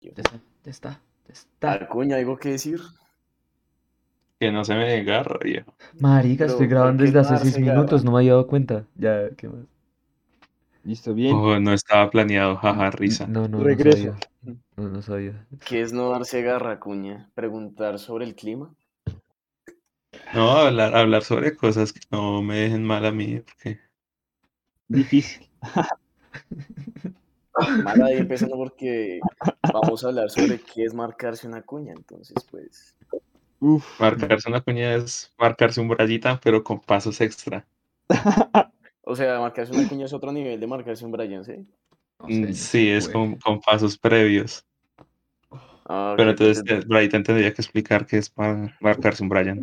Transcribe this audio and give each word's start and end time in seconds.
Ya 0.00 0.10
está, 0.16 0.30
ya 0.64 0.70
está, 0.70 0.90
ya 1.26 1.32
está. 1.32 1.72
Acuña, 1.74 2.16
¿algo 2.16 2.36
que 2.38 2.50
decir? 2.50 2.80
Que 4.38 4.50
no 4.50 4.64
se 4.64 4.74
me 4.74 4.88
desgarra, 4.88 5.38
viejo. 5.44 5.74
Marica, 6.00 6.44
Pero, 6.44 6.52
estoy 6.52 6.66
¿por 6.66 6.74
grabando 6.74 7.04
desde 7.04 7.18
hace 7.18 7.36
seis 7.36 7.58
minutos, 7.58 8.04
no 8.04 8.12
me 8.12 8.18
había 8.18 8.32
dado 8.32 8.46
cuenta. 8.46 8.86
Ya, 8.96 9.28
¿qué 9.36 9.48
más? 9.48 9.66
Listo, 10.82 11.12
bien. 11.12 11.36
Oh, 11.36 11.60
no 11.60 11.74
estaba 11.74 12.10
planeado, 12.10 12.56
jaja, 12.56 12.90
risa. 12.90 13.26
No, 13.26 13.46
no, 13.46 13.58
no 13.58 13.64
Regreso. 13.64 13.98
sabía. 13.98 14.56
No, 14.76 14.88
no 14.88 15.02
sabía. 15.02 15.46
¿Qué 15.66 15.82
es 15.82 15.92
no 15.92 16.08
darse 16.10 16.40
garra, 16.40 16.72
Acuña? 16.72 17.30
¿Preguntar 17.34 17.98
sobre 17.98 18.24
el 18.24 18.34
clima? 18.34 18.74
No, 20.34 20.52
hablar, 20.52 20.96
hablar 20.96 21.22
sobre 21.22 21.54
cosas 21.54 21.92
que 21.92 22.00
no 22.10 22.40
me 22.40 22.56
dejen 22.60 22.82
mal 22.82 23.04
a 23.04 23.12
mí, 23.12 23.40
porque 23.40 23.80
Difícil. 24.88 25.46
Mala 27.84 28.06
ahí 28.06 28.18
empezando 28.18 28.56
porque 28.56 29.20
vamos 29.72 30.04
a 30.04 30.08
hablar 30.08 30.30
sobre 30.30 30.60
qué 30.60 30.84
es 30.84 30.94
marcarse 30.94 31.46
una 31.46 31.62
cuña. 31.62 31.92
Entonces, 31.92 32.46
pues, 32.50 32.96
Uf. 33.60 34.00
marcarse 34.00 34.48
una 34.48 34.60
cuña 34.60 34.94
es 34.94 35.32
marcarse 35.38 35.80
un 35.80 35.96
rayita, 35.96 36.40
pero 36.42 36.62
con 36.64 36.80
pasos 36.80 37.20
extra. 37.20 37.66
o 39.02 39.14
sea, 39.16 39.38
marcarse 39.38 39.72
una 39.72 39.88
cuña 39.88 40.06
es 40.06 40.12
otro 40.12 40.32
nivel 40.32 40.58
de 40.58 40.66
marcarse 40.66 41.04
un 41.04 41.12
Brian, 41.12 41.44
¿sí? 41.44 41.66
No 42.18 42.26
Mm, 42.28 42.52
sé, 42.52 42.54
Sí, 42.54 42.88
es 42.90 43.08
con, 43.08 43.36
con 43.36 43.60
pasos 43.60 43.96
previos. 43.96 44.64
Ah, 45.86 46.14
Pero 46.16 46.30
entonces 46.30 46.62
eh, 46.66 46.82
Brian 46.86 47.10
tendría 47.22 47.52
que 47.52 47.62
explicar 47.62 48.06
qué 48.06 48.18
es 48.18 48.30
para 48.30 48.76
marcarse 48.80 49.22
un 49.22 49.28
Brian. 49.28 49.60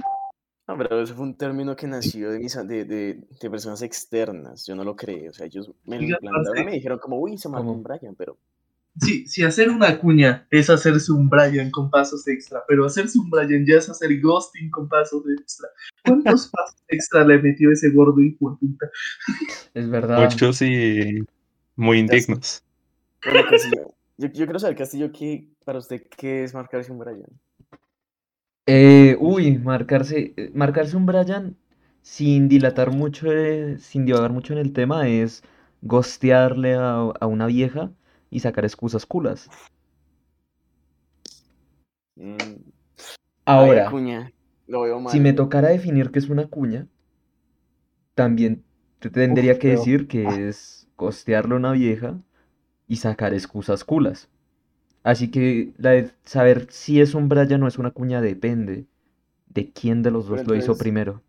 No, 0.68 0.78
pero 0.78 1.02
eso 1.02 1.16
fue 1.16 1.24
un 1.24 1.38
término 1.38 1.76
que 1.78 1.88
nació 1.88 2.30
de, 2.32 2.40
mis, 2.40 2.56
de, 2.56 2.84
de, 2.84 3.24
de 3.42 3.50
personas 3.50 3.82
externas. 3.82 4.66
Yo 4.66 4.76
no 4.76 4.84
lo 4.84 4.98
creí. 4.98 5.28
O 5.30 5.34
sea, 5.34 5.46
ellos 5.46 5.72
me 5.86 5.98
lo 5.98 6.04
y 6.04 6.12
parce. 6.12 6.66
me 6.66 6.74
dijeron 6.74 7.00
como, 7.00 7.20
uy, 7.20 7.38
se 7.38 7.48
marcó 7.48 7.72
un 7.72 7.84
Brian, 7.84 8.16
pero... 8.16 8.38
Sí, 9.00 9.28
si 9.28 9.44
hacer 9.44 9.70
una 9.70 10.00
cuña 10.00 10.48
es 10.50 10.72
hacerse 10.72 11.12
un 11.12 11.30
Brian 11.30 11.70
con 11.70 11.92
pasos 11.92 12.28
extra, 12.28 12.64
pero 12.68 12.84
hacerse 12.84 13.20
un 13.20 13.30
Brian 13.30 13.64
ya 13.66 13.78
es 13.78 13.88
hacer 13.90 14.20
ghosting 14.20 14.72
con 14.72 14.90
pasos 14.90 15.24
extra. 15.40 15.70
¿Cuántos 16.04 16.48
pasos 16.52 16.84
extra 16.88 17.24
le 17.24 17.40
metió 17.40 17.72
ese 17.72 17.92
gordo 17.92 18.20
de 18.20 18.36
puta? 18.40 18.90
Es 19.74 19.88
verdad. 19.88 20.24
Muchos 20.24 20.64
y 20.64 21.24
muy 21.76 22.00
indignos. 22.00 22.64
Bueno, 23.24 23.48
Castillo, 23.48 23.94
yo, 24.18 24.28
yo 24.30 24.46
quiero 24.46 24.60
saber, 24.60 24.76
Castillo, 24.76 25.12
¿qué, 25.12 25.48
para 25.64 25.78
usted, 25.78 26.02
¿qué 26.18 26.44
es 26.44 26.56
marcarse 26.56 26.92
un 26.92 26.98
Brian? 26.98 27.30
Eh, 28.68 29.16
uy, 29.20 29.58
marcarse, 29.60 30.34
marcarse 30.54 30.98
un 30.98 31.06
Brian 31.06 31.58
sin 32.02 32.50
dilatar 32.50 32.92
mucho, 32.92 33.32
eh, 33.32 33.78
sin 33.80 34.06
divagar 34.06 34.32
mucho 34.34 34.54
en 34.54 34.60
el 34.60 34.74
tema, 34.74 35.08
es 35.08 35.44
gostearle 35.82 36.76
a, 36.76 37.00
a 37.00 37.28
una 37.28 37.48
vieja 37.48 37.92
y 38.30 38.42
sacar 38.42 38.66
excusas 38.66 39.06
culas. 39.06 39.50
Mm, 42.18 42.56
ay, 43.56 43.76
Ahora, 43.76 43.88
Acuña, 43.88 44.32
lo 44.68 44.82
veo 44.82 45.00
mal. 45.00 45.12
si 45.12 45.20
me 45.22 45.34
tocara 45.34 45.70
definir 45.70 46.12
qué 46.12 46.20
es 46.20 46.30
una 46.30 46.48
cuña, 46.48 46.88
también 48.16 48.66
te 49.00 49.10
tendría 49.10 49.58
Uf, 49.58 49.60
que 49.60 49.70
decir 49.70 50.08
que 50.08 50.48
es 50.50 50.88
gostearle 50.98 51.54
a 51.56 51.58
una 51.58 51.72
vieja 51.74 52.20
y 52.88 52.98
sacar 52.98 53.34
excusas 53.34 53.84
culas. 53.86 54.30
Así 55.08 55.32
que 55.32 55.72
la 55.78 55.92
de 55.92 56.12
saber 56.26 56.68
si 56.70 57.00
es 57.00 57.14
un 57.14 57.30
Brian 57.30 57.64
o 57.64 57.68
es 57.70 57.78
una 57.78 57.92
cuña 57.92 58.20
depende 58.20 58.88
de 59.48 59.72
quién 59.72 60.04
de 60.04 60.12
los 60.12 60.26
Pero 60.26 60.40
dos 60.40 60.48
lo 60.48 60.56
hizo 60.56 60.78
primero. 60.78 61.22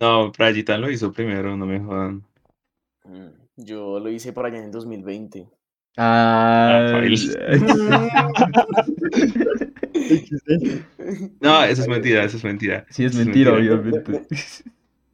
No, 0.00 0.32
Brayita 0.32 0.76
lo 0.76 0.90
hizo 0.90 1.12
primero, 1.12 1.56
no 1.56 1.64
me 1.64 1.78
jodan. 1.78 2.24
Mm, 3.04 3.28
Yo 3.58 4.00
lo 4.00 4.10
hice 4.10 4.32
por 4.32 4.46
allá 4.46 4.58
en 4.58 4.72
2020. 4.72 5.48
Ah. 5.96 7.00
No, 11.40 11.62
eso 11.62 11.82
es 11.82 11.88
mentira, 11.88 12.24
eso 12.24 12.36
es 12.36 12.42
mentira. 12.42 12.84
Sí, 12.90 13.04
es 13.04 13.14
mentira, 13.14 13.52
mentira. 13.52 13.76
obviamente. 13.76 14.26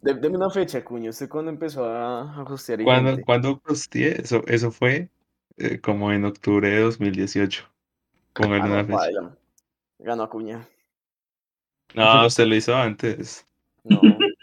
De- 0.00 0.14
Deme 0.14 0.38
una 0.38 0.48
fecha, 0.48 0.82
Cuña. 0.82 1.10
¿Usted 1.10 1.28
cuándo 1.28 1.50
empezó 1.50 1.84
a, 1.84 2.34
a 2.34 2.42
hostear 2.44 2.80
y 2.80 2.84
¿Cuándo? 2.84 3.18
¿cuándo 3.26 3.60
posteé? 3.60 4.22
Eso, 4.22 4.42
eso 4.46 4.70
fue 4.70 5.10
eh, 5.60 5.80
como 5.80 6.10
en 6.12 6.24
octubre 6.24 6.68
de 6.68 6.80
2018. 6.80 7.64
Póngale 8.32 8.62
Ah, 8.62 8.66
una 8.66 8.84
fecha. 8.84 8.98
paila. 8.98 9.36
Ganó 9.98 10.22
Acuña. 10.24 10.66
No, 11.94 12.26
usted 12.26 12.46
lo 12.46 12.54
hizo 12.56 12.74
antes. 12.74 13.44
No. 13.84 14.02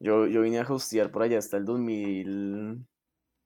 Yo, 0.00 0.26
yo 0.26 0.42
vine 0.42 0.58
a 0.58 0.62
hostear 0.68 1.10
por 1.10 1.22
allá 1.22 1.38
hasta 1.38 1.56
el 1.56 1.64
2000. 1.64 2.84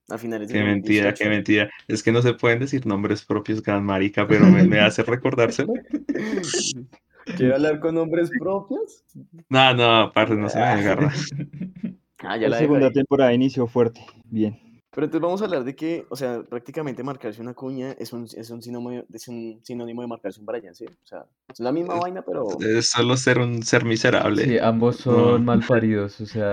A 0.08 0.18
finales 0.18 0.48
de 0.48 0.54
Qué 0.54 0.64
mentira, 0.64 1.10
2018. 1.10 1.22
qué 1.22 1.28
mentira. 1.30 1.70
Es 1.86 2.02
que 2.02 2.10
no 2.10 2.20
se 2.20 2.34
pueden 2.34 2.58
decir 2.58 2.84
nombres 2.84 3.24
propios, 3.24 3.62
gran 3.62 3.84
marica, 3.84 4.26
pero 4.26 4.46
me, 4.46 4.64
me 4.64 4.80
hace 4.80 5.04
recordárselo. 5.04 5.72
¿Quiere 7.36 7.54
hablar 7.54 7.78
con 7.78 7.94
nombres 7.94 8.30
propios? 8.36 9.04
No, 9.48 9.72
no, 9.74 10.10
parce, 10.12 10.34
no 10.34 10.48
se 10.48 10.58
me 10.58 10.64
agarra. 10.64 11.12
Ah, 12.20 12.36
ya 12.36 12.48
La 12.48 12.58
segunda 12.58 12.90
temporada 12.90 13.32
inició 13.32 13.68
fuerte. 13.68 14.04
Bien. 14.24 14.58
Pero 14.90 15.04
entonces 15.04 15.22
vamos 15.22 15.42
a 15.42 15.44
hablar 15.44 15.64
de 15.64 15.76
que, 15.76 16.06
o 16.08 16.16
sea, 16.16 16.42
prácticamente 16.42 17.02
marcarse 17.02 17.40
una 17.42 17.54
cuña 17.54 17.92
es 17.98 18.12
un, 18.12 18.24
es 18.24 18.50
un, 18.50 18.62
sinónimo, 18.62 19.04
es 19.12 19.28
un 19.28 19.60
sinónimo 19.62 20.00
de 20.02 20.08
marcarse 20.08 20.40
un 20.40 20.46
Brian, 20.46 20.74
¿sí? 20.74 20.86
O 20.86 21.06
sea, 21.06 21.26
es 21.52 21.60
la 21.60 21.72
misma 21.72 21.94
Es- 21.94 22.00
vaina, 22.00 22.22
pero... 22.22 22.48
Es 22.60 22.90
solo 22.90 23.16
ser 23.16 23.38
un 23.38 23.62
ser 23.62 23.84
miserable. 23.84 24.44
Sí, 24.44 24.58
ambos 24.58 24.96
son 24.96 25.32
No. 25.32 25.38
mal 25.40 25.60
paridos, 25.66 26.20
o 26.20 26.26
sea, 26.26 26.52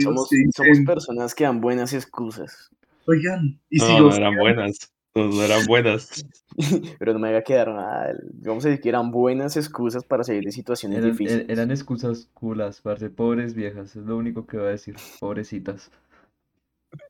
Somos, 0.02 0.28
sí, 0.28 0.44
somos 0.54 0.78
personas 0.86 1.34
que 1.34 1.44
dan 1.44 1.60
buenas 1.60 1.92
excusas. 1.92 2.70
Oigan, 3.06 3.60
y 3.68 3.78
No, 3.78 3.86
si 3.86 3.92
no 3.94 4.00
los 4.00 4.16
eran 4.16 4.36
buenas. 4.36 4.92
No, 5.14 5.28
no 5.28 5.42
eran 5.42 5.66
buenas. 5.66 6.24
Pero 6.98 7.12
no 7.12 7.18
me 7.18 7.28
haga 7.30 7.42
quedar 7.42 7.72
mal. 7.72 8.20
Vamos 8.44 8.64
a 8.64 8.68
decir 8.68 8.82
que 8.82 8.88
eran 8.90 9.10
buenas 9.10 9.56
excusas 9.56 10.04
para 10.04 10.22
salir 10.24 10.44
de 10.44 10.52
situaciones 10.52 10.98
eran, 10.98 11.10
difíciles. 11.10 11.48
e- 11.48 11.52
eran 11.52 11.70
excusas 11.70 12.28
culas, 12.32 12.80
parce, 12.80 13.10
pobres 13.10 13.54
viejas, 13.54 13.96
es 13.96 14.04
lo 14.04 14.16
único 14.16 14.46
que 14.46 14.56
voy 14.56 14.66
a 14.66 14.70
decir, 14.70 14.94
pobrecitas. 15.18 15.90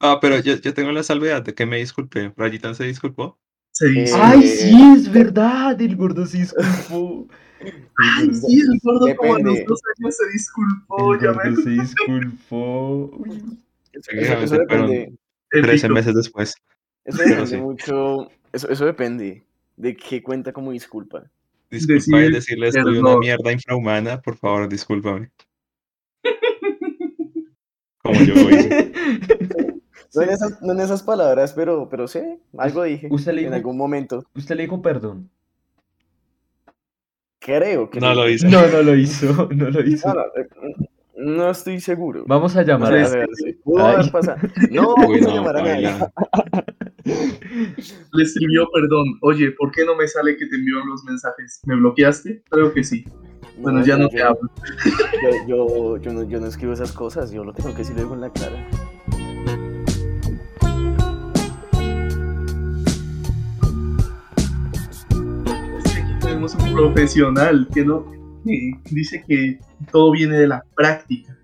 Ah, 0.01 0.19
pero 0.21 0.39
yo, 0.41 0.57
yo 0.57 0.75
tengo 0.75 0.93
la 0.93 1.03
salvedad 1.03 1.43
de 1.43 1.55
que 1.55 1.67
me 1.67 1.79
disculpé. 1.79 2.33
Rayitan 2.37 2.75
se 2.75 2.85
disculpó. 2.85 3.39
se 3.73 3.89
dice. 3.89 4.15
Eh, 4.15 4.21
¡Ay, 4.21 4.47
sí, 4.47 4.93
es 4.97 5.11
verdad! 5.13 5.81
El 5.81 5.97
gordo 5.97 6.25
se 6.27 6.39
disculpó. 6.39 7.27
Ay, 7.99 8.35
sí, 8.35 8.61
el 8.61 8.79
gordo 8.83 9.15
como 9.17 9.35
a 9.35 9.39
los 9.41 9.59
dos 9.67 9.81
años 9.99 10.17
se 10.17 10.31
disculpó, 10.33 11.15
el 11.15 11.21
ya 11.21 11.33
gordo 11.33 11.57
se 11.63 11.71
disculpó. 11.83 13.11
Uy. 13.19 13.59
Eso, 13.93 14.03
Técnicamente 14.09 14.45
eso 14.45 14.55
depende, 14.55 14.87
fueron 14.87 15.19
13 15.67 15.87
Épico. 15.87 15.95
meses 15.95 16.15
después. 16.15 16.55
Eso 17.05 17.23
depende 17.23 17.47
sí. 17.47 17.57
mucho, 17.57 18.29
eso, 18.53 18.69
eso 18.69 18.85
depende 18.87 19.45
de 19.77 19.97
qué 19.97 20.23
cuenta 20.23 20.53
como 20.53 20.73
disculpa. 20.73 21.25
Disculpa 21.71 22.19
y 22.19 22.33
Decir 22.33 22.59
decirle 22.59 22.73
soy 22.73 22.99
una 22.99 23.17
mierda 23.17 23.53
infrahumana, 23.53 24.21
por 24.21 24.37
favor, 24.37 24.69
discúlpame. 24.69 25.31
Como 28.03 28.15
yo 28.25 28.35
hice. 28.51 28.93
No 30.13 30.23
en 30.23 30.31
esas, 30.31 30.61
no 30.61 30.73
en 30.73 30.81
esas 30.81 31.05
palabras, 31.05 31.53
pero, 31.53 31.89
pero 31.89 32.09
sé, 32.09 32.41
algo 32.59 32.83
dije 32.83 33.07
Usted 33.13 33.31
le 33.33 33.43
en 33.43 33.47
dijo- 33.47 33.55
algún 33.55 33.77
momento. 33.77 34.25
Usted 34.35 34.57
le 34.57 34.63
dijo 34.65 34.83
perdón. 34.83 35.31
Creo 37.39 37.89
que 37.91 38.01
No 38.01 38.13
lo 38.15 38.29
hice. 38.29 38.49
No, 38.49 38.67
no 38.67 38.83
lo 38.83 38.97
hizo, 38.97 39.49
no 39.55 39.71
lo 39.71 39.81
hizo. 39.87 40.09
No, 40.09 40.15
no, 40.15 40.21
eh, 40.37 40.49
no 41.15 41.51
estoy 41.51 41.81
seguro. 41.81 42.25
Vamos 42.27 42.57
a 42.57 42.65
llamar 42.65 42.93
a 42.93 43.07
a 43.07 43.09
ver, 43.09 43.29
sí, 43.35 43.53
pudo 43.63 43.87
haber 43.87 44.01
Ay. 44.07 44.11
pasado. 44.11 44.39
No, 44.73 44.95
Uy, 45.07 45.21
no 45.21 45.29
no, 45.29 45.35
llamar 45.37 45.57
a 45.59 45.63
nadie. 45.63 45.91
Le 48.13 48.23
escribió 48.23 48.67
perdón. 48.73 49.07
Oye, 49.23 49.53
¿por 49.53 49.71
qué 49.73 49.85
no 49.85 49.97
me 49.97 50.07
sale 50.07 50.37
que 50.37 50.47
te 50.47 50.57
envío 50.57 50.85
los 50.85 51.03
mensajes? 51.05 51.61
¿Me 51.67 51.77
bloqueaste? 51.77 52.43
Creo 52.51 52.73
que 52.73 52.85
sí. 52.85 53.05
Bueno, 53.59 53.81
No, 53.81 53.85
ya 53.85 53.97
yo- 53.97 54.03
no 54.03 54.09
te 54.09 54.23
hablo. 54.23 54.51
Yo, 55.23 55.47
yo, 55.49 55.97
yo 55.99 56.13
no, 56.13 56.23
yo 56.29 56.41
no 56.41 56.47
escribo 56.47 56.73
esas 56.73 56.93
cosas, 56.93 57.31
yo 57.33 57.45
lo 57.45 57.53
tengo 57.53 57.71
que 57.73 57.79
decir 57.79 57.97
luego 57.97 58.15
en 58.15 58.21
la 58.23 58.33
cara. 58.33 58.67
Es 65.85 65.93
que 65.95 66.01
aquí 66.01 66.13
tenemos 66.21 66.55
un 66.55 66.73
profesional 66.75 67.69
que 67.73 67.85
no 67.85 68.05
que 68.45 68.73
dice 68.91 69.23
que 69.27 69.59
todo 69.93 70.13
viene 70.13 70.39
de 70.39 70.49
la 70.49 70.65
práctica. 70.75 71.37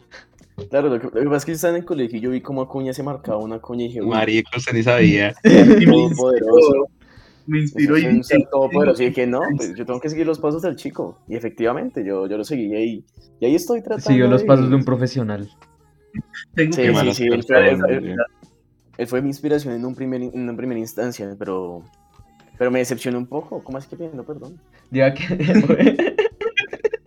Claro, 0.70 0.88
lo 0.88 0.98
que, 0.98 1.06
lo 1.06 1.12
que 1.12 1.24
pasa 1.26 1.36
es 1.36 1.44
que 1.44 1.50
yo 1.52 1.56
estaba 1.56 1.70
en 1.76 1.80
el 1.80 1.84
colegio 1.84 2.18
y 2.18 2.20
yo 2.22 2.30
vi 2.30 2.40
cómo 2.40 2.62
Acuña 2.62 2.92
se 2.94 3.02
marcaba 3.02 3.38
una 3.38 3.58
cuña 3.60 3.84
y 3.84 3.88
dije, 3.88 4.00
uy, 4.02 4.08
Marico, 4.08 4.50
usted 4.56 4.72
ni 4.72 4.82
sabía. 4.82 5.34
Todopoderoso. 5.42 6.88
inspiró, 7.48 7.94
me 7.94 8.00
inspiró 8.10 8.40
y 8.40 8.44
todopoderoso. 8.50 9.02
Y 9.02 9.08
dije, 9.10 9.26
no, 9.26 9.40
pues 9.56 9.74
yo 9.76 9.84
tengo 9.86 10.00
que 10.00 10.08
seguir 10.08 10.26
los 10.26 10.38
pasos 10.38 10.62
del 10.62 10.76
chico. 10.76 11.18
Y 11.28 11.36
efectivamente, 11.36 12.04
yo, 12.04 12.26
yo 12.26 12.36
lo 12.38 12.44
seguí 12.44 12.66
y 12.68 12.74
ahí, 12.74 13.04
y 13.38 13.46
ahí 13.46 13.54
estoy 13.54 13.82
tratando 13.82 14.08
Siguió 14.08 14.28
los 14.28 14.40
de- 14.40 14.46
pasos 14.46 14.70
de 14.70 14.76
un 14.76 14.84
profesional. 14.84 15.48
tengo 16.54 16.72
Sí, 16.72 16.82
que 16.82 16.94
sí, 16.94 17.14
sí, 17.14 17.24
él 17.24 17.42
fue, 17.44 17.56
personas, 17.56 17.90
él- 17.90 18.00
güey. 18.00 18.14
él 18.98 19.06
fue 19.06 19.20
mi 19.22 19.28
inspiración 19.28 19.74
en, 19.74 19.84
un 19.84 19.94
primer, 19.94 20.22
en 20.22 20.40
una 20.40 20.56
primera 20.56 20.80
instancia, 20.80 21.36
pero, 21.38 21.82
pero 22.58 22.70
me 22.70 22.78
decepcionó 22.78 23.18
un 23.18 23.26
poco. 23.26 23.62
¿Cómo 23.62 23.76
es 23.78 23.86
que 23.86 23.94
pidiendo 23.96 24.24
perdón? 24.24 24.58
Diga 24.90 25.12
que. 25.12 26.16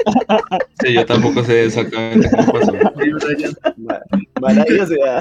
Sí, 0.82 0.94
yo 0.94 1.06
tampoco 1.06 1.44
sé 1.44 1.66
exactamente 1.66 2.30
cómo 2.30 2.52
pasó. 2.52 2.72
Ay, 2.96 3.12
Brian, 3.12 3.54
Ma- 3.78 4.02
Mala 4.40 4.66
idea, 4.70 4.84
o 4.84 4.88
sea. 4.88 5.20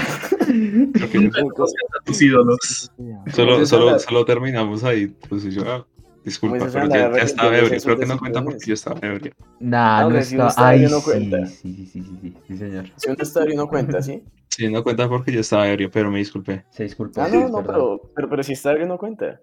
Creo 0.93 1.11
que 1.11 1.31
como 1.31 1.51
cosa- 1.51 1.75
a 2.01 2.05
tus 2.05 2.23
ídolos. 2.23 2.59
solo, 2.97 3.53
Entonces, 3.53 3.69
solo, 3.69 3.99
solo 3.99 4.25
terminamos 4.25 4.85
ahí. 4.85 5.09
Pues 5.29 5.43
yo, 5.45 5.63
ah, 5.67 5.87
disculpa, 6.25 6.59
Pues, 6.59 6.73
pero 6.73 6.89
ya, 6.89 7.11
ya 7.17 7.23
estaba 7.25 7.57
ebrio. 7.59 7.81
Creo 7.83 7.99
que 7.99 8.07
no 8.07 8.19
cuenta 8.19 8.43
porque 8.45 8.67
yo 8.67 8.75
estaba 8.75 9.01
ebrio. 9.03 9.33
Nah, 9.61 9.99
Ah, 9.99 10.09
no 10.09 10.23
si 10.23 10.37
uno 10.37 10.47
está. 10.47 10.49
está 10.49 10.69
Ay, 10.69 10.77
ebrio, 10.85 10.91
no 10.91 10.99
sí, 10.99 11.05
cuenta. 11.05 11.47
sí, 11.47 11.75
sí, 11.75 11.87
sí, 11.87 12.03
sí, 12.03 12.19
sí, 12.23 12.35
sí, 12.47 12.57
señor. 12.57 12.85
Si 12.97 13.11
uno 13.11 13.17
está 13.21 13.43
ebrio 13.43 13.57
no 13.57 13.69
cuenta, 13.69 14.03
¿sí? 14.03 14.23
Sí, 14.51 14.69
no 14.71 14.83
cuenta 14.83 15.09
porque 15.09 15.33
yo 15.33 15.41
estaba 15.41 15.69
ebrio, 15.69 15.91
pero 15.91 16.11
me 16.11 16.19
disculpé. 16.19 16.65
Se 16.71 16.85
disculpa. 16.85 17.25
Ah, 17.25 17.29
no, 17.29 17.49
no, 17.49 17.63
pero, 17.65 18.01
pero, 18.15 18.29
pero 18.29 18.43
si 18.43 18.53
está 18.53 18.73
ebrio 18.73 18.87
no 18.87 18.99
cuenta. 18.99 19.41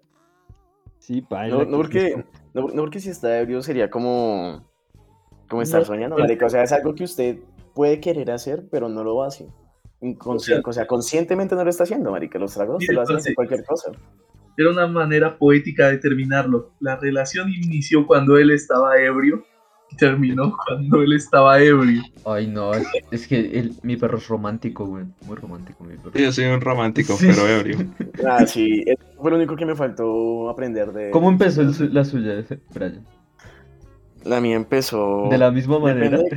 Sí, 0.98 1.20
paila. 1.20 1.56
No, 1.56 1.64
que 1.64 1.70
no 1.70 1.76
porque, 1.76 2.24
no, 2.54 2.68
no 2.68 2.82
porque 2.82 3.00
si 3.00 3.10
está 3.10 3.38
ebrio 3.38 3.62
sería 3.62 3.88
como, 3.90 4.68
como 5.48 5.62
estar 5.62 5.80
No, 5.80 5.86
soñando, 5.86 6.18
marica. 6.18 6.46
O 6.46 6.50
sea, 6.50 6.62
es 6.62 6.72
algo 6.72 6.94
que 6.94 7.04
usted 7.04 7.38
puede 7.74 8.00
querer 8.00 8.30
hacer, 8.30 8.64
pero 8.70 8.88
no 8.88 9.04
lo 9.04 9.22
hace. 9.22 9.48
O 10.24 10.72
sea, 10.72 10.86
conscientemente 10.86 11.54
no 11.54 11.64
lo 11.64 11.70
está 11.70 11.84
haciendo, 11.84 12.10
marica. 12.10 12.38
Los 12.38 12.54
tragos 12.54 12.78
Sí, 12.80 12.86
te 12.88 12.92
lo 12.92 13.02
hacen 13.02 13.16
hacer 13.16 13.34
cualquier 13.34 13.64
cosa. 13.64 13.92
Era 14.58 14.70
una 14.70 14.86
manera 14.86 15.36
poética 15.38 15.88
de 15.88 15.98
terminarlo. 15.98 16.72
La 16.80 16.96
relación 16.96 17.50
inició 17.52 18.06
cuando 18.06 18.38
él 18.38 18.50
estaba 18.50 18.96
ebrio 18.98 19.44
y 19.90 19.96
terminó 19.96 20.56
cuando 20.66 21.02
él 21.02 21.12
estaba 21.12 21.60
ebrio. 21.62 22.02
Ay, 22.24 22.46
no, 22.46 22.72
es, 22.74 22.86
es 23.10 23.26
que 23.28 23.70
mi 23.82 23.96
perro 23.96 24.18
es 24.18 24.28
romántico, 24.28 24.86
güey. 24.86 25.04
Muy 25.26 25.36
romántico, 25.36 25.84
mi 25.84 25.96
perro. 25.96 26.12
Sí, 26.14 26.22
Yo 26.22 26.32
soy 26.32 26.44
un 26.46 26.60
romántico, 26.60 27.14
Sí. 27.16 27.26
pero 27.28 27.46
ebrio. 27.46 27.78
Ah, 28.26 28.46
sí, 28.46 28.84
fue 29.20 29.30
lo 29.30 29.36
único 29.36 29.56
que 29.56 29.66
me 29.66 29.74
faltó 29.74 30.48
aprender 30.48 30.92
de... 30.92 31.10
¿Cómo 31.10 31.28
empezó 31.30 31.60
el 31.62 31.94
la 31.94 32.04
suya, 32.04 32.44
Brian? 32.74 33.04
La 34.26 34.40
mía 34.40 34.56
empezó... 34.56 35.28
De 35.30 35.38
la 35.38 35.50
misma 35.50 35.78
manera. 35.78 36.18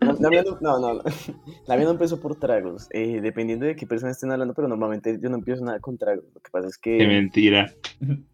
No, 0.00 0.16
la 0.18 0.28
mía 0.28 0.44
no, 0.60 0.78
no. 0.80 1.02
La 1.66 1.76
mía 1.76 1.84
no 1.84 1.92
empezó 1.92 2.20
por 2.20 2.34
tragos, 2.34 2.88
eh, 2.90 3.20
dependiendo 3.20 3.64
de 3.66 3.76
qué 3.76 3.86
persona 3.86 4.10
estén 4.10 4.32
hablando, 4.32 4.54
pero 4.54 4.66
normalmente 4.66 5.18
yo 5.22 5.28
no 5.30 5.36
empiezo 5.36 5.64
nada 5.64 5.78
con 5.78 5.96
tragos. 5.98 6.24
Lo 6.34 6.40
que 6.40 6.50
pasa 6.50 6.66
es 6.66 6.76
que... 6.76 6.98
Qué 6.98 7.06
mentira. 7.06 7.72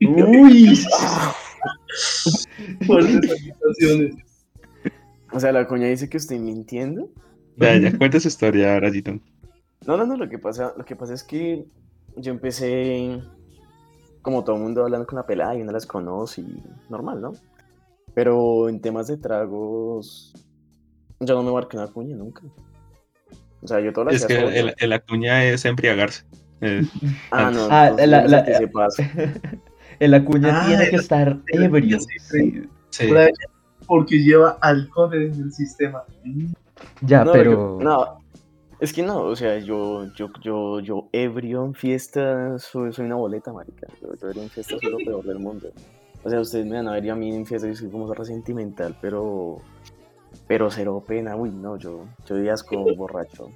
Uy. 0.01 0.81
O 5.33 5.41
sea, 5.41 5.53
la 5.53 5.67
coña 5.67 5.89
dice 5.89 6.09
que 6.09 6.17
estoy 6.17 6.39
mintiendo. 6.39 7.11
Ya, 7.57 7.77
ya, 7.77 7.99
cuenta 7.99 8.21
su 8.21 8.29
historia 8.29 8.75
ahora, 8.75 8.91
Gito. 8.91 9.19
No, 9.87 9.97
no, 9.97 10.07
no, 10.07 10.17
lo 10.17 10.29
que 10.31 10.39
pasa, 10.39 10.73
lo 10.77 10.85
que 10.85 10.97
pasa 10.97 11.13
es 11.13 11.25
que 11.25 11.67
yo 12.17 12.33
empecé 12.33 13.21
como 14.23 14.45
todo 14.45 14.57
el 14.57 14.63
mundo 14.63 14.85
hablando 14.85 15.07
con 15.07 15.17
la 15.17 15.27
pelada 15.27 15.55
y 15.57 15.63
uno 15.63 15.73
las 15.73 15.85
conoce 15.85 16.41
y 16.41 16.63
normal, 16.89 17.21
¿no? 17.21 17.33
Pero 18.17 18.71
en 18.71 18.81
temas 18.81 19.09
de 19.09 19.19
tragos, 19.19 20.33
yo 21.21 21.35
no 21.35 21.43
me 21.43 21.53
marqué 21.53 21.77
una 21.77 21.89
cuña 21.89 22.17
nunca. 22.17 22.41
O 23.61 23.67
sea, 23.69 23.79
yo 23.81 23.93
todas 23.93 24.15
las 24.15 24.23
Es 24.23 24.27
que 24.27 24.39
el, 24.41 24.61
solo. 24.61 24.73
el 24.79 24.93
acuña 24.95 25.45
es 25.45 25.67
embriagarse. 25.67 26.25
Eh, 26.63 26.83
Ah, 27.31 27.51
no, 27.53 27.67
Ah, 27.71 27.91
la- 28.07 28.27
la- 28.27 28.39
ese 28.39 28.69
paso. 28.69 29.03
el 30.01 30.15
acuña 30.15 30.61
Ah, 30.63 30.67
tiene 30.67 30.89
que 30.89 30.97
estar 30.97 31.39
ebrio. 31.49 31.99
sí, 32.01 32.63
Sí, 32.89 33.09
Porque 33.87 34.17
lleva 34.17 34.57
alcohol 34.63 35.13
en 35.13 35.39
el 35.39 35.53
sistema. 35.53 36.03
Ya, 37.03 37.23
No, 37.23 37.33
pero. 37.33 37.79
no, 37.83 38.07
es 38.81 38.95
que 38.95 39.03
no, 39.03 39.25
o 39.25 39.37
sea, 39.37 39.59
yo, 39.59 40.07
yo, 40.15 40.31
yo, 40.43 40.81
yo 40.81 41.11
ebrio 41.13 41.67
en 41.67 41.75
fiestas 41.75 42.63
soy, 42.63 42.95
soy 42.95 43.05
una 43.05 43.17
boleta, 43.17 43.53
marica. 43.53 43.87
Yo, 44.01 44.09
yo 44.19 44.29
ebrio 44.29 44.45
en 44.45 44.49
fiestas 44.49 44.81
soy 44.81 44.91
lo 44.91 44.99
peor 45.01 45.23
del 45.27 45.39
mundo. 45.39 45.69
O 46.27 46.29
sea, 46.29 46.41
ustedes 46.41 46.67
me 46.67 46.75
van 46.77 46.89
a 46.89 46.93
ver 46.93 47.05
y 47.05 47.09
a 47.11 47.15
mí 47.15 47.33
en 47.33 47.47
fiestas 47.47 47.71
yo 47.71 47.77
soy 47.77 47.89
como 47.89 48.13
re 48.13 48.25
sentimental, 48.25 48.97
pero, 49.01 49.59
pero 50.49 50.69
cero 50.73 51.01
pena. 51.07 51.37
Uy, 51.37 51.51
no, 51.51 51.77
yo, 51.77 52.05
yo 52.27 52.35
de 52.35 52.51
asco 52.51 52.77
borracho. 52.97 53.53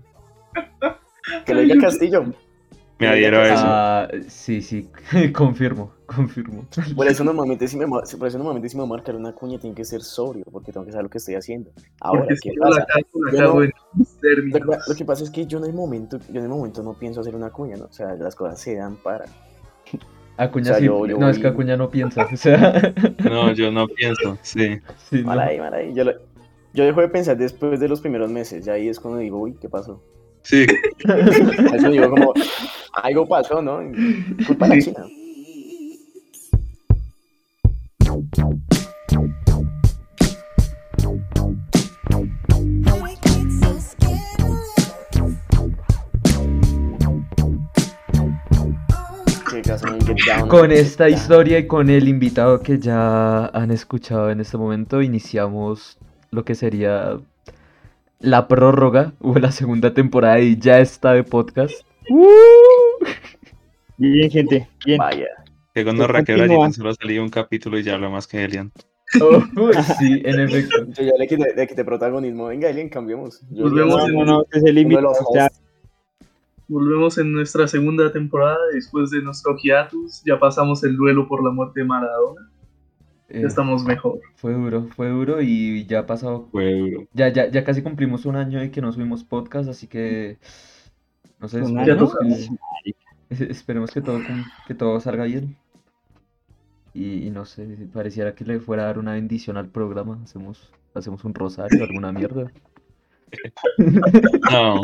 Que 1.44 1.52
lo 1.52 1.62
diga 1.62 1.80
Castillo. 1.80 2.26
Me 3.00 3.08
adhiero 3.08 3.38
a 3.40 3.46
eso. 3.48 3.64
Ah, 3.66 4.08
sí, 4.28 4.62
sí, 4.62 4.88
confirmo, 5.34 5.94
confirmo. 6.06 6.64
Por 6.94 7.08
eso 7.08 7.24
normalmente 7.24 7.66
si 7.66 7.76
me, 7.76 7.88
por 7.88 8.04
eso 8.04 8.38
normalmente 8.38 8.68
si 8.68 8.76
me 8.76 8.86
marcar 8.86 9.16
una 9.16 9.32
cuña 9.32 9.58
tiene 9.58 9.74
que 9.74 9.84
ser 9.84 10.02
sobrio, 10.02 10.44
porque 10.52 10.70
tengo 10.70 10.86
que 10.86 10.92
saber 10.92 11.04
lo 11.04 11.10
que 11.10 11.18
estoy 11.18 11.34
haciendo. 11.34 11.72
Ahora, 12.00 12.20
Porque 12.28 12.36
¿qué 12.40 12.52
pasa? 12.60 12.86
cago, 12.86 13.24
la 13.24 13.32
Yo 13.32 13.38
cago 13.38 13.54
no- 13.54 13.62
en 13.64 13.72
que, 14.52 14.60
lo 14.60 14.94
que 14.96 15.04
pasa 15.04 15.24
es 15.24 15.30
que 15.30 15.44
yo 15.46 15.58
en 15.58 15.64
el 15.64 15.72
momento, 15.74 16.18
yo 16.30 16.38
en 16.38 16.44
el 16.44 16.48
momento 16.50 16.84
no 16.84 16.94
pienso 16.94 17.20
hacer 17.20 17.34
una 17.34 17.50
cuña, 17.50 17.76
¿no? 17.76 17.86
O 17.86 17.92
sea, 17.92 18.14
las 18.14 18.36
cosas 18.36 18.60
se 18.60 18.76
dan 18.76 18.94
para. 18.96 19.24
Acuña 20.42 20.62
O 20.70 20.74
sea, 20.74 20.78
sí. 20.78 20.84
yo- 20.86 21.06
yo 21.06 21.18
no, 21.18 21.28
es 21.28 21.38
que 21.38 21.46
Acuña 21.48 21.76
no 21.76 21.90
piensa. 21.90 22.26
O 22.32 22.36
sea, 22.36 22.92
No, 23.24 23.52
yo 23.52 23.70
no 23.70 23.86
pienso, 23.88 24.38
sí. 24.42 24.78
sí, 25.10 25.16
no. 25.20 25.26
Mal 25.26 25.40
ahí, 25.40 25.58
mal 25.58 25.74
ahí. 25.74 25.92
Yo, 25.94 26.04
lo- 26.04 26.14
yo 26.72 26.84
dejo 26.84 27.00
de 27.00 27.08
pensar 27.08 27.36
después 27.36 27.78
de 27.78 27.88
los 27.88 28.00
primeros 28.00 28.30
meses. 28.30 28.64
Ya 28.64 28.72
ahí 28.74 28.88
es 28.88 28.98
cuando 28.98 29.20
digo, 29.20 29.38
uy, 29.38 29.54
¿qué 29.60 29.68
pasó? 29.68 30.02
Sí, 30.42 30.64
Eso 31.74 31.90
digo 31.90 32.08
como, 32.08 32.32
algo 32.94 33.26
pasó, 33.28 33.60
¿no? 33.60 33.80
Culpa 34.46 34.68
de 34.68 34.76
la 34.76 34.82
China. 34.82 35.04
Con 50.48 50.72
esta 50.72 51.08
historia 51.08 51.58
y 51.58 51.66
con 51.66 51.90
el 51.90 52.08
invitado 52.08 52.60
que 52.60 52.78
ya 52.78 53.46
han 53.46 53.70
escuchado 53.70 54.30
en 54.30 54.40
este 54.40 54.56
momento, 54.56 55.02
iniciamos 55.02 55.98
lo 56.30 56.44
que 56.44 56.54
sería 56.54 57.18
la 58.20 58.48
prórroga 58.48 59.12
o 59.20 59.38
la 59.38 59.50
segunda 59.52 59.92
temporada 59.94 60.40
y 60.40 60.58
ya 60.58 60.80
está 60.80 61.12
de 61.12 61.24
podcast. 61.24 61.74
¡Uh! 62.08 63.04
Bien, 63.98 64.30
gente. 64.30 64.68
Bien. 64.84 64.98
Vaya. 64.98 65.26
que 65.74 65.84
cuando 65.84 66.06
Raquel 66.06 66.38
continúa. 66.38 66.58
Gallito 66.64 66.76
solo 66.76 66.94
salía 66.94 67.22
un 67.22 67.28
capítulo 67.30 67.78
y 67.78 67.82
ya 67.82 67.94
habla 67.94 68.08
más 68.08 68.26
que 68.26 68.44
Elian. 68.44 68.72
Oh, 69.20 69.42
sí, 69.98 70.22
en 70.24 70.40
efecto. 70.48 70.84
Yo 70.86 71.02
ya 71.02 71.12
le 71.18 71.26
quité, 71.26 71.54
le 71.54 71.66
quité 71.66 71.84
protagonismo. 71.84 72.46
Venga, 72.46 72.68
alguien, 72.68 72.88
cambiemos. 72.88 73.40
Yo 73.50 73.64
Volvemos 73.64 74.06
ya- 74.06 74.12
No, 74.12 74.18
no, 74.20 74.24
no, 74.24 74.42
este 74.42 74.58
es 74.58 74.64
el 74.64 74.78
invitado. 74.78 75.12
Volvemos 76.70 77.18
en 77.18 77.32
nuestra 77.32 77.66
segunda 77.66 78.12
temporada 78.12 78.56
después 78.72 79.10
de 79.10 79.20
nuestro 79.22 79.56
hiatus. 79.56 80.22
Ya 80.24 80.38
pasamos 80.38 80.84
el 80.84 80.96
duelo 80.96 81.26
por 81.26 81.42
la 81.42 81.50
muerte 81.50 81.80
de 81.80 81.86
Maradona. 81.86 82.48
Eh, 83.28 83.40
Ya 83.42 83.48
estamos 83.48 83.84
mejor. 83.84 84.20
fue 84.36 84.52
duro, 84.52 84.86
fue 84.94 85.08
duro 85.08 85.42
y 85.42 85.84
ya 85.86 86.00
ha 86.00 86.06
pasado, 86.06 86.48
Fue 86.52 86.72
duro. 86.78 87.08
ya, 87.12 87.28
ya, 87.28 87.48
ya 87.50 87.64
casi 87.64 87.82
cumplimos 87.82 88.24
un 88.24 88.36
año 88.36 88.62
y 88.62 88.70
que 88.70 88.80
no 88.80 88.92
subimos 88.92 89.24
podcast, 89.24 89.68
así 89.68 89.88
que 89.88 90.38
no 91.40 91.48
sé, 91.48 91.60
esperemos 91.60 92.14
que, 92.16 92.48
esperemos 93.50 93.90
que 93.90 94.00
todo, 94.00 94.20
que 94.68 94.74
todo 94.74 95.00
salga 95.00 95.24
bien. 95.24 95.56
Y, 96.94 97.26
y 97.26 97.30
no 97.30 97.44
sé, 97.46 97.66
pareciera 97.92 98.34
que 98.36 98.44
le 98.44 98.60
fuera 98.60 98.84
a 98.84 98.86
dar 98.86 98.98
una 99.00 99.14
bendición 99.14 99.56
al 99.56 99.68
programa. 99.68 100.20
Hacemos, 100.22 100.72
hacemos 100.94 101.24
un 101.24 101.34
rosario, 101.34 101.82
alguna 101.82 102.12
mierda. 102.12 102.52
No. 104.50 104.80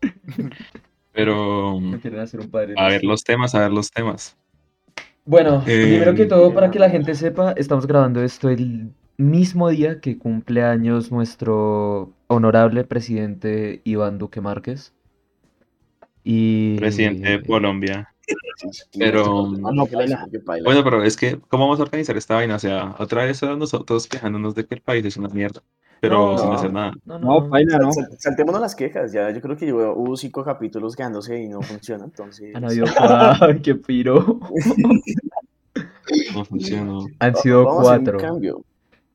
Pero 1.12 1.78
No 1.80 1.98
quieren 2.00 2.20
hacer 2.20 2.40
un 2.40 2.50
padre. 2.50 2.74
a 2.76 2.88
ver 2.88 3.02
los 3.04 3.24
temas, 3.24 3.54
a 3.54 3.60
ver 3.60 3.72
los 3.72 3.90
temas. 3.90 4.36
Bueno, 5.24 5.62
Eh, 5.66 5.82
primero 5.86 6.14
que 6.14 6.26
todo, 6.26 6.52
para 6.54 6.70
que 6.70 6.78
la 6.78 6.90
gente 6.90 7.14
sepa, 7.14 7.52
estamos 7.52 7.86
grabando 7.86 8.22
esto 8.22 8.48
el 8.48 8.90
mismo 9.16 9.70
día 9.70 10.00
que 10.00 10.18
cumple 10.18 10.62
años 10.62 11.10
nuestro 11.10 12.12
honorable 12.28 12.84
presidente 12.84 13.80
Iván 13.84 14.18
Duque 14.18 14.40
Márquez. 14.40 14.92
Y 16.22 16.76
Presidente 16.78 17.28
de 17.30 17.42
Colombia. 17.42 18.12
Pero- 18.98 19.52
baila. 19.52 20.64
Bueno, 20.64 20.82
pero 20.84 21.02
es 21.04 21.16
que, 21.16 21.38
¿cómo 21.48 21.64
vamos 21.64 21.78
a 21.80 21.84
organizar 21.84 22.16
esta 22.16 22.34
vaina? 22.34 22.56
O 22.56 22.58
sea, 22.58 22.94
otra 22.98 23.24
vez 23.24 23.40
nosotros 23.42 24.06
quejándonos 24.08 24.54
de 24.54 24.66
que 24.66 24.74
el 24.74 24.80
país 24.80 25.04
es 25.04 25.16
una 25.16 25.28
mierda, 25.28 25.62
pero 26.00 26.32
No. 26.32 26.38
sin 26.38 26.50
hacer 26.52 26.72
nada. 26.72 26.92
No, 27.04 27.18
No, 27.18 27.40
no, 27.40 27.48
baila, 27.48 27.78
no. 27.78 27.92
Sal- 27.92 28.08
Saltémonos 28.18 28.60
las 28.60 28.74
quejas, 28.74 29.12
ya 29.12 29.30
yo 29.30 29.40
creo 29.40 29.56
que 29.56 29.66
llevo- 29.66 29.94
hubo 29.94 30.16
cinco 30.16 30.44
capítulos 30.44 30.94
quedándose 30.96 31.38
y 31.42 31.48
no 31.48 31.60
funciona, 31.62 32.04
entonces... 32.04 32.54
han 32.54 32.64
habido 32.66 32.86
¡Ay, 32.98 33.60
qué 33.60 33.74
piro! 33.74 34.38
No 36.34 36.44
funcionó. 36.44 37.06
Han 37.18 37.34
sido 37.36 37.64
vamos 37.64 37.88
a 37.88 37.94
hacer 37.94 37.98
un 38.00 38.04
cuatro. 38.04 38.18
cambio. 38.18 38.62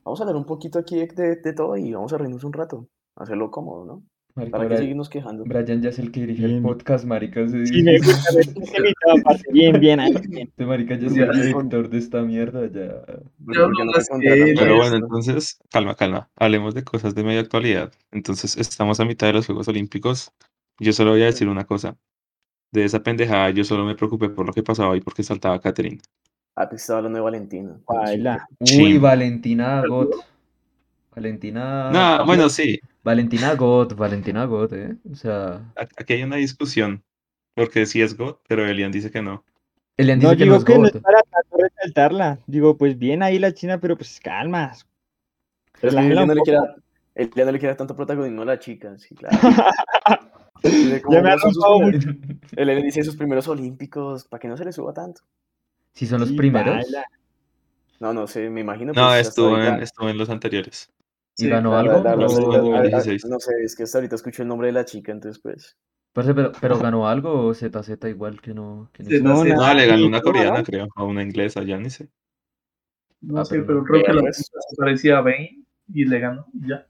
Vamos 0.04 0.20
a 0.20 0.24
hablar 0.24 0.36
un 0.36 0.46
poquito 0.46 0.80
aquí 0.80 0.98
de, 0.98 1.08
de- 1.08 1.36
de 1.38 1.54
todo 1.54 1.78
y 1.78 1.94
vamos 1.94 2.12
a 2.14 2.18
reírnos 2.18 2.44
un 2.44 2.54
rato, 2.54 2.88
hacerlo 3.16 3.50
cómodo, 3.52 3.86
¿no? 3.86 4.04
Marica, 4.36 4.58
Para 4.58 4.78
seguirnos 4.78 5.10
quejando. 5.10 5.44
Brian 5.44 5.82
ya 5.82 5.90
es 5.90 6.00
el 6.00 6.12
que 6.12 6.22
dirige 6.22 6.46
el 6.46 6.62
podcast, 6.62 7.06
marica. 7.06 7.48
sí. 7.50 7.66
Sí, 7.66 7.84
me 7.84 7.98
gusta 7.98 8.34
ver 8.36 8.46
invitado 8.48 9.18
aparte. 9.20 9.44
Bien, 9.52 9.80
bien, 9.80 10.00
ahí, 10.00 10.14
bien. 10.30 10.48
Este 10.48 10.66
marica 10.66 10.96
ya 10.96 11.08
es 11.08 11.16
el 11.18 11.32
director 11.32 11.90
de 11.90 11.98
esta 11.98 12.22
mierda, 12.22 12.62
ya. 12.72 13.02
¿Por- 13.46 13.56
Yo 13.56 13.66
por 13.66 13.78
qué 13.78 13.86
no 13.86 13.92
te 13.92 14.54
Pero 14.56 14.78
bueno, 14.78 14.96
entonces, 14.96 15.60
calma, 15.70 15.96
calma. 15.96 16.30
Hablemos 16.38 16.74
de 16.74 16.84
cosas 16.84 17.14
de 17.16 17.24
media 17.24 17.42
actualidad. 17.42 17.92
Entonces, 18.12 18.56
estamos 18.58 19.00
a 19.00 19.06
mitad 19.06 19.28
de 19.28 19.34
los 19.34 19.46
Juegos 19.48 19.68
Olímpicos. 19.68 20.32
Yo 20.80 20.94
solo 20.94 21.12
voy 21.12 21.24
a 21.24 21.26
decir 21.26 21.48
una 21.50 21.66
cosa. 21.66 21.98
De 22.72 22.86
esa 22.86 23.04
pendejada, 23.04 23.50
yo 23.50 23.64
solo 23.66 23.84
me 23.84 23.96
preocupé 23.96 24.30
por 24.30 24.46
lo 24.46 24.54
que 24.54 24.64
pasaba 24.64 24.96
y 24.96 25.02
porque 25.02 25.24
saltaba 25.24 25.60
Catherine. 25.60 26.00
Ah, 26.56 26.70
pues 26.70 26.82
estaba 26.82 27.00
hablando 27.00 27.18
de 27.18 27.24
Valentina. 27.24 27.78
Baila. 27.86 28.48
Uy, 28.60 28.68
Sí. 28.68 28.98
Valentina 28.98 29.84
Got. 29.88 30.16
Valentina. 31.16 31.92
No, 31.92 32.26
bueno, 32.26 32.48
sí. 32.50 32.80
Valentina 33.04 33.56
God, 33.56 33.96
Valentina 33.96 34.46
God, 34.46 34.74
¿eh? 34.74 34.96
O 35.12 35.16
sea, 35.16 35.72
Aquí 35.76 36.14
hay 36.14 36.24
una 36.24 36.36
discusión. 36.38 37.04
Porque 37.54 37.86
sí 37.86 38.02
es 38.02 38.16
God, 38.16 38.38
pero 38.48 38.66
Elian 38.66 38.92
dice 38.92 39.12
que 39.12 39.22
no. 39.22 39.44
Elian 39.98 40.20
No 40.20 40.30
dice 40.30 40.38
que 40.38 40.46
no 40.46 40.54
digo 40.54 40.58
es 40.58 40.64
que 40.66 40.78
no 40.78 40.86
es 40.86 40.94
God. 40.94 41.02
para 41.02 41.22
tanto 41.22 41.58
resaltarla. 41.58 42.40
Digo, 42.48 42.78
pues 42.78 42.98
bien 42.98 43.24
ahí 43.24 43.40
la 43.40 43.54
China, 43.54 43.80
pero 43.80 43.98
pues 43.98 44.20
calma. 44.22 44.72
Pero 45.82 45.94
ya 45.94 46.02
un 46.02 46.28
no 46.28 46.34
le 46.34 46.42
él 47.16 47.30
ya 47.36 47.44
no 47.46 47.52
le 47.52 47.60
quiere 47.60 47.72
dar 47.72 47.78
tanto 47.78 47.96
protagonismo 47.96 48.42
a 48.44 48.46
la 48.46 48.60
chica, 48.60 48.98
sí, 48.98 49.16
claro. 49.16 49.38
Ya 50.64 51.24
me 51.24 51.32
ha 51.32 51.36
no 51.38 51.42
rompado 51.42 51.90
Él 52.56 52.68
le 52.68 52.76
dice 52.84 53.04
sus 53.04 53.16
primeros 53.16 53.48
olímpicos, 53.48 54.26
para 54.26 54.40
que 54.40 54.48
no 54.48 54.56
se 54.56 54.64
le 54.64 54.72
suba 54.72 54.94
tanto. 54.94 55.22
Si 55.94 56.06
son 56.06 56.20
los 56.20 56.30
Sí, 56.30 56.36
primeros. 56.36 56.76
baila. 56.76 57.04
No, 58.00 58.14
no 58.14 58.28
sé, 58.28 58.48
me 58.50 58.62
imagino. 58.62 58.94
No, 58.94 59.08
pues, 59.08 59.28
estuvo 59.28 59.58
en, 59.58 59.82
estuvo 59.82 60.08
en 60.10 60.18
los 60.20 60.30
anteriores. 60.30 60.92
¿Y 61.42 61.46
Sí, 61.46 61.50
ganó 61.50 61.72
la 61.72 61.80
algo? 61.80 62.16
no, 62.18 62.30
sé, 62.30 62.42
O- 62.42 62.52
a- 62.54 62.56
a- 62.58 62.60
2016. 62.84 63.26
no 63.26 63.40
sé, 63.40 63.54
es 63.64 63.76
que 63.76 63.84
hasta 63.84 63.98
ahorita 63.98 64.16
escucho 64.16 64.42
el 64.44 64.48
nombre 64.48 64.68
de 64.68 64.74
la 64.74 64.86
chica, 64.86 65.12
entonces 65.12 65.42
pues. 65.42 65.78
Pero, 66.14 66.52
pero 66.62 66.78
ganó 66.92 67.08
algo 67.08 67.48
o 67.48 67.54
ZZ 67.54 68.08
igual 68.10 68.42
que 68.42 68.54
no. 68.54 68.90
Que 68.94 69.04
no 69.04 69.10
ZZ. 69.44 69.50
No, 69.56 69.74
le 69.74 69.88
ganó 69.88 70.06
una 70.08 70.18
¿no? 70.18 70.24
coreana, 70.24 70.64
creo. 70.64 70.88
O 70.96 71.06
una 71.06 71.24
inglesa, 71.24 71.64
ya 71.64 71.78
ni 71.78 71.90
sé. 71.90 72.10
No 73.22 73.42
Ah, 73.42 73.46
sé, 73.46 73.62
pero 73.62 73.84
creo 73.84 74.04
que 74.04 74.14
la 74.14 74.22
Pues. 74.22 74.52
parecía 74.78 75.18
a 75.20 75.22
Bane 75.22 75.64
y 75.94 76.06
le 76.06 76.20
ganó 76.20 76.46
y 76.54 76.70
ya. 76.70 76.86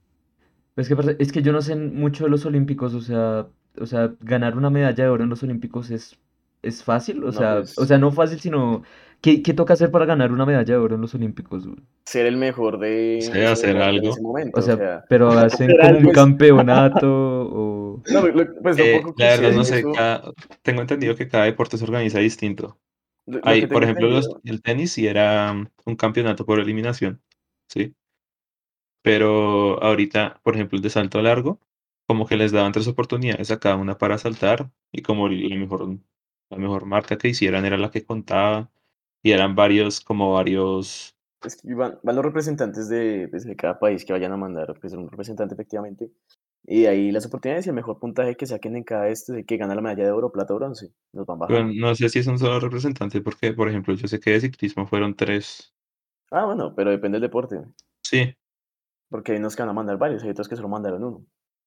Es 0.75 0.87
que, 0.87 0.95
parce, 0.95 1.15
es 1.19 1.31
que 1.31 1.41
yo 1.41 1.51
no 1.51 1.61
sé 1.61 1.75
mucho 1.75 2.23
de 2.23 2.29
los 2.29 2.45
olímpicos, 2.45 2.93
o 2.93 3.01
sea, 3.01 3.47
o 3.79 3.85
sea, 3.85 4.13
ganar 4.21 4.57
una 4.57 4.69
medalla 4.69 5.03
de 5.03 5.09
oro 5.09 5.23
en 5.23 5.29
los 5.29 5.43
olímpicos 5.43 5.91
es, 5.91 6.17
es 6.61 6.83
fácil, 6.83 7.21
o 7.23 7.27
No, 7.27 7.31
sea, 7.33 7.57
pues- 7.59 7.77
o 7.77 7.85
sea, 7.85 7.97
no 7.97 8.11
fácil, 8.11 8.39
sino 8.39 8.83
¿qué, 9.21 9.41
qué 9.41 9.53
toca 9.53 9.73
hacer 9.73 9.91
para 9.91 10.05
ganar 10.05 10.31
una 10.31 10.45
medalla 10.45 10.73
de 10.73 10.79
oro 10.79 10.95
en 10.95 11.01
los 11.01 11.13
olímpicos? 11.15 11.65
güey? 11.65 11.77
Ser 12.05 12.25
el 12.25 12.37
mejor 12.37 12.79
de, 12.79 13.19
Sí, 13.21 13.29
ese 13.29 13.47
hacer 13.47 13.75
en 13.75 13.81
algo. 13.81 14.09
ese 14.09 14.21
momento. 14.21 14.59
O 14.59 14.61
sea, 14.63 15.05
pero 15.07 15.29
hacen 15.37 15.71
Hacer 15.71 15.95
como 15.95 16.09
un 16.09 16.13
campeonato 16.13 17.07
o... 17.53 18.03
no, 18.11 18.27
lo- 18.27 18.61
pues 18.61 18.77
Eh, 18.79 19.01
la 19.17 19.27
verdad, 19.27 19.51
no 19.51 19.63
de 19.63 19.69
sé. 19.69 19.79
eso- 19.79 19.91
cada- 19.93 20.33
tengo 20.61 20.81
entendido 20.81 21.15
que 21.15 21.27
cada 21.27 21.45
deporte 21.45 21.77
se 21.77 21.83
organiza 21.83 22.19
distinto. 22.19 22.79
lo- 23.27 23.37
lo 23.39 23.45
Hay, 23.45 23.65
por 23.67 23.83
ejemplo, 23.83 24.07
los- 24.09 24.29
el 24.43 24.61
tenis 24.61 24.91
sí 24.93 25.07
era 25.07 25.51
um, 25.51 25.67
un 25.85 25.95
campeonato 25.95 26.45
por 26.45 26.59
eliminación, 26.59 27.21
¿sí? 27.69 27.93
Pero 29.03 29.81
ahorita, 29.83 30.39
por 30.43 30.55
ejemplo, 30.55 30.75
el 30.77 30.81
de 30.83 30.89
salto 30.89 31.21
largo, 31.21 31.59
como 32.07 32.27
que 32.27 32.37
les 32.37 32.51
daban 32.51 32.71
tres 32.71 32.87
oportunidades 32.87 33.51
a 33.51 33.59
cada 33.59 33.75
una 33.75 33.97
para 33.97 34.17
saltar 34.17 34.71
y 34.91 35.01
como 35.01 35.27
la 35.29 35.55
mejor, 35.55 35.97
la 36.49 36.57
mejor 36.57 36.85
marca 36.85 37.17
que 37.17 37.29
hicieran 37.29 37.65
era 37.65 37.77
la 37.77 37.91
que 37.91 38.05
contaba 38.05 38.69
y 39.23 39.31
eran 39.31 39.55
varios, 39.55 40.01
como 40.01 40.33
varios, 40.33 41.15
Es 41.43 41.55
que 41.61 41.73
van, 41.73 41.99
van 42.03 42.15
los 42.15 42.25
representantes 42.25 42.87
de, 42.89 43.27
pues, 43.29 43.45
de 43.45 43.55
cada 43.55 43.79
país 43.79 44.05
que 44.05 44.13
vayan 44.13 44.31
a 44.31 44.37
mandar, 44.37 44.77
pues 44.79 44.93
un 44.93 45.09
representante 45.09 45.53
efectivamente. 45.55 46.11
Y 46.63 46.85
ahí 46.85 47.11
las 47.11 47.25
oportunidades 47.25 47.65
y 47.65 47.69
el 47.69 47.75
mejor 47.75 47.99
puntaje 47.99 48.35
que 48.37 48.45
saquen 48.45 48.75
en 48.75 48.83
cada 48.83 49.07
este, 49.09 49.33
de 49.33 49.45
que 49.45 49.57
gana 49.57 49.75
la 49.75 49.81
medalla 49.81 50.03
de 50.05 50.11
oro, 50.11 50.31
plata 50.31 50.53
o 50.53 50.57
bronce. 50.57 50.93
Nos 51.13 51.25
van 51.25 51.39
bajando. 51.39 51.73
no 51.73 51.95
sé 51.95 52.09
si 52.09 52.19
es 52.19 52.27
un 52.27 52.37
solo 52.39 52.59
representante, 52.59 53.21
porque, 53.21 53.53
por 53.53 53.69
ejemplo, 53.69 53.93
yo 53.95 54.07
sé 54.07 54.19
que 54.19 54.31
de 54.31 54.41
ciclismo 54.41 54.85
fueron 54.87 55.15
tres, 55.15 55.73
Ah, 56.31 56.45
bueno, 56.45 56.73
pero 56.75 56.91
depende 56.91 57.15
del 57.17 57.21
deporte. 57.29 57.61
sí, 58.03 58.35
Porque 59.09 59.33
hay 59.33 59.37
unos 59.39 59.55
que 59.55 59.61
van 59.61 59.69
a 59.69 59.73
mandar 59.73 59.97
varios, 59.97 60.23
hay 60.23 60.29
otros 60.31 60.47
que 60.47 60.55
solo 60.55 60.69
mandaron 60.69 61.03
uno. 61.03 61.25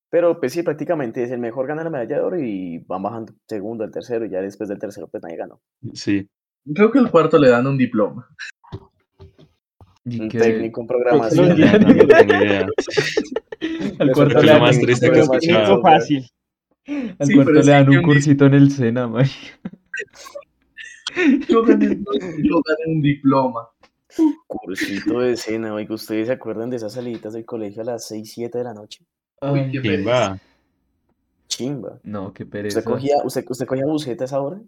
Pero 0.09 0.39
pues 0.39 0.53
sí, 0.53 0.63
prácticamente 0.63 1.23
es 1.23 1.31
el 1.31 1.39
mejor 1.39 1.67
gana 1.67 1.83
la 1.83 1.89
medalla 1.89 2.17
de 2.17 2.21
oro 2.23 2.39
y 2.39 2.79
van 2.79 3.03
bajando 3.03 3.33
segundo, 3.47 3.83
el 3.83 3.91
tercero, 3.91 4.25
y 4.25 4.29
ya 4.29 4.41
después 4.41 4.69
del 4.69 4.79
tercero 4.79 5.07
pues 5.07 5.23
nadie 5.23 5.37
ganó. 5.37 5.61
sí. 5.93 6.29
Creo 6.73 6.91
que 6.91 6.99
el 6.99 7.11
cuarto 7.11 7.37
le 7.37 7.49
dan 7.49 7.67
un 7.67 7.77
diploma. 7.77 8.27
y 10.05 10.21
Un 10.21 10.29
que 10.29 10.37
técnico 10.39 10.81
en 10.81 10.87
Pues, 10.87 10.97
programación. 10.99 11.49
los 11.49 11.59
No, 11.59 11.79
no 11.79 12.07
tengo 12.07 12.33
idea. 12.35 12.67
al 13.99 14.09
Eso 14.09 14.13
cuarto 14.13 14.41
le 14.41 14.51
dan, 14.51 14.61
más 14.61 14.75
un- 14.77 14.81
triste 14.83 15.11
que 15.11 15.19
escuchado. 15.19 15.81
Fácil. 15.81 16.29
al 16.87 17.27
Sí, 17.27 17.33
cuarto 17.33 17.51
le 17.53 17.65
dan 17.71 17.89
un 17.89 18.01
cursito 18.03 18.45
en 18.45 18.53
el 18.53 18.71
Sena, 18.71 19.07
man. 19.07 19.25
Yo 21.47 21.63
gané, 21.63 21.97
yo 22.43 22.61
gané 22.61 22.93
un 22.93 23.01
diploma. 23.01 23.69
Cursito 24.47 25.19
de 25.21 25.33
escena, 25.33 25.73
oiga, 25.73 25.95
¿ustedes 25.95 26.27
se 26.27 26.33
acuerdan 26.33 26.69
de 26.69 26.75
esas 26.77 26.93
saliditas 26.93 27.33
del 27.33 27.45
colegio 27.45 27.81
a 27.83 27.85
las 27.85 28.07
6, 28.07 28.29
7 28.33 28.57
de 28.57 28.63
la 28.65 28.73
noche? 28.73 29.05
Uy, 29.41 29.59
Ay, 29.59 29.71
qué 29.71 29.81
Chimba. 29.81 30.39
Chimba. 31.47 31.99
no, 32.03 32.33
qué 32.33 32.45
pereza. 32.45 32.79
¿Usted 32.79 32.91
cogía, 32.91 33.15
usted, 33.23 33.45
usted 33.47 33.65
cogía 33.65 33.85
buceta 33.85 34.23
a 34.23 34.25
esa 34.25 34.41
hora? 34.41 34.59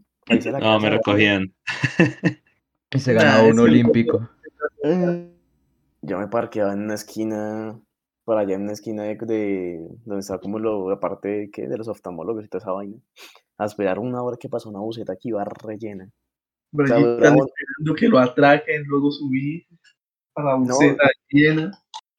No, 0.62 0.80
me 0.80 0.90
recogían. 0.90 1.54
Y 2.90 3.00
se 3.00 3.14
Nah, 3.14 3.22
ganaba 3.22 3.44
un 3.50 3.56
que- 3.58 3.62
olímpico. 3.62 4.30
Yo 6.02 6.20
me 6.20 6.28
parqueaba 6.28 6.74
en 6.74 6.84
una 6.84 6.94
esquina, 6.94 7.78
por 8.24 8.38
allá 8.38 8.56
en 8.56 8.62
una 8.64 8.72
esquina 8.72 9.04
de, 9.04 9.16
de- 9.16 9.88
donde 10.06 10.22
estaba 10.22 10.40
como 10.40 10.58
lo, 10.60 10.90
la 10.90 11.00
parte 11.00 11.28
de, 11.28 11.52
¿qué? 11.52 11.68
de 11.68 11.78
los 11.78 11.88
oftalmólogos 11.90 12.46
y 12.46 12.48
toda 12.48 12.62
esa 12.62 12.72
vaina. 12.72 12.98
A 13.58 13.66
esperar 13.66 14.00
una 14.00 14.22
hora 14.24 14.38
que 14.40 14.48
pasó 14.50 14.70
una 14.70 14.80
buceta 14.80 15.16
que 15.16 15.30
iba 15.30 15.44
rellena. 15.44 16.10
Pero 16.72 16.84
O 16.84 16.88
sea, 16.88 16.98
están 16.98 17.16
duraba- 17.18 17.36
esperando 17.46 17.96
que 18.00 18.08
lo 18.08 18.20
atraquen, 18.20 18.84
luego 18.86 19.12
subir 19.12 19.66
a 20.36 20.44
la 20.44 20.52
No. 20.58 20.66
buceta 20.66 21.10
llena. 21.30 21.72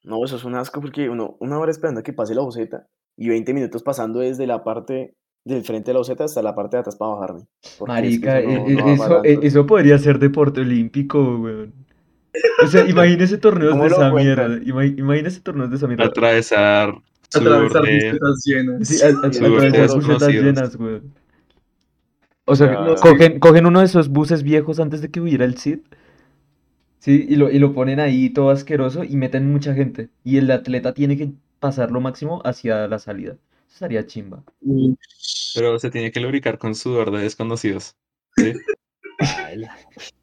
No, 0.05 0.25
eso 0.25 0.37
es 0.37 0.45
un 0.45 0.55
asco 0.55 0.81
porque 0.81 1.09
uno, 1.09 1.37
una 1.41 1.59
hora 1.59 1.71
esperando 1.71 2.01
a 2.01 2.03
que 2.03 2.13
pase 2.13 2.35
la 2.35 2.43
buceta 2.43 2.87
y 3.17 3.29
20 3.29 3.55
minutos 3.55 3.83
pasando 3.83 4.21
desde 4.21 4.47
la 4.47 4.65
parte 4.65 5.15
del 5.45 5.65
frente 5.65 5.91
de 5.91 5.95
la 5.95 6.01
buceta 6.01 6.25
hasta 6.25 6.43
la 6.43 6.55
parte 6.55 6.77
de 6.77 6.81
atrás 6.81 6.97
para 6.97 7.13
bajarme. 7.15 7.41
porque 7.79 8.09
es 8.09 8.21
que 8.21 8.31
Marica, 8.31 8.41
eso 8.41 8.49
no- 8.51 8.67
e- 8.69 8.75
no 8.75 8.89
e- 8.89 8.93
eso, 8.95 9.25
e- 9.25 9.39
eso 9.43 9.67
podría 9.67 9.99
ser 9.99 10.19
deporte 10.19 10.61
olímpico, 10.61 11.39
weón. 11.39 11.75
O 12.63 12.67
sea, 12.67 12.87
imagínese 12.89 13.39
torneos 13.39 13.73
¿Cómo 13.73 13.85
de 13.85 13.89
esa 13.89 14.11
cuentan? 14.11 14.51
mierda. 14.61 14.65
ima- 14.65 14.99
Imagínese 14.99 15.41
torneos 15.41 15.71
de 15.71 15.77
esa 15.77 15.87
mierda. 15.87 16.05
Atravesar 16.07 16.95
Atravesar 17.35 17.83
de... 17.83 17.95
bucetas 17.95 18.43
llenas. 18.45 18.89
Sí, 18.89 19.03
a- 19.03 19.09
a- 19.09 19.33
Sí, 19.33 19.45
atravesar 19.45 19.97
bucetas 19.97 20.29
llenas, 20.29 20.77
weón. 20.77 21.15
O 22.47 22.57
sea, 22.57 22.95
cogen, 23.03 23.39
cogen 23.41 23.67
uno 23.67 23.81
de 23.81 23.87
esos 23.87 24.09
buses 24.09 24.43
viejos 24.43 24.81
antes 24.81 25.03
de 25.03 25.11
que 25.11 25.21
hubiera 25.21 25.45
el 25.45 25.59
CID. 25.59 25.81
Sí, 26.99 27.27
y 27.29 27.37
lo, 27.37 27.51
y 27.51 27.59
lo 27.59 27.73
ponen 27.75 28.01
ahí 28.01 28.31
todo 28.31 28.51
asqueroso 28.51 29.05
y 29.05 29.17
meten 29.17 29.51
mucha 29.53 29.75
gente. 29.75 30.11
Y 30.25 30.39
el 30.39 30.51
atleta 30.51 30.95
tiene 30.95 31.17
que 31.17 31.33
pasar 31.61 31.91
lo 31.91 32.01
máximo 32.01 32.43
hacia 32.45 32.89
la 32.89 32.99
salida. 32.99 33.37
Estaría 33.73 34.07
chimba. 34.07 34.43
Pero 35.55 35.79
se 35.79 35.91
tiene 35.91 36.11
que 36.11 36.21
lubricar 36.21 36.59
con 36.59 36.75
sudor 36.75 37.11
de 37.11 37.21
desconocidos. 37.21 37.97
¿sí? 38.37 38.53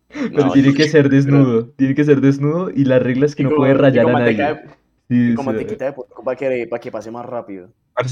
Pero 0.09 0.45
No, 0.45 0.51
tiene 0.51 0.73
que 0.73 0.87
ser 0.87 1.09
desnudo. 1.09 1.69
Tiene 1.71 1.95
que 1.95 2.03
ser 2.03 2.21
desnudo 2.21 2.69
y 2.69 2.85
la 2.85 2.99
regla 2.99 3.25
es 3.25 3.35
que 3.35 3.43
y 3.43 3.45
no 3.45 3.55
puede 3.55 3.73
rayar 3.73 4.07
a 4.09 4.13
nadie. 4.13 4.35
de- 4.43 4.75
Sí, 5.07 5.29
y 5.29 5.33
o 5.33 5.35
con 5.35 5.45
sea, 5.45 5.53
mantequita 5.53 5.85
de 5.85 5.93
puerco 5.93 6.23
para 6.23 6.35
que, 6.35 6.67
para 6.67 6.79
que 6.79 6.91
pase 6.91 7.11
más 7.11 7.25
rápido. 7.25 7.71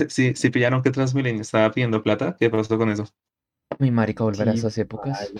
Sí, 0.09 0.33
sí 0.35 0.49
pillaron 0.49 0.81
que 0.83 0.91
Transmilenio 0.91 1.41
estaba 1.41 1.71
pidiendo 1.71 2.03
plata. 2.03 2.37
¿Qué 2.39 2.49
pasó 2.49 2.77
con 2.77 2.89
eso? 2.89 3.07
Mi 3.79 3.89
marica, 3.89 4.23
volver 4.23 4.49
a 4.49 4.51
Sí, 4.51 4.59
esas 4.59 4.77
épocas. 4.77 5.33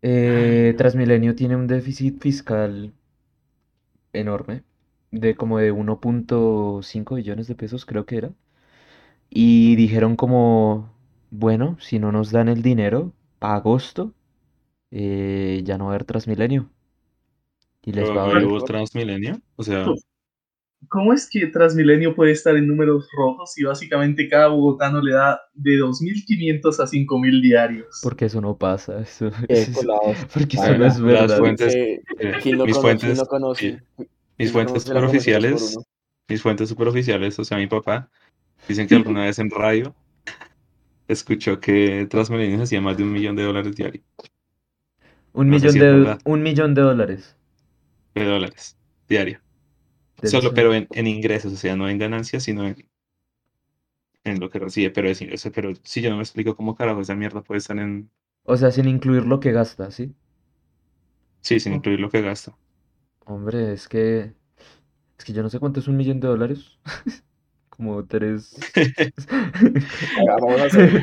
Eh, 0.00 0.74
Transmilenio 0.78 1.34
tiene 1.34 1.56
un 1.56 1.66
déficit 1.66 2.20
fiscal 2.22 2.92
enorme, 4.12 4.64
de 5.12 5.36
como 5.36 5.58
de 5.58 5.72
1.5 5.72 7.16
billones 7.16 7.46
de 7.48 7.54
pesos, 7.54 7.86
creo 7.86 8.06
que 8.06 8.16
era. 8.18 8.32
Y 9.30 9.76
dijeron 9.76 10.16
como, 10.16 10.92
bueno, 11.30 11.76
si 11.80 11.98
no 11.98 12.12
nos 12.12 12.30
dan 12.30 12.48
el 12.48 12.62
dinero 12.62 13.12
para 13.38 13.56
agosto, 13.56 14.12
eh, 14.90 15.62
ya 15.64 15.78
no 15.78 15.86
va 15.86 15.92
a 15.92 15.94
haber 15.94 16.04
Transmilenio. 16.04 16.70
Y 17.84 17.92
les 17.92 18.08
va 18.10 18.24
a 18.24 18.44
hubo 18.46 18.64
Transmilenio. 18.64 19.40
O 19.56 19.62
sea, 19.62 19.86
¿Cómo 20.88 21.12
es 21.12 21.28
que 21.30 21.46
Transmilenio 21.46 22.14
puede 22.14 22.32
estar 22.32 22.56
en 22.56 22.66
números 22.66 23.08
rojos 23.16 23.56
y 23.56 23.64
básicamente 23.64 24.28
cada 24.28 24.48
bogotano 24.48 25.00
le 25.00 25.12
da 25.14 25.40
de 25.54 25.76
2.500 25.78 26.80
a 26.80 26.86
5.000 26.86 27.40
diarios? 27.40 28.00
Porque 28.02 28.24
eso 28.26 28.40
no 28.40 28.56
pasa. 28.56 29.00
Eso, 29.00 29.30
porque 30.34 30.56
eso 30.56 30.76
no 30.76 30.86
es 30.86 30.98
las 30.98 31.00
verdad. 31.00 31.38
fuentes- 31.38 31.74
Eh, 31.74 32.02
eh, 32.18 32.32
¿Quién 32.42 32.58
lo 32.58 32.66
mis 32.66 32.76
conoce? 32.76 32.98
¿Quién 32.98 33.10
fuentes, 33.12 33.18
lo 33.18 33.26
conoce? 33.26 33.60
sí, 33.62 33.78
¿Quién 33.96 34.08
mis 34.42 34.52
fuentes 34.52 34.84
superoficiales, 34.84 35.84
mis 36.28 36.42
fuentes 36.42 36.68
superoficiales, 36.68 37.38
o 37.38 37.44
sea, 37.44 37.58
mi 37.58 37.66
papá, 37.68 38.10
dicen 38.68 38.88
que 38.88 38.94
alguna 38.96 39.24
vez 39.24 39.38
en 39.40 39.50
radio 39.50 39.96
escuchó 41.08 41.60
que 41.60 42.06
Transmilenio 42.10 42.62
hacía 42.62 42.80
más 42.80 42.96
de 42.96 43.04
un 43.04 43.12
millón 43.12 43.36
de 43.36 43.44
dólares 43.44 43.76
diario, 43.76 44.02
Un 45.34 45.50
no 45.50 45.58
millón 45.58 45.68
si 45.68 45.78
de, 45.78 46.16
un 46.24 46.42
millón 46.42 46.72
de 46.74 46.80
dólares. 46.80 47.36
de 48.14 48.24
dólares 48.24 48.78
diario. 49.08 49.40
Solo, 50.22 50.54
pero 50.54 50.74
en, 50.74 50.88
en 50.92 51.06
ingresos, 51.08 51.52
o 51.54 51.56
sea, 51.56 51.76
no 51.76 51.88
en 51.88 51.98
ganancias, 51.98 52.44
sino 52.44 52.66
en, 52.66 52.76
en 54.24 54.40
lo 54.40 54.50
que 54.50 54.58
recibe, 54.58 54.90
pero 54.90 55.08
es 55.08 55.20
ingreso. 55.22 55.50
Pero 55.52 55.72
si 55.84 56.02
yo 56.02 56.10
no 56.10 56.16
me 56.16 56.22
explico 56.22 56.56
cómo 56.56 56.74
carajo 56.74 57.00
esa 57.00 57.14
mierda 57.14 57.42
puede 57.42 57.58
estar 57.58 57.78
en, 57.78 58.10
O 58.44 58.56
sea, 58.56 58.70
sin 58.70 58.86
incluir 58.86 59.24
lo 59.26 59.40
que 59.40 59.50
gasta, 59.50 59.90
¿sí? 59.90 60.14
sí, 61.40 61.60
sin 61.60 61.74
incluir 61.74 62.00
lo 62.00 62.10
que 62.10 62.22
gasta. 62.22 62.56
Hombre, 63.24 63.72
es 63.72 63.88
que. 63.88 64.32
Es 65.18 65.24
que 65.24 65.32
yo 65.32 65.42
no 65.42 65.50
sé 65.50 65.58
cuánto 65.58 65.80
es 65.80 65.88
un 65.88 65.96
millón 65.96 66.20
de 66.20 66.28
dólares. 66.28 66.78
Como 67.68 68.04
tres. 68.04 68.56
Vamos 70.40 70.60
a 70.60 70.64
hacer 70.64 71.02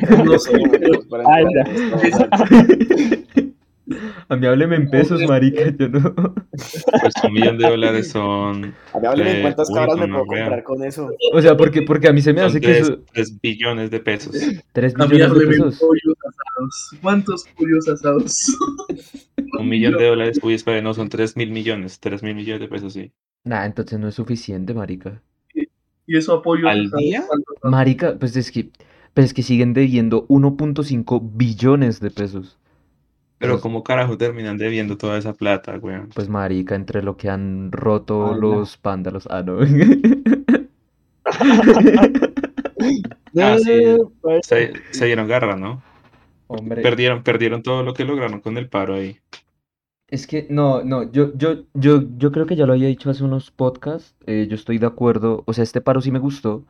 a- 4.30 4.36
mí 4.36 4.46
hábleme 4.46 4.76
en 4.76 4.90
pesos, 4.90 5.20
marica, 5.28 5.70
yo 5.78 5.88
no. 5.88 6.14
Pues 7.00 7.14
un 7.24 7.32
millón 7.32 7.58
de 7.58 7.68
dólares 7.68 8.08
son. 8.10 8.74
A 8.92 8.98
mí 9.00 9.06
hábleme 9.06 9.30
en 9.30 9.36
Eh, 9.38 9.42
cuántas 9.42 9.68
cabras 9.70 9.96
me 9.98 10.08
puedo 10.08 10.26
vea. 10.26 10.44
comprar 10.44 10.62
con 10.64 10.84
eso. 10.84 11.10
O 11.32 11.40
sea, 11.42 11.56
porque, 11.56 11.82
porque 11.82 12.08
a 12.08 12.12
mí 12.12 12.20
se 12.22 12.32
me 12.32 12.40
son 12.40 12.48
hace 12.48 12.60
que 12.60 12.66
tres, 12.68 12.80
eso... 12.82 12.98
tres 13.12 13.40
billones 13.40 13.90
de 13.90 14.00
pesos. 14.00 14.32
3 14.72 14.94
A 14.96 15.06
mí 15.06 15.12
millones 15.14 15.18
de 15.18 15.24
hábleme 15.24 15.56
en 15.56 15.62
pesos. 15.64 15.78
pollos 15.80 16.16
asados. 16.18 16.90
¿Cuántos 17.02 17.44
pollos 17.56 17.88
asados? 17.88 18.56
Un 19.58 19.68
millón 19.68 19.96
de 19.98 20.06
dólares. 20.06 20.38
Uy, 20.42 20.54
espere, 20.54 20.82
no, 20.82 20.94
son 20.94 21.08
tres 21.08 21.36
mil 21.36 21.50
millones. 21.50 21.98
Tres 22.00 22.22
mil 22.22 22.34
millones 22.34 22.60
de 22.60 22.68
pesos, 22.68 22.92
sí. 22.92 23.12
Nah, 23.44 23.64
entonces 23.66 23.98
no 23.98 24.08
es 24.08 24.14
suficiente, 24.14 24.74
marica. 24.74 25.22
¿Y 26.06 26.16
eso 26.16 26.34
a 26.34 26.42
pollos 26.42 26.68
¿Al 26.70 26.90
día? 26.90 27.24
Marica, 27.62 28.16
pues 28.18 28.36
es 28.36 28.50
que, 28.50 28.70
pues 29.14 29.26
es 29.26 29.34
que 29.34 29.42
siguen 29.42 29.72
debiendo 29.74 30.26
1.5 30.28 31.20
billones 31.34 32.00
de 32.00 32.10
pesos. 32.10 32.58
Pero 33.40 33.54
Pues- 33.54 33.62
¿cómo 33.62 33.82
carajo 33.82 34.18
terminan 34.18 34.58
debiendo 34.58 34.96
toda 34.98 35.16
esa 35.18 35.32
plata, 35.32 35.76
weón? 35.78 36.10
Pues 36.14 36.28
marica, 36.28 36.74
entre 36.76 37.02
lo 37.02 37.16
que 37.16 37.30
han 37.30 37.72
roto 37.72 38.34
los 38.34 38.76
pándalos. 38.76 39.26
Ah, 39.30 39.42
no. 39.42 39.58
Ah, 43.38 43.56
sí. 43.58 43.96
pues, 44.20 44.46
Se, 44.46 44.72
se 44.90 45.06
dieron 45.06 45.28
garra, 45.28 45.56
¿no? 45.56 45.82
Hombre. 46.48 46.82
Perdieron, 46.82 47.22
perdieron 47.22 47.62
todo 47.62 47.82
lo 47.82 47.94
que 47.94 48.04
lograron 48.04 48.40
con 48.40 48.56
el 48.58 48.68
paro 48.68 48.94
ahí. 48.94 49.18
Es 50.08 50.26
que 50.26 50.46
no, 50.50 50.82
no, 50.82 51.10
yo, 51.12 51.32
yo, 51.36 51.62
yo, 51.74 52.02
yo 52.18 52.32
creo 52.32 52.46
que 52.46 52.56
ya 52.56 52.66
lo 52.66 52.72
había 52.72 52.88
dicho 52.88 53.10
hace 53.10 53.22
unos 53.22 53.50
podcasts. 53.52 54.16
eh, 54.26 54.46
yo 54.50 54.56
estoy 54.56 54.78
de 54.78 54.86
acuerdo. 54.86 55.44
O 55.46 55.52
sea, 55.52 55.62
este 55.62 55.80
paro 55.80 56.00
sí 56.00 56.10
me 56.10 56.18
gustó. 56.18 56.64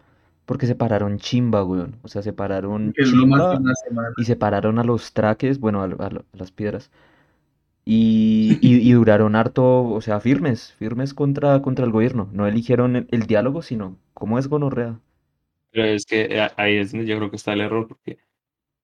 Porque 0.50 0.66
se 0.66 0.74
pararon 0.74 1.18
chimba, 1.18 1.64
weón. 1.64 1.98
O 2.02 2.08
sea, 2.08 2.22
se 2.22 2.32
pararon 2.32 2.94
Que 2.94 3.04
duró 3.04 3.26
más 3.26 3.42
chimba 3.42 3.48
de 3.48 3.56
una 3.56 3.74
semana. 3.74 4.14
y 4.16 4.24
se 4.24 4.36
pararon 4.36 4.78
a 4.78 4.84
los 4.84 5.12
traques, 5.14 5.60
bueno, 5.60 5.82
a, 5.82 5.86
a 5.86 6.06
a 6.08 6.24
las 6.36 6.52
piedras. 6.52 6.90
Y, 7.84 8.58
y, 8.62 8.76
y 8.88 8.92
duraron 8.92 9.36
harto, 9.36 9.84
o 9.84 10.00
sea, 10.00 10.20
firmes, 10.20 10.72
firmes 10.74 11.14
contra, 11.14 11.62
contra 11.62 11.84
el 11.86 11.92
gobierno. 11.92 12.28
No 12.32 12.46
eligieron 12.46 12.96
el, 12.96 13.08
el 13.10 13.26
diálogo, 13.26 13.62
sino 13.62 13.98
cómo 14.14 14.38
es 14.38 14.48
gonorrea. 14.48 15.00
Pero 15.70 15.84
es 15.84 16.04
que 16.06 16.22
eh, 16.24 16.48
ahí 16.56 16.76
es 16.76 16.92
donde 16.92 17.06
yo 17.06 17.16
creo 17.16 17.30
que 17.30 17.36
está 17.36 17.52
el 17.52 17.60
error, 17.60 17.86
porque 17.88 18.18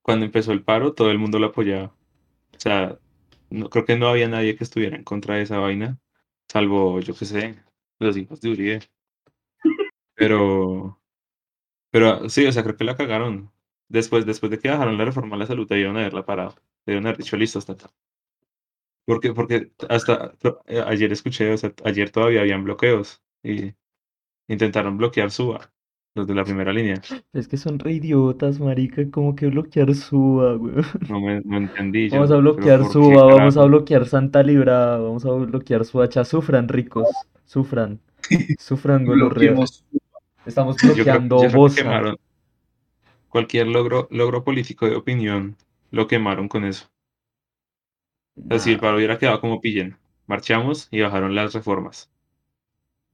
cuando 0.03 0.25
empezó 0.25 0.53
el 0.53 0.63
paro, 0.63 0.93
todo 0.93 1.11
el 1.11 1.19
mundo 1.19 1.39
lo 1.39 1.47
apoyaba. 1.47 1.95
O 2.55 2.59
sea, 2.59 2.99
no, 3.51 3.69
creo 3.69 3.85
que 3.85 3.97
no 3.97 4.07
había 4.09 4.29
nadie 4.29 4.55
que 4.57 4.65
estuviera 4.65 4.97
en 4.97 5.03
contra 5.05 5.35
de 5.37 5.43
esa 5.43 5.59
vaina, 5.59 5.99
salvo, 6.49 6.99
yo 7.01 7.15
qué 7.15 7.25
sé, 7.25 7.63
los 7.99 8.17
hijos 8.17 8.41
de 8.41 8.51
Uribe. 8.51 8.81
Pero, 10.15 10.99
pero 11.97 12.29
sí, 12.29 12.45
o 12.45 12.51
sea, 12.51 12.61
creo 12.61 12.77
que 12.77 12.83
la 12.83 12.95
cagaron. 12.95 13.51
Después, 13.89 14.23
después 14.23 14.51
de 14.51 14.59
que 14.59 14.69
bajaron 14.69 14.99
la 14.99 15.05
reforma 15.05 15.35
a 15.35 15.39
la 15.39 15.47
salud, 15.47 15.67
debieron 15.67 15.97
haberla 15.97 16.23
parado. 16.23 16.53
Debieron 16.85 17.07
haber 17.07 17.17
dicho, 17.17 17.35
listo, 17.35 17.57
hasta 17.57 17.73
acá. 17.73 17.89
Porque, 19.03 19.33
porque 19.33 19.71
hasta 19.89 20.35
eh, 20.67 20.83
ayer 20.85 21.11
escuché, 21.11 21.51
o 21.51 21.57
sea, 21.57 21.73
ayer 21.85 22.11
todavía 22.11 22.41
habían 22.41 22.63
bloqueos 22.63 23.23
y 23.41 23.73
intentaron 24.47 24.95
bloquear 24.99 25.31
Suba, 25.31 25.71
los 26.13 26.27
de 26.27 26.35
la 26.35 26.43
primera 26.43 26.71
línea. 26.71 27.01
Es 27.33 27.47
que 27.47 27.57
son 27.57 27.79
re 27.79 27.93
idiotas, 27.93 28.59
marica, 28.59 29.09
como 29.09 29.35
que 29.35 29.47
bloquear 29.47 29.95
Suba, 29.95 30.55
weón. 30.55 30.85
No 31.09 31.19
me 31.19 31.41
no 31.41 31.57
entendí. 31.57 32.09
yo, 32.09 32.17
Vamos 32.17 32.29
a 32.29 32.37
bloquear 32.37 32.81
¿por 32.81 32.87
qué, 32.89 32.93
Suba, 32.93 33.25
vamos 33.25 33.57
a 33.57 33.63
bloquear 33.63 34.05
Santa 34.05 34.43
Libra, 34.43 34.99
vamos 34.99 35.25
a 35.25 35.31
bloquear 35.31 35.83
Suacha. 35.83 36.23
Sufran, 36.25 36.67
ricos, 36.67 37.07
sufran. 37.45 37.99
Sufran, 38.59 39.03
gonorrea. 39.03 39.53
Bloqueemos. 39.53 39.83
Estamos 40.47 40.77
bloqueando 40.77 41.41
que 41.41 41.75
quemaron 41.75 42.17
cualquier 43.29 43.67
logro, 43.67 44.07
logro 44.09 44.43
político 44.43 44.87
de 44.87 44.95
opinión, 44.95 45.57
lo 45.91 46.07
quemaron 46.07 46.47
con 46.47 46.65
eso. 46.65 46.89
El 48.35 48.47
Nah, 48.47 48.79
paro 48.79 48.97
hubiera 48.97 49.17
quedado 49.17 49.41
como 49.41 49.61
pillen, 49.61 49.97
marchamos 50.25 50.87
y 50.91 51.01
bajaron 51.01 51.35
las 51.35 51.53
reformas. 51.53 52.09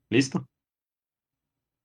Listo. 0.10 0.48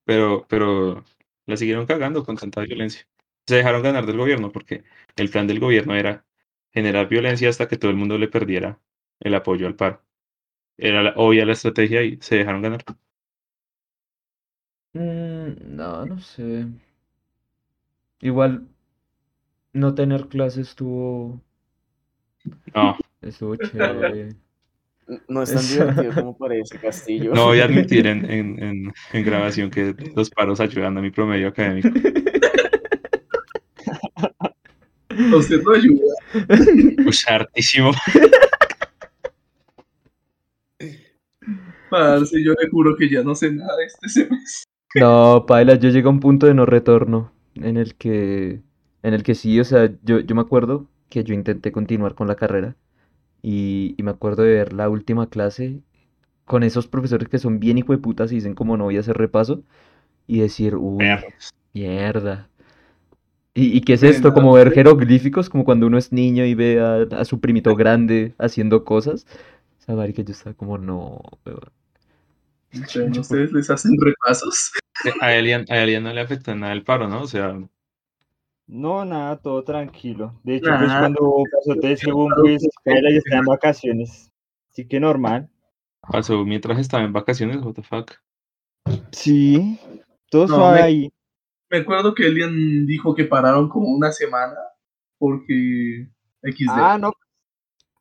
Pero, 0.05 0.47
pero 0.49 1.05
la 1.47 1.57
siguieron 1.57 1.87
cagando 1.87 2.25
con 2.25 2.37
tanta 2.37 2.63
violencia. 2.63 3.07
Se 3.47 3.57
dejaron 3.57 3.83
ganar 3.83 4.07
del 4.07 4.19
gobierno 4.19 4.53
porque 4.53 4.85
el 5.17 5.31
plan 5.31 5.47
del 5.47 5.61
gobierno 5.61 5.95
era 5.95 6.25
generar 6.73 7.09
violencia 7.09 7.49
hasta 7.49 7.69
que 7.69 7.77
todo 7.77 7.91
el 7.91 7.97
mundo 7.97 8.19
le 8.19 8.29
perdiera 8.29 8.79
el 9.21 9.35
apoyo 9.35 9.67
al 9.67 9.77
paro. 9.77 10.03
Era 10.77 11.15
obvia 11.17 11.47
la 11.47 11.53
estrategia 11.53 12.03
y 12.03 12.19
se 12.21 12.37
dejaron 12.37 12.63
ganar. 12.63 12.85
Mm, 14.95 15.77
no, 15.77 16.07
no 16.07 16.19
sé. 16.21 16.67
Igual, 18.21 18.67
no 19.73 19.95
tener 19.95 20.29
clases 20.29 20.69
estuvo, 20.71 21.41
No, 22.75 22.97
estuvo 23.23 23.57
chévere. 23.57 24.31
No 25.27 25.43
es 25.43 25.55
tan 25.55 25.67
divertido 25.67 26.13
como 26.13 26.37
parece, 26.39 26.79
Castillo. 26.79 27.33
no 27.33 27.47
voy 27.47 27.61
a 27.61 27.65
admitir 27.65 28.07
en, 28.07 28.31
en, 28.31 28.63
en, 28.63 28.93
en 29.15 29.25
grabación 29.25 29.71
que 29.71 29.95
los 30.15 30.29
paros 30.29 30.61
ayudan 30.61 30.99
a 30.99 31.01
mi 31.01 31.11
promedio 31.11 31.49
académico. 31.49 31.89
Usted 35.35 35.63
no 35.63 35.73
ayuda. 35.73 36.15
Pues 37.03 37.27
hartísimo. 37.27 37.93
Parce, 41.89 42.45
yo 42.45 42.53
le 42.53 42.69
juro 42.69 42.95
que 42.97 43.09
ya 43.09 43.23
no 43.23 43.35
sé 43.35 43.51
nada 43.51 43.77
de 43.77 43.85
este 43.87 44.09
semestre. 44.09 44.71
No, 44.95 45.45
paila, 45.47 45.75
yo 45.77 45.91
llegué 45.91 46.07
a 46.07 46.11
un 46.11 46.21
punto 46.21 46.47
de 46.47 46.55
no 46.55 46.67
retorno 46.67 47.33
en 47.55 47.77
el 47.77 47.95
que, 47.95 48.63
en 49.03 49.15
el 49.15 49.23
que 49.23 49.35
sí, 49.35 49.61
o 49.61 49.65
sea, 49.65 49.91
yo, 50.03 50.21
yo 50.21 50.35
me 50.35 50.41
acuerdo 50.41 50.87
que 51.09 51.25
yo 51.25 51.35
intenté 51.35 51.73
continuar 51.73 52.15
con 52.15 52.27
la 52.27 52.37
carrera 52.37 52.77
y, 53.43 53.95
y 53.99 54.05
me 54.05 54.13
acuerdo 54.13 54.45
de 54.45 54.55
ver 54.55 54.73
la 54.75 54.89
última 54.91 55.29
clase 55.31 55.83
con 56.47 56.63
esos 56.65 56.89
profesores 56.89 57.29
que 57.29 57.39
son 57.39 57.61
bien 57.61 57.79
hijueputas 57.79 58.33
y 58.33 58.37
dicen 58.37 58.55
como 58.55 58.77
no 58.77 58.85
voy 58.87 58.99
a 58.99 59.01
hacer 59.01 59.19
repaso 59.19 59.65
y 60.27 60.41
decir, 60.41 60.77
uy, 60.77 61.27
mierda. 61.75 62.51
¿Y, 63.55 63.77
y 63.77 63.81
qué 63.83 63.95
es 63.95 64.03
esto? 64.03 64.33
Como 64.33 64.53
ver 64.53 64.73
jeroglíficos, 64.73 65.51
como 65.51 65.65
cuando 65.65 65.87
uno 65.87 65.99
es 65.99 66.13
niño 66.13 66.45
y 66.45 66.55
ve 66.55 66.81
a, 66.81 67.03
a 67.21 67.25
su 67.25 67.41
primito 67.41 67.75
grande 67.77 68.35
haciendo 68.39 68.85
cosas. 68.85 69.27
O 69.81 69.83
sea, 69.83 69.95
marica, 69.97 70.23
yo 70.23 70.33
estaba 70.33 70.55
como, 70.55 70.79
no, 70.79 71.21
weón. 71.47 71.61
Pero 72.93 73.09
¿no 73.09 73.21
ustedes 73.21 73.53
les 73.53 73.71
hacen 73.71 73.93
repasos. 74.01 74.73
A 75.21 75.33
Elian, 75.35 75.65
a 75.71 75.79
Elian 75.79 76.03
no 76.03 76.13
le 76.13 76.21
afecta 76.21 76.55
nada 76.55 76.73
el 76.73 76.83
paro, 76.85 77.09
¿no? 77.09 77.23
O 77.23 77.27
sea, 77.27 77.57
No, 78.67 79.05
nada, 79.05 79.37
todo 79.41 79.63
tranquilo. 79.65 80.39
De 80.45 80.57
hecho, 80.57 80.71
pues 80.77 80.89
Nada. 80.89 81.01
cuando 81.01 81.35
pasó 81.53 81.81
te 81.81 81.97
según 81.97 82.33
pues 82.37 82.63
escuela 82.65 83.11
y 83.11 83.17
está 83.17 83.39
en 83.39 83.45
vacaciones. 83.45 84.31
Así 84.71 84.87
que 84.87 85.01
normal. 85.01 85.49
pasó 86.03 86.45
mientras 86.45 86.79
estaba 86.79 87.05
en 87.05 87.13
vacaciones, 87.13 87.57
what 87.63 87.75
the 87.75 87.83
fuck. 87.83 88.13
Sí, 89.13 89.79
todo 90.31 90.47
No, 90.47 90.57
suave 90.57 90.79
me- 90.81 90.83
ahí. 90.85 91.13
Me 91.71 91.79
acuerdo 91.79 92.15
que 92.15 92.27
Elian 92.27 92.87
dijo 92.87 93.15
que 93.15 93.25
pararon 93.25 93.69
como 93.69 93.89
una 93.89 94.11
semana 94.13 94.57
porque 95.19 96.09
XD. 96.43 96.67
Ah, 96.71 96.99
no. 97.01 97.13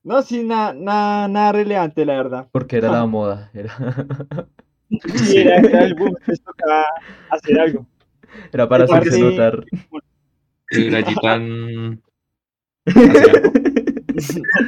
No, 0.03 0.21
sí, 0.21 0.43
nada, 0.43 0.73
nada, 0.73 1.27
nada 1.27 1.51
relevante, 1.51 2.06
la 2.06 2.13
verdad. 2.15 2.47
Porque 2.51 2.77
era 2.77 2.89
la 2.91 3.06
moda. 3.06 3.51
Era, 3.53 3.73
Sí, 4.89 5.38
era, 5.38 5.58
era 5.58 5.84
el 5.84 5.95
boom, 5.95 6.15
les 6.26 6.41
tocaba 6.41 6.86
hacer 7.30 7.60
algo. 7.60 7.86
era 8.54 8.69
para 8.69 8.86
hacerse 8.86 9.19
notar. 9.19 9.65
El 10.69 10.95
allí 10.95 11.15
tan... 11.21 12.02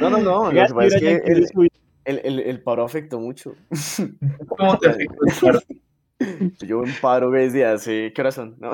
No, 0.00 0.10
no, 0.10 0.18
no. 0.18 0.52
Lo 0.52 0.66
que 0.66 0.74
pasa 0.74 0.96
es 0.96 1.00
que 1.00 1.12
el, 1.26 1.48
el, 2.04 2.20
el, 2.24 2.40
el 2.40 2.62
paro 2.62 2.84
afectó 2.84 3.18
mucho. 3.18 3.54
¿Cómo 4.46 4.78
te 4.78 4.90
afectó 4.90 5.16
el 5.26 5.34
paro? 5.40 5.60
Yo 6.60 6.84
en 6.84 6.92
paro 7.00 7.30
desde 7.30 7.64
hace. 7.64 8.12
¿Qué 8.14 8.20
horas 8.20 8.34
son? 8.34 8.56
No. 8.60 8.72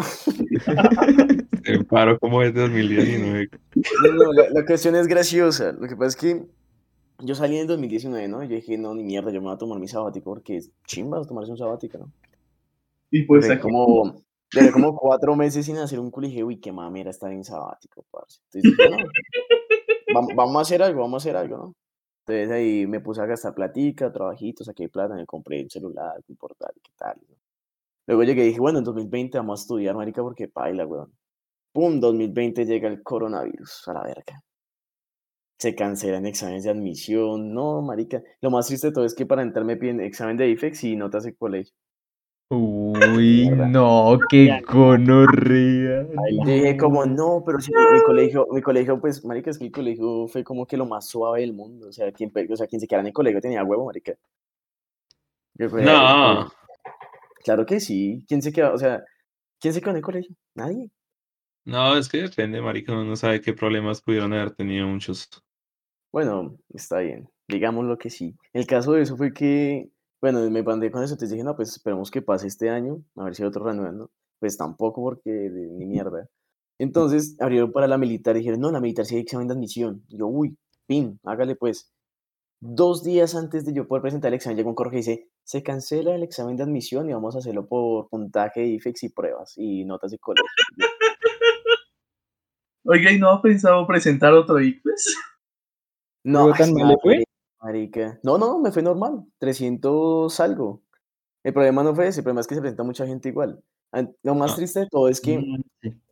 El 1.65 1.85
paro 1.87 2.19
como 2.19 2.41
desde 2.43 2.61
2019. 2.61 3.49
No, 4.03 4.13
no, 4.13 4.33
la, 4.33 4.51
la 4.51 4.67
cuestión 4.67 4.97
es 4.97 5.07
graciosa. 5.07 5.73
Lo 5.73 5.89
que 5.89 5.97
pasa 5.97 6.09
es 6.09 6.17
que 6.17 6.45
yo 7.21 7.35
salí 7.35 7.57
en 7.57 7.63
el 7.63 7.67
2019, 7.69 8.29
¿no? 8.29 8.43
Yo 8.43 8.55
dije, 8.57 8.77
no, 8.79 8.95
ni 8.95 9.03
mierda, 9.05 9.31
yo 9.31 9.41
me 9.41 9.47
voy 9.47 9.55
a 9.55 9.59
tomar 9.59 9.79
mi 9.79 9.89
sabático 9.89 10.31
porque 10.31 10.57
es 10.57 10.71
chimba 10.87 11.23
tomarse 11.25 11.51
un 11.51 11.59
sabático, 11.59 11.99
¿no? 11.99 12.13
Y 13.11 13.23
pues 13.23 13.45
aquí, 13.55 13.63
como, 13.63 14.23
duré 14.53 14.73
como 14.73 14.97
cuatro 14.97 15.37
meses 15.37 15.65
sin 15.67 15.77
hacer 15.79 15.99
un 16.01 16.11
culo 16.11 16.27
y 16.27 16.31
dije, 16.31 16.45
uy, 16.45 16.61
qué 16.61 16.73
mamera 16.73 17.11
estar 17.11 17.33
en 17.33 17.45
sabático, 17.45 18.05
parce. 18.11 18.41
Entonces 18.53 18.77
dije, 18.77 18.91
no, 18.91 18.97
vam- 20.15 20.35
vamos 20.35 20.57
a 20.57 20.61
hacer 20.63 20.83
algo, 20.83 21.01
vamos 21.01 21.23
a 21.23 21.29
hacer 21.29 21.37
algo, 21.37 21.57
¿no? 21.57 21.75
Entonces 22.27 22.51
ahí 22.51 22.87
me 22.89 23.01
puse 23.01 23.21
a 23.23 23.27
gastar 23.27 23.55
platica, 23.55 24.13
trabajitos, 24.13 24.67
saqué 24.67 24.89
plata, 24.89 25.15
me 25.15 25.25
compré 25.27 25.63
un 25.63 25.71
celular, 25.71 26.21
un 26.29 26.37
portal, 26.37 26.73
qué 26.83 26.91
tal. 26.97 27.17
¿no? 27.29 27.37
Luego 28.09 28.23
llegué 28.25 28.43
y 28.45 28.49
dije, 28.49 28.61
bueno, 28.61 28.79
en 28.79 28.85
2020 28.85 29.39
vamos 29.39 29.61
a 29.61 29.63
estudiar, 29.63 29.95
marica, 29.95 30.23
porque 30.23 30.49
paila, 30.49 30.87
weón. 30.87 31.13
Pum, 31.73 32.01
2020 32.01 32.65
llega 32.65 32.89
el 32.89 33.03
coronavirus, 33.03 33.87
a 33.89 33.93
la 33.93 34.03
verga. 34.03 34.43
Se 35.59 35.75
cancelan 35.75 36.27
exámenes 36.27 36.65
de 36.65 36.71
admisión, 36.71 37.53
no, 37.55 37.81
marica. 37.83 38.23
Lo 38.41 38.51
más 38.51 38.67
triste 38.67 38.89
de 38.89 38.93
todo 38.93 39.05
es 39.05 39.15
que 39.15 39.27
para 39.27 39.43
entrar 39.43 39.65
me 39.65 39.77
piden 39.77 40.01
examen 40.01 40.37
de 40.37 40.49
IFEX 40.51 40.85
y 40.85 40.97
notas 40.97 41.25
de 41.25 41.35
colegio. 41.35 41.75
Uy, 42.51 43.49
no, 43.51 44.19
qué 44.29 44.63
gonorrea. 44.69 46.07
Dije 46.45 46.77
como, 46.77 47.05
no, 47.05 47.43
pero 47.45 47.61
si 47.61 47.73
mi 47.73 48.03
colegio, 48.05 48.47
mi 48.53 48.63
colegio, 48.63 49.01
pues, 49.01 49.25
marica, 49.25 49.51
es 49.51 49.59
que 49.59 49.65
el 49.67 49.73
colegio 49.73 50.29
fue 50.29 50.45
como 50.45 50.67
que 50.67 50.77
lo 50.77 50.87
más 50.87 51.09
suave 51.09 51.41
del 51.41 51.53
mundo. 51.55 51.89
O 51.89 51.93
sea, 51.93 52.13
quien, 52.13 52.31
pe- 52.31 52.47
o 52.51 52.57
sea, 52.57 52.67
quien 52.67 52.81
se 52.81 52.87
quedara 52.87 53.01
en 53.01 53.09
el 53.09 53.13
colegio 53.13 53.41
tenía 53.41 53.65
huevo, 53.65 53.87
marica. 53.87 54.15
No. 55.59 56.51
Claro 57.45 57.65
que 57.67 57.81
sí. 57.81 58.25
¿Quién 58.29 58.43
se 58.43 58.53
queda? 58.53 58.73
O 58.73 58.79
sea, 58.79 59.03
¿quién 59.61 59.73
se 59.75 59.81
quedó 59.81 59.91
en 59.91 59.97
el 59.97 60.03
colegio? 60.03 60.35
Nadie. 60.55 60.91
No, 61.65 61.97
es 61.97 62.09
que 62.09 62.19
depende, 62.19 62.61
marica, 62.61 62.93
uno 62.93 63.05
no 63.05 63.17
sabe 63.17 63.41
qué 63.41 63.53
problemas 63.53 64.01
pudieron 64.01 64.33
haber 64.33 64.53
tenido 64.53 64.87
muchos. 64.87 65.29
Bueno, 66.17 66.57
está 66.71 67.01
bien. 67.01 67.29
Digamos 67.47 67.85
lo 67.85 67.99
que 67.99 68.09
sí. 68.09 68.39
El 68.55 68.67
caso 68.67 68.93
de 68.93 69.03
eso 69.03 69.19
fue 69.19 69.35
que, 69.35 69.91
bueno, 70.19 70.51
me 70.51 70.63
bandé 70.63 70.91
con 70.91 71.05
eso. 71.05 71.13
Entonces 71.13 71.33
dije, 71.33 71.45
no, 71.45 71.55
pues 71.55 71.69
esperemos 71.69 72.11
que 72.11 72.23
pase 72.23 72.47
este 72.47 72.71
año. 72.71 73.03
A 73.17 73.25
ver 73.25 73.35
si 73.35 73.43
hay 73.43 73.49
otro 73.49 73.63
renuevan, 73.67 73.99
¿no? 73.99 74.11
Pues 74.39 74.57
tampoco 74.57 75.03
porque 75.03 75.31
ni 75.31 75.85
mierda. 75.85 76.27
Entonces 76.79 77.37
abrieron 77.39 77.71
para 77.71 77.87
la 77.87 77.99
militar 77.99 78.35
y 78.35 78.39
dijeron, 78.39 78.61
no, 78.61 78.73
la 78.73 78.81
militar 78.81 79.05
sí 79.05 79.17
hay 79.17 79.21
examen 79.21 79.47
de 79.47 79.53
admisión. 79.53 80.05
Y 80.09 80.17
yo, 80.17 80.27
uy, 80.27 80.57
pin, 80.87 81.21
hágale 81.23 81.55
pues. 81.55 81.93
Dos 82.61 83.05
días 83.05 83.35
antes 83.35 83.67
de 83.67 83.75
yo 83.75 83.87
poder 83.87 84.01
presentar 84.01 84.31
el 84.31 84.37
examen, 84.37 84.57
llegó 84.57 84.71
un 84.71 84.75
correo 84.75 84.93
que 84.93 84.97
dice, 84.97 85.29
se 85.45 85.63
cancela 85.63 86.15
el 86.15 86.23
examen 86.23 86.57
de 86.57 86.63
admisión 86.63 87.11
y 87.11 87.13
vamos 87.13 87.37
a 87.37 87.41
hacerlo 87.41 87.69
por 87.69 88.09
puntaje, 88.09 88.65
IFEX 88.65 89.03
y 89.03 89.09
pruebas 89.11 89.53
y 89.59 89.85
notas 89.85 90.17
colegio. 90.19 90.47
Y 90.79 90.81
yo, 90.81 90.89
Oiga, 92.85 93.13
¿y 93.13 93.19
no 93.19 93.29
ha 93.29 93.43
pensado 93.43 93.87
presentar 93.87 94.33
otro 94.33 94.59
ICFES? 94.59 95.36
No, 96.27 96.41
¿Luego 96.43 96.59
tan 96.59 96.75
mal 96.75 96.89
le 96.89 96.97
fue? 97.01 97.25
marica. 97.63 98.19
No, 98.25 98.37
no, 98.37 98.59
me 98.59 98.73
fue 98.73 98.83
normal. 98.83 99.25
300 99.39 100.41
algo. 100.41 100.83
El 101.45 101.53
problema 101.53 101.85
no 101.85 101.95
fue 101.95 102.09
ese, 102.09 102.21
el 102.21 102.25
problema 102.25 102.41
es 102.41 102.47
que 102.49 102.57
se 102.57 102.61
presenta 102.61 102.83
mucha 102.83 103.07
gente 103.07 103.29
igual. 103.29 103.63
Lo 104.25 104.35
más 104.35 104.53
Ah. 104.53 104.57
triste 104.57 104.81
de 104.81 104.89
todo 104.91 105.09
es 105.09 105.21
que 105.21 105.39
Mm, 105.39 105.63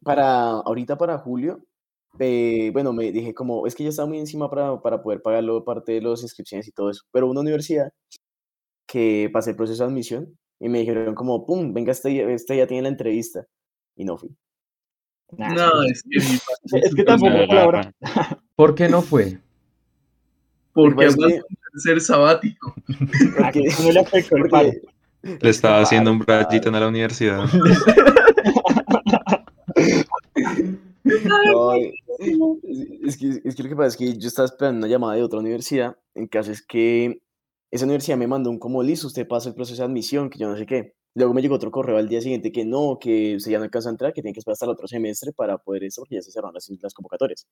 para 0.05 0.51
ahorita 0.61 0.97
para 0.97 1.19
julio, 1.19 1.65
eh, 2.21 2.71
bueno, 2.73 2.93
me 2.93 3.11
dije 3.11 3.35
como, 3.35 3.67
es 3.67 3.75
que 3.75 3.83
ya 3.83 3.89
estaba 3.91 4.07
muy 4.09 4.21
encima 4.21 4.49
para, 4.49 4.81
para 4.81 5.03
poder 5.03 5.21
pagarlo 5.21 5.65
parte 5.65 5.93
de 5.93 6.01
las 6.03 6.23
inscripciones 6.23 6.69
y 6.69 6.73
todo 6.73 6.91
eso, 6.91 7.03
pero 7.11 7.29
una 7.29 7.41
universidad 7.41 7.93
que 8.87 9.29
pasé 9.33 9.51
el 9.51 9.57
proceso 9.57 9.83
de 9.83 9.89
admisión 9.91 10.39
y 10.61 10.69
me 10.69 10.79
dijeron 10.79 11.17
como, 11.17 11.45
pum, 11.45 11.73
venga, 11.75 11.91
este, 11.91 12.33
este 12.33 12.57
ya 12.57 12.67
tiene 12.69 12.83
la 12.85 12.89
entrevista 12.91 13.45
y 13.97 14.05
no 14.05 14.17
fui. 14.17 14.31
No, 15.37 15.83
es 15.83 16.03
que 16.05 16.11
Es 16.85 16.95
que 16.95 17.03
tampoco 17.03 17.33
Pues, 17.33 17.49
colabora. 17.49 17.93
¿Por 18.55 18.75
qué 18.77 18.89
no 18.89 19.03
fue? 19.03 19.41
Porque 20.75 21.05
aguanta 21.07 21.37
que- 21.75 21.81
ser 21.81 22.01
sabático. 22.01 22.75
Aquí 23.45 23.63
porque- 23.77 24.25
porque- 24.29 24.83
Le 25.41 25.51
estaba 25.51 25.81
haciendo 25.81 26.11
un 26.13 26.19
brayito 26.19 26.69
a 26.69 26.81
la 26.81 26.89
universidad. 26.89 27.45
No, 31.05 31.75
es, 31.75 31.93
es 33.03 33.17
que, 33.19 33.41
es 33.45 33.55
que 33.55 33.63
lo 33.63 33.69
que 33.69 33.77
pasa 33.77 33.89
es 33.89 33.97
que 33.97 34.17
yo 34.17 34.29
estaba 34.29 34.47
esperando 34.47 34.79
una 34.79 34.89
llamada 34.89 35.15
de 35.17 35.23
otra 35.23 35.39
universidad. 35.39 35.97
En 36.15 36.27
caso 36.29 36.51
es 36.51 36.63
que 36.65 37.21
esa 37.71 37.85
universidad 37.85 38.17
me 38.17 38.27
mandó 38.27 38.51
un 38.51 38.59
como 38.59 38.83
listo, 38.83 39.07
usted 39.09 39.27
pasa 39.29 39.51
el 39.51 39.55
proceso 39.55 39.83
de 39.83 39.87
admisión, 39.87 40.31
que 40.31 40.39
yo 40.39 40.49
no 40.49 40.57
sé 40.57 40.65
qué. 40.65 40.95
Luego 41.15 41.35
me 41.35 41.43
llegó 41.43 41.55
otro 41.57 41.71
correo 41.71 41.99
al 41.99 42.09
día 42.09 42.21
siguiente 42.21 42.51
que 42.53 42.65
no, 42.65 42.99
que 43.01 43.37
usted 43.37 43.51
ya 43.53 43.59
no 43.59 43.65
alcanza 43.65 43.89
a 43.91 43.93
entrar, 43.93 44.13
que 44.13 44.23
tiene 44.23 44.33
que 44.33 44.41
esperar 44.41 44.55
hasta 44.55 44.65
el 44.65 44.73
otro 44.73 44.89
semestre 44.89 45.33
para 45.33 45.59
poder 45.59 45.85
eso, 45.85 46.01
porque 46.03 46.17
ya 46.17 46.23
se 46.23 46.33
cerraron 46.33 46.55
las, 46.55 46.69
las 46.81 46.95
convocatorias. 46.95 47.47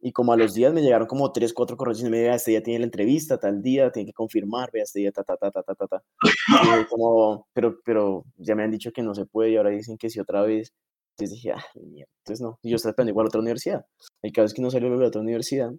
Y 0.00 0.12
como 0.12 0.32
a 0.32 0.36
los 0.36 0.54
días 0.54 0.72
me 0.72 0.80
llegaron 0.82 1.06
como 1.06 1.30
tres, 1.30 1.52
cuatro 1.52 1.76
correos 1.76 2.00
y 2.00 2.04
me 2.04 2.10
vea, 2.10 2.34
este 2.34 2.52
día 2.52 2.62
tiene 2.62 2.80
la 2.80 2.84
entrevista, 2.86 3.38
tal 3.38 3.62
día, 3.62 3.90
tiene 3.90 4.06
que 4.06 4.14
confirmar, 4.14 4.70
vea, 4.72 4.82
este 4.82 5.00
día, 5.00 5.12
ta, 5.12 5.22
ta, 5.24 5.36
ta, 5.36 5.50
ta, 5.50 5.62
ta, 5.62 5.74
ta, 5.74 5.86
ta. 5.86 6.02
Y 6.22 6.66
yo 6.66 6.88
como, 6.90 7.46
pero, 7.52 7.78
pero 7.84 8.24
ya 8.36 8.54
me 8.54 8.62
han 8.62 8.70
dicho 8.70 8.92
que 8.92 9.02
no 9.02 9.14
se 9.14 9.26
puede 9.26 9.50
y 9.50 9.56
ahora 9.56 9.70
dicen 9.70 9.98
que 9.98 10.08
sí 10.08 10.18
otra 10.20 10.42
vez. 10.42 10.72
Entonces 11.18 11.36
dije, 11.36 11.52
ah, 11.52 11.64
mierda. 11.74 12.10
Entonces 12.24 12.42
no, 12.42 12.58
y 12.62 12.70
yo 12.70 12.76
estaba 12.76 12.92
esperando 12.92 13.10
igual 13.10 13.26
a 13.26 13.28
otra 13.28 13.40
universidad. 13.40 13.84
El 14.22 14.32
caso 14.32 14.46
es 14.46 14.54
que 14.54 14.62
no 14.62 14.70
salió 14.70 14.96
de 14.96 15.06
otra 15.06 15.20
universidad 15.20 15.70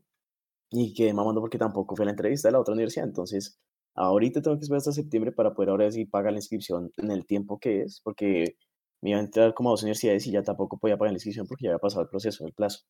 y 0.71 0.93
quedé 0.93 1.13
mamando 1.13 1.41
porque 1.41 1.57
tampoco 1.57 1.95
fue 1.95 2.05
la 2.05 2.11
entrevista 2.11 2.47
de 2.47 2.53
la 2.53 2.59
otra 2.59 2.73
universidad. 2.73 3.05
Entonces, 3.07 3.59
ahorita 3.95 4.41
tengo 4.41 4.57
que 4.57 4.63
esperar 4.63 4.77
hasta 4.79 4.91
septiembre 4.91 5.31
para 5.31 5.53
poder 5.53 5.69
ahora 5.69 5.91
sí 5.91 6.05
pagar 6.05 6.33
la 6.33 6.39
inscripción 6.39 6.91
en 6.97 7.11
el 7.11 7.25
tiempo 7.25 7.59
que 7.59 7.81
es, 7.81 8.01
porque 8.03 8.55
me 9.01 9.11
iba 9.11 9.19
a 9.19 9.23
entrar 9.23 9.53
como 9.53 9.69
a 9.69 9.73
dos 9.73 9.83
universidades 9.83 10.27
y 10.27 10.31
ya 10.31 10.43
tampoco 10.43 10.77
podía 10.77 10.97
pagar 10.97 11.11
la 11.11 11.17
inscripción 11.17 11.47
porque 11.47 11.65
ya 11.65 11.71
había 11.71 11.79
pasado 11.79 12.03
el 12.03 12.09
proceso, 12.09 12.45
el 12.45 12.53
plazo. 12.53 12.85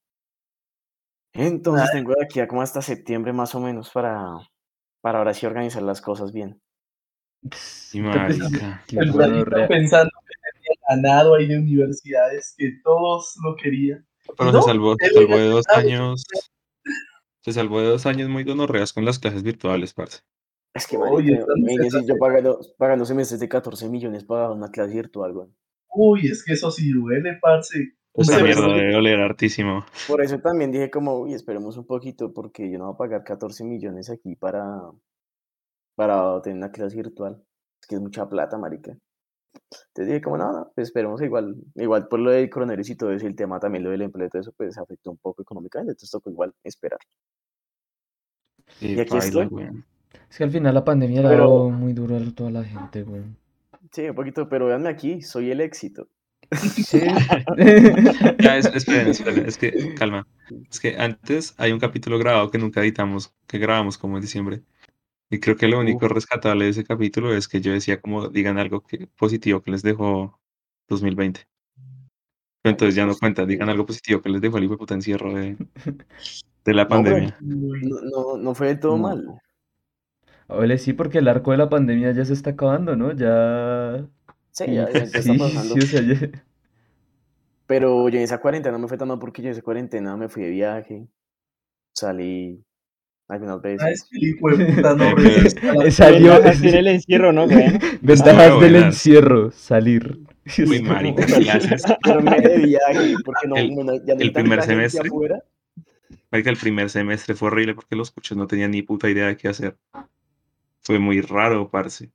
Entonces 1.33 1.89
tengo 1.91 2.13
de 2.13 2.25
aquí 2.25 2.39
a 2.39 2.47
como 2.47 2.61
hasta 2.61 2.81
septiembre 2.81 3.33
más 3.33 3.55
o 3.55 3.59
menos 3.59 3.89
para, 3.89 4.33
para 5.01 5.19
ahora 5.19 5.33
sí 5.33 5.45
organizar 5.45 5.81
las 5.81 6.01
cosas 6.01 6.31
bien. 6.31 6.61
Marica. 7.93 8.83
Qué 8.87 8.97
El 8.97 9.13
pensando 9.67 10.11
que 10.27 10.35
tenía 10.53 10.75
ganado 10.89 11.35
ahí 11.35 11.47
de 11.47 11.57
universidades 11.57 12.53
que 12.57 12.79
todos 12.83 13.35
lo 13.43 13.55
querían. 13.55 14.05
Pero 14.37 14.51
No, 14.51 14.61
se 14.61 14.67
salvó, 14.67 14.95
se 14.99 15.13
salvó 15.13 15.37
de 15.37 15.47
dos 15.47 15.67
años. 15.69 16.23
Se 17.43 17.53
salvó 17.53 17.81
de 17.81 17.87
dos 17.87 18.05
años 18.05 18.29
muy 18.29 18.43
gonorreas 18.43 18.93
con 18.93 19.03
las 19.03 19.17
clases 19.17 19.41
virtuales, 19.41 19.93
parce. 19.93 20.21
Es 20.73 20.87
que, 20.87 20.95
Oye, 20.95 21.43
imagínese 21.57 22.05
yo 22.05 22.17
pagando, 22.17 22.59
pagando 22.77 23.05
semestres 23.05 23.39
de 23.39 23.49
14 23.49 23.89
millones 23.89 24.23
para 24.23 24.51
una 24.51 24.69
clase 24.69 24.93
virtual, 24.93 25.33
güey. 25.33 25.47
Uy, 25.89 26.27
es 26.27 26.45
que 26.45 26.53
eso 26.53 26.71
sí 26.71 26.91
duele, 26.91 27.39
parce. 27.41 27.97
Pero 28.13 28.43
mierda 28.43 28.67
debe 28.67 28.91
doler 28.93 29.19
hartísimo. 29.21 29.85
Por 30.07 30.21
eso 30.21 30.39
también 30.39 30.71
dije 30.71 30.89
como, 30.91 31.19
uy, 31.19 31.33
esperemos 31.33 31.77
un 31.77 31.85
poquito, 31.85 32.33
porque 32.33 32.69
yo 32.69 32.77
no 32.77 32.85
voy 32.85 32.93
a 32.93 32.97
pagar 32.97 33.23
14 33.23 33.63
millones 33.63 34.09
aquí 34.09 34.35
para, 34.35 34.81
para 35.95 36.41
tener 36.41 36.57
una 36.57 36.71
clase 36.71 36.95
virtual. 36.97 37.41
Es 37.81 37.87
que 37.87 37.95
es 37.95 38.01
mucha 38.01 38.27
plata, 38.27 38.57
marica. 38.57 38.91
Entonces 39.89 40.07
dije 40.07 40.21
como, 40.21 40.37
no, 40.37 40.51
no, 40.51 40.71
pues 40.75 40.87
esperemos 40.87 41.21
igual, 41.21 41.55
igual 41.75 42.07
por 42.07 42.19
lo 42.19 42.31
del 42.31 42.49
coronavirus 42.49 42.89
y 42.91 42.95
todo 42.95 43.11
eso, 43.11 43.25
y 43.25 43.29
el 43.29 43.35
tema 43.35 43.59
también, 43.59 43.83
lo 43.83 43.91
del 43.91 44.01
empleo 44.01 44.27
y 44.27 44.29
todo 44.29 44.41
eso, 44.41 44.53
pues 44.55 44.77
afectó 44.77 45.11
un 45.11 45.17
poco 45.17 45.41
económicamente, 45.41 45.91
entonces 45.91 46.11
tocó 46.11 46.29
igual 46.29 46.53
esperar. 46.63 46.99
Sí, 48.79 48.93
Y 48.93 48.99
aquí 48.99 49.17
estoy. 49.17 49.49
Es 50.29 50.37
que 50.37 50.43
al 50.45 50.51
final 50.51 50.73
la 50.73 50.83
pandemia 50.85 51.19
era 51.21 51.29
Pero- 51.29 51.69
muy 51.69 51.93
duro 51.93 52.15
a 52.17 52.19
toda 52.35 52.51
la 52.51 52.63
gente, 52.63 53.03
güey. 53.03 53.23
Sí, 53.91 54.07
un 54.07 54.15
poquito, 54.15 54.47
pero 54.47 54.67
véanme 54.67 54.89
aquí, 54.89 55.21
soy 55.21 55.51
el 55.51 55.59
éxito. 55.59 56.07
Sí. 56.53 57.01
Ya, 58.39 58.57
es, 58.57 58.65
esperen, 58.65 59.07
esperen, 59.07 59.45
es 59.47 59.57
que, 59.57 59.93
calma. 59.95 60.27
Es 60.69 60.79
que 60.79 60.97
antes 60.97 61.53
hay 61.57 61.71
un 61.71 61.79
capítulo 61.79 62.19
grabado 62.19 62.51
que 62.51 62.57
nunca 62.57 62.81
editamos, 62.81 63.33
que 63.47 63.57
grabamos 63.59 63.97
como 63.97 64.17
en 64.17 64.21
diciembre. 64.21 64.63
Y 65.29 65.39
creo 65.39 65.55
que 65.57 65.67
lo 65.67 65.79
único 65.79 66.07
rescatable 66.09 66.65
de 66.65 66.71
ese 66.71 66.83
capítulo 66.85 67.33
es 67.35 67.47
que 67.47 67.61
yo 67.61 67.71
decía 67.73 68.01
como 68.01 68.29
digan 68.29 68.57
algo 68.59 68.81
que, 68.83 69.07
positivo 69.17 69.61
que 69.63 69.71
les 69.71 69.81
dejó 69.83 70.39
2020. 70.89 71.47
Pero 72.61 72.71
entonces 72.71 72.95
ya 72.95 73.05
no 73.05 73.15
cuenta, 73.15 73.45
digan 73.45 73.69
algo 73.69 73.85
positivo 73.85 74.21
que 74.21 74.29
les 74.29 74.41
dejó 74.41 74.57
el 74.57 74.63
hijo 74.65 74.73
de 74.73 74.77
puta 74.79 74.93
encierro 74.95 75.33
de, 75.33 75.57
de 76.65 76.73
la 76.73 76.87
pandemia. 76.87 77.37
No, 77.41 78.01
no, 78.03 78.37
no 78.37 78.55
fue 78.55 78.67
del 78.67 78.79
todo 78.79 78.97
No. 78.97 78.97
mal. 78.97 79.41
Ole, 80.47 80.77
sí, 80.77 80.93
porque 80.93 81.19
el 81.19 81.27
arco 81.27 81.51
de 81.51 81.57
la 81.57 81.69
pandemia 81.69 82.11
ya 82.11 82.25
se 82.25 82.33
está 82.33 82.51
acabando, 82.51 82.95
¿no? 82.95 83.13
Ya. 83.13 84.07
Sí, 84.51 84.65
ya, 84.67 84.89
ya, 84.91 84.99
está 85.03 85.19
pasando. 85.37 85.75
sí, 85.75 85.79
o 85.79 85.81
sea, 85.81 86.01
ya- 86.01 86.43
Pero 87.67 88.09
yo 88.09 88.17
en 88.17 88.23
esa 88.23 88.39
cuarentena 88.41 88.73
no 88.73 88.79
me 88.79 88.87
fue 88.87 88.97
tan 88.97 89.07
mal 89.07 89.19
porque 89.19 89.41
yo 89.41 89.47
en 89.47 89.53
esa 89.53 89.61
cuarentena 89.61 90.17
me 90.17 90.27
fui 90.29 90.43
de 90.43 90.49
viaje, 90.49 91.07
salí 91.93 92.63
algunas 93.29 93.55
ah, 93.55 93.61
veces. 93.61 93.91
es 93.91 94.03
que 94.09 94.17
el 94.17 94.23
hijo 94.35 94.49
de 94.57 94.65
puta 94.73 94.93
no 94.95 95.15
resiste 95.15 95.69
a 95.69 95.73
la- 95.75 95.91
Salió. 95.91 96.41
Tiene 96.59 96.79
el 96.79 96.87
encierro, 96.87 97.31
¿no, 97.31 97.47
güey? 97.47 97.65
Ventajas 98.01 98.59
del 98.59 98.75
encierro, 98.75 99.51
salir. 99.51 100.19
Uy, 100.67 100.81
marica. 100.83 101.25
Pero 102.03 102.21
me 102.21 102.41
de 102.41 102.57
viaje 102.57 103.13
porque 103.23 103.47
no, 103.47 103.55
El- 103.55 103.73
no- 103.75 103.83
no- 103.85 104.05
ya 104.05 104.15
no 104.15 104.21
el 104.21 104.33
primer 104.33 104.61
semestre. 104.63 105.07
afuera. 105.07 105.41
Marica, 106.29 106.49
el 106.49 106.57
primer 106.57 106.89
semestre 106.89 107.35
fue 107.35 107.47
horrible 107.47 107.73
porque 107.75 107.95
los 107.95 108.11
cuchos 108.11 108.37
no 108.37 108.47
tenían 108.47 108.71
ni 108.71 108.81
puta 108.81 109.09
idea 109.09 109.27
de 109.27 109.37
qué 109.37 109.47
hacer. 109.47 109.77
Fue 110.81 110.99
muy 110.99 111.21
raro, 111.21 111.69
parce. 111.69 112.09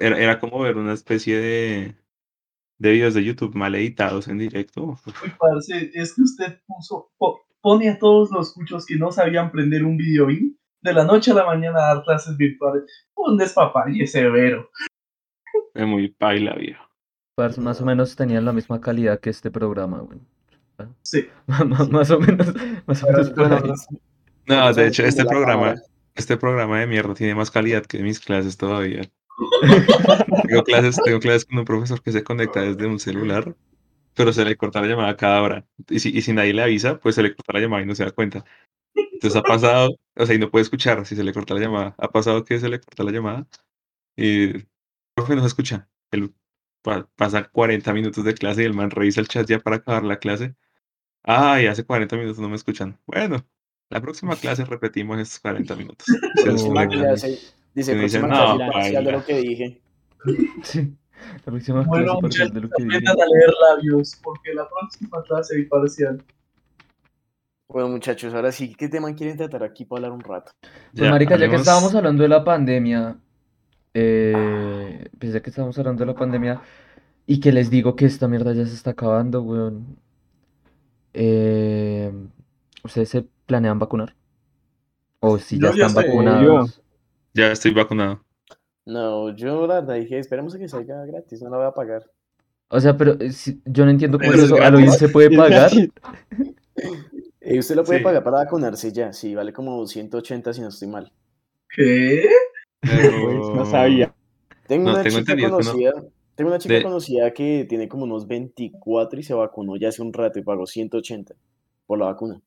Era, 0.00 0.18
era 0.18 0.40
como 0.40 0.60
ver 0.60 0.76
una 0.76 0.92
especie 0.92 1.38
de, 1.38 1.94
de 2.78 2.92
videos 2.92 3.14
de 3.14 3.24
YouTube 3.24 3.54
mal 3.54 3.74
editados 3.74 4.28
en 4.28 4.38
directo. 4.38 4.98
Uy, 5.06 5.32
parce, 5.38 5.90
es 5.94 6.14
que 6.14 6.22
usted 6.22 6.60
puso, 6.66 7.10
po- 7.16 7.40
pone 7.60 7.88
a 7.88 7.98
todos 7.98 8.30
los 8.30 8.52
cuchos 8.52 8.84
que 8.86 8.96
no 8.96 9.10
sabían 9.12 9.50
prender 9.50 9.84
un 9.84 9.96
video 9.96 10.26
bien 10.26 10.58
de 10.82 10.92
la 10.92 11.04
noche 11.04 11.30
a 11.32 11.34
la 11.34 11.46
mañana 11.46 11.78
a 11.78 11.94
dar 11.94 12.04
clases 12.04 12.36
virtuales. 12.36 12.84
Un 13.14 13.36
despapalle 13.38 14.06
severo. 14.06 14.70
Fue 15.72 15.86
muy 15.86 16.08
paila, 16.08 16.54
viejo. 16.54 16.84
Parce, 17.36 17.60
más 17.60 17.80
o 17.80 17.84
menos 17.84 18.14
tenían 18.16 18.44
la 18.44 18.52
misma 18.52 18.80
calidad 18.80 19.20
que 19.20 19.30
este 19.30 19.50
programa, 19.50 20.00
güey. 20.00 20.18
Sí. 21.02 21.26
Más, 21.46 22.10
o 22.10 22.20
menos, 22.20 22.54
más 22.86 23.02
o 23.02 23.06
menos 23.08 23.30
por 23.30 23.52
ahí. 23.52 23.70
No, 24.46 24.72
de 24.72 24.86
hecho, 24.86 25.04
este 25.04 25.24
programa, 25.24 25.74
este 26.14 26.36
programa 26.36 26.78
de 26.78 26.86
mierda 26.86 27.14
tiene 27.14 27.34
más 27.34 27.50
calidad 27.50 27.84
que 27.84 28.00
mis 28.00 28.20
clases 28.20 28.56
todavía. 28.56 29.02
Tengo 30.48 30.62
clases, 30.64 30.96
tengo 31.04 31.20
clases 31.20 31.44
con 31.44 31.58
un 31.58 31.64
profesor 31.64 32.02
que 32.02 32.12
se 32.12 32.22
conecta 32.24 32.60
desde 32.62 32.86
un 32.86 32.98
celular, 32.98 33.54
pero 34.14 34.32
se 34.32 34.44
le 34.44 34.56
corta 34.56 34.80
la 34.80 34.88
llamada 34.88 35.16
cada 35.16 35.42
hora. 35.42 35.66
Y 35.88 36.00
si, 36.00 36.16
y 36.16 36.22
si 36.22 36.32
nadie 36.32 36.54
le 36.54 36.62
avisa, 36.62 36.98
pues 36.98 37.14
se 37.14 37.22
le 37.22 37.34
corta 37.34 37.52
la 37.54 37.60
llamada 37.60 37.82
y 37.82 37.86
no 37.86 37.94
se 37.94 38.04
da 38.04 38.10
cuenta. 38.10 38.44
Entonces 38.94 39.36
ha 39.36 39.42
pasado, 39.42 39.90
o 40.16 40.26
sea, 40.26 40.34
y 40.34 40.38
no 40.38 40.50
puede 40.50 40.62
escuchar 40.62 41.04
si 41.06 41.16
se 41.16 41.24
le 41.24 41.32
corta 41.32 41.54
la 41.54 41.60
llamada. 41.60 41.94
Ha 41.98 42.08
pasado 42.08 42.44
que 42.44 42.58
se 42.58 42.68
le 42.68 42.80
corta 42.80 43.04
la 43.04 43.12
llamada 43.12 43.46
y 44.16 44.44
el 44.44 44.68
profe 45.14 45.34
no 45.34 45.42
se 45.42 45.48
escucha. 45.48 45.88
Pa- 46.82 47.08
pasa 47.16 47.44
40 47.44 47.92
minutos 47.92 48.24
de 48.24 48.34
clase 48.34 48.62
y 48.62 48.66
el 48.66 48.74
man 48.74 48.90
revisa 48.90 49.20
el 49.20 49.28
chat 49.28 49.46
ya 49.48 49.58
para 49.58 49.76
acabar 49.76 50.04
la 50.04 50.18
clase. 50.18 50.54
Ay, 51.24 51.66
hace 51.66 51.84
40 51.84 52.16
minutos 52.16 52.38
no 52.38 52.48
me 52.48 52.56
escuchan. 52.56 52.98
Bueno, 53.06 53.44
la 53.90 54.00
próxima 54.00 54.36
clase 54.36 54.64
repetimos 54.64 55.18
estos 55.18 55.40
40 55.40 55.74
minutos. 55.76 56.06
Clase, 56.86 57.57
dice, 57.78 58.20
próxima 58.20 58.28
no, 58.28 58.56
clase 58.56 58.72
parcial 58.72 59.04
de 59.04 59.12
lo 59.12 59.24
que 59.24 59.36
dije. 59.38 59.80
Sí. 60.62 60.94
La 61.44 61.52
próxima 61.52 61.82
Bueno, 61.82 62.04
clase 62.04 62.20
parcial 62.22 62.52
de 62.52 62.60
lo 62.60 62.68
que 62.70 62.82
dije. 62.84 62.96
Aprendan 62.96 63.20
a 63.20 63.26
leer 63.26 63.52
labios, 63.70 64.18
porque 64.22 64.54
la 64.54 64.68
próxima 64.68 65.22
clase 65.22 65.62
parcial. 65.70 66.22
Bueno, 67.68 67.88
muchachos, 67.88 68.32
ahora 68.34 68.50
sí, 68.52 68.74
¿qué 68.74 68.88
tema 68.88 69.14
quieren 69.14 69.36
tratar 69.36 69.62
aquí 69.62 69.84
para 69.84 69.98
hablar 69.98 70.12
un 70.12 70.20
rato? 70.20 70.52
Pues 70.96 71.10
marica, 71.10 71.36
ya 71.36 71.48
que 71.50 71.56
estábamos 71.56 71.94
hablando 71.94 72.22
de 72.22 72.28
la 72.30 72.42
pandemia, 72.44 73.18
eh, 73.94 75.08
pues 75.18 75.32
ya 75.32 75.40
que 75.42 75.50
estábamos 75.50 75.78
hablando 75.78 76.00
de 76.00 76.06
la 76.06 76.14
pandemia 76.18 76.62
y 77.26 77.40
que 77.40 77.52
les 77.52 77.68
digo 77.70 77.94
que 77.96 78.06
esta 78.06 78.26
mierda 78.28 78.54
ya 78.54 78.66
se 78.66 78.74
está 78.74 78.92
acabando, 78.92 79.42
weón. 79.42 79.98
eh, 81.12 82.12
¿ustedes 82.84 83.08
se 83.10 83.26
planean 83.46 83.78
vacunar? 83.78 84.14
O 85.20 85.38
si 85.38 85.58
ya 85.60 85.70
Yo 85.70 85.76
ya 85.76 85.86
están 85.86 85.90
sé, 85.90 86.08
vacunados. 86.08 86.80
Ya 87.34 87.50
estoy 87.52 87.72
vacunado. 87.72 88.22
No, 88.86 89.30
yo 89.36 89.68
la 89.68 89.80
verdad 89.82 89.94
dije, 89.94 90.18
esperemos 90.18 90.52
a 90.56 90.58
que 90.58 90.66
salga 90.68 91.06
gratis, 91.06 91.40
no 91.42 91.48
la 91.50 91.58
voy 91.58 91.66
a 91.66 91.72
pagar. 91.72 92.10
O 92.70 92.80
sea, 92.80 92.96
pero 92.96 93.18
eh, 93.20 93.32
si- 93.32 93.60
yo 93.64 93.84
no 93.84 93.90
entiendo 93.90 94.18
cómo 94.18 94.30
Pero 94.30 94.42
es 94.42 94.50
es 94.50 94.52
eso. 94.52 94.62
¿A 94.62 94.70
lo 94.70 94.78
bien 94.78 94.92
se 94.92 95.08
puede 95.08 95.30
pagar? 95.30 95.70
Eh, 97.40 97.58
usted 97.58 97.76
lo 97.76 97.84
puede 97.84 97.98
Sí. 97.98 98.04
pagar 98.04 98.22
para 98.24 98.38
vacunarse 98.38 98.92
ya, 98.92 99.12
sí, 99.12 99.34
vale 99.34 99.52
como 99.52 99.86
180 99.86 100.52
si 100.52 100.60
no 100.60 100.68
estoy 100.68 100.88
mal. 100.88 101.12
¿Qué? 101.70 102.28
Pero... 102.80 103.54
no 103.54 103.64
sabía. 103.64 104.14
Tengo 104.66 104.86
No, 104.86 104.92
una 104.94 105.02
tengo 105.02 105.18
chica 105.20 105.34
no. 105.48 105.50
conocida, 105.50 105.92
tengo 106.36 106.50
una 106.50 106.58
chica 106.58 106.74
De- 106.74 106.82
conocida 106.82 107.32
que 107.32 107.66
tiene 107.68 107.88
como 107.88 108.04
unos 108.04 108.26
24 108.28 109.18
y 109.20 109.22
se 109.22 109.34
vacunó 109.34 109.76
ya 109.76 109.88
hace 109.88 110.02
un 110.02 110.12
rato 110.12 110.38
y 110.38 110.42
pagó 110.42 110.66
180 110.66 111.34
por 111.86 111.98
la 111.98 112.06
vacuna. 112.06 112.40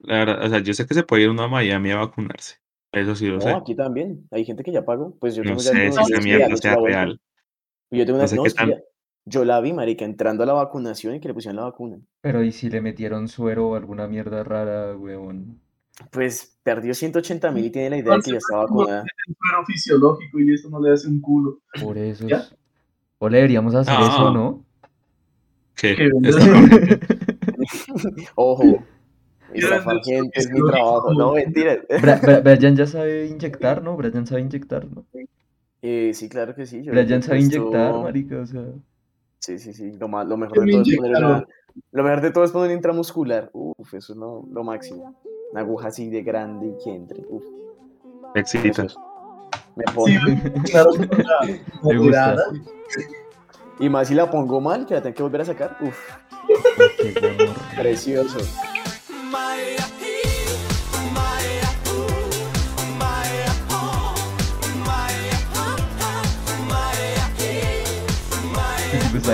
La 0.00 0.18
verdad, 0.18 0.44
o 0.44 0.48
sea, 0.50 0.58
yo 0.58 0.74
sé 0.74 0.86
que 0.86 0.92
se 0.94 1.04
puede 1.04 1.22
ir 1.22 1.30
uno 1.30 1.42
a 1.42 1.48
Miami 1.48 1.90
a 1.90 1.96
vacunarse. 1.96 2.56
Eso 2.92 3.14
sí 3.14 3.26
lo 3.26 3.36
No, 3.36 3.40
sé. 3.42 3.50
aquí 3.52 3.74
también, 3.74 4.26
hay 4.30 4.44
gente 4.44 4.62
que 4.64 4.72
ya 4.72 4.84
pagó, 4.84 5.14
pues 5.20 5.34
yo 5.34 5.42
No 5.44 5.50
tengo 5.50 5.60
ya 5.62 5.70
sé 5.70 5.90
si 5.92 6.12
esa 6.12 6.20
mierda 6.20 6.56
sea 6.56 6.76
real. 6.76 7.20
Yo 7.90 8.04
tengo 8.04 8.16
una, 8.16 8.24
No 8.24 8.28
sé 8.28 8.36
no, 8.36 8.42
qué 8.42 8.48
es 8.48 8.54
que 8.54 8.58
tan- 8.60 8.68
ya- 8.70 8.80
yo 9.26 9.44
la 9.44 9.60
vi, 9.60 9.72
marica, 9.72 10.04
entrando 10.04 10.42
a 10.42 10.46
la 10.46 10.54
vacunación 10.54 11.14
y 11.14 11.20
que 11.20 11.28
le 11.28 11.34
pusieron 11.34 11.56
la 11.56 11.64
vacuna. 11.64 11.98
Pero 12.20 12.42
¿y 12.42 12.50
si 12.52 12.68
le 12.70 12.80
metieron 12.80 13.28
suero 13.28 13.68
o 13.68 13.74
alguna 13.76 14.06
mierda 14.08 14.42
rara, 14.42 14.96
weón? 14.96 15.60
Pues 16.10 16.58
perdió 16.62 16.94
180 16.94 17.50
mil 17.52 17.66
y 17.66 17.70
tiene 17.70 17.90
la 17.90 17.96
idea 17.98 18.14
de 18.14 18.20
que 18.22 18.30
ya 18.32 18.38
está 18.38 18.56
vacunada. 18.56 19.04
Es 19.26 19.36
fuero 19.36 19.64
fisiológico 19.66 20.40
y 20.40 20.54
eso 20.54 20.70
no 20.70 20.80
le 20.80 20.92
hace 20.92 21.08
un 21.08 21.20
culo. 21.20 21.60
Por 21.80 21.98
eso 21.98 22.26
¿Ya? 22.26 22.36
es- 22.38 22.54
O 23.18 23.28
le 23.28 23.36
deberíamos 23.36 23.74
hacer 23.74 23.94
eso, 24.00 24.32
¿no? 24.32 24.64
¿Qué? 25.76 25.94
Ojo, 28.34 28.82
estafar 29.54 29.94
vender 29.96 30.04
gente 30.04 30.40
es 30.40 30.50
mi 30.50 30.60
trabajo. 30.70 31.12
No, 31.14 31.32
mentira. 31.34 31.76
Bra- 31.88 32.20
Bra- 32.20 32.42
Brian 32.42 32.76
ya 32.76 32.86
sabe 32.86 33.26
inyectar, 33.26 33.82
¿no? 33.82 33.96
Brian 33.96 34.26
sabe 34.26 34.40
inyectar, 34.42 34.86
¿no? 34.86 35.04
Eh, 35.82 36.12
sí, 36.14 36.28
claro 36.28 36.54
que 36.54 36.66
sí. 36.66 36.82
yo 36.82 36.92
Brian 36.92 37.22
sabe 37.22 37.40
inyectar, 37.40 37.94
marica, 37.94 38.38
o 38.40 38.46
sea... 38.46 38.62
Sí, 39.38 39.58
sí, 39.58 39.72
sí. 39.72 39.92
Lo, 39.98 40.06
mejor 40.08 40.52
¿Qué 40.52 40.60
de 40.60 40.66
me 40.66 40.72
todo 40.72 40.82
es 40.82 40.96
poner 40.96 41.16
una- 41.16 41.46
Lo 41.92 42.02
mejor 42.02 42.20
de 42.20 42.30
todo 42.30 42.44
es 42.44 42.50
poner 42.52 42.70
intramuscular. 42.72 43.48
Uf, 43.54 43.94
eso 43.94 44.12
es 44.12 44.18
lo, 44.18 44.44
lo 44.52 44.62
máximo. 44.64 45.14
Una 45.52 45.62
aguja 45.62 45.88
así 45.88 46.10
de 46.10 46.22
grande 46.22 46.66
y 46.68 46.84
que 46.84 46.94
entre. 46.94 47.20
Uf, 47.28 47.42
es- 48.34 48.54
Me 49.76 49.84
Sí, 50.04 50.60
claro. 50.70 50.90
Y 53.78 53.88
más 53.88 54.08
si 54.08 54.14
la 54.14 54.30
pongo 54.30 54.60
mal, 54.60 54.84
que 54.84 54.92
la 54.94 55.02
tengo 55.02 55.14
que 55.16 55.22
volver 55.22 55.40
a 55.40 55.44
sacar. 55.46 55.78
Uf, 55.80 55.96
precioso. 57.78 58.38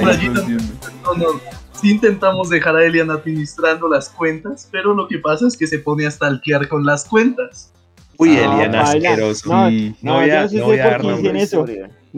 Ahí. 0.05 0.29
No, 0.29 1.15
no. 1.15 1.27
Sí 1.73 1.91
intentamos 1.91 2.49
dejar 2.49 2.75
a 2.77 2.85
Elian 2.85 3.11
administrando 3.11 3.89
las 3.89 4.09
cuentas, 4.09 4.69
pero 4.73 4.95
lo 4.95 5.07
que 5.09 5.19
pasa 5.19 5.47
es 5.47 5.57
que 5.57 5.67
se 5.67 5.79
pone 5.79 6.07
a 6.07 6.11
stalkear 6.11 6.69
con 6.69 6.85
las 6.87 7.05
cuentas. 7.05 7.73
Uy, 8.17 8.31
Ah, 8.39 8.55
Elian 8.55 8.75
asqueroso. 8.75 9.51
No, 9.53 9.69
Sí. 9.69 9.95
No 10.01 10.15
voy 10.15 10.31
a- 10.31 10.47
no 10.47 10.65
voy 10.65 10.79
a 10.79 10.87
dar 10.87 11.05
nombres. 11.05 11.51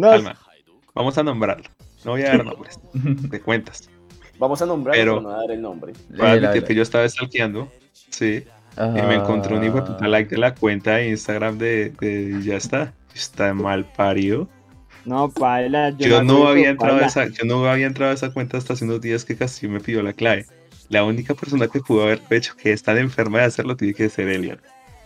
Calma. 0.00 0.36
Vamos 0.94 1.18
a 1.18 1.22
nombrarlo. 1.24 1.68
No 2.04 2.12
voy 2.12 2.22
a 2.22 2.28
dar 2.28 2.44
nombres. 2.44 2.78
De 2.92 3.40
cuentas. 3.40 3.88
Vamos 4.38 4.62
a 4.62 4.66
nombrar, 4.66 4.94
Pero- 4.94 5.20
no 5.20 5.30
a 5.30 5.38
dar 5.38 5.50
el 5.50 5.60
nombre. 5.60 5.92
Voy 6.10 6.20
a 6.26 6.36
la- 6.36 6.48
admitir 6.50 6.68
que 6.68 6.74
yo 6.76 6.82
estaba 6.82 7.08
stalkeando. 7.08 7.68
Sí. 8.10 8.44
Y 8.76 9.02
me 9.02 9.16
encontré 9.16 9.56
un 9.56 9.64
hijo 9.64 9.74
de 9.76 9.82
puta 9.82 10.04
Ah, 10.04 10.08
like 10.08 10.30
de 10.30 10.38
la 10.38 10.54
cuenta 10.54 10.94
de 10.96 11.08
Instagram 11.08 11.58
de, 11.58 11.90
de- 12.00 12.38
y 12.40 12.44
ya 12.44 12.54
está. 12.56 12.92
Está 13.12 13.52
mal 13.52 13.90
parido. 13.96 14.48
No, 15.08 15.30
paila. 15.30 15.90
Yo, 15.90 16.08
Yo 16.08 16.22
no 16.22 16.46
había 16.46 16.70
entrado 16.70 17.00
esa, 17.00 17.26
yo 17.28 17.44
no 17.44 17.66
había 17.68 17.86
entrado 17.86 18.12
a 18.12 18.14
esa 18.14 18.30
cuenta 18.30 18.58
hasta 18.58 18.74
hace 18.74 18.84
unos 18.84 19.00
días 19.00 19.24
que 19.24 19.36
casi 19.36 19.66
me 19.66 19.80
pidió 19.80 20.02
la 20.02 20.12
clave. 20.12 20.46
La 20.88 21.04
única 21.04 21.34
persona 21.34 21.68
que 21.68 21.80
pudo 21.80 22.02
haber 22.02 22.20
hecho 22.30 22.54
que 22.56 22.72
es 22.72 22.82
tan 22.82 22.98
enferma 22.98 23.38
de 23.38 23.44
hacerlo 23.44 23.76
tiene 23.76 23.94
que 23.94 24.08
ser 24.08 24.28
Elian. 24.28 24.60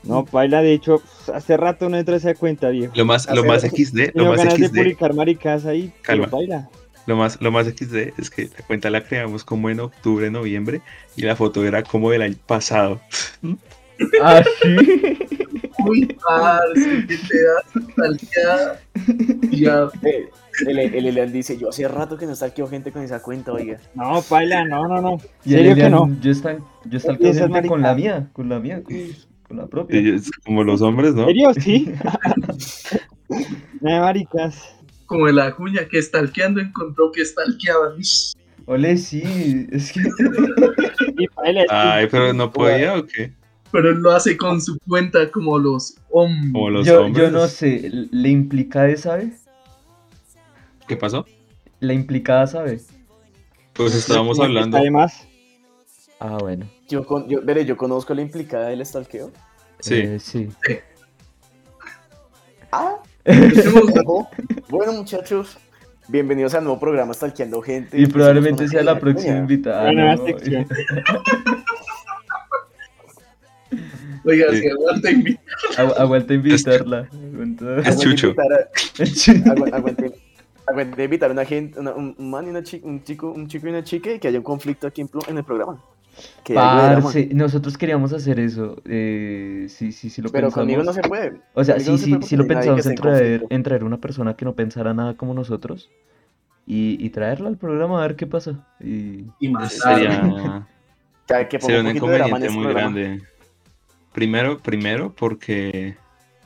No, 0.05 0.25
paila, 0.25 0.63
de 0.63 0.73
hecho, 0.73 1.01
hace 1.33 1.57
rato 1.57 1.89
no 1.89 1.97
entré 1.97 2.15
a 2.15 2.19
esa 2.19 2.35
cuenta, 2.35 2.69
viejo. 2.71 2.93
Lo 2.97 3.05
más, 3.05 3.29
lo 3.33 3.45
más 3.45 3.63
XD, 3.63 4.11
lo 4.15 4.27
más 4.27 4.39
ganas 4.39 4.59
de 4.59 4.67
XD, 4.67 4.77
publicar 4.77 5.15
maricas 5.15 5.65
ahí. 5.65 5.93
Calma. 6.03 6.25
Pero 6.27 6.37
paila. 6.37 6.69
lo 7.07 7.17
más, 7.17 7.41
lo 7.41 7.53
más 7.53 7.67
XD 7.67 8.19
es 8.19 8.31
que 8.31 8.51
la 8.57 8.67
cuenta 8.67 8.91
la 8.91 9.05
creamos 9.05 9.45
como 9.45 9.71
en 9.71 9.79
octubre, 9.79 10.31
noviembre 10.31 10.81
y 11.17 11.23
la 11.23 11.37
foto 11.37 11.65
era 11.65 11.85
como 11.85 12.11
del 12.11 12.23
año 12.23 12.37
pasado. 12.47 13.01
Ah, 14.21 14.43
sí. 14.61 15.19
Uy, 15.89 16.17
parce, 16.27 17.07
que 17.07 17.17
te 17.17 17.43
das 17.43 18.21
ya, 19.51 19.89
Eh, 20.03 20.29
el, 20.67 20.79
el 20.79 21.07
Elian 21.07 21.33
dice, 21.33 21.57
yo 21.57 21.71
hace 21.71 21.89
rato 21.89 22.17
que 22.19 22.27
no 22.27 22.35
stalkeo 22.35 22.69
gente 22.69 22.93
con 22.93 23.03
esa 23.03 23.23
cuenta, 23.23 23.53
oiga. 23.53 23.79
No, 23.95 24.21
paila, 24.23 24.65
no, 24.65 24.87
no, 24.87 25.01
no. 25.01 25.19
Y 25.45 25.55
el 25.55 25.59
¿Serio 25.61 25.75
que 25.75 25.81
Elian, 25.87 25.91
no? 25.93 26.17
yo 26.21 26.31
está, 26.31 26.59
yo 26.85 26.99
está 26.99 27.13
Esas 27.21 27.51
con 27.67 27.81
la 27.83 27.95
mía, 27.95 28.29
con 28.33 28.49
la 28.49 28.59
mía, 28.61 28.83
con, 28.83 28.95
con 29.49 29.57
la 29.57 29.67
propia. 29.67 30.01
Y 30.01 30.11
es 30.11 30.31
como 30.45 30.63
los 30.63 30.83
hombres, 30.83 31.15
¿no? 31.15 31.23
¿En 31.23 31.27
serio? 31.29 31.53
Sí. 31.55 31.93
Nada, 33.81 34.01
maricas. 34.01 34.75
como 35.07 35.27
el 35.29 35.39
acuña 35.39 35.87
que 35.89 36.01
stalkeando 36.03 36.61
encontró 36.61 37.11
que 37.13 37.25
stalkeaban. 37.25 37.95
Ole, 38.67 38.97
sí, 38.97 39.67
es 39.73 39.93
que- 39.93 40.01
Ay, 41.69 42.07
pero 42.11 42.33
no 42.33 42.53
podía 42.53 42.95
o 42.97 43.05
qué? 43.07 43.33
Pero 43.73 43.91
él 43.91 43.97
lo 43.97 44.13
hace 44.13 44.37
con 44.37 44.61
su 44.61 44.79
cuenta 44.87 45.31
como 45.31 45.59
los 45.59 45.97
hombres. 46.11 46.53
Como 46.53 46.71
los 46.71 46.87
yo, 46.87 47.05
hombres. 47.05 47.25
yo 47.25 47.31
no 47.31 47.49
sé, 47.49 47.91
¿la 48.11 48.29
implicada 48.29 48.95
sabe? 48.97 49.33
¿Qué 50.87 50.97
pasó? 50.97 51.25
La 51.81 51.95
implicada 51.95 52.47
sabe. 52.47 52.81
Pues 53.73 53.95
estábamos 53.95 54.39
hablando. 54.39 54.77
está 54.77 54.85
de 54.85 54.91
más. 54.91 55.27
Ah, 56.21 56.37
bueno. 56.39 56.67
Yo, 56.89 57.05
con, 57.07 57.27
yo, 57.29 57.41
veré, 57.43 57.65
yo 57.65 57.77
conozco 57.77 58.15
la 58.15 58.23
implicada 58.23 58.69
del 58.69 58.85
stalkeo. 58.85 59.33
Sí. 59.81 59.95
Eh, 59.95 60.19
sí. 60.21 60.49
Ah. 62.71 62.97
Bueno, 64.69 64.93
muchachos, 64.95 65.59
bienvenidos 66.09 66.55
al 66.55 66.65
nuevo 66.65 66.81
programa 66.81 67.13
Stalkeando 67.13 67.61
Gente. 67.61 68.01
Y 68.01 68.07
probablemente 68.07 68.67
sea 68.69 68.83
la 68.83 68.99
próxima 68.99 69.37
invitada. 69.37 69.93
Nueva 69.93 70.17
¿no? 70.17 70.25
Oiga, 74.25 74.47
Sí. 74.51 74.59
si 74.61 74.69
aguanta 74.69 75.11
invitar. 75.11 75.45
Agu- 75.79 75.95
aguanta 75.99 76.35
invitarla. 76.35 77.09
Aguanta. 77.33 77.65
Es 77.79 77.87
Aguante 77.87 78.05
Chucho. 78.05 78.27
invitar 78.29 78.53
a- 78.53 78.69
Sí. 79.07 79.33
agu- 79.33 79.73
aguante- 79.73 80.13
aguante 80.67 81.05
invitar 81.05 81.31
a 81.31 81.33
una 81.33 81.45
gente, 81.45 81.81
una- 81.81 81.93
un, 81.93 82.15
man 82.19 82.47
y 82.47 82.51
una 82.51 82.63
chica, 82.63 82.87
un 82.87 83.03
chico, 83.03 83.31
un 83.33 83.49
chico 83.49 83.67
y 83.67 83.71
una 83.71 83.83
chica 83.85 84.13
y 84.13 84.19
que 84.19 84.29
haya 84.29 84.39
un 84.39 84.45
conflicto 84.45 84.87
aquí 84.87 85.01
en, 85.29 85.37
el 85.39 85.45
programa. 85.45 85.83
Que. 86.45 86.53
Parce, 86.55 87.31
nosotros 87.33 87.77
queríamos 87.79 88.13
hacer 88.13 88.39
eso. 88.39 88.77
Eh, 88.85 89.67
sí, 89.69 89.93
sí, 89.93 90.11
sí 90.11 90.21
lo 90.21 90.29
Pero 90.31 90.49
pensamos. 90.49 90.63
conmigo 90.67 90.83
no 90.85 90.93
se 90.93 91.01
puede. 91.03 91.41
O 91.55 91.65
sea, 91.65 91.81
sí, 91.81 91.91
no 91.91 91.99
sí, 91.99 92.15
sí 92.23 92.37
lo 92.37 92.47
pensamos 92.47 92.85
en 92.87 92.95
traer, 92.97 93.45
en 93.49 93.63
traer 93.63 93.83
una 93.83 93.99
persona 93.99 94.35
que 94.37 94.45
no 94.45 94.55
pensara 94.55 94.93
nada 94.93 95.15
como 95.17 95.33
nosotros 95.35 95.91
y, 96.67 96.97
y 97.05 97.11
traerla 97.11 97.49
al 97.49 97.57
programa 97.57 97.99
a 98.05 98.07
ver 98.07 98.17
qué 98.17 98.27
pasa. 98.27 98.67
Y 98.79 99.25
Y 99.41 99.49
más 99.49 99.73
Sería, 99.73 100.67
Que, 101.27 101.49
que 101.49 101.59
ponga 101.59 101.75
sería 101.77 101.91
un 101.91 101.97
inconveniente 101.97 102.51
muy 102.51 102.65
programa. 102.65 102.93
grande. 102.95 103.23
Primero, 104.13 104.59
primero 104.59 105.13
porque 105.15 105.97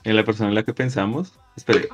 en 0.05 0.17
la 0.17 0.25
persona 0.25 0.49
en 0.51 0.55
la 0.55 0.63
que 0.63 0.73
pensamos. 0.73 1.33
Espere. 1.57 1.89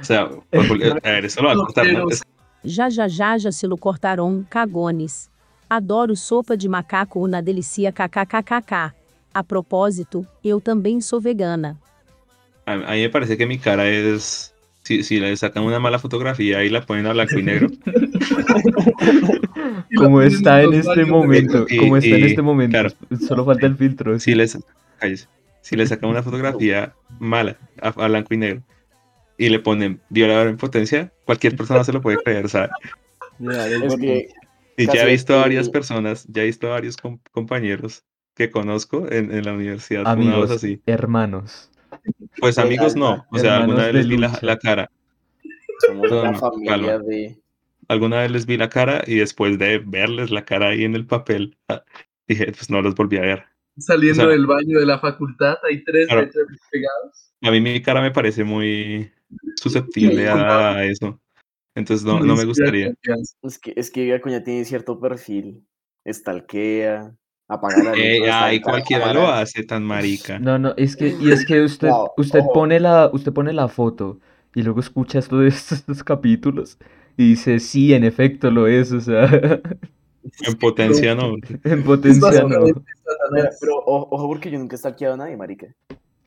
O 0.00 0.04
sea, 0.04 0.22
a 0.52 1.10
ver, 1.10 1.24
eso 1.24 1.40
lo 1.42 1.48
va 1.48 1.54
a 1.54 1.56
cortar. 1.56 1.86
¿no? 1.92 2.08
Es- 2.10 2.22
Já 2.64 2.90
já 2.90 3.06
já 3.08 3.38
já 3.38 3.52
se 3.52 3.66
lo 3.68 3.76
cortaram, 3.76 4.44
cagones. 4.50 5.30
Adoro 5.70 6.16
sopa 6.16 6.56
de 6.56 6.68
macaco 6.68 7.20
una 7.20 7.40
delicia 7.40 7.92
kkkk. 7.92 8.92
A 9.32 9.44
propósito, 9.44 10.26
eu 10.42 10.60
também 10.60 11.00
sou 11.00 11.20
vegana. 11.20 11.76
A, 12.66 12.72
a 12.72 12.92
mí 12.92 13.02
me 13.02 13.08
parece 13.08 13.36
que 13.36 13.46
mi 13.46 13.58
cara 13.58 13.86
es 13.86 14.52
Si, 14.86 15.02
si 15.02 15.18
le 15.18 15.36
sacan 15.36 15.64
una 15.64 15.80
mala 15.80 15.98
fotografía 15.98 16.62
y 16.62 16.68
la 16.70 16.86
ponen 16.86 17.06
a 17.06 17.12
blanco 17.12 17.36
y 17.40 17.42
negro. 17.42 17.66
Como 19.96 20.18
ponen 20.18 20.32
está 20.32 20.62
en 20.62 20.74
este 20.74 21.04
momento, 21.04 21.66
Y- 21.68 21.78
como 21.78 21.96
está 21.96 22.14
en 22.14 22.24
este 22.24 22.42
momento, 22.42 22.78
claro. 22.78 22.90
solo 23.26 23.44
falta 23.44 23.66
el 23.66 23.76
filtro. 23.76 24.16
Si 24.20 24.36
les, 24.36 24.56
si 25.60 25.74
le 25.74 25.86
sacan 25.88 26.08
una 26.10 26.22
fotografía 26.22 26.94
mala 27.18 27.56
a, 27.82 27.88
a 27.88 28.06
blanco 28.08 28.32
y 28.32 28.36
negro 28.36 28.62
y 29.36 29.48
le 29.48 29.58
ponen 29.58 30.00
violador 30.08 30.46
en 30.46 30.56
potencia, 30.56 31.12
cualquier 31.24 31.56
persona 31.56 31.82
se 31.82 31.92
lo 31.92 32.00
puede 32.00 32.18
creer, 32.18 32.48
¿sabes? 32.48 32.70
Es 33.40 33.96
que 33.96 34.28
Y 34.76 34.86
ya 34.86 35.02
he 35.02 35.10
visto 35.10 35.34
a 35.34 35.38
varias 35.38 35.68
personas, 35.68 36.26
ya 36.28 36.42
he 36.42 36.46
visto 36.46 36.68
a 36.68 36.70
varios 36.70 36.96
com- 36.96 37.18
compañeros 37.32 38.04
que 38.36 38.50
conozco 38.50 39.10
en, 39.10 39.32
en 39.32 39.44
la 39.44 39.52
universidad, 39.52 40.06
Amigos, 40.06 40.52
así. 40.52 40.80
hermanos. 40.86 41.72
Pues 42.38 42.58
amigos 42.58 42.96
no, 42.96 43.26
o 43.30 43.38
sea, 43.38 43.58
alguna 43.58 43.86
vez 43.86 43.94
les 43.94 44.08
vi 44.08 44.16
la, 44.16 44.58
cara, 44.58 44.90
somos 45.86 46.10
No, 46.10 46.22
la 46.22 46.30
no, 46.32 46.38
familia 46.38 46.72
calma. 46.72 46.98
de. 46.98 47.38
alguna 47.88 48.20
vez 48.20 48.30
les 48.30 48.46
vi 48.46 48.56
la 48.56 48.68
cara 48.68 49.02
y 49.06 49.16
después 49.16 49.58
de 49.58 49.78
verles 49.78 50.30
la 50.30 50.44
cara 50.44 50.68
ahí 50.68 50.84
en 50.84 50.94
el 50.94 51.06
papel, 51.06 51.56
dije, 52.28 52.46
pues 52.52 52.70
no 52.70 52.82
los 52.82 52.94
volví 52.94 53.16
a 53.18 53.22
ver. 53.22 53.44
Saliendo 53.78 54.22
O 54.22 54.26
sea- 54.26 54.32
del 54.32 54.46
baño 54.46 54.78
de 54.78 54.86
la 54.86 54.98
facultad, 54.98 55.56
hay 55.68 55.84
tres 55.84 56.06
Claro. 56.06 56.22
letras 56.22 56.46
pegados. 56.70 57.32
A 57.42 57.50
mí 57.50 57.60
mi 57.60 57.82
cara 57.82 58.00
me 58.00 58.10
parece 58.10 58.42
muy 58.44 59.10
susceptible 59.56 60.28
a, 60.28 60.82
eso. 60.84 61.20
Entonces 61.74 62.06
no, 62.06 62.20
no 62.20 62.34
me 62.36 62.44
gustaría. 62.46 62.94
Es 63.42 63.58
que, 63.58 63.74
es 63.76 63.90
que 63.90 64.14
Acuña 64.14 64.42
tiene 64.42 64.64
cierto 64.64 64.98
perfil. 64.98 65.62
Estalquea, 66.04 67.14
apaga 67.48 67.82
la 67.82 67.90
luz. 67.90 68.00
Eh, 68.02 68.30
ay, 68.30 68.60
cualquiera 68.60 69.12
lo 69.12 69.28
hace 69.28 69.62
tan 69.64 69.84
marica. 69.84 70.38
No, 70.38 70.58
no, 70.58 70.74
es 70.76 70.96
que, 70.96 71.16
y 71.20 71.30
es 71.30 71.44
que 71.46 71.60
usted, 71.64 71.88
No, 71.88 72.10
usted 72.16 72.40
pone 72.52 72.80
la, 72.80 73.10
usted 73.12 73.32
pone 73.32 73.52
la 73.52 73.68
foto 73.68 74.18
y 74.54 74.62
luego 74.62 74.80
escucha 74.80 75.18
esto 75.18 75.38
de 75.38 75.48
estos, 75.48 75.78
estos 75.80 76.02
capítulos 76.04 76.78
y 77.16 77.30
dice, 77.30 77.58
sí, 77.60 77.94
en 77.94 78.04
efecto 78.04 78.50
lo 78.50 78.66
es, 78.66 78.92
o 78.92 79.00
sea, 79.00 79.28
En 80.46 80.54
potencia 80.58 81.14
no. 81.14 81.34
en 81.64 81.84
potencia 81.84 82.42
no. 82.42 82.64
Pero, 83.60 83.76
ojo, 83.86 84.26
porque 84.28 84.50
yo 84.50 84.58
nunca 84.58 84.74
he 84.74 84.78
stalkeado 84.78 85.14
a 85.14 85.16
nadie, 85.18 85.36
marica. 85.36 85.66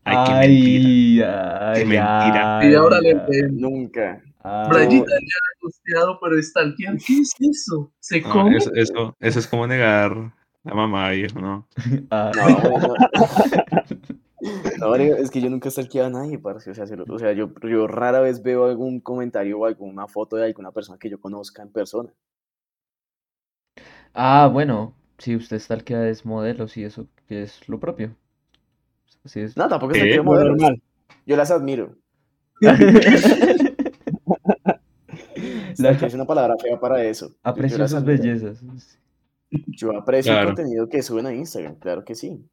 Ay, 0.06 0.18
qué 0.26 0.34
mentira. 0.34 1.72
Ay, 1.72 1.74
ay, 1.74 1.80
Qué 1.82 1.86
mentira. 1.86 2.60
ay, 2.60 2.72
Y 2.72 2.76
ahora 2.76 3.02
le 3.02 3.10
ay, 3.12 3.22
ven. 3.30 3.58
Nunca. 3.60 4.22
ay. 4.40 4.70
Brayita 4.70 5.12
ya 5.12 5.38
ha 5.38 5.60
costeado, 5.62 6.20
pero 6.22 6.42
stalkear, 6.42 6.96
¿qué 7.06 7.20
es 7.20 7.34
eso? 7.40 7.92
¿Se 8.00 8.22
No, 8.22 8.30
come? 8.30 8.58
eso, 8.58 8.72
eso, 8.74 9.16
eso 9.20 9.40
es 9.40 9.48
como 9.48 9.68
negar 9.68 10.34
a 10.66 10.74
mamá, 10.76 11.10
viejo, 11.12 11.40
¿no? 11.40 11.68
Ah, 12.12 12.32
No, 12.36 12.80
no. 12.80 12.94
Es 15.18 15.30
que 15.32 15.42
yo 15.42 15.50
nunca 15.50 15.68
he 15.68 15.72
stalkeado 15.72 16.08
a 16.08 16.12
nadie, 16.12 16.40
parce. 16.40 16.72
O 16.72 16.74
sea, 16.74 16.86
lo- 16.86 17.04
o 17.14 17.20
sea 17.20 17.34
yo, 17.34 17.52
yo 17.64 17.88
rara 17.88 18.22
vez 18.22 18.42
veo 18.42 18.66
algún 18.66 19.02
comentario 19.02 19.60
o 19.60 19.66
alguna 19.66 20.08
foto 20.08 20.38
de 20.38 20.46
alguna 20.46 20.72
persona 20.72 20.98
que 20.98 21.10
yo 21.10 21.20
conozca 21.20 21.62
en 21.62 21.72
persona. 21.72 22.10
Ah, 24.14 24.50
bueno, 24.52 24.94
si 25.18 25.36
usted 25.36 25.60
que 25.84 26.10
es 26.10 26.26
modelos 26.26 26.78
y 26.78 26.84
eso, 26.84 27.08
que 27.28 27.44
es 27.44 27.68
lo 27.70 27.80
propio. 27.80 28.16
Así 29.24 29.42
es. 29.42 29.58
No, 29.58 29.68
tampoco 29.68 29.94
stalkeo 29.94 30.18
Lo 30.18 30.24
modelos. 30.24 30.58
normal. 30.58 30.82
Yo 31.26 31.36
las 31.36 31.52
admiro. 31.52 31.96
La- 32.62 32.78
Stalkeo 35.76 36.08
es 36.08 36.14
una 36.14 36.26
palabra 36.26 36.56
fea 36.62 36.80
para 36.80 37.04
eso. 37.04 37.34
Aprecio 37.44 37.78
las 37.78 37.92
sus 37.92 38.00
admiro. 38.00 38.22
bellezas. 38.24 38.64
Yo 39.52 39.96
aprecio 39.98 40.32
Claro. 40.34 40.50
el 40.50 40.56
contenido 40.56 40.90
que 40.90 41.02
suben 41.02 41.26
a 41.26 41.34
Instagram, 41.34 41.76
claro 41.80 42.04
que 42.06 42.16
sí. 42.16 42.46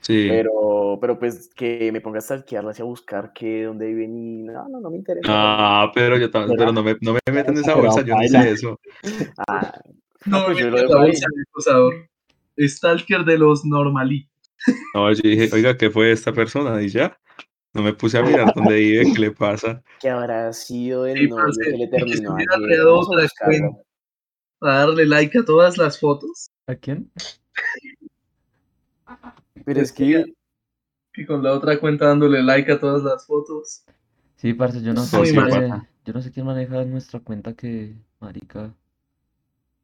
Sí. 0.00 0.26
Pero, 0.28 0.98
pero 1.00 1.18
pues 1.18 1.50
que 1.54 1.90
me 1.92 2.00
pongas 2.00 2.24
a 2.30 2.36
stalkearlas 2.36 2.78
y 2.78 2.82
a 2.82 2.84
buscar 2.84 3.32
que 3.32 3.64
dónde 3.64 3.86
viven 3.86 4.16
y 4.16 4.42
no, 4.44 4.68
no, 4.68 4.80
no 4.80 4.90
me 4.90 4.96
interesa. 4.96 5.26
Ah, 5.28 5.90
pero 5.92 6.16
yo 6.18 6.30
tam- 6.30 6.54
pero 6.56 6.72
no 6.72 6.82
me, 6.84 6.96
no 7.00 7.14
me 7.14 7.20
metan 7.32 7.56
en 7.56 7.62
esa 7.62 7.74
bolsa, 7.74 8.02
yo 8.02 8.14
no 8.14 8.22
sé 8.28 8.50
eso. 8.50 8.78
Ah, 9.48 9.72
No, 10.26 10.44
pues 10.46 10.58
yo 10.58 10.70
me 10.70 10.82
lo 10.82 10.88
la 10.88 10.96
bolsa 11.00 11.26
de 11.34 11.42
acosador. 11.50 11.94
Stalker 12.60 13.24
de 13.24 13.38
los 13.38 13.64
normalitos. 13.64 14.30
No, 14.94 15.12
yo 15.12 15.20
dije, 15.22 15.48
oiga, 15.52 15.76
¿qué 15.76 15.90
fue 15.90 16.12
esta 16.12 16.32
persona? 16.32 16.80
Y 16.80 16.88
ya. 16.88 17.18
No 17.74 17.82
me 17.82 17.92
puse 17.94 18.18
a 18.18 18.22
mirar 18.22 18.52
dónde 18.54 18.74
vive, 18.76 19.12
qué 19.14 19.18
le 19.18 19.30
pasa. 19.32 19.82
¿Qué 20.00 20.10
habrá 20.10 20.52
sido 20.52 21.06
el 21.06 21.18
Sí, 21.18 21.28
novio 21.28 21.52
que 21.60 21.70
le 21.70 21.84
y 21.84 21.90
que 21.90 21.96
a 24.62 24.78
darle 24.78 25.06
like 25.06 25.38
a 25.38 25.44
todas 25.44 25.76
las 25.78 25.98
fotos. 25.98 26.50
¿A 26.66 26.74
quién? 26.74 27.10
Pero 29.64 29.80
es 29.80 29.92
que 29.92 30.24
Y 31.14 31.26
con 31.26 31.42
la 31.42 31.52
otra 31.52 31.78
cuenta 31.78 32.06
dándole 32.06 32.42
like 32.42 32.72
a 32.72 32.80
todas 32.80 33.02
las 33.02 33.26
fotos. 33.26 33.84
Sí, 34.36 34.54
parce, 34.54 34.82
yo 34.82 34.92
no 34.92 35.02
sé, 35.02 35.20
quién- 35.20 35.86
yo 36.04 36.12
no 36.12 36.22
sé 36.22 36.32
quién 36.32 36.46
maneja 36.46 36.84
nuestra 36.84 37.20
cuenta 37.20 37.54
que, 37.54 37.94
marica, 38.18 38.74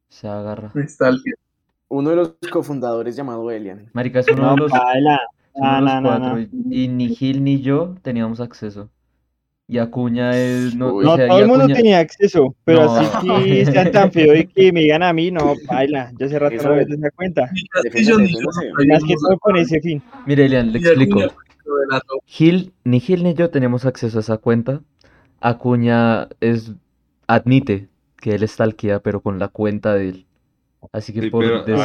se 0.09 0.27
agarra. 0.27 0.73
Uno 1.87 2.09
de 2.11 2.15
los 2.15 2.35
cofundadores 2.51 3.15
llamado 3.15 3.49
Elian. 3.49 3.89
Marica, 3.93 4.19
es 4.19 4.29
uno 4.29 4.43
No, 4.43 4.53
de 4.53 4.57
los, 4.57 4.71
uno 5.55 5.75
de 5.75 5.81
no, 5.81 6.01
cuatro, 6.03 6.39
y- 6.39 6.49
Y 6.71 6.87
ni 6.87 7.15
Gil 7.15 7.43
ni 7.43 7.61
yo 7.61 7.95
teníamos 8.01 8.39
acceso. 8.39 8.89
Y 9.71 9.77
Acuña 9.77 10.31
es, 10.35 10.73
no, 10.73 10.93
Uy. 10.93 11.05
o 11.05 11.15
sea, 11.15 11.27
todo 11.27 11.39
el 11.39 11.47
mundo 11.47 11.65
Acuña- 11.65 11.75
tenía 11.75 11.99
acceso, 11.99 12.55
pero 12.65 12.85
No. 12.85 12.95
así 12.95 13.27
que 13.43 13.65
sean 13.67 13.91
tan 13.91 14.11
feo 14.11 14.35
y 14.35 14.47
que 14.47 14.73
me 14.73 14.79
digan 14.81 15.03
a 15.03 15.13
mí, 15.13 15.29
no, 15.29 15.53
baila. 15.67 16.11
Yo 16.17 16.25
hace 16.25 16.39
rato 16.39 16.55
Eso 16.55 16.69
no 16.69 16.75
veo 16.75 16.85
esa 16.89 17.11
cuenta. 17.11 17.43
Más 18.87 19.03
que 19.03 19.13
todo 19.15 19.37
con 19.39 19.57
ese 19.57 19.79
fin. 19.79 20.01
Mire, 20.25 20.45
Elian, 20.45 20.71
le 20.73 20.79
explico. 20.79 21.19
Gil, 22.25 22.73
ni 22.83 22.99
Gil 22.99 23.23
ni 23.23 23.35
yo 23.35 23.51
tenemos 23.51 23.85
acceso 23.85 24.17
a 24.17 24.21
esa 24.21 24.37
cuenta. 24.37 24.81
Acuña 25.39 26.27
es, 26.41 26.71
admite 27.27 27.89
que 28.17 28.31
él 28.31 28.47
stalkea, 28.47 29.01
pero 29.01 29.21
con 29.21 29.37
la 29.37 29.49
cuenta 29.49 29.93
de 29.93 30.09
él. 30.09 30.25
Así 30.91 31.13
que 31.13 31.21
Sí, 31.21 31.29
por 31.29 31.43
pero, 31.43 31.55
ver, 31.57 31.65
Pero 31.65 31.77
no, 31.77 31.83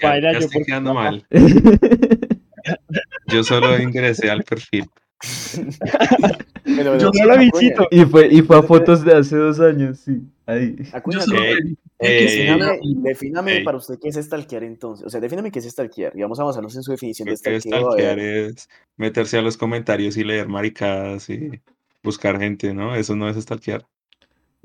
baila, 0.00 0.32
yo 0.32 0.38
estoy 0.38 0.60
por- 0.60 0.66
quedando 0.66 0.94
mal. 0.94 1.26
Yo 3.28 3.42
solo 3.44 3.78
ingresé 3.80 4.30
al 4.30 4.42
perfil. 4.42 4.86
Pero, 6.64 6.96
Yo 6.98 7.10
pero, 7.10 7.24
no 7.24 7.24
lo 7.26 7.32
Acuña, 7.32 7.36
visito. 7.52 7.88
y 7.90 8.04
fue, 8.04 8.28
y 8.30 8.42
fue 8.42 8.58
a 8.58 8.62
fotos 8.62 9.04
de 9.04 9.14
hace 9.14 9.36
dos 9.36 9.58
años, 9.60 9.98
sí. 9.98 10.20
Ahí. 10.46 10.76
Acuña, 10.92 11.20
era- 12.00 12.76
Defíname, 12.80 13.62
para 13.62 13.78
usted 13.78 13.98
qué 14.00 14.08
es 14.08 14.16
stalkear 14.16 14.62
entonces. 14.64 15.06
O 15.06 15.10
sea, 15.10 15.20
defíname 15.20 15.50
qué 15.50 15.58
es 15.58 15.64
stalkear 15.68 16.12
y 16.16 16.22
vamos 16.22 16.38
a 16.40 16.44
basarnos 16.44 16.74
en 16.76 16.82
su 16.82 16.92
definición 16.92 17.26
de 17.26 17.32
a 17.32 17.36
stalkear 17.36 18.16
ver. 18.16 18.18
es 18.18 18.68
meterse 18.96 19.38
a 19.38 19.42
los 19.42 19.56
comentarios 19.56 20.16
y 20.16 20.24
leer 20.24 20.48
maricadas 20.48 21.28
y 21.30 21.60
buscar 22.02 22.38
gente, 22.38 22.72
¿no? 22.72 22.94
Eso 22.94 23.16
no 23.16 23.28
es 23.28 23.36
stalkear. 23.36 23.84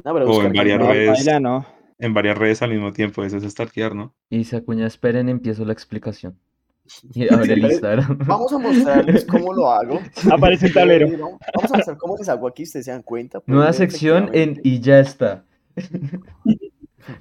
No, 0.03 0.13
pero 0.13 0.29
o 0.29 0.43
en 0.43 0.53
varias 0.53 0.79
No, 0.79 0.91
redes. 0.91 1.09
baila, 1.09 1.39
no. 1.39 1.65
En 1.99 2.13
varias 2.13 2.37
redes 2.37 2.61
al 2.61 2.71
mismo 2.71 2.91
tiempo, 2.93 3.23
eso 3.23 3.37
es 3.37 3.43
stalkear, 3.43 3.95
¿no? 3.95 4.13
Y 4.29 4.39
dice 4.39 4.57
Acuña, 4.57 4.85
esperen, 4.85 5.29
empiezo 5.29 5.65
la 5.65 5.73
explicación. 5.73 6.37
Y 7.13 7.33
abre 7.33 7.53
el 7.53 7.61
Pero- 7.61 7.71
Instagram. 7.73 8.17
Vamos 8.25 8.53
a 8.53 8.57
mostrarles 8.59 9.25
cómo 9.25 9.53
lo 9.53 9.69
hago. 9.71 9.99
Aparece 10.31 10.67
un 10.67 10.73
tablero. 10.73 11.07
Vamos 11.09 11.71
a 11.71 11.77
mostrar 11.77 11.97
cómo 11.97 12.17
les 12.17 12.29
hago 12.29 12.47
aquí, 12.47 12.63
ustedes 12.63 12.85
se 12.85 12.91
dan 12.91 13.03
cuenta. 13.03 13.39
pues, 13.39 13.47
Nueva 13.55 13.73
sección 13.73 14.29
en 14.33 14.59
y 14.63 14.79
ya 14.79 14.99
está. 14.99 15.45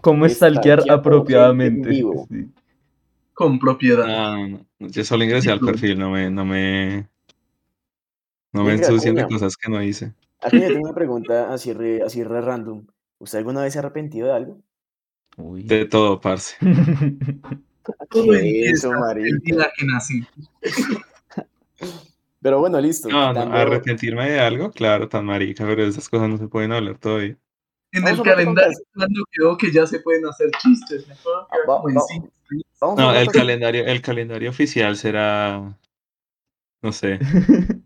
¿Cómo 0.01 0.29
stalkear 0.29 0.83
apropiadamente? 0.91 1.89
en 1.89 1.95
vivo. 1.95 2.27
Sí. 2.31 2.51
con 3.35 3.59
propiedad. 3.59 4.07
Ah, 4.09 4.37
no, 4.49 4.61
no, 4.79 4.89
Yo 4.89 5.05
solo 5.05 5.25
ingresé 5.25 5.51
al 5.51 5.61
perfil, 5.61 5.99
no 5.99 6.11
me, 6.11 6.31
no 6.31 6.45
me, 6.45 7.09
no 8.53 8.63
me 8.65 8.73
Venga, 8.73 8.87
ensucien 8.87 9.15
de 9.15 9.27
cosas 9.27 9.57
que 9.57 9.71
no 9.71 9.83
hice. 9.83 10.13
Aquí 10.41 10.61
yo 10.61 10.69
tengo 10.69 10.83
una 10.83 10.95
pregunta 10.95 11.53
así 11.53 11.73
re, 11.73 12.03
así 12.03 12.23
re 12.25 12.41
random. 12.41 12.85
¿Usted 13.19 13.39
alguna 13.39 13.63
vez 13.63 13.73
se 13.73 13.79
ha 13.79 13.83
arrepentido 13.83 14.27
de 14.29 14.33
algo? 14.35 14.59
Uy. 15.37 15.63
De 15.63 15.87
todo, 15.87 16.21
parce. 16.21 16.57
Todo 18.11 18.33
¿Qué 18.33 18.39
empieza 18.39 18.89
el 19.17 19.39
día 19.41 19.73
que 19.77 19.87
nací. 19.87 20.27
Pero 22.41 22.59
bueno, 22.59 22.81
listo. 22.81 23.09
No, 23.09 23.33
no, 23.33 23.41
arrepentirme 23.53 24.31
de 24.31 24.41
algo, 24.41 24.71
claro, 24.71 25.09
tan 25.09 25.25
marica, 25.25 25.65
pero 25.65 25.85
esas 25.85 26.09
cosas 26.09 26.29
no 26.29 26.39
se 26.39 26.49
pueden 26.49 26.73
hablar 26.73 26.99
todavía. 26.99 27.37
En 27.93 28.03
Vamos 28.05 28.19
el 28.19 28.25
calendario 28.25 28.79
cuando 28.95 29.25
quedó 29.31 29.57
que 29.57 29.71
ya 29.71 29.87
se 29.87 30.01
pueden 30.01 30.27
hacer 30.27 30.51
chistes. 30.63 31.07
Me 31.07 31.15
Ah, 31.15 31.47
va- 31.69 31.83
va-. 31.83 31.83
Vamos 32.81 32.99
No, 32.99 33.15
el 33.15 33.29
calendario, 33.29 33.85
el 33.87 34.03
calendario 34.03 34.51
oficial 34.51 34.97
será, 34.97 35.79
no 36.83 36.93
sé, 36.93 37.19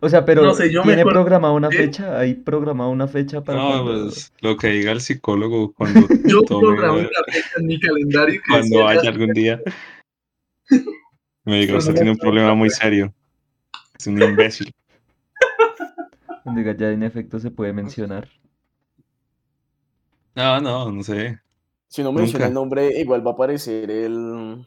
O 0.00 0.08
sea, 0.08 0.24
pero 0.24 0.42
No 0.42 0.54
sé, 0.54 0.70
yo 0.70 0.84
me 0.84 0.94
¿tiene 0.94 1.10
programada 1.10 1.54
una 1.54 1.70
fecha? 1.70 2.18
¿Hay 2.18 2.34
programada 2.34 2.90
una 2.90 3.08
fecha 3.08 3.42
para 3.42 3.58
no, 3.58 3.68
cuando- 3.84 4.04
pues 4.04 4.32
lo 4.40 4.56
que 4.56 4.68
diga 4.68 4.92
el 4.92 5.00
psicólogo 5.00 5.72
cuando 5.72 6.00
Yo 6.26 6.42
programé 6.42 7.00
una 7.00 7.08
fecha 7.32 7.48
en 7.58 7.66
mi 7.66 7.80
calendario 7.80 8.40
que 8.42 8.48
cuando 8.48 8.66
decía, 8.66 8.84
vaya 8.84 9.02
ya- 9.02 9.08
algún 9.10 9.32
día. 9.32 9.60
Me 11.44 11.60
diga, 11.60 11.78
usted 11.78 11.94
tiene 11.94 12.10
un 12.10 12.18
problema 12.18 12.54
muy 12.54 12.68
serio. 12.70 13.14
Es 13.98 14.06
un 14.06 14.20
imbécil. 14.20 14.74
Cuando 16.42 16.60
diga, 16.60 16.76
ya 16.76 16.90
en 16.90 17.02
efecto 17.04 17.38
se 17.40 17.50
puede 17.50 17.72
mencionar. 17.72 18.28
No, 20.34 20.60
no, 20.60 20.92
no 20.92 21.02
sé. 21.02 21.40
Si 21.88 22.02
no 22.02 22.12
menciona 22.12 22.46
Nunca. 22.46 22.48
el 22.48 22.54
nombre, 22.54 23.00
igual 23.00 23.26
va 23.26 23.30
a 23.30 23.34
aparecer 23.34 23.90
el. 23.90 24.66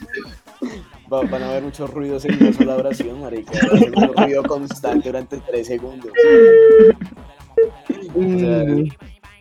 va- 1.11 1.21
van 1.23 1.43
a 1.43 1.49
haber 1.51 1.63
muchos 1.63 1.89
ruidos 1.89 2.25
en 2.25 2.41
una 2.41 2.53
sola 2.53 2.75
oración, 2.75 3.19
marica. 3.21 3.51
Va 3.71 3.75
a 3.75 3.79
ser 3.79 3.91
un 3.95 4.15
ruido 4.15 4.43
constante 4.43 5.09
durante 5.09 5.37
tres 5.39 5.67
segundos. 5.67 6.11
O 8.15 8.39
sea, 8.39 8.65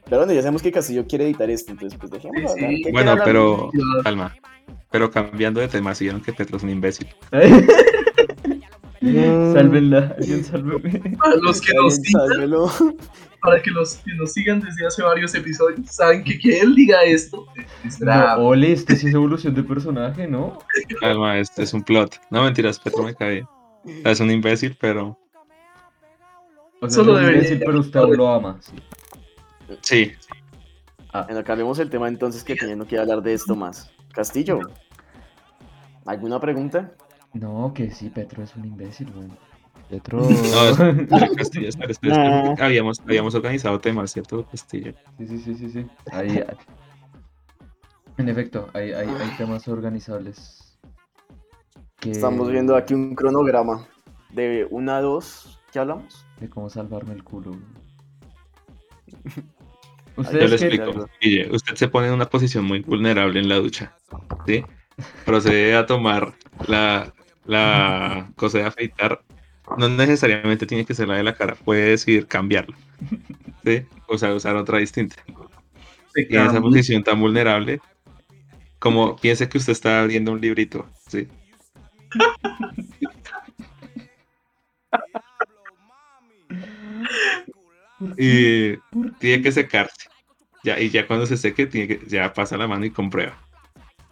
pero 0.04 0.16
bueno, 0.22 0.32
ya 0.32 0.40
sabemos 0.42 0.62
que 0.62 0.72
Castillo 0.72 1.06
quiere 1.06 1.24
editar 1.26 1.48
esto, 1.50 1.70
entonces 1.72 1.98
pues 1.98 2.10
dejémoslo 2.10 2.48
Sí, 2.48 2.76
sí. 2.76 2.82
¿Qué 2.82 2.92
Bueno, 2.92 3.14
pero 3.24 3.70
calma. 4.02 4.34
Pero 4.90 5.10
cambiando 5.10 5.60
de 5.60 5.68
tema, 5.68 5.94
si 5.94 6.04
vieron 6.04 6.20
que 6.20 6.32
Petro 6.32 6.56
es 6.56 6.62
un 6.64 6.70
imbécil. 6.70 7.06
Sálvenla, 9.00 10.14
alguien 10.18 10.44
sálveme. 10.44 11.16
Para 11.16 11.36
los 11.36 11.60
que 11.60 11.72
nos 11.74 11.96
sálvelo. 11.96 12.70
Para 13.42 13.60
que 13.62 13.70
los 13.70 13.96
que 13.96 14.14
nos 14.14 14.32
sigan 14.32 14.60
desde 14.60 14.86
hace 14.86 15.02
varios 15.02 15.34
episodios, 15.34 15.86
saben 15.90 16.22
que 16.24 16.38
que 16.38 16.60
él 16.60 16.74
diga 16.74 17.02
esto 17.02 17.46
es 17.84 18.00
No, 18.00 18.36
ole, 18.38 18.72
este 18.72 18.96
sí 18.96 19.08
es 19.08 19.14
evolución 19.14 19.54
de 19.54 19.62
personaje, 19.62 20.26
¿no? 20.26 20.58
Calma, 21.00 21.38
este 21.38 21.62
es 21.62 21.72
un 21.74 21.82
plot. 21.82 22.20
No 22.30 22.42
mentiras, 22.44 22.78
Petro 22.78 23.02
me 23.02 23.14
cae. 23.14 23.46
Es 24.04 24.20
un 24.20 24.30
imbécil, 24.30 24.76
pero 24.80 25.18
O 26.82 26.88
sea, 26.88 26.90
Solo 26.90 27.12
es 27.12 27.18
un 27.18 27.26
debería- 27.26 27.38
imbécil, 27.38 27.58
pero 27.66 27.80
usted 27.80 28.00
aún 28.00 28.16
lo 28.16 28.28
ama. 28.28 28.58
sí. 28.60 28.72
sí. 29.82 30.12
Bueno, 31.12 31.42
cambiemos 31.42 31.78
el 31.80 31.90
tema 31.90 32.06
entonces 32.08 32.44
que 32.44 32.54
no 32.76 32.84
quiere 32.86 33.02
hablar 33.02 33.20
de 33.22 33.32
esto 33.34 33.56
más. 33.56 33.90
Castillo, 34.12 34.60
¿alguna 36.06 36.38
pregunta? 36.40 36.92
No, 37.32 37.72
que 37.74 37.90
sí, 37.90 38.10
Petro 38.10 38.42
es 38.42 38.54
un 38.56 38.64
imbécil, 38.64 39.10
güey. 39.12 39.28
Petro. 39.90 40.20
No, 40.20 40.28
es- 40.28 40.78
Castillo, 41.36 41.68
espera, 41.68 41.90
espera, 41.90 42.44
porque 42.46 42.62
habíamos, 42.62 43.00
habíamos 43.00 43.34
organizado 43.34 43.80
temas, 43.80 44.12
¿cierto, 44.12 44.46
Castillo? 44.46 44.92
Sí, 45.18 45.26
sí, 45.26 45.38
sí, 45.38 45.54
sí, 45.56 45.70
sí. 45.70 45.86
Ahí, 46.12 46.42
En 48.16 48.28
efecto, 48.28 48.68
hay, 48.72 48.92
hay, 48.92 49.08
hay 49.08 49.30
temas 49.36 49.66
organizables. 49.68 50.78
que- 51.98 52.12
Estamos 52.12 52.50
viendo 52.50 52.76
aquí 52.76 52.94
un 52.94 53.14
cronograma 53.14 53.86
de 54.30 54.66
1 54.70 54.92
a 54.92 55.00
2. 55.00 55.60
¿Qué 55.72 55.78
hablamos? 55.80 56.24
De 56.40 56.48
cómo 56.48 56.70
salvarme 56.70 57.14
el 57.14 57.24
culo. 57.24 57.56
Yo 60.16 60.32
le 60.32 60.44
explico. 60.44 61.08
Guille, 61.20 61.48
usted 61.50 61.74
se 61.76 61.88
pone 61.88 62.08
en 62.08 62.14
una 62.14 62.26
posición 62.28 62.64
muy 62.64 62.80
vulnerable 62.80 63.40
en 63.40 63.48
la 63.48 63.56
ducha, 63.56 63.96
¿sí? 64.46 64.62
Procede 65.24 65.74
a 65.76 65.86
tomar 65.86 66.34
la, 66.66 67.12
la 67.46 68.30
cosa 68.36 68.58
de 68.58 68.64
afeitar. 68.64 69.22
No 69.78 69.88
necesariamente 69.88 70.66
tiene 70.66 70.84
que 70.84 70.94
ser 70.94 71.08
la 71.08 71.16
de 71.16 71.22
la 71.22 71.34
cara, 71.34 71.54
puede 71.54 71.90
decidir 71.90 72.26
cambiarla, 72.26 72.76
¿sí? 73.64 73.84
O 74.08 74.18
sea, 74.18 74.34
usar 74.34 74.56
otra 74.56 74.78
distinta. 74.78 75.16
Y 76.14 76.36
en 76.36 76.46
esa 76.46 76.60
posición 76.60 77.04
tan 77.04 77.20
vulnerable, 77.20 77.80
como 78.78 79.16
piense 79.16 79.48
que 79.48 79.58
usted 79.58 79.72
está 79.72 80.00
abriendo 80.00 80.32
un 80.32 80.40
librito, 80.40 80.88
¿sí? 81.08 81.28
y 88.16 88.76
tiene 89.18 89.42
que 89.42 89.52
secarse. 89.52 90.08
Ya, 90.62 90.78
y 90.78 90.90
ya 90.90 91.06
cuando 91.06 91.26
se 91.26 91.36
seque, 91.36 91.66
tiene 91.66 91.88
que, 91.88 92.06
ya 92.06 92.32
pasa 92.32 92.56
la 92.56 92.68
mano 92.68 92.84
y 92.84 92.90
comprueba. 92.90 93.38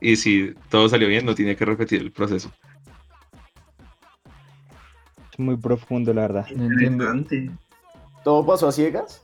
Y 0.01 0.17
si 0.17 0.55
todo 0.71 0.89
salió 0.89 1.09
bien, 1.09 1.27
no 1.27 1.35
tiene 1.35 1.57
que 1.57 1.65
repetir 1.65 2.01
el 2.01 2.13
proceso. 2.13 2.53
Es 5.39 5.45
muy 5.45 5.57
profundo, 5.57 6.13
la 6.13 6.23
verdad. 6.23 6.47
No 6.57 6.65
entiendo. 6.65 7.05
Interesante. 7.15 7.51
¿Todo 8.25 8.45
pasó 8.45 8.67
a 8.69 8.73
ciegas? 8.73 9.23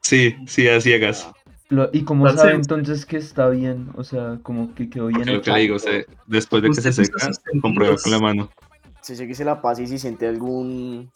Sí, 0.00 0.36
sí, 0.46 0.68
a 0.68 0.80
ciegas. 0.80 1.28
Lo- 1.68 1.90
¿Y 1.92 2.04
cómo 2.04 2.28
sabe 2.28 2.54
entonces 2.54 3.04
que 3.04 3.16
está 3.16 3.48
bien? 3.48 3.90
O 3.96 4.04
sea, 4.04 4.38
como 4.44 4.72
que 4.74 4.88
quedó 4.88 5.06
bien 5.08 5.20
Porque 5.20 5.32
lo 5.32 5.42
que 5.42 5.50
le 5.50 5.58
digo, 5.60 5.78
se- 5.80 6.06
después 6.26 6.62
de 6.62 6.68
que 6.68 6.74
se 6.74 6.88
Usted 6.90 7.02
usa 7.02 7.04
seca, 7.06 7.26
sus 7.26 7.36
sentidos. 7.36 7.62
comprueba 7.62 7.96
con 8.00 8.12
la 8.12 8.18
mano. 8.20 8.50
Si 9.00 9.16
se 9.16 9.26
quise 9.26 9.44
la 9.44 9.60
paz 9.60 9.80
y 9.80 9.86
si 9.88 9.98
siente 9.98 10.28
algún 10.28 11.10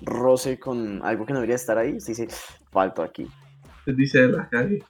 roce 0.00 0.58
con 0.58 1.02
algo 1.04 1.26
que 1.26 1.32
no 1.34 1.40
debería 1.40 1.56
estar 1.56 1.76
ahí, 1.76 2.00
se 2.00 2.12
dice, 2.12 2.28
falto 2.70 3.02
aquí. 3.02 3.26
Se 3.84 3.92
dice 3.92 4.26
la 4.28 4.48
calle. 4.48 4.82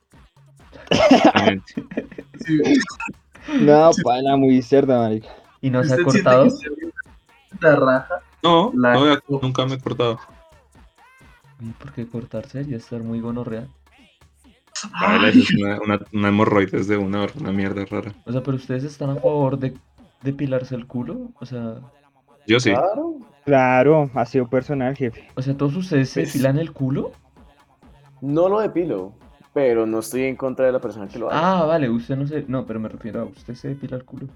Exactamente. 0.91 1.75
Sí, 2.45 2.59
No, 3.63 3.91
pana, 4.05 4.37
muy 4.37 4.63
cerda, 4.63 4.99
marica. 5.01 5.29
¿Y 5.61 5.71
no 5.71 5.83
se 5.83 5.95
ha 5.95 5.97
usted 5.97 6.11
siente 6.13 6.23
cortado? 6.31 6.45
que 6.45 6.51
se 6.51 6.69
La 7.61 7.77
raja. 7.77 8.15
No, 8.43 8.73
La- 8.75 8.95
no, 8.95 9.07
ya- 9.15 9.23
nunca 9.43 9.67
me 9.67 9.75
he 9.75 9.79
cortado. 9.81 10.19
¿Y 11.61 11.71
por 11.71 11.93
qué 11.93 12.07
cortarse? 12.07 12.65
Ya 12.65 12.77
estar 12.77 13.01
muy 13.03 13.21
gonorrea. 13.21 13.67
Eso 14.75 14.89
es 15.27 15.55
una, 15.55 15.81
una, 15.81 16.01
una 16.13 16.29
hemorroides 16.29 16.87
de 16.87 16.99
una, 16.99 17.27
una 17.41 17.51
mierda 17.53 17.85
rara. 17.87 18.13
O 18.27 18.33
sea, 18.33 18.43
pero 18.43 18.57
ustedes 18.59 18.85
están 18.85 19.11
a 19.11 19.15
favor 19.17 19.59
de 19.59 19.75
depilarse 20.23 20.75
el 20.75 20.87
culo? 20.87 21.31
O 21.41 21.47
sea, 21.47 21.77
Yo 22.47 22.61
sí. 22.61 22.71
Claro. 22.73 23.17
Claro, 23.47 24.11
ha 24.15 24.27
sido 24.27 24.49
personal, 24.49 24.95
jefe. 24.97 25.29
o 25.37 25.41
sea, 25.43 25.57
¿todos 25.57 25.77
ustedes 25.77 26.11
se 26.11 26.21
Pues- 26.23 26.33
depilan 26.33 26.59
el 26.59 26.73
culo? 26.73 27.13
No 28.21 28.49
lo 28.49 28.61
depilo, 28.61 29.13
pero 29.55 29.87
no 29.87 30.01
estoy 30.01 30.25
en 30.25 30.37
contra 30.37 30.67
de 30.67 30.73
la 30.73 30.81
persona 30.81 31.07
que 31.07 31.19
lo 31.19 31.31
haga. 31.31 31.61
Ah, 31.61 31.65
vale, 31.65 31.89
usted 31.89 32.17
no 32.17 32.27
se... 32.27 32.45
No, 32.49 32.67
pero 32.67 32.81
me 32.81 32.89
refiero 32.89 33.21
a 33.21 33.25
usted 33.25 33.55
se 33.55 33.69
depila 33.69 33.97
el 33.97 34.05
culo. 34.05 34.27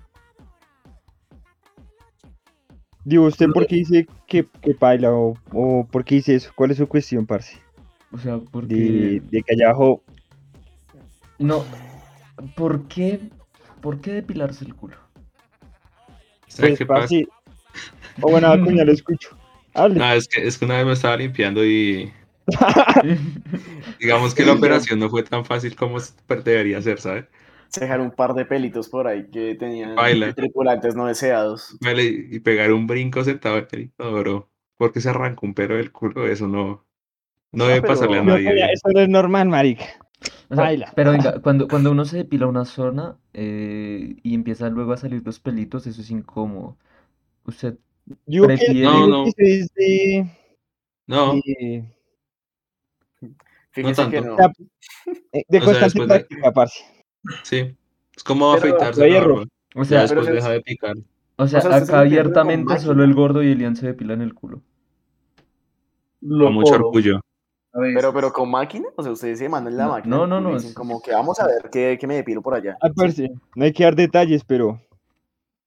Digo, 3.05 3.25
¿usted 3.25 3.47
por 3.49 3.67
qué 3.67 3.77
dice 3.77 4.07
que, 4.27 4.47
que 4.61 4.75
baila 4.79 5.13
o, 5.13 5.35
o 5.53 5.87
por 5.91 6.05
qué 6.05 6.17
dice 6.17 6.35
eso? 6.35 6.53
¿Cuál 6.55 6.71
es 6.73 6.77
su 6.77 6.87
cuestión, 6.87 7.27
parce? 7.27 7.59
O 8.13 8.19
sea, 8.19 8.39
porque... 8.39 8.75
De, 8.75 9.23
de 9.31 9.43
que 9.43 9.55
allá 9.55 9.71
abajo, 9.71 10.03
No, 11.39 11.65
¿por 12.57 12.87
qué? 12.89 13.21
¿Por 13.81 14.01
qué 14.01 14.13
depilarse 14.13 14.65
el 14.65 14.75
culo? 14.75 14.97
¿Sabes 16.49 16.73
pues, 16.73 16.79
qué 16.79 16.87
pasa? 16.87 17.01
parce... 17.01 17.29
O 18.23 18.31
bueno, 18.31 18.49
Acuña, 18.49 18.85
lo 18.85 18.93
escucho. 18.93 19.37
Hable. 19.73 20.03
Ah, 20.03 20.17
es 20.17 20.29
que, 20.29 20.47
es 20.47 20.59
que 20.59 20.65
una 20.65 20.77
vez 20.79 20.87
me 20.87 20.93
estaba 20.93 21.17
limpiando 21.17 21.65
y 21.65 22.13
digamos 24.01 24.35
que 24.35 24.45
la 24.45 24.53
operación 24.55 24.99
no 24.99 25.09
fue 25.09 25.23
tan 25.23 25.45
fácil 25.45 25.77
como 25.77 25.99
debería 26.45 26.83
ser, 26.83 27.01
¿sabes? 27.01 27.27
Se 27.71 27.81
dejaron 27.81 28.07
un 28.07 28.13
par 28.13 28.35
de 28.35 28.45
pelitos 28.45 28.89
por 28.89 29.07
ahí 29.07 29.31
que 29.31 29.55
tenían 29.55 29.95
Baila. 29.95 30.33
tripulantes 30.35 30.95
no 30.97 31.07
deseados. 31.07 31.77
Vale, 31.81 32.03
y 32.05 32.41
pegar 32.41 32.73
un 32.73 32.87
brinco 32.87 33.23
sentado 33.25 33.59
en 33.59 33.67
el 33.71 33.91
inodoro 33.99 34.51
porque 34.77 35.01
se 35.01 35.09
arrancó 35.11 35.47
un 35.47 35.55
pelo 35.55 35.77
del 35.77 35.93
culo, 35.93 36.27
eso 36.27 36.49
no, 36.49 36.85
no 37.53 37.65
Ah, 37.65 37.69
debe 37.69 37.87
pasarle 37.87 38.19
a 38.19 38.23
No, 38.23 38.33
nadie. 38.33 38.73
Eso 38.73 38.89
no 38.93 39.01
es 39.01 39.09
normal, 39.09 39.49
marica. 39.49 39.85
O 40.51 40.55
sea, 40.57 40.65
Baila. 40.65 40.93
pero 40.97 41.13
venga, 41.13 41.41
cuando, 41.41 41.69
cuando 41.69 41.93
uno 41.93 42.05
se 42.05 42.17
depila 42.19 42.47
una 42.49 42.65
zona 42.65 43.17
eh, 43.35 44.17
y 44.23 44.35
empieza 44.35 44.69
luego 44.69 44.93
a 44.93 44.97
salir 44.97 45.23
los 45.25 45.39
pelitos, 45.39 45.87
eso 45.87 46.01
es 46.01 46.11
incómodo. 46.11 46.77
Usted, 47.45 47.79
que, 48.29 48.41
Prefiere- 48.41 48.83
No, 48.83 49.07
no. 49.07 49.25
que 49.27 49.31
se 49.31 49.43
dice, 49.45 50.37
No, 51.07 51.35
eh, 51.35 51.85
No 53.77 54.11
que 54.11 54.21
no. 54.21 54.37
eh, 55.33 55.45
de 55.49 55.59
O 55.59 55.61
sea, 55.63 55.81
constante 55.81 56.01
de- 56.01 56.07
práctica, 56.07 56.53
parce. 56.53 56.85
Sí. 57.43 57.77
Es 58.17 58.25
como 58.25 58.55
Pero- 58.55 58.75
afeitarse 58.77 59.09
hierro. 59.09 59.43
o 59.75 59.83
Ya 59.83 59.85
sea, 59.85 60.01
después 60.03 60.25
pero- 60.27 60.35
deja 60.37 60.51
de 60.51 60.61
picar. 60.61 60.97
o 61.37 61.47
sea, 61.47 61.59
o 61.59 61.63
sea, 61.63 61.71
usted 61.71 61.85
se 61.87 61.93
acá 61.93 62.01
abiertamente 62.01 62.79
solo 62.79 63.05
el 63.05 63.15
gordo 63.15 63.43
y 63.43 63.53
Elian 63.53 63.77
se 63.77 63.87
depilan 63.87 64.21
el 64.21 64.35
culo. 64.35 64.61
Lo 66.21 66.47
Con 66.47 66.55
mucho 66.55 66.75
orgullo. 66.75 67.17
a. 67.17 67.21
Pero, 67.95 68.13
pero 68.13 68.33
con 68.33 68.51
máquina, 68.51 68.89
o 68.97 69.03
sea, 69.03 69.13
ustedes 69.13 69.39
se 69.39 69.49
mandan 69.49 69.77
la 69.77 69.85
No, 69.85 69.91
máquina. 69.93 70.17
no, 70.17 70.27
no, 70.27 70.41
no, 70.41 70.55
Dicen 70.55 70.71
es- 70.71 70.75
como 70.75 71.01
que 71.01 71.13
vamos 71.13 71.39
a 71.41 71.47
ver 71.47 71.71
qué, 71.71 71.97
qué 72.01 72.07
me 72.07 72.17
depilo 72.17 72.43
por 72.43 72.55
allá. 72.55 72.77
Ah, 72.83 72.91
parce, 72.95 73.31
no 73.55 73.65
hay 73.65 73.73
que 73.73 73.85
dar 73.85 73.95
detalles, 73.95 74.43
pero 74.45 74.81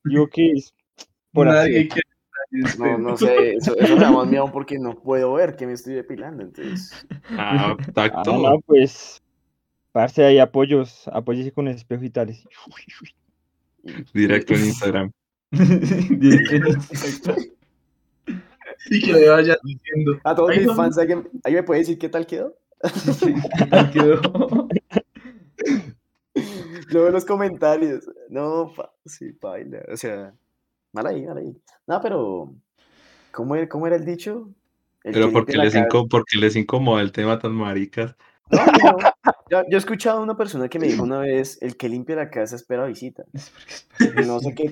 digo 0.03 0.27
que 0.27 0.51
es 0.51 0.73
por 1.31 1.47
Nadie 1.47 1.79
así. 1.79 1.87
quiere 1.87 2.07
detalles, 2.51 2.79
No, 2.79 2.97
no 2.97 3.17
sé, 3.17 3.55
eso, 3.55 3.75
eso 3.77 3.95
me 3.95 4.01
da 4.01 4.11
más 4.11 4.27
miedo 4.27 4.51
porque 4.51 4.77
no 4.77 4.95
puedo 5.01 5.33
ver 5.33 5.55
qué 5.55 5.65
me 5.65 5.73
estoy 5.73 5.93
depilando. 5.93 6.43
Entonces, 6.43 7.07
Ah, 7.31 7.73
Ah, 7.79 7.91
tacto. 7.93 8.37
no, 8.37 8.59
pues, 8.65 9.22
parce, 9.93 10.25
hay 10.25 10.39
apoyos, 10.39 11.07
apóyese 11.07 11.53
con 11.53 11.69
espejo 11.69 12.03
y 12.03 12.09
tales. 12.09 12.45
Directo 14.13 14.53
en 14.53 14.65
Instagram. 14.65 15.11
Directo 15.51 16.55
en 16.55 16.67
Instagram. 16.67 17.45
Y 18.89 18.99
que 19.01 19.13
le 19.13 19.29
vayan 19.29 19.57
diciendo. 19.63 20.19
a 20.25 20.35
todos 20.35 20.57
mis 20.57 20.73
fans, 20.75 20.97
¿alguien, 20.97 21.19
¿alguien 21.43 21.61
me 21.61 21.63
puede 21.63 21.79
decir 21.81 21.97
qué 21.97 22.09
tal 22.09 22.25
quedó? 22.27 22.57
Sí, 23.13 23.33
¿qué 23.57 23.65
tal 23.69 23.91
quedó? 23.91 24.67
Veo 26.91 27.09
los 27.09 27.25
comentarios. 27.25 28.03
No, 28.29 28.71
pa, 28.75 28.91
sí, 29.05 29.31
baila. 29.41 29.83
O 29.91 29.97
sea, 29.97 30.33
mal 30.91 31.07
ahí, 31.07 31.25
mal 31.25 31.37
ahí. 31.37 31.55
No, 31.87 32.01
pero. 32.01 32.53
¿Cómo 33.31 33.55
era, 33.55 33.67
cómo 33.69 33.87
era 33.87 33.95
el 33.95 34.05
dicho? 34.05 34.49
El 35.03 35.13
Pero 35.13 35.27
que 35.27 35.33
porque 35.33 35.57
les, 35.57 35.75
inco- 35.75 36.07
porque 36.09 36.37
les 36.37 36.55
incomoda 36.55 37.01
el 37.01 37.11
tema 37.11 37.39
tan 37.39 37.51
maricas. 37.53 38.15
No, 38.51 38.57
no. 38.65 38.97
Yo, 39.49 39.61
yo 39.69 39.77
he 39.77 39.77
escuchado 39.77 40.19
a 40.19 40.23
una 40.23 40.35
persona 40.37 40.67
que 40.67 40.79
me 40.79 40.87
dijo 40.87 41.03
una 41.03 41.19
vez: 41.19 41.57
el 41.61 41.75
que 41.77 41.89
limpia 41.89 42.15
la 42.15 42.29
casa 42.29 42.55
espera 42.55 42.85
visita. 42.85 43.23
No 44.25 44.39
sé 44.39 44.53
qué-. 44.55 44.69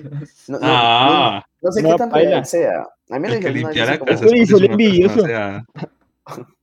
No, 0.48 0.58
no, 0.58 0.58
Ah, 0.62 1.44
no, 1.62 1.68
no 1.68 1.72
sé 1.72 1.82
No, 1.82 1.88
qué 1.90 1.94
tan 1.96 2.10
real 2.12 2.44
sea. 2.46 2.82
A 3.10 3.18
mí 3.18 3.28
me 3.28 3.34
el 3.36 3.40
que 3.40 3.48
dijeron 3.52 3.64
una 3.64 3.68
limpia 3.72 3.82
vez 3.82 3.90
la 3.92 3.98
como, 3.98 4.12
casa 4.12 4.26
es 4.26 4.50
envidioso. 4.70 5.24
aseada. 5.24 5.64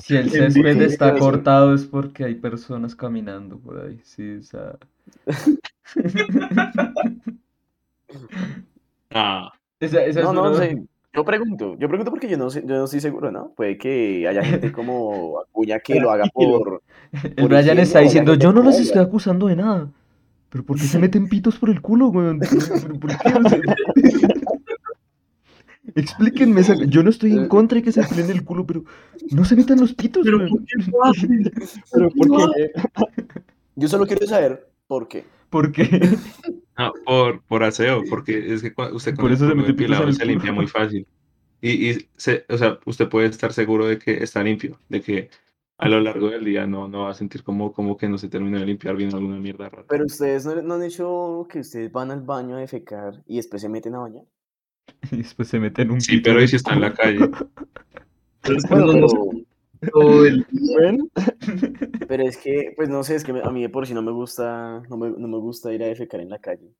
Si 0.00 0.16
el 0.16 0.30
césped 0.30 0.80
está 0.82 1.18
cortado 1.18 1.74
es 1.74 1.84
porque 1.84 2.24
hay 2.24 2.36
personas 2.36 2.94
caminando 2.94 3.58
por 3.58 3.80
ahí. 3.84 4.00
Sí, 4.04 4.36
o 4.36 4.42
sea. 4.42 4.76
Ah, 9.10 9.50
Esa, 9.80 10.04
esa 10.04 10.22
No, 10.22 10.28
es 10.30 10.34
no, 10.34 10.42
una- 10.50 10.58
sé. 10.58 10.82
Yo 11.14 11.24
pregunto, 11.24 11.76
yo 11.78 11.88
pregunto 11.88 12.10
porque 12.10 12.28
yo 12.28 12.36
no 12.36 12.48
yo 12.50 12.60
no 12.66 12.84
estoy 12.84 13.00
seguro, 13.00 13.30
¿no? 13.32 13.52
Puede 13.56 13.78
que 13.78 14.28
haya 14.28 14.44
gente 14.44 14.70
como 14.72 15.40
Acuña 15.40 15.80
que 15.80 15.98
lo 16.00 16.10
haga 16.10 16.24
por. 16.32 16.82
El 17.22 17.34
por 17.34 17.48
Brian 17.48 17.78
está 17.78 18.00
diciendo, 18.00 18.34
yo 18.34 18.52
no 18.52 18.62
los 18.62 18.74
odia". 18.76 18.84
estoy 18.84 19.02
acusando 19.02 19.46
de 19.46 19.56
nada. 19.56 19.90
¿Pero 20.50 20.64
por 20.64 20.76
qué 20.78 20.84
se 20.84 20.98
meten 20.98 21.28
pitos 21.28 21.58
por 21.58 21.70
el 21.70 21.80
culo, 21.80 22.08
weón? 22.08 22.38
¿Pero 22.40 22.98
por 23.00 23.10
qué? 23.18 23.34
O 23.34 23.48
sea, 23.48 23.60
Explíquenme, 25.94 26.60
esa- 26.60 26.74
yo 26.84 27.02
no 27.02 27.08
estoy 27.10 27.32
en 27.32 27.48
contra 27.48 27.76
de 27.76 27.82
que 27.82 27.92
se 27.92 28.02
peleen 28.04 28.30
el 28.30 28.44
culo, 28.44 28.66
pero 28.66 28.84
no 29.32 29.44
se 29.44 29.56
metan 29.56 29.80
los 29.80 29.94
pitos, 29.94 30.22
Pero 30.24 30.36
weón. 30.38 30.50
¿por 30.50 30.60
qué? 30.64 30.74
Pero 31.92 32.10
¿Por 32.10 32.28
¿por 32.28 32.54
qué 32.54 32.70
qué? 32.74 33.40
Yo 33.76 33.88
solo 33.88 34.06
quiero 34.06 34.26
saber 34.26 34.68
por 34.86 35.08
qué. 35.08 35.24
¿Por 35.48 35.72
qué? 35.72 35.88
No, 36.78 36.92
por, 37.04 37.42
por 37.44 37.64
aseo, 37.64 38.04
porque 38.08 38.54
es 38.54 38.62
que 38.62 38.72
usted 38.92 39.14
con 39.16 39.22
Por 39.22 39.30
el 39.30 39.36
eso 39.36 39.46
se 39.48 39.52
el 39.54 40.14
se 40.14 40.24
limpia 40.24 40.52
muy 40.52 40.66
fácil. 40.66 41.06
Y, 41.60 41.90
y 41.90 42.08
se, 42.16 42.46
o 42.48 42.56
sea, 42.56 42.78
usted 42.86 43.08
puede 43.08 43.26
estar 43.28 43.52
seguro 43.52 43.86
de 43.86 43.98
que 43.98 44.22
está 44.22 44.42
limpio, 44.44 44.78
de 44.88 45.02
que 45.02 45.30
a 45.78 45.88
lo 45.88 46.00
largo 46.00 46.30
del 46.30 46.44
día 46.44 46.66
no, 46.66 46.88
no 46.88 47.02
va 47.04 47.10
a 47.10 47.14
sentir 47.14 47.42
como, 47.42 47.72
como 47.72 47.96
que 47.96 48.08
no 48.08 48.18
se 48.18 48.28
termina 48.28 48.60
de 48.60 48.66
limpiar 48.66 48.96
bien 48.96 49.12
alguna 49.14 49.38
mierda 49.40 49.68
rara. 49.68 49.88
Pero 49.88 50.04
ustedes 50.06 50.46
no, 50.46 50.62
no 50.62 50.74
han 50.74 50.84
hecho 50.84 51.46
que 51.50 51.58
ustedes 51.60 51.90
van 51.90 52.10
al 52.12 52.22
baño 52.22 52.56
a 52.56 52.60
defecar 52.60 53.22
y 53.26 53.36
después 53.36 53.60
se 53.62 53.68
meten 53.68 53.96
a 53.96 53.98
bañar. 53.98 54.24
Y 55.12 55.18
después 55.18 55.48
se 55.48 55.58
meten 55.60 55.90
un 55.90 56.00
Sí, 56.00 56.16
pito 56.16 56.22
pero 56.22 56.40
en 56.40 56.42
¿y 56.42 56.46
el 56.46 56.48
si 56.48 56.56
está 56.56 56.74
en 56.74 56.80
la 56.80 56.92
calle? 56.94 57.30
Pero 58.42 58.58
es 58.58 58.66
que 58.66 58.74
Bueno, 58.74 58.84
uno 58.84 58.94
no 58.94 59.08
se 59.08 59.16
pero, 59.16 59.47
todo 59.92 60.26
el 60.26 60.46
Bueno, 60.50 61.08
pero 62.08 62.24
es 62.24 62.36
que, 62.36 62.72
pues 62.76 62.88
no 62.88 63.02
sé, 63.02 63.16
es 63.16 63.24
que 63.24 63.32
a 63.32 63.50
mí 63.50 63.62
de 63.62 63.68
por 63.68 63.86
sí 63.86 63.94
no 63.94 64.02
me 64.02 64.12
gusta, 64.12 64.82
no 64.88 64.96
me, 64.96 65.10
no 65.10 65.28
me 65.28 65.38
gusta 65.38 65.72
ir 65.72 65.82
a 65.82 65.86
defecar 65.86 66.20
en 66.20 66.30
la 66.30 66.38
calle. 66.38 66.74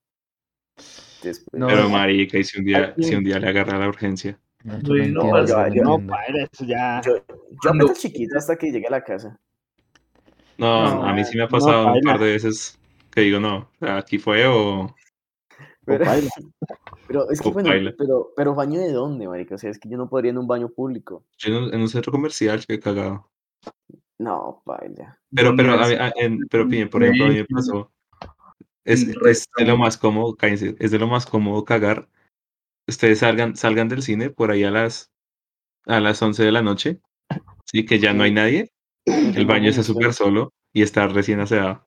Después, 1.22 1.60
No, 1.60 1.66
Pero 1.66 1.88
marica, 1.88 2.38
y 2.38 2.44
si 2.44 2.58
un 2.58 2.64
día, 2.64 2.94
si 2.98 3.14
un 3.14 3.24
día 3.24 3.38
le 3.38 3.48
agarra 3.48 3.78
la 3.78 3.88
urgencia. 3.88 4.38
No, 4.64 4.80
yo 4.82 4.94
entiendo, 4.96 5.30
pues, 5.30 5.50
yo 5.74 5.82
no, 5.84 6.06
para 6.06 6.44
eso 6.44 6.64
ya. 6.64 7.00
yo, 7.04 7.24
yo 7.62 7.92
chiquito 7.94 8.36
hasta 8.38 8.56
que 8.56 8.70
llegue 8.70 8.86
a 8.88 8.90
la 8.90 9.04
casa. 9.04 9.38
No, 10.58 10.96
No, 10.96 11.04
a 11.04 11.12
mí 11.12 11.24
sí 11.24 11.36
me 11.36 11.44
ha 11.44 11.46
no, 11.46 11.50
pasado 11.50 11.92
un 11.92 12.00
par 12.02 12.18
de 12.18 12.32
veces 12.32 12.78
que 13.10 13.22
digo, 13.22 13.40
no, 13.40 13.70
aquí 13.80 14.18
fue 14.18 14.46
o... 14.46 14.94
Pero, 15.88 16.04
pero 17.06 17.30
es 17.30 17.40
que 17.40 17.50
bueno, 17.50 17.70
pero, 17.96 18.32
pero 18.36 18.54
baño 18.54 18.78
de 18.80 18.92
dónde, 18.92 19.26
marica? 19.26 19.54
O 19.54 19.58
sea, 19.58 19.70
es 19.70 19.78
que 19.78 19.88
yo 19.88 19.96
no 19.96 20.08
podría 20.08 20.30
en 20.30 20.38
un 20.38 20.46
baño 20.46 20.68
público. 20.68 21.24
Yo 21.38 21.50
en 21.50 21.64
un, 21.64 21.74
en 21.74 21.80
un 21.80 21.88
centro 21.88 22.12
comercial 22.12 22.64
que 22.66 22.74
he 22.74 22.80
cagado. 22.80 23.30
No, 24.18 24.62
baila. 24.64 25.18
Pero, 25.34 25.48
¿Dónde 25.48 25.62
pero, 25.64 25.74
a 25.74 25.84
a- 26.06 26.12
en- 26.16 26.46
pero 26.48 26.64
por 26.64 27.02
ejemplo, 27.02 27.26
a 27.26 27.28
mí 27.28 27.34
me 27.36 27.44
pasó. 27.44 27.90
Es, 28.84 29.04
Un 29.04 29.28
es 29.28 29.46
de 29.56 29.64
lo 29.66 29.76
más 29.76 29.98
cómodo, 29.98 30.34
cállense, 30.34 30.74
es 30.78 30.90
de 30.90 30.98
lo 30.98 31.06
más 31.06 31.26
cómodo 31.26 31.64
cagar. 31.64 32.08
Ustedes 32.86 33.18
salgan, 33.18 33.54
salgan 33.54 33.88
del 33.88 34.02
cine 34.02 34.30
por 34.30 34.50
ahí 34.50 34.64
a 34.64 34.70
las, 34.70 35.10
a 35.86 36.00
las 36.00 36.20
11 36.22 36.42
de 36.42 36.52
la 36.52 36.62
noche, 36.62 37.00
sí, 37.66 37.84
que 37.84 37.98
ya 37.98 38.14
no 38.14 38.22
hay 38.22 38.32
nadie, 38.32 38.72
el 39.06 39.46
baño 39.46 39.68
está 39.68 39.82
súper 39.82 40.14
solo 40.14 40.52
y 40.72 40.82
está 40.82 41.06
recién 41.06 41.40
aseado. 41.40 41.84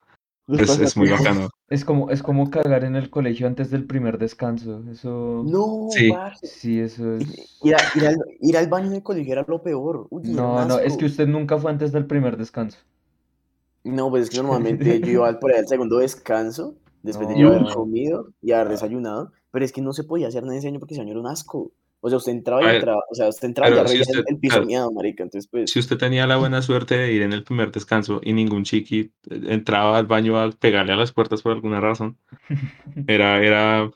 Es, 0.48 0.80
es 0.80 0.98
muy 0.98 1.10
bacano. 1.10 1.50
Es 1.72 1.86
como, 1.86 2.10
es 2.10 2.22
como 2.22 2.50
cagar 2.50 2.84
en 2.84 2.98
el 2.98 3.10
colegio 3.10 3.48
antes 3.48 3.72
del 3.72 3.86
primer 3.86 4.18
descanso. 4.18 4.84
Eso. 4.92 5.42
No, 5.48 5.88
Sí. 5.90 6.12
Sí, 6.44 6.80
eso 6.82 7.16
Ir, 7.16 7.22
es. 7.22 7.60
ir 7.64 7.76
a- 7.76 7.80
ir 7.96 8.08
al, 8.08 8.18
ir 8.42 8.58
al 8.58 8.68
baño 8.68 8.90
del 8.90 9.02
colegio 9.04 9.32
era 9.32 9.46
lo 9.48 9.64
peor. 9.64 10.06
Uy, 10.10 10.24
No, 10.26 10.66
no, 10.66 10.80
es 10.80 10.98
que 10.98 11.06
usted 11.06 11.28
nunca 11.30 11.58
fue 11.58 11.72
antes 11.72 11.94
del 11.94 12.06
primer 12.08 12.36
descanso. 12.36 12.78
No, 13.86 14.10
pues 14.10 14.24
es 14.24 14.30
que 14.32 14.38
normalmente 14.44 15.00
yo 15.00 15.08
iba 15.12 15.28
al- 15.30 15.40
por 15.40 15.54
ahí 15.54 15.60
al 15.60 15.68
segundo 15.70 16.00
descanso, 16.00 16.76
después 17.04 17.30
de 17.30 17.38
No. 17.40 17.48
haber 17.54 17.74
comido 17.74 18.34
y 18.42 18.52
haber 18.52 18.68
desayunado, 18.68 19.32
pero 19.52 19.64
es 19.64 19.72
que 19.72 19.82
no 19.82 19.94
se 19.94 20.04
podía 20.04 20.28
hacer 20.28 20.44
nada 20.44 20.56
en 20.56 20.60
ese 20.60 20.68
año 20.68 20.80
porque 20.80 20.94
ese 20.96 21.02
año 21.02 21.12
era 21.12 21.22
un 21.22 21.28
asco. 21.28 21.72
O 22.04 22.10
sea, 22.10 22.18
usted 22.18 22.32
entraba 22.32 22.64
y 22.64 22.66
ver, 22.66 22.76
entraba, 22.76 23.02
o 23.12 23.16
sea, 23.16 23.30
usted 23.30 23.48
entraba 23.48 23.70
y 23.86 23.90
si 23.90 24.02
usted- 24.02 24.24
el 24.28 24.38
piso 24.40 24.54
claro. 24.56 24.66
miado, 24.66 24.92
marica, 24.92 25.22
entonces 25.24 25.48
pues... 25.50 25.70
Si 25.72 25.78
usted 25.80 25.98
tenía 25.98 26.26
la 26.26 26.38
buena 26.38 26.62
suerte 26.64 26.98
de 26.98 27.14
ir 27.14 27.22
en 27.22 27.32
el 27.32 27.44
primer 27.44 27.72
descanso 27.72 28.20
y 28.24 28.34
ningún 28.34 28.64
chiqui 28.64 29.00
eh, 29.30 29.42
entraba 29.50 29.98
al 29.98 30.08
baño 30.08 30.40
a 30.40 30.50
pegarle 30.52 30.94
a 30.94 30.96
las 30.96 31.12
puertas 31.12 31.44
por 31.44 31.52
alguna 31.52 31.80
razón, 31.80 32.18
era, 33.08 33.38
era 33.44 33.92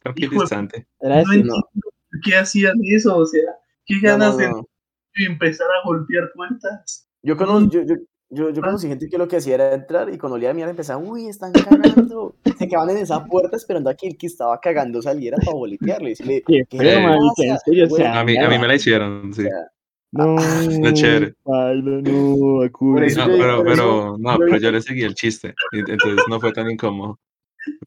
tranquilizante. 0.00 0.86
Era 1.00 1.16
No 1.22 1.32
entiendo 1.32 1.54
por 1.72 2.20
qué 2.22 2.36
hacían 2.36 2.74
eso, 2.82 3.16
o 3.16 3.26
sea, 3.26 3.42
qué 3.86 3.96
No, 4.02 4.08
ganas 4.08 4.32
no, 4.32 4.36
de 4.38 4.48
no. 4.50 4.68
empezar 5.14 5.68
a 5.68 5.86
golpear 5.86 6.30
puertas. 6.34 7.08
Yo, 7.22 7.36
cono- 7.36 7.70
yo, 7.70 7.82
yo, 7.82 7.94
yo, 8.34 8.50
yo 8.50 8.60
conocí 8.60 8.88
gente 8.88 9.08
que 9.08 9.16
lo 9.18 9.26
que 9.28 9.36
hacía 9.36 9.54
era 9.54 9.74
entrar 9.74 10.12
y 10.12 10.18
cuando 10.18 10.34
olía 10.36 10.50
a 10.50 10.54
mierda 10.54 10.70
empezaba, 10.70 10.98
uy, 11.02 11.28
están 11.28 11.52
cagando. 11.52 12.34
Se 12.58 12.68
quedaban 12.68 12.90
en 12.90 12.98
esa 12.98 13.24
puerta 13.24 13.56
esperando 13.56 13.88
a 13.90 13.94
que 13.94 14.08
el 14.08 14.16
que 14.18 14.26
estaba 14.26 14.60
cagando 14.60 15.00
saliera 15.00 15.36
para 15.38 15.52
boletearle. 15.56 16.06
y 16.06 16.10
decirle, 16.10 16.42
Qué 16.46 16.64
¿qué 16.68 16.78
feo, 16.78 17.00
le 17.00 17.06
marica, 17.06 17.24
pasa? 17.36 17.44
en 17.44 17.58
serio, 17.60 17.84
o 17.84 17.88
Güey, 17.88 18.02
sea, 18.02 18.20
A 18.20 18.24
mí, 18.24 18.36
a 18.36 18.48
mí 18.48 18.58
me 18.58 18.68
la 18.68 18.74
hicieron, 18.74 19.32
sí. 19.32 19.42
o 19.42 19.44
sea, 19.44 19.70
No, 20.12 20.36
No, 20.36 20.92
chévere. 20.92 21.34
baila, 21.44 22.00
no, 22.02 22.62
Acuña. 22.64 23.06
eso 23.06 23.26
No, 23.26 23.32
pero, 23.38 23.64
pero, 23.64 24.16
no, 24.18 24.38
pero 24.38 24.56
yo 24.58 24.70
le 24.70 24.82
seguí 24.82 25.02
el 25.02 25.14
chiste, 25.14 25.54
entonces 25.72 26.24
no 26.28 26.40
fue 26.40 26.52
tan 26.52 26.70
incómodo. 26.70 27.18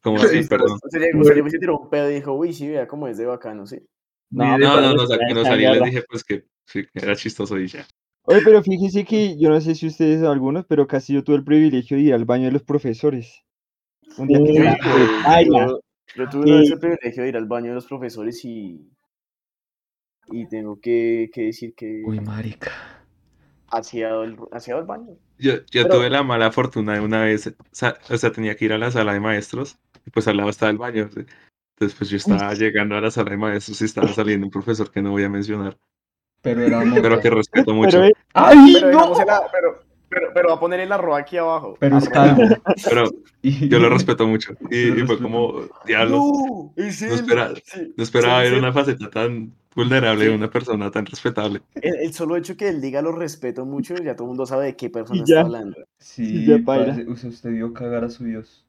Como 0.02 0.18
así, 0.18 0.42
perdón. 0.42 0.78
llegó 0.92 1.46
y 1.46 1.50
se 1.50 1.58
tiró 1.58 1.78
un 1.78 1.88
pedo 1.88 2.10
y 2.10 2.14
dijo, 2.14 2.32
uy, 2.32 2.52
sí, 2.52 2.68
vea 2.68 2.88
cómo 2.88 3.06
es 3.06 3.16
de 3.16 3.26
bacano, 3.26 3.66
sí. 3.66 3.78
No, 4.30 4.52
de 4.58 4.58
No, 4.58 4.80
no, 4.80 4.94
no, 4.94 5.06
salí 5.44 5.64
les 5.64 5.82
dije 5.84 6.02
pues 6.08 6.24
que 6.24 6.44
era 6.94 7.14
chistoso 7.16 7.58
y 7.58 7.66
ya. 7.68 7.86
Oye, 8.30 8.40
pero 8.44 8.62
fíjese 8.62 9.04
que 9.04 9.38
yo 9.38 9.48
no 9.48 9.58
sé 9.60 9.74
si 9.74 9.86
ustedes 9.86 10.22
o 10.22 10.30
algunos, 10.30 10.66
pero 10.66 10.86
casi 10.86 11.14
yo 11.14 11.24
tuve 11.24 11.36
el 11.36 11.44
privilegio 11.44 11.96
de 11.96 12.02
ir 12.02 12.14
al 12.14 12.26
baño 12.26 12.44
de 12.44 12.52
los 12.52 12.62
profesores. 12.62 13.42
Un 14.18 14.28
día 14.28 14.38
que 14.44 15.46
yo, 16.14 16.28
tuve 16.30 16.58
vez 16.60 16.70
el 16.70 16.78
privilegio 16.78 17.22
de 17.22 17.28
ir 17.30 17.36
al 17.36 17.46
baño 17.46 17.68
de 17.68 17.74
los 17.76 17.86
profesores 17.86 18.44
y, 18.44 18.86
y 20.30 20.46
tengo 20.48 20.78
que, 20.80 21.30
que 21.32 21.42
decir 21.44 21.74
que 21.74 22.02
Uy, 22.04 22.20
marica. 22.20 22.72
hacía 23.68 24.10
el, 24.22 24.36
hacía 24.52 24.76
el 24.76 24.84
baño. 24.84 25.16
Yo, 25.38 25.54
yo 25.70 25.84
Pero- 25.84 25.88
tuve 25.96 26.10
la 26.10 26.22
mala 26.22 26.52
fortuna 26.52 26.94
de 26.94 27.00
una 27.00 27.22
vez, 27.24 27.46
o 27.46 27.54
sea, 27.72 28.32
tenía 28.32 28.56
que 28.56 28.64
ir 28.66 28.72
a 28.74 28.78
la 28.78 28.90
sala 28.90 29.12
de 29.14 29.20
maestros 29.20 29.78
y 30.04 30.10
pues 30.10 30.28
al 30.28 30.36
lado 30.36 30.50
estaba 30.50 30.70
el 30.70 30.78
baño. 30.78 31.08
¿sí? 31.14 31.20
Entonces 31.76 31.96
pues 31.96 32.10
yo 32.10 32.16
estaba 32.18 32.52
llegando 32.54 32.96
a 32.96 33.00
la 33.00 33.10
sala 33.10 33.30
de 33.30 33.36
maestros 33.38 33.80
y 33.80 33.84
estaba 33.84 34.08
saliendo 34.08 34.46
un 34.46 34.50
profesor 34.50 34.90
que 34.90 35.00
no 35.00 35.12
voy 35.12 35.22
a 35.24 35.28
mencionar, 35.28 35.78
Pero 36.54 36.80
era 36.82 37.02
pero 37.02 37.20
que 37.20 37.30
respeto 37.30 37.74
mucho. 37.74 38.00
Pero 38.00 38.14
¡Ay, 38.34 38.74
Pero, 38.74 38.90
no! 38.92 39.12
pero, 39.52 39.82
pero, 40.08 40.28
pero 40.34 40.48
va 40.48 40.54
a 40.54 40.60
poner 40.60 40.80
el 40.80 40.90
arroba 40.92 41.18
aquí 41.18 41.36
abajo. 41.36 41.76
Pero 41.78 41.98
es 41.98 42.08
Arroba. 42.08 42.36
calvo. 42.36 42.62
Pero 42.88 43.10
Y- 43.42 43.68
yo 43.68 43.78
lo 43.78 43.88
respeto 43.90 44.26
mucho. 44.26 44.54
Y, 44.70 44.90
fue 45.06 45.18
como, 45.20 45.62
diablos, 45.86 46.18
No, 46.20 46.72
es 46.76 47.02
no 47.02 47.08
él. 47.08 47.14
espera- 47.14 47.54
Sí, 47.64 47.92
no 47.96 48.02
esperaba 48.04 48.38
sí, 48.38 48.44
ver 48.44 48.52
sí. 48.54 48.58
una 48.58 48.72
faceta 48.72 49.10
tan 49.10 49.52
vulnerable 49.76 50.24
de 50.24 50.30
Sí. 50.30 50.36
una 50.36 50.50
persona 50.50 50.90
tan 50.90 51.06
respetable. 51.06 51.60
El, 51.80 51.94
el 51.96 52.12
solo 52.12 52.36
hecho 52.36 52.56
que 52.56 52.68
él 52.68 52.80
diga 52.80 53.00
lo 53.02 53.12
respeto 53.12 53.64
mucho, 53.64 53.94
ya 53.96 54.14
todo 54.16 54.24
el 54.24 54.28
mundo 54.30 54.44
sabe 54.46 54.66
de 54.66 54.76
qué 54.76 54.90
persona 54.90 55.22
está 55.22 55.40
hablando. 55.42 55.76
Sí, 55.98 56.46
ya 56.46 56.58
baila. 56.62 56.86
parce, 56.86 57.06
o 57.08 57.14
sea, 57.16 57.30
usted 57.30 57.50
vio 57.50 57.72
cagar 57.72 58.02
a 58.04 58.10
su 58.10 58.24
Dios. 58.24 58.64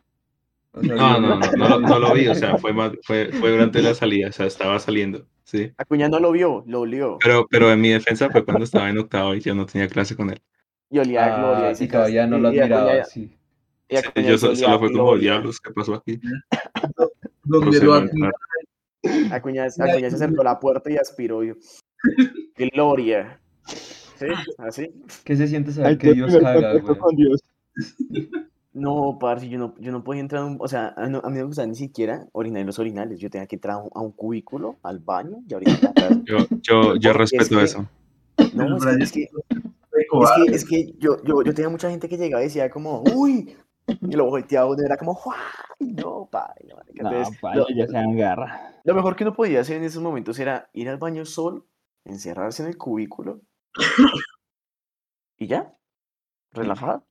O 0.71 0.84
sea, 0.84 0.93
No, 0.95 1.19
no, 1.19 1.36
no, 1.39 1.51
no, 1.57 1.67
lo- 1.69 1.80
no 1.80 1.99
lo 1.99 2.13
vi, 2.13 2.27
o 2.27 2.36
sea, 2.36 2.57
fue, 2.59 2.73
más, 2.73 2.91
fue, 3.03 3.32
fue 3.32 3.49
durante 3.49 3.82
la 3.82 3.95
salida, 3.95 4.27
o 4.30 4.32
sea, 4.32 4.45
estaba 4.45 4.77
saliendo, 4.77 5.25
¿sí? 5.50 5.74
Acuña 5.78 6.08
no 6.10 6.20
lo 6.20 6.32
vio, 6.32 6.64
lo 6.68 6.82
olió. 6.82 7.18
Pero, 7.20 7.47
pero 7.50 7.72
en 7.72 7.82
mi 7.82 7.89
defensa 7.89 8.30
fue 8.30 8.45
cuando 8.45 8.66
estaba 8.66 8.89
en 8.89 9.00
octavo 9.00 9.34
y 9.34 9.41
yo 9.41 9.56
no 9.56 9.66
tenía 9.66 9.88
clase 9.88 10.16
con 10.16 10.30
él. 10.30 10.39
Y 10.91 11.00
olía 11.00 11.26
a 11.26 11.39
gloria. 11.39 11.68
Ah, 11.68 11.72
y 11.72 11.76
se 11.76 11.84
y 11.86 11.88
todavía 11.88 12.28
no 12.28 12.38
lo 12.38 12.50
admiraba, 12.50 13.04
sí. 13.06 13.36
y 13.89 13.97
Sí, 13.97 14.04
yo 14.24 14.38
solo 14.38 14.56
fue 14.80 14.91
como, 14.91 15.06
gloria. 15.06 15.32
diablos, 15.32 15.60
¿qué 15.60 15.72
pasó 15.72 15.95
aquí? 15.95 16.20
donde 17.43 17.80
lo. 17.82 17.95
Acuña, 17.95 18.32
Acuña 19.32 19.70
se 20.10 20.16
acercó 20.16 20.41
a 20.41 20.45
la 20.45 20.60
puerta 20.60 20.91
y 20.91 20.97
aspiró. 20.97 21.43
Y... 21.43 21.56
Gloria. 22.56 23.39
¿Sí? 23.66 24.28
¿Así? 24.58 24.93
¿Qué 25.24 25.36
se 25.36 25.47
siente 25.47 25.72
saber 25.72 25.97
que 25.97 26.14
Dios 26.14 26.36
caga, 26.38 26.78
güey? 26.78 26.97
con 26.97 27.16
Dios. 27.16 27.41
No, 28.72 29.17
parce, 29.20 29.49
yo 29.49 29.57
no, 29.57 29.74
yo 29.80 29.91
no 29.91 30.03
podía 30.03 30.22
entrar 30.22 30.43
a 30.43 30.45
un... 30.45 30.57
O 30.59 30.67
sea, 30.67 30.93
a, 30.95 31.07
no- 31.07 31.20
a 31.24 31.30
mí 31.30 31.36
no 31.36 31.41
me 31.41 31.43
gustaba 31.43 31.67
ni 31.67 31.76
siquiera 31.76 32.28
orinar 32.34 32.61
en 32.61 32.67
los 32.67 32.78
orinales. 32.80 33.20
Yo 33.20 33.30
tenía 33.30 33.47
que 33.47 33.55
entrar 33.55 33.76
a 33.76 33.78
un, 33.80 33.89
a 33.93 33.99
un 34.01 34.11
cubículo, 34.11 34.78
al 34.84 34.99
baño 34.99 35.38
y 35.47 35.63
casa. 35.65 36.09
Yo, 36.24 36.38
yo, 36.61 36.61
yo 36.61 36.91
Porque 36.91 37.07
es 37.07 37.15
respeto 37.15 37.57
que- 37.57 37.63
eso. 37.63 37.88
No, 38.53 38.78
es 38.78 38.84
que, 38.86 39.03
es 39.03 39.11
que, 39.11 39.22
es 39.24 40.32
que, 40.45 40.55
es 40.55 40.65
que 40.65 40.93
yo, 40.99 41.22
yo, 41.24 41.41
yo 41.43 41.53
tenía 41.53 41.70
mucha 41.70 41.89
gente 41.89 42.07
que 42.07 42.17
llegaba 42.17 42.41
y 42.41 42.45
decía 42.45 42.70
como, 42.70 43.03
uy, 43.15 43.55
Y 43.88 44.15
lo 44.15 44.26
volteaba 44.26 44.67
uno 44.70 44.82
y 44.82 44.86
era 44.86 44.97
como, 44.97 45.20
¡ay, 45.80 45.93
no, 45.93 46.30
marica! 46.32 47.03
No, 47.03 47.09
Entonces, 47.09 47.39
lo, 47.55 47.65
ya 47.76 47.88
se 47.88 47.97
agarra. 47.97 48.76
lo 48.84 48.93
mejor 48.93 49.15
que 49.15 49.24
uno 49.24 49.34
podía 49.34 49.61
hacer 49.61 49.78
en 49.78 49.84
esos 49.84 50.01
momentos 50.03 50.38
era 50.39 50.70
ir 50.74 50.88
al 50.89 50.97
baño 50.97 51.26
solo, 51.26 51.65
encerrarse 52.05 52.61
en 52.63 52.70
el 52.70 52.78
cubículo 52.78 53.41
y 55.38 55.47
ya, 55.47 55.74
relajado. 56.51 57.03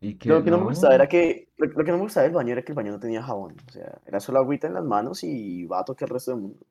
Y 0.00 0.14
que 0.16 0.28
Lo 0.30 0.42
que 0.42 0.50
no 0.50 0.58
me 0.58 0.64
gustaba 0.64 0.90
no, 0.90 0.94
era 0.94 1.08
que, 1.08 1.48
lo, 1.58 1.66
lo 1.66 1.84
que 1.84 1.90
no 1.90 1.98
me 1.98 2.04
gustaba 2.04 2.24
del 2.24 2.32
baño 2.34 2.52
era 2.52 2.62
que 2.62 2.72
el 2.72 2.76
baño 2.76 2.92
no 2.92 3.00
tenía 3.00 3.22
jabón. 3.22 3.56
O 3.68 3.72
sea, 3.72 4.00
era 4.06 4.20
solo 4.20 4.38
agüita 4.40 4.66
en 4.66 4.74
las 4.74 4.84
manos 4.84 5.22
y 5.24 5.66
va 5.66 5.80
a 5.80 5.84
tocar 5.84 6.08
el 6.08 6.14
resto 6.14 6.30
del 6.32 6.40
mundo. 6.40 6.66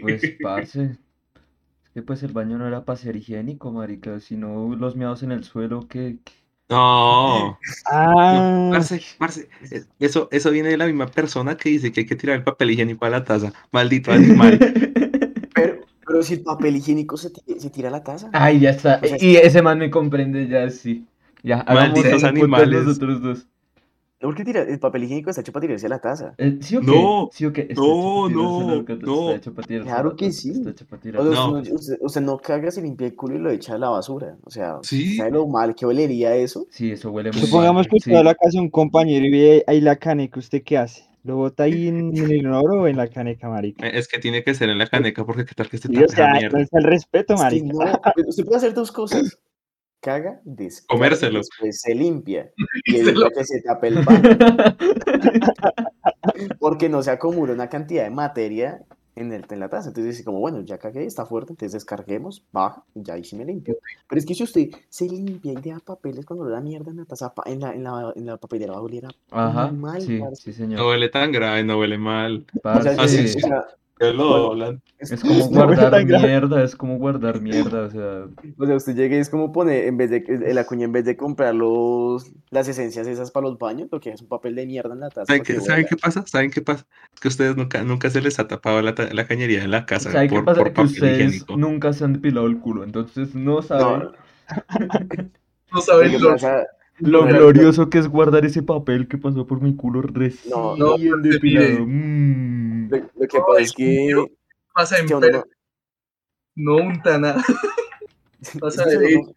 Pues, 0.00 0.22
parce. 0.42 0.98
Es 1.84 1.90
que 1.94 2.02
pues 2.02 2.22
el 2.24 2.32
baño 2.32 2.58
no 2.58 2.66
era 2.66 2.84
para 2.84 2.96
ser 2.98 3.16
higiénico, 3.16 3.70
marica. 3.72 4.18
sino 4.20 4.74
los 4.76 4.96
meados 4.96 5.22
en 5.22 5.32
el 5.32 5.44
suelo, 5.44 5.86
que. 5.88 6.18
No, 6.68 7.50
no, 7.50 7.58
Ah, 7.86 8.70
parce, 8.72 9.00
parce, 9.18 9.48
eh, 9.70 9.84
eso, 9.98 10.28
eso 10.32 10.50
viene 10.50 10.70
de 10.70 10.78
la 10.78 10.86
misma 10.86 11.06
persona 11.08 11.56
que 11.56 11.68
dice 11.68 11.92
que 11.92 12.00
hay 12.00 12.06
que 12.06 12.16
tirar 12.16 12.36
el 12.36 12.44
papel 12.44 12.70
higiénico 12.70 13.04
a 13.04 13.10
la 13.10 13.24
taza. 13.24 13.52
Maldito 13.72 14.12
animal. 14.12 14.58
Pero, 15.54 15.86
pero 16.04 16.22
si 16.24 16.34
el 16.34 16.42
papel 16.42 16.76
higiénico 16.76 17.16
se, 17.16 17.30
se 17.58 17.70
tira 17.70 17.88
a 17.88 17.92
la 17.92 18.02
taza. 18.02 18.28
Ay, 18.32 18.60
ya 18.60 18.70
está. 18.70 19.00
O 19.02 19.06
sea, 19.06 19.16
Y 19.20 19.36
ese 19.36 19.62
man 19.62 19.78
me 19.78 19.90
comprende 19.90 20.48
ya, 20.48 20.68
sí. 20.70 21.06
Ya, 21.44 21.60
hagamos 21.60 21.92
Malditos 22.00 22.24
animales. 22.24 22.84
nosotros 22.84 23.22
dos. 23.22 23.46
No, 24.20 24.28
porque 24.30 24.44
tira, 24.44 24.62
el 24.62 24.78
papel 24.78 25.04
higiénico 25.04 25.28
está 25.28 25.42
hecho 25.42 25.52
para 25.52 25.66
tirarse 25.66 25.84
a 25.84 25.90
la 25.90 25.98
taza. 25.98 26.34
Eh, 26.38 26.56
¿Sí 26.62 26.76
o 26.76 26.80
qué? 26.80 26.86
No, 26.86 27.28
¿Sí 27.30 27.44
o 27.44 27.52
qué? 27.52 27.62
Está 27.68 27.74
no, 27.82 28.28
no, 28.30 28.82
la 28.88 28.94
no. 28.96 29.22
Está 29.26 29.36
hecho 29.36 29.54
para 29.54 29.68
tirarse 29.68 29.90
Claro 29.90 30.10
la 30.10 30.16
que 30.16 30.32
sí. 30.32 30.50
Está 30.52 30.70
hecho 30.70 30.86
para 30.86 30.98
O 30.98 31.02
tirarse 31.02 31.28
sea, 31.30 31.36
No. 31.40 31.52
usted, 31.58 31.70
no- 31.70 31.74
usted- 31.78 31.96
usted 32.00 32.20
no 32.22 32.38
caga, 32.38 32.70
se 32.70 32.80
limpia 32.80 33.06
el 33.08 33.14
culo 33.14 33.36
y 33.36 33.38
lo 33.40 33.50
echa 33.50 33.74
a 33.74 33.78
la 33.78 33.90
basura. 33.90 34.36
O 34.44 34.50
sea, 34.50 34.78
Sí. 34.82 35.16
¿sabe 35.16 35.32
lo 35.32 35.46
mal 35.46 35.74
que 35.74 35.84
olería 35.84 36.34
eso? 36.36 36.66
Sí, 36.70 36.90
eso 36.92 37.10
huele 37.10 37.32
muy 37.32 37.40
supongamos 37.42 37.82
mal. 37.84 37.88
que 37.90 37.96
usted 37.96 38.14
va 38.14 38.20
a 38.20 38.24
la 38.24 38.34
casa 38.34 38.52
de 38.52 38.60
un 38.60 38.70
compañero 38.70 39.26
y 39.26 39.30
ve 39.30 39.64
ahí 39.66 39.82
la 39.82 39.96
caneca, 39.96 40.38
¿usted 40.40 40.62
qué 40.62 40.78
hace? 40.78 41.04
¿Lo 41.22 41.36
bota 41.36 41.64
ahí 41.64 41.88
en, 41.88 42.16
en 42.16 42.24
el 42.24 42.32
inodoro 42.36 42.82
o 42.82 42.86
en 42.86 42.96
la 42.96 43.08
caneca, 43.08 43.50
marica? 43.50 43.86
Eh, 43.86 43.92
Es 43.98 44.08
que 44.08 44.18
tiene 44.18 44.42
que 44.42 44.54
ser 44.54 44.70
en 44.70 44.78
la 44.78 44.86
caneca 44.86 45.26
porque 45.26 45.44
qué 45.44 45.54
tal 45.54 45.68
que 45.68 45.76
se 45.76 45.88
Sí, 45.88 45.96
o 46.02 46.08
sea, 46.08 46.32
mierda. 46.32 46.60
es 46.60 46.68
el 46.72 46.84
respeto, 46.84 47.34
Es 47.34 47.40
que 47.40 47.44
marica. 47.44 47.66
no, 47.72 48.00
pues, 48.14 48.26
usted 48.28 48.44
puede 48.44 48.56
hacer 48.56 48.72
dos 48.74 48.90
cosas. 48.90 49.38
Caga, 50.04 50.40
descarga, 50.44 50.86
Comérselo. 50.98 51.38
después 51.38 51.80
se 51.80 51.94
limpia. 51.94 52.50
Y 52.86 52.92
Se 52.92 53.00
evita 53.00 53.20
lo- 53.20 53.30
que 53.30 53.44
se 53.44 53.62
tape 53.62 53.88
el 53.88 54.04
baño. 54.04 54.22
Porque 56.58 56.88
no 56.88 57.02
se 57.02 57.10
acumula 57.10 57.52
una 57.54 57.68
cantidad 57.68 58.04
de 58.04 58.10
materia 58.10 58.82
en, 59.16 59.32
el, 59.32 59.44
en 59.48 59.60
la 59.60 59.68
taza. 59.68 59.88
Entonces 59.88 60.14
dice 60.14 60.24
como, 60.24 60.40
bueno, 60.40 60.60
ya 60.62 60.78
cagué, 60.78 61.04
está 61.06 61.24
fuerte, 61.24 61.52
entonces 61.52 61.72
descarguemos, 61.72 62.44
baja, 62.52 62.84
y 62.94 63.02
ya 63.02 63.14
ahí 63.14 63.24
sí 63.24 63.36
me 63.36 63.44
limpio. 63.44 63.76
Pero 64.08 64.18
es 64.18 64.26
que 64.26 64.34
si 64.34 64.42
usted 64.42 64.68
se 64.88 65.06
limpia 65.08 65.52
y 65.52 65.56
deja 65.56 65.78
papeles 65.80 66.24
cuando 66.26 66.48
la 66.48 66.60
mierda 66.60 66.90
en 66.90 66.98
la 66.98 67.04
taza, 67.04 67.32
en 67.46 67.60
la, 67.60 67.72
en 67.72 67.84
la, 67.84 68.12
en 68.14 68.26
la 68.26 68.36
papelera 68.36 68.72
va 68.72 68.78
a 68.78 68.82
oler 68.82 69.06
a 69.06 69.48
Ajá, 69.48 69.70
mal, 69.72 70.02
sí, 70.02 70.18
sí, 70.34 70.50
No 70.50 70.54
señor. 70.54 70.86
huele 70.86 71.08
tan 71.08 71.32
grave, 71.32 71.64
no 71.64 71.78
huele 71.78 71.98
mal. 71.98 72.44
O 72.62 72.82
sea, 72.82 72.96
Parce, 72.96 73.24
es- 73.24 73.36
o 73.36 73.40
sea, 73.40 73.64
Bueno, 73.98 74.80
es 74.98 75.20
como 75.22 75.48
guardar 75.48 76.04
mierda, 76.04 76.64
es 76.64 76.74
como 76.74 76.98
guardar 76.98 77.40
mierda, 77.40 77.82
o 77.82 77.90
sea, 77.90 78.24
O 78.58 78.66
sea, 78.66 78.76
usted 78.76 78.96
llega 78.96 79.16
y 79.16 79.20
es 79.20 79.30
como 79.30 79.52
pone, 79.52 79.86
en 79.86 79.96
vez 79.96 80.10
de, 80.10 80.24
que- 80.24 80.36
la 80.52 80.64
cuña 80.64 80.86
en 80.86 80.92
vez 80.92 81.04
de 81.04 81.16
comprar 81.16 81.54
los, 81.54 82.32
las 82.50 82.66
esencias 82.66 83.06
esas 83.06 83.30
para 83.30 83.48
los 83.48 83.58
baños, 83.58 83.88
lo 83.92 84.00
que 84.00 84.10
es 84.10 84.20
un 84.20 84.28
papel 84.28 84.56
de 84.56 84.66
mierda 84.66 84.94
en 84.94 85.00
la 85.00 85.10
taza. 85.10 85.26
¿Saben 85.26 85.42
qué, 85.44 85.60
¿saben 85.60 85.86
pasa? 86.02 86.24
¿Saben 86.26 86.50
qué 86.50 86.60
pasa? 86.60 86.86
Es 87.14 87.20
que 87.20 87.28
a 87.28 87.30
ustedes 87.30 87.56
nunca, 87.56 87.82
nunca 87.84 88.10
se 88.10 88.20
les 88.20 88.38
ha 88.40 88.48
tapado 88.48 88.82
la, 88.82 88.94
la 89.12 89.26
cañería 89.26 89.62
en 89.62 89.70
la 89.70 89.86
casa 89.86 90.10
¿sabe 90.10 90.28
qué 90.28 90.42
pasa? 90.42 90.60
por 90.60 90.72
Que 90.72 90.82
ustedes 90.82 91.18
higiénico. 91.28 91.56
nunca 91.56 91.92
se 91.92 92.04
han 92.04 92.14
depilado 92.14 92.46
el 92.46 92.58
culo, 92.58 92.82
entonces 92.84 93.34
no 93.34 93.62
saben 93.62 94.08
No 95.70 95.80
lo 95.80 95.80
saben 95.80 96.20
lo 96.20 96.30
pasa, 96.30 96.66
lo 96.98 97.22
no, 97.24 97.28
glorioso 97.28 97.90
que 97.90 97.98
es 97.98 98.08
guardar 98.08 98.44
ese 98.44 98.62
papel 98.62 99.08
que 99.08 99.18
pasó 99.18 99.46
por 99.46 99.60
mi 99.60 99.74
culo 99.74 100.02
recién 100.02 100.52
No, 100.52 100.76
no, 100.76 100.96
depilado. 101.22 101.86
Mm. 101.86 102.53
Lo, 103.24 103.28
que 103.28 103.38
No, 103.38 103.44
pasa 103.46 103.60
es 103.60 103.72
que, 103.72 104.26
pasa 104.74 104.98
en 104.98 105.20
per- 105.20 105.32
no, 105.32 105.44
no 106.56 106.76
unta 106.76 107.18
nada. 107.18 107.42
Pasa 108.60 108.84
que 108.84 108.90
si, 108.90 108.96
a 108.96 108.98
uno 108.98 109.08
no, 109.26 109.32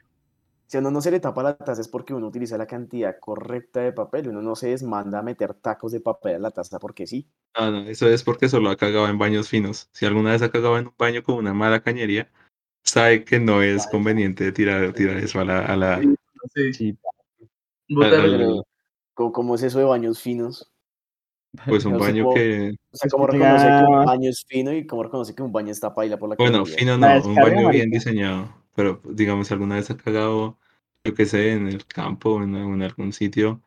si 0.68 0.78
a 0.78 0.80
uno 0.82 0.92
no 0.92 1.02
se 1.02 1.12
le 1.12 1.20
tapa 1.22 1.42
la 1.42 1.56
taza 1.58 1.80
es 1.82 1.88
porque 1.88 2.14
uno 2.14 2.28
utiliza 2.28 2.58
la 2.58 2.68
cantidad 2.68 3.18
correcta 3.22 3.80
de 3.80 3.94
papel, 3.94 4.28
uno 4.28 4.42
no 4.42 4.56
se 4.56 4.68
desmanda 4.70 5.20
a 5.20 5.24
meter 5.24 5.54
tacos 5.54 5.94
de 5.94 6.02
papel 6.02 6.36
a 6.36 6.40
la 6.40 6.52
taza 6.52 6.78
porque 6.78 7.08
sí. 7.08 7.26
Ah, 7.54 7.72
no, 7.72 7.80
eso 7.88 8.10
es 8.10 8.24
porque 8.24 8.50
solo 8.50 8.70
ha 8.70 8.76
cagado 8.76 9.08
en 9.08 9.18
baños 9.18 9.48
finos. 9.48 9.90
Si 9.94 10.06
alguna 10.06 10.32
vez 10.32 10.42
ha 10.42 10.52
cagado 10.52 10.78
en 10.78 10.88
un 10.88 10.94
baño 10.98 11.24
con 11.24 11.36
una 11.36 11.54
mala 11.54 11.82
cañería, 11.82 12.30
sabe 12.84 13.24
que 13.24 13.40
no 13.40 13.62
es 13.62 13.88
conveniente 13.88 14.52
tirar, 14.52 14.92
tirar 14.94 15.18
eso 15.18 15.40
a 15.40 15.46
la... 15.46 15.60
A 15.66 15.78
la 15.78 15.98
No 16.00 16.16
sé. 16.54 16.74
Sí, 16.74 16.98
Botar- 17.90 18.20
al- 18.20 18.32
Pero, 18.32 18.68
¿cómo, 19.14 19.32
cómo 19.32 19.56
es 19.56 19.64
eso 19.64 19.80
de 19.80 19.86
baños 19.86 20.22
finos? 20.22 20.70
Pues 21.68 21.86
un 21.86 21.94
No 21.94 22.00
baño 22.00 22.24
cómo- 22.24 22.36
que... 22.36 22.76
O 22.92 22.98
sea, 22.98 23.10
¿cómo 23.10 23.28
reconoce 23.28 23.68
que 23.68 23.84
un 23.92 24.06
baño 24.06 24.30
es 24.30 24.46
fino 24.48 24.74
y 24.74 24.86
cómo 24.86 25.04
reconoce 25.04 25.36
que 25.36 25.44
un 25.44 25.52
baño 25.52 25.72
está 25.72 25.94
paila 25.94 26.18
por 26.18 26.30
la 26.30 26.36
Bueno, 26.36 26.60
cañería? 26.64 26.78
fino 26.78 26.98
no, 26.98 27.08
un 27.28 27.36
baño 27.36 27.56
bien 27.56 27.66
marica. 27.66 27.90
diseñado. 27.98 28.54
Pero 28.76 29.02
digamos, 29.10 29.52
alguna 29.52 29.76
vez 29.76 29.90
ha 29.90 29.98
cagado, 29.98 30.58
yo 31.04 31.14
qué 31.14 31.26
sé, 31.26 31.54
en 31.54 31.68
el 31.68 31.86
campo 31.86 32.36
o 32.36 32.44
en, 32.44 32.56
en 32.56 32.82
algún 32.84 33.12
sitio 33.14 33.62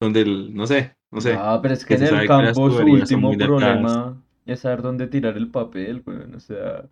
donde, 0.00 0.20
el, 0.22 0.54
no 0.54 0.66
sé, 0.66 0.96
no 1.10 1.20
sé. 1.20 1.34
Ah, 1.36 1.58
pero 1.62 1.74
es 1.74 1.84
que 1.84 1.96
que 1.96 2.04
en 2.06 2.14
el 2.14 2.26
campo 2.26 2.70
su 2.70 2.84
último 2.84 3.32
problema 3.36 4.22
es 4.44 4.60
saber 4.60 4.82
dónde 4.82 5.06
tirar 5.06 5.36
el 5.36 5.50
papel, 5.50 6.02
weón, 6.06 6.34
o 6.34 6.40
sea... 6.40 6.84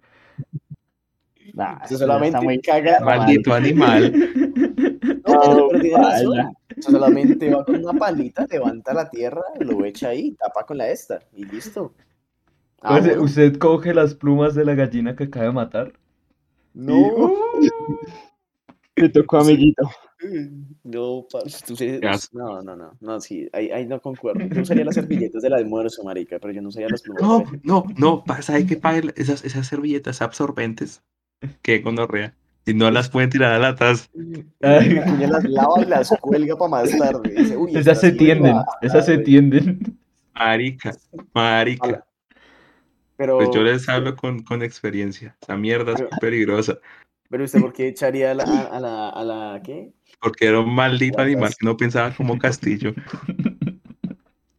nah, 1.53 1.87
solamente 1.87 2.29
está 2.29 2.41
muy 2.41 2.61
caga. 2.61 3.01
Maldito 3.01 3.53
animal. 3.55 4.13
No, 5.35 5.69
solamente 6.81 7.55
va 7.55 7.65
con 7.65 7.77
una 7.85 7.93
palita, 7.99 8.47
levanta 8.51 8.93
la 8.95 9.09
tierra, 9.09 9.43
lo 9.61 9.85
echa 9.85 10.09
ahí, 10.09 10.33
tapa 10.33 10.65
con 10.67 10.79
la 10.79 10.89
esta 10.89 11.21
y 11.35 11.45
listo. 11.45 11.95
Ah, 12.83 13.01
bueno. 13.01 13.23
¿Usted 13.23 13.57
coge 13.59 13.95
las 13.95 14.15
plumas 14.15 14.55
de 14.55 14.65
la 14.65 14.75
gallina 14.75 15.17
que 15.17 15.25
acaba 15.25 15.47
de 15.47 15.53
matar? 15.53 15.93
No, 16.75 17.35
Te 18.95 19.09
tocó, 19.09 19.39
amiguito. 19.39 19.91
no, 20.85 21.27
tú 21.67 21.77
se- 21.77 21.99
Qué 22.01 22.11
no, 22.33 22.63
no, 22.63 22.77
no, 22.77 22.93
no, 23.01 23.21
sí, 23.21 23.49
ahí, 23.53 23.71
ahí 23.71 23.87
no 23.87 24.01
concuerdo. 24.01 24.47
Yo 24.47 24.63
usaría 24.63 24.85
las 24.85 24.95
servilletas 24.95 25.43
del 25.43 25.55
almuerzo, 25.55 26.05
marica, 26.05 26.39
pero 26.39 26.53
yo 26.53 26.63
no 26.63 26.69
usaría 26.69 26.89
las 26.89 27.03
plumas. 27.03 27.23
No, 27.23 27.39
de 27.41 27.45
la- 27.45 27.61
no, 27.65 27.85
no, 27.97 28.25
pasa 28.25 28.55
hay 28.55 28.67
que 28.67 28.77
pagar 28.77 29.13
esas, 29.17 29.45
esas 29.45 29.67
servilletas 29.67 30.23
absorbentes. 30.23 31.03
Que 31.63 31.81
gonorrea. 31.81 32.35
Y 32.67 32.73
no 32.75 32.91
las 32.91 33.11
pueden 33.11 33.29
tirar 33.31 33.53
a 33.53 33.59
la 33.59 33.75
taza. 33.75 34.09
Ay. 34.63 34.91
La 34.95 35.05
cuña 35.05 35.29
las 35.29 35.45
lava 35.45 35.83
y 35.83 35.85
las 35.87 36.09
cuelga 36.21 36.57
para 36.57 36.71
más 36.71 36.97
tarde. 36.99 37.31
Dice, 37.37 37.57
"Uy, 37.57 37.77
Esas 37.77 38.01
se 38.01 38.13
tienden, 38.13 38.57
va". 38.57 38.65
esas 38.81 39.05
se 39.07 39.19
tienden. 39.19 39.99
Marica, 40.35 40.93
marica. 41.35 42.05
Pero, 43.17 43.37
Pues 43.39 43.51
yo 43.55 43.63
les 43.63 43.89
hablo 43.89 44.17
con, 44.17 44.43
con 44.43 44.63
experiencia. 44.63 45.37
Esa 45.43 45.57
mierda 45.57 45.93
es 45.93 45.99
Pero- 45.99 46.09
peligrosa. 46.21 46.79
pero 47.29 47.45
usted, 47.45 47.61
¿por 47.61 47.73
qué 47.73 47.89
echaría 47.89 48.31
a 48.33 48.35
la, 48.35 48.45
a 48.45 48.81
la, 48.81 49.09
a 49.11 49.25
la, 49.25 49.61
¿qué? 49.63 49.93
Porque 50.21 50.47
era 50.47 50.61
un 50.61 50.75
maldito 50.75 51.17
Guardas. 51.17 51.33
animal 51.35 51.55
que 51.59 51.67
no 51.67 51.77
pensaba 51.77 52.15
como 52.17 52.39
castillo. 52.39 52.95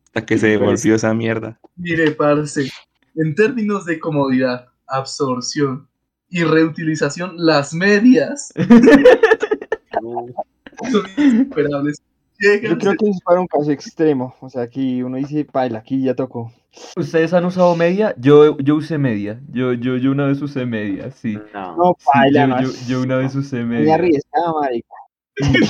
Hasta 0.06 0.26
que 0.26 0.38
se 0.38 0.47
devolvió 0.47 0.95
esa 0.95 1.14
mierda. 1.14 1.60
Mire, 1.76 2.12
parce, 2.12 2.70
en 3.16 3.36
términos 3.36 3.86
de 3.86 3.99
comodidad, 3.99 4.68
absorción 4.88 5.88
y 6.36 6.43
reutilización, 6.43 7.36
las 7.38 7.73
medias 7.73 8.51
son 10.91 11.03
insuperables. 11.15 12.01
Yo 12.38 12.77
creo 12.77 12.95
que 12.97 13.05
eso 13.05 13.15
es 13.15 13.21
para 13.23 13.39
un 13.39 13.47
caso 13.47 13.71
extremo. 13.71 14.36
O 14.41 14.49
sea, 14.49 14.63
aquí 14.63 15.01
uno 15.01 15.15
dice, 15.15 15.45
paila, 15.45 15.79
aquí 15.79 16.03
ya 16.03 16.13
tocó. 16.13 16.51
¿Ustedes 16.97 17.31
han 17.31 17.45
usado 17.45 17.73
media? 17.77 18.13
Yo, 18.17 18.57
yo 18.57 18.75
usé 18.75 18.97
media. 18.97 19.39
Yo, 19.49 19.71
yo, 19.71 19.95
yo 19.95 20.11
una 20.11 20.25
vez 20.25 20.41
usé 20.41 20.65
media, 20.65 21.09
sí. 21.11 21.39
no. 21.53 21.77
No, 21.77 21.95
Sí, 21.97 22.05
paila, 22.13 22.63
yo, 22.86 23.01
una 23.01 23.15
vez 23.15 23.33
usé 23.33 23.63
media. 23.63 23.95
arriesgada, 23.95 24.51
marica. 24.59 24.93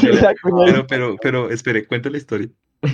Pero, 0.02 0.18
pero, 0.50 0.88
pero, 0.88 1.16
pero, 1.22 1.50
espere, 1.52 1.86
cuenta 1.86 2.10
la 2.10 2.18
historia. 2.18 2.50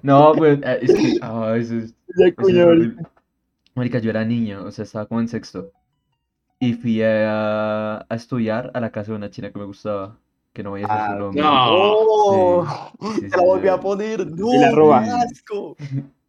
No, 0.00 0.32
pues, 0.36 0.60
eh, 0.62 0.78
es 0.82 0.94
que, 0.94 1.18
ah, 1.22 1.56
eso 1.58 1.76
es, 1.76 1.92
eso. 2.16 2.94
Marica, 3.74 3.98
yo 3.98 4.10
era 4.10 4.24
niño, 4.24 4.62
o 4.64 4.70
sea, 4.70 4.84
estaba 4.84 5.06
como 5.06 5.20
en 5.20 5.26
sexto. 5.26 5.72
Y 6.62 6.74
fui 6.74 7.02
a, 7.02 8.06
a 8.08 8.14
estudiar 8.14 8.70
a 8.74 8.78
la 8.78 8.92
casa 8.92 9.10
de 9.10 9.16
una 9.18 9.30
china 9.30 9.50
que 9.50 9.58
me 9.58 9.64
gustaba, 9.64 10.16
que 10.52 10.62
no 10.62 10.70
voy 10.70 10.82
a 10.82 10.86
decir 10.86 10.96
Ah, 10.96 11.12
su 11.12 11.18
nombre. 11.18 11.42
no. 11.42 12.64
Sí, 13.10 13.20
sí, 13.20 13.30
Se 13.30 13.36
la 13.36 13.60
sí. 13.60 13.68
a 13.68 13.80
poner. 13.80 14.30
¡No! 14.30 14.54
Y 14.54 14.58
la 14.58 14.70
roba. 14.70 15.02
qué 15.02 15.10
asco! 15.10 15.76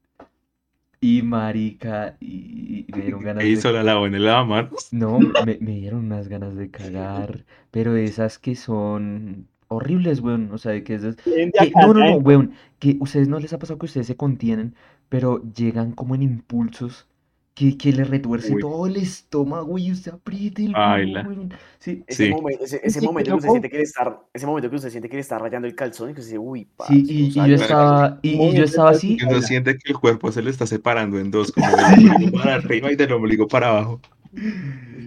Y 1.01 1.21
marica, 1.21 2.15
y, 2.19 2.85
y 2.87 2.91
me 2.95 3.01
dieron 3.01 3.21
ganas 3.25 3.43
¿Qué 3.43 3.49
hizo 3.49 3.67
de... 3.67 3.73
la 3.75 3.83
lavó 3.83 4.07
en 4.07 4.15
el 4.15 4.25
lavamanos? 4.25 4.87
No, 4.91 5.19
me, 5.19 5.57
me 5.59 5.75
dieron 5.75 6.05
unas 6.05 6.29
ganas 6.29 6.55
de 6.55 6.71
cagar, 6.71 7.45
pero 7.71 7.95
esas 7.97 8.39
que 8.39 8.55
son 8.55 9.47
horribles, 9.67 10.21
weón, 10.21 10.49
o 10.51 10.57
sea, 10.57 10.71
de 10.71 10.83
que 10.83 10.95
esas... 10.95 11.17
Que- 11.17 11.51
no, 11.75 11.93
no, 11.93 11.99
no, 11.99 12.05
¿eh? 12.05 12.17
weón, 12.23 12.53
que 12.79 12.95
ustedes 13.01 13.27
no 13.27 13.37
les 13.39 13.53
ha 13.53 13.59
pasado 13.59 13.77
que 13.77 13.85
ustedes 13.85 14.07
se 14.07 14.15
contienen, 14.15 14.75
pero 15.09 15.43
llegan 15.53 15.91
como 15.91 16.15
en 16.15 16.23
impulsos 16.23 17.05
que, 17.53 17.77
que 17.77 17.91
le 17.93 18.03
retuerce 18.03 18.53
Uy. 18.53 18.61
todo 18.61 18.87
el 18.87 18.97
estómago 18.97 19.77
y 19.77 19.91
usted 19.91 20.13
apriete 20.13 20.65
el 20.65 20.73
culo. 20.73 21.49
Sí, 21.79 22.03
Ese, 22.07 22.25
Sí. 22.25 22.29
momento, 22.29 22.63
ese, 22.63 23.01
momento 23.01 23.31
que 23.31 23.37
usted 23.37 23.49
siente 23.49 23.69
que 23.69 23.77
le 23.77 23.83
está, 23.83 24.21
ese 24.33 24.45
momento 24.47 24.69
que 24.69 24.75
usted 24.77 24.89
siente 24.89 25.09
que 25.09 25.15
le 25.17 25.21
está 25.21 25.37
rayando 25.37 25.67
el 25.67 25.75
calzón 25.75 26.09
y 26.09 26.13
que 26.13 26.21
usted 26.21 26.31
dice, 26.33 26.39
uy, 26.39 26.65
parce, 26.75 26.93
sí, 26.93 27.05
y, 27.07 27.25
y 27.27 27.31
yo 27.33 27.43
que 27.45 27.53
estaba, 27.55 28.19
y, 28.23 28.29
y 28.31 28.53
yo 28.55 28.63
estaba 28.63 28.89
así, 28.91 29.17
Uno 29.25 29.41
siente 29.41 29.77
que 29.77 29.91
el 29.91 29.99
cuerpo 29.99 30.31
se 30.31 30.41
le 30.41 30.49
está 30.49 30.65
separando 30.65 31.19
en 31.19 31.29
dos, 31.31 31.51
como 31.51 31.75
del 31.75 31.91
ombligo 31.93 32.31
para 32.31 32.55
arriba 32.55 32.91
y 32.91 32.95
del 32.95 33.11
ombligo 33.13 33.47
para 33.47 33.69
abajo. 33.69 34.01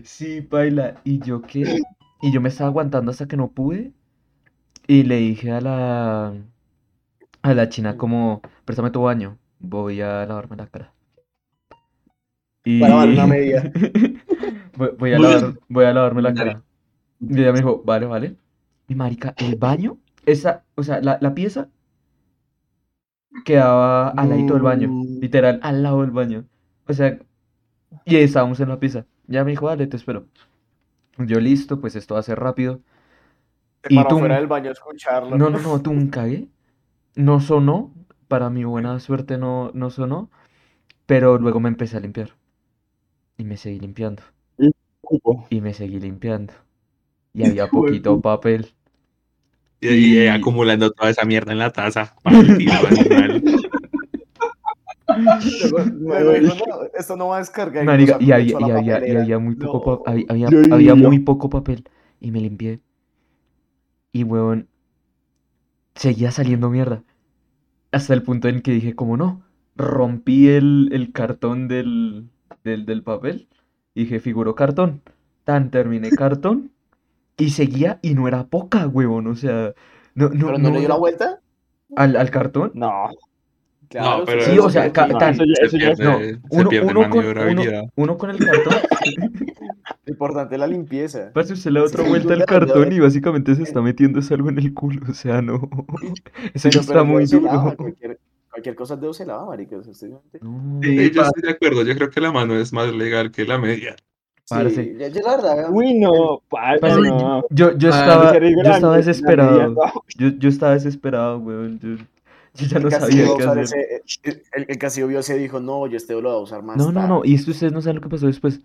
sí, 0.05 0.41
baila, 0.41 1.01
y 1.05 1.21
yo 1.21 1.43
qué, 1.43 1.63
y 2.23 2.33
yo 2.33 2.41
me 2.41 2.49
estaba 2.49 2.69
aguantando 2.71 3.11
hasta 3.11 3.27
que 3.27 3.37
no 3.37 3.51
pude, 3.53 3.93
y 4.87 5.03
le 5.05 5.17
dije 5.19 5.53
a 5.53 5.61
la, 5.61 6.35
a 7.43 7.55
la 7.55 7.69
china 7.71 7.97
como, 7.97 8.43
préstame 8.67 8.91
tu 8.91 9.03
baño, 9.03 9.39
voy 9.59 10.01
a 10.03 10.27
lavarme 10.27 10.57
la 10.57 10.67
cara. 10.67 10.96
Y 12.67 12.81
Va 12.81 12.87
a 12.89 12.91
lavar 12.91 13.09
una 13.09 13.27
media. 13.37 13.73
voy, 14.77 14.91
voy 14.99 15.13
a 15.13 15.19
lavar, 15.19 15.55
voy 15.69 15.85
a 15.85 15.93
lavarme 15.95 16.23
la 16.23 16.35
cara. 16.35 16.63
Y 17.21 17.41
ella 17.41 17.53
me 17.53 17.59
dijo, 17.61 17.83
vale, 17.85 18.07
vale. 18.07 18.37
Y 18.89 18.95
marica, 18.97 19.35
el 19.39 19.57
baño, 19.57 19.99
esa, 20.27 20.65
o 20.75 20.83
sea, 20.83 21.01
la, 21.01 21.19
la 21.21 21.35
pieza 21.35 21.69
quedaba 23.45 24.09
al 24.11 24.29
ladito 24.31 24.55
del 24.55 24.63
baño, 24.63 24.89
No. 24.89 25.05
literal, 25.21 25.61
al 25.63 25.83
lado 25.83 26.01
del 26.03 26.11
baño. 26.11 26.45
O 26.89 26.93
sea, 26.93 27.19
y 28.05 28.17
estábamos 28.17 28.61
en 28.61 28.69
la 28.69 28.81
pieza. 28.81 29.07
Ya 29.27 29.45
me 29.45 29.51
dijo, 29.53 29.69
dale, 29.69 29.87
te 29.87 29.97
espero. 29.97 30.27
Yo 31.19 31.41
listo, 31.41 31.81
pues 31.81 31.97
esto 31.97 32.15
va 32.15 32.21
a 32.21 32.25
ser 32.25 32.39
rápido. 32.39 32.81
Y 33.89 33.95
tú- 34.05 34.17
afuera 34.17 34.37
del 34.37 34.47
baño 34.49 34.71
a 34.71 34.73
escucharlo. 34.73 35.37
No, 35.37 35.51
no, 35.51 35.59
no, 35.61 35.81
tú 35.81 35.91
un 35.91 36.09
cagué. 36.09 36.49
No 37.15 37.41
sonó, 37.41 37.95
para 38.29 38.51
mi 38.51 38.65
buena 38.65 38.99
suerte 39.01 39.39
no, 39.39 39.71
no 39.75 39.91
sonó, 39.91 40.31
pero 41.07 41.39
luego 41.39 41.61
me 41.61 41.69
empecé 41.69 41.97
a 41.97 42.01
limpiar. 42.01 42.31
Y 43.39 43.45
me 43.45 43.57
seguí 43.57 43.79
limpiando. 43.81 44.23
Y 45.51 45.61
me 45.61 45.75
seguí 45.75 46.01
limpiando. 46.01 46.53
Y 47.33 47.45
había 47.47 47.69
poquito 47.69 48.21
papel. 48.21 48.73
Y, 49.81 50.27
acumulando 50.27 50.91
toda 50.91 51.11
esa 51.11 51.25
mierda 51.25 51.53
en 51.53 51.59
la 51.59 51.71
taza. 51.71 52.17
Maldito 52.25 52.73
animal. 52.89 53.43
Luego- 55.71 55.91
luego 55.99 56.33
dijo, 56.33 56.55
"No, 56.69 56.77
esto 56.99 57.17
no 57.17 57.29
va 57.29 57.37
a 57.37 57.39
descargar. 57.41 57.85
y 57.85 57.87
Marica, 57.87 58.15
había, 58.17 58.41
y 58.41 58.53
había, 58.53 58.81
y 58.81 58.91
papelera. 58.91 59.23
había 59.23 59.39
muy 59.39 59.55
poco 59.55 59.91
No. 59.91 60.03
pa- 60.03 60.11
había, 60.11 60.27
había, 60.29 60.49
Yo 60.51 60.59
había 60.75 60.93
diría- 60.95 61.09
muy 61.09 61.19
poco 61.21 61.49
papel. 61.51 61.85
Y 62.21 62.31
me 62.33 62.41
limpié. 62.41 62.81
Y 64.13 64.25
huevón, 64.25 64.69
seguía 65.95 66.31
saliendo 66.31 66.71
mierda. 66.71 67.05
Hasta 67.93 68.15
el 68.15 68.23
punto 68.23 68.49
en 68.49 68.63
que 68.63 68.73
dije, 68.73 68.95
como 68.95 69.17
no, 69.17 69.43
rompí 69.77 70.49
el, 70.49 70.89
el 70.93 71.13
cartón 71.13 71.69
del, 71.69 72.29
del, 72.67 72.85
del 72.85 73.03
papel. 73.03 73.49
Y 73.95 74.03
dije, 74.05 74.21
figuró 74.21 74.55
cartón. 74.55 75.01
Tan 75.45 75.71
terminé 75.71 76.11
cartón. 76.11 76.71
Y 77.39 77.51
seguía 77.51 77.99
y 78.03 78.15
no 78.15 78.29
era 78.29 78.45
poca, 78.45 78.87
huevón. 78.87 79.27
O 79.29 79.37
sea, 79.37 79.73
no, 80.15 80.29
no, 80.31 80.47
¿Pero 80.47 80.59
no 80.59 80.71
le 80.71 80.81
dio 80.81 80.89
la 80.89 80.97
vuelta? 80.99 81.41
al, 81.97 82.17
al 82.17 82.31
cartón. 82.31 82.73
No. 82.75 83.09
Claro, 83.89 84.19
no, 84.19 84.25
pero 84.25 84.43
sí, 84.43 84.59
o 84.59 84.69
sea, 84.69 84.93
ca- 84.93 85.07
no, 85.07 85.17
tan- 85.19 85.35
eso 85.35 85.45
ya- 85.45 85.55
se 85.61 85.65
eso 85.67 85.79
ya- 85.79 85.95
pierde, 85.95 86.05
No, 86.05 86.19
se 86.19 86.41
uno, 86.51 86.71
con, 86.71 86.89
uno, 86.97 87.01
maniobrabilidad. 87.09 87.83
uno 87.95 88.19
con 88.19 88.31
el 88.31 88.39
cartón. 88.39 88.75
Lo 90.05 90.13
importante 90.13 90.55
es 90.57 90.59
la 90.61 90.67
limpieza. 90.67 91.31
Parce, 91.33 91.53
usted 91.53 91.71
le 91.71 91.79
da 91.81 91.87
otra 91.87 92.03
Sí, 92.03 92.09
vuelta 92.09 92.35
al 92.35 92.45
cartón 92.47 92.93
y 92.93 92.99
básicamente 92.99 93.55
se 93.55 93.63
está 93.63 93.81
metiendo 93.83 94.19
eso 94.19 94.35
algo 94.35 94.49
en 94.49 94.59
el 94.59 94.75
culo. 94.75 95.03
O 95.09 95.15
sea, 95.15 95.41
no. 95.41 95.69
Eso 96.55 96.69
ya 96.69 96.81
Pero- 96.81 96.81
está 96.81 96.93
pero 96.95 97.05
muy 97.05 97.27
duro. 97.27 97.75
Cualquier, 97.77 98.19
cualquier 98.67 98.75
cosa 98.77 98.95
el 98.95 99.01
dedo 99.01 99.15
se 99.15 99.27
lava, 99.27 99.47
marica. 99.47 99.77
No, 99.77 99.85
Sí, 99.85 99.93
Sí, 100.83 101.11
yo 101.13 101.23
estoy 101.23 101.43
de 101.43 101.51
acuerdo. 101.51 101.83
Yo 101.85 101.95
creo 101.95 102.11
que 102.11 102.21
la 102.21 102.33
mano 102.33 102.55
es 102.59 102.73
más 102.73 102.93
legal 102.93 103.31
que 103.31 103.45
la 103.45 103.59
media. 103.59 103.95
Sí, 104.45 104.55
yo, 104.99 105.09
yo 105.09 105.21
la 105.23 105.37
verdad. 105.37 105.71
Uy, 105.73 105.95
no. 105.99 106.41
parce, 106.49 106.79
Parce, 106.81 107.01
no. 107.01 107.43
Yo, 107.51 107.77
yo 107.77 107.89
estaba, 107.91 108.39
yo 108.39 108.63
estaba 108.63 108.97
desesperado. 108.97 109.53
media, 109.53 109.69
no. 109.69 110.03
Yo, 110.17 110.29
yo 110.39 110.49
estaba 110.49 110.73
desesperado, 110.75 111.39
weón. 111.39 111.79
Yo, 111.81 111.97
yo 112.55 112.67
ya 112.67 112.79
no 112.79 112.87
el 112.87 112.93
sabía 112.93 113.01
Castillo 113.27 113.37
qué 113.37 113.45
va 113.45 113.51
a 113.51 113.53
usar 113.53 113.59
hacer. 113.65 113.79
ese- 114.05 114.31
el, 114.31 114.43
el, 114.55 114.67
el 114.69 114.79
Castillo 114.79 115.07
vio 115.09 115.19
ese 115.19 115.37
y 115.37 115.41
dijo, 115.41 115.61
no, 115.61 115.87
yo 115.87 115.97
este 115.97 116.13
dedo 116.13 116.23
lo 116.23 116.31
voy 116.31 116.39
a 116.39 116.43
usar 116.43 116.63
más 116.63 116.77
No, 116.77 116.93
no, 116.93 117.03
no. 117.07 117.17
tarde". 117.21 117.29
Y 117.31 117.35
esto 117.35 117.51
ustedes 117.51 117.73
no 117.73 117.81
saben 117.83 117.97
lo 117.97 118.03
que 118.03 118.09
pasó 118.09 118.27
después. 118.27 118.61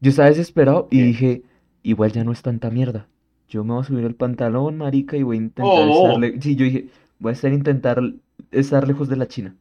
Yo 0.00 0.10
estaba 0.10 0.28
desesperado 0.30 0.88
y 0.90 1.02
dije, 1.02 1.42
igual 1.82 2.12
ya 2.12 2.24
no 2.24 2.32
es 2.32 2.40
tanta 2.42 2.70
mierda. 2.70 3.06
Yo 3.48 3.62
me 3.64 3.72
voy 3.74 3.82
a 3.82 3.84
subir 3.84 4.04
el 4.04 4.14
pantalón, 4.14 4.78
marica, 4.78 5.16
y 5.16 5.22
voy 5.22 5.36
a 5.36 5.40
intentar 5.40 5.66
Oh. 5.66 6.06
estar 6.06 6.18
le- 6.18 6.40
Sí, 6.40 6.56
yo 6.56 6.64
dije, 6.64 6.86
voy 7.20 7.30
a 7.30 7.32
estar 7.34 7.52
intentar 7.52 8.00
estar 8.50 8.88
lejos 8.88 9.08
de 9.08 9.16
la 9.16 9.28
china. 9.28 9.54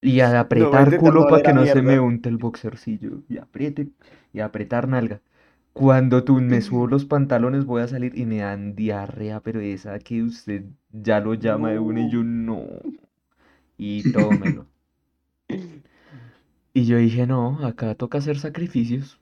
Y 0.00 0.20
a 0.20 0.38
apretar 0.40 0.96
culo 0.96 1.26
para 1.28 1.42
que 1.42 1.52
no 1.52 1.66
se 1.66 1.82
me 1.82 1.98
unte 2.00 2.28
el 2.28 2.38
boxercillo. 2.38 3.22
Y 3.28 3.38
apriete, 3.38 3.88
y 4.32 4.40
apretar 4.40 4.88
nalga. 4.88 5.20
Cuando 5.72 6.24
tú 6.24 6.40
me 6.40 6.60
subo 6.60 6.86
los 6.86 7.04
pantalones 7.04 7.64
voy 7.64 7.82
a 7.82 7.88
salir 7.88 8.16
y 8.16 8.24
me 8.26 8.38
dan 8.38 8.74
diarrea, 8.74 9.40
pero 9.40 9.60
esa 9.60 9.98
que 9.98 10.22
usted 10.22 10.64
ya 10.92 11.20
lo 11.20 11.34
llama 11.34 11.70
de 11.70 11.78
una 11.78 12.00
y 12.02 12.10
yo 12.10 12.24
no. 12.24 12.66
Y 13.76 14.02
tómelo. 14.12 14.66
Y 16.72 16.84
yo 16.86 16.96
dije, 16.98 17.26
no, 17.26 17.64
acá 17.66 17.94
toca 17.94 18.18
hacer 18.18 18.38
sacrificios. 18.38 19.20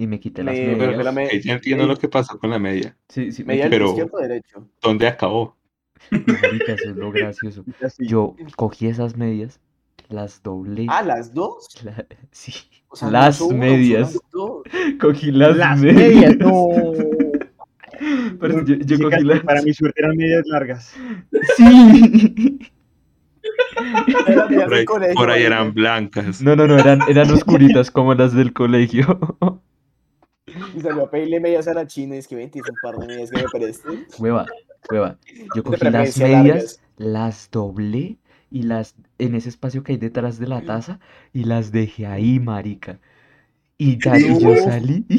Y 0.00 0.06
me 0.06 0.18
quité 0.18 0.42
las 0.42 0.54
Me- 0.54 0.60
medias. 0.62 0.78
pero 0.78 1.02
la 1.02 1.12
me- 1.12 1.26
Ok, 1.26 1.32
ya 1.44 1.52
entiendo 1.52 1.86
lo 1.86 1.94
que 1.94 2.08
pasó 2.08 2.38
con 2.38 2.48
la 2.48 2.58
media. 2.58 2.96
Sí, 3.10 3.32
sí, 3.32 3.44
me 3.44 3.52
Media. 3.52 3.68
Pero- 3.68 3.94
derecho. 4.18 4.66
¿Dónde 4.80 5.06
acabó? 5.06 5.58
Marica, 6.10 6.72
eso 6.72 6.90
es 6.90 6.96
lo 6.96 7.12
gracioso. 7.12 7.64
Yo 7.98 8.34
cogí 8.56 8.86
esas 8.86 9.18
medias, 9.18 9.60
las 10.08 10.42
doblé. 10.42 10.86
Ah, 10.88 11.02
las 11.02 11.34
dos. 11.34 11.68
la- 11.84 12.06
sí, 12.30 12.54
O 12.88 12.96
sea, 12.96 13.08
no 13.08 13.12
las 13.12 13.42
una, 13.42 13.58
medias. 13.58 14.18
dos. 14.32 14.62
Cogí 14.98 15.32
las, 15.32 15.54
Las 15.58 15.78
medias. 15.82 16.08
medias, 16.14 16.36
no. 16.38 16.68
Pero 18.40 18.64
yo, 18.64 18.76
yo 18.76 18.96
Sí, 18.96 19.02
cogí 19.02 19.22
las. 19.22 19.40
Para 19.40 19.60
mi 19.60 19.74
suerte 19.74 20.00
eran 20.00 20.16
medias 20.16 20.46
largas. 20.46 20.94
Sí. 21.58 22.58
Por 24.56 24.72
ahí, 24.74 25.14
por 25.14 25.30
ahí 25.30 25.42
eran 25.42 25.74
blancas. 25.74 26.40
No, 26.40 26.56
no, 26.56 26.66
no, 26.66 26.78
eran, 26.78 27.00
eran 27.08 27.30
oscuritas 27.30 27.90
como 27.90 28.14
las 28.14 28.32
del 28.32 28.54
colegio. 28.54 29.20
Y 30.76 30.80
salió 30.80 31.04
a 31.04 31.10
pedirle 31.10 31.40
medias 31.40 31.68
a 31.68 31.74
la 31.74 31.86
china 31.86 32.16
y 32.16 32.18
es 32.18 32.28
que 32.28 32.36
ven, 32.36 32.50
tienes 32.50 32.70
un 32.70 32.76
par 32.82 32.98
de 32.98 33.06
medias 33.06 33.30
que 33.30 33.42
me 33.42 33.48
prestes. 33.48 34.18
Hueva, 34.18 34.46
hueva. 34.90 35.18
Yo 35.54 35.62
cogí 35.62 35.84
las 35.90 36.16
medias, 36.18 36.46
largas. 36.46 36.80
las 36.96 37.50
doblé 37.50 38.18
y 38.50 38.62
las 38.62 38.94
en 39.18 39.34
ese 39.34 39.48
espacio 39.48 39.82
que 39.82 39.92
hay 39.92 39.98
detrás 39.98 40.38
de 40.38 40.48
la 40.48 40.62
taza 40.62 40.98
y 41.32 41.44
las 41.44 41.72
dejé 41.72 42.06
ahí, 42.06 42.40
marica. 42.40 42.98
Y 43.78 44.02
ya 44.02 44.18
y 44.18 44.38
yo 44.38 44.56
salí. 44.56 45.06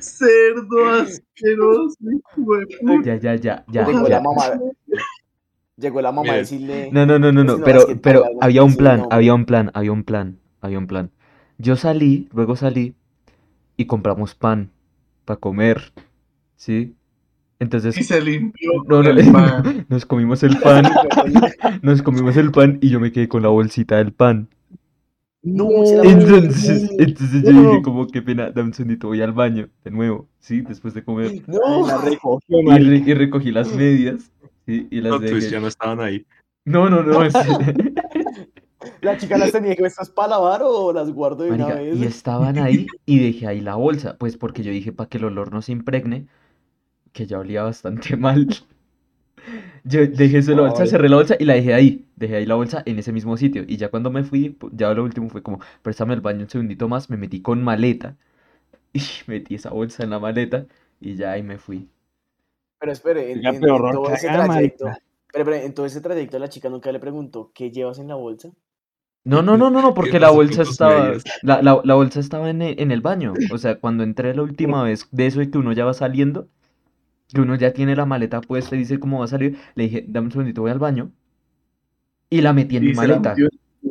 Cerdo 0.00 0.88
asqueroso. 0.88 1.96
Ya, 3.04 3.16
ya, 3.16 3.34
ya, 3.36 3.64
ya, 3.68 3.86
Llegó 3.86 4.08
ya. 4.08 4.16
la 4.16 4.20
mamá. 4.20 4.60
Llegó 5.76 6.00
la 6.00 6.12
mamá 6.12 6.32
a 6.32 6.36
decirle. 6.36 6.90
No, 6.92 7.04
no, 7.06 7.18
no, 7.18 7.32
no, 7.32 7.42
no, 7.42 7.58
pero, 7.58 7.88
es 7.88 7.98
pero 8.00 8.24
había 8.40 8.62
un 8.62 8.76
plan, 8.76 9.06
había 9.10 9.34
un 9.34 9.44
plan, 9.44 9.70
había 9.74 9.92
un 9.92 10.04
plan, 10.04 10.38
había 10.60 10.78
un 10.78 10.86
plan. 10.86 11.10
Yo 11.58 11.76
salí, 11.76 12.28
luego 12.32 12.56
salí 12.56 12.94
y 13.76 13.86
compramos 13.86 14.34
pan 14.34 14.70
para 15.24 15.38
comer, 15.40 15.92
¿sí? 16.56 16.94
Entonces, 17.58 17.96
Y 17.96 18.02
se 18.02 18.20
limpió 18.20 18.70
no, 18.86 19.02
no, 19.02 19.08
el 19.10 19.30
pan. 19.32 19.86
nos 19.88 20.04
comimos 20.04 20.42
el 20.42 20.58
pan, 20.58 20.84
nos 21.82 22.02
comimos 22.02 22.36
el 22.36 22.50
pan 22.50 22.78
y 22.82 22.90
yo 22.90 23.00
me 23.00 23.12
quedé 23.12 23.28
con 23.28 23.42
la 23.42 23.48
bolsita 23.48 23.96
del 23.96 24.12
pan. 24.12 24.48
No, 25.46 25.68
Entonces, 26.02 26.90
entonces 26.98 27.42
yo 27.42 27.52
No. 27.52 27.70
dije 27.70 27.82
como 27.82 28.06
qué 28.08 28.22
pena, 28.22 28.50
dame 28.50 28.68
un 28.68 28.74
segundito, 28.74 29.08
voy 29.08 29.20
al 29.20 29.32
baño 29.32 29.68
de 29.84 29.90
nuevo, 29.90 30.26
¿sí? 30.38 30.62
Después 30.62 30.94
de 30.94 31.04
comer. 31.04 31.42
No. 31.46 31.86
La 31.86 31.98
recogió, 31.98 32.60
Y, 32.60 32.64
marica. 32.64 32.90
re- 32.90 33.10
y 33.10 33.14
recogí 33.14 33.52
las 33.52 33.74
medias, 33.74 34.32
¿sí? 34.66 34.88
Y 34.90 35.00
las 35.02 35.18
tweets 35.18 35.34
dejé. 35.34 35.50
ya 35.50 35.60
no 35.60 35.66
estaban 35.68 36.00
ahí. 36.00 36.24
No, 36.64 36.88
no, 36.88 37.02
no, 37.02 37.22
es- 37.24 37.34
La 39.02 39.16
chica 39.16 39.38
las 39.38 39.52
tenía 39.52 39.76
que 39.76 39.84
estas 39.84 40.10
para 40.10 40.28
lavar 40.28 40.62
o 40.64 40.92
las 40.92 41.10
guardo 41.10 41.44
de 41.44 41.52
una 41.52 41.68
vez. 41.74 42.00
y 42.00 42.04
estaban 42.04 42.58
ahí 42.58 42.86
y 43.06 43.18
dejé 43.18 43.46
ahí 43.46 43.60
la 43.60 43.74
bolsa, 43.76 44.16
pues 44.18 44.36
porque 44.36 44.62
yo 44.62 44.70
dije 44.72 44.92
para 44.92 45.08
que 45.08 45.18
el 45.18 45.24
olor 45.24 45.52
no 45.52 45.62
se 45.62 45.72
impregne, 45.72 46.26
que 47.12 47.26
ya 47.26 47.38
olía 47.40 47.64
bastante 47.64 48.16
mal. 48.18 48.48
Yo 49.84 50.06
dejé 50.06 50.38
en 50.38 50.56
la 50.56 50.62
bolsa, 50.62 50.86
cerré 50.86 51.08
la 51.08 51.16
bolsa 51.16 51.36
y 51.38 51.44
la 51.44 51.54
dejé 51.54 51.74
ahí, 51.74 52.06
dejé 52.16 52.36
ahí 52.36 52.46
la 52.46 52.54
bolsa 52.54 52.82
en 52.86 52.98
ese 52.98 53.12
mismo 53.12 53.36
sitio. 53.36 53.64
Y 53.66 53.76
ya 53.76 53.90
cuando 53.90 54.10
me 54.10 54.24
fui, 54.24 54.56
ya 54.72 54.92
lo 54.94 55.04
último 55.04 55.28
fue 55.28 55.42
como, 55.42 55.60
préstame 55.82 56.14
el 56.14 56.20
baño 56.20 56.42
un 56.42 56.50
segundito 56.50 56.88
más, 56.88 57.10
me 57.10 57.16
metí 57.16 57.42
con 57.42 57.62
maleta 57.62 58.16
y 58.94 59.02
metí 59.26 59.54
esa 59.56 59.70
bolsa 59.70 60.04
en 60.04 60.10
la 60.10 60.20
maleta 60.20 60.66
y 61.00 61.16
ya 61.16 61.32
ahí 61.32 61.42
me 61.42 61.58
fui. 61.58 61.88
Pero 62.78 62.92
espere, 62.92 63.32
en, 63.32 63.38
en- 63.46 63.60
pero 63.60 63.72
en 63.72 63.72
horror 63.74 63.90
todo 63.90 64.12
ese 64.12 64.30
trayecto. 64.30 64.86
pero 65.32 65.52
en 65.54 65.74
todo 65.74 65.86
ese 65.86 66.00
trayecto 66.00 66.38
la 66.38 66.48
chica 66.48 66.68
nunca 66.68 66.92
le 66.92 67.00
preguntó 67.00 67.50
¿qué 67.54 67.70
llevas 67.72 67.98
en 67.98 68.08
la 68.08 68.14
bolsa? 68.14 68.50
No, 69.24 69.42
no, 69.42 69.56
no, 69.56 69.70
no, 69.70 69.80
no, 69.82 69.94
porque 69.94 70.20
la 70.20 70.30
bolsa 70.30 70.62
estaba, 70.62 71.16
la, 71.40 71.62
la, 71.62 71.80
la 71.84 71.94
bolsa 71.94 72.20
estaba 72.20 72.50
en 72.50 72.60
e- 72.62 72.76
en 72.78 72.90
el 72.90 73.00
baño. 73.00 73.42
O 73.48 73.58
sea, 73.58 73.78
cuando 73.80 74.02
entré 74.04 74.34
la 74.34 74.42
última 74.42 74.82
vez 74.84 75.08
de 75.12 75.26
eso 75.26 75.40
de 75.40 75.50
que 75.50 75.58
uno 75.58 75.72
ya 75.72 75.84
va 75.86 75.94
saliendo, 75.94 76.48
que 77.34 77.40
uno 77.42 77.56
ya 77.56 77.72
tiene 77.74 77.96
la 77.96 78.06
maleta 78.06 78.40
puesta 78.42 78.76
y 78.76 78.80
dice 78.80 79.00
cómo 79.00 79.20
va 79.20 79.26
a 79.26 79.28
salir, 79.28 79.58
le 79.76 79.84
dije, 79.84 80.04
dame 80.08 80.26
un 80.26 80.32
segundito, 80.32 80.62
voy 80.62 80.72
al 80.72 80.78
baño. 80.80 81.12
Y 82.28 82.42
la 82.42 82.52
metí 82.52 82.76
en 82.76 82.84
mi 82.84 82.92
Y 82.92 82.92
maleta. 82.92 83.46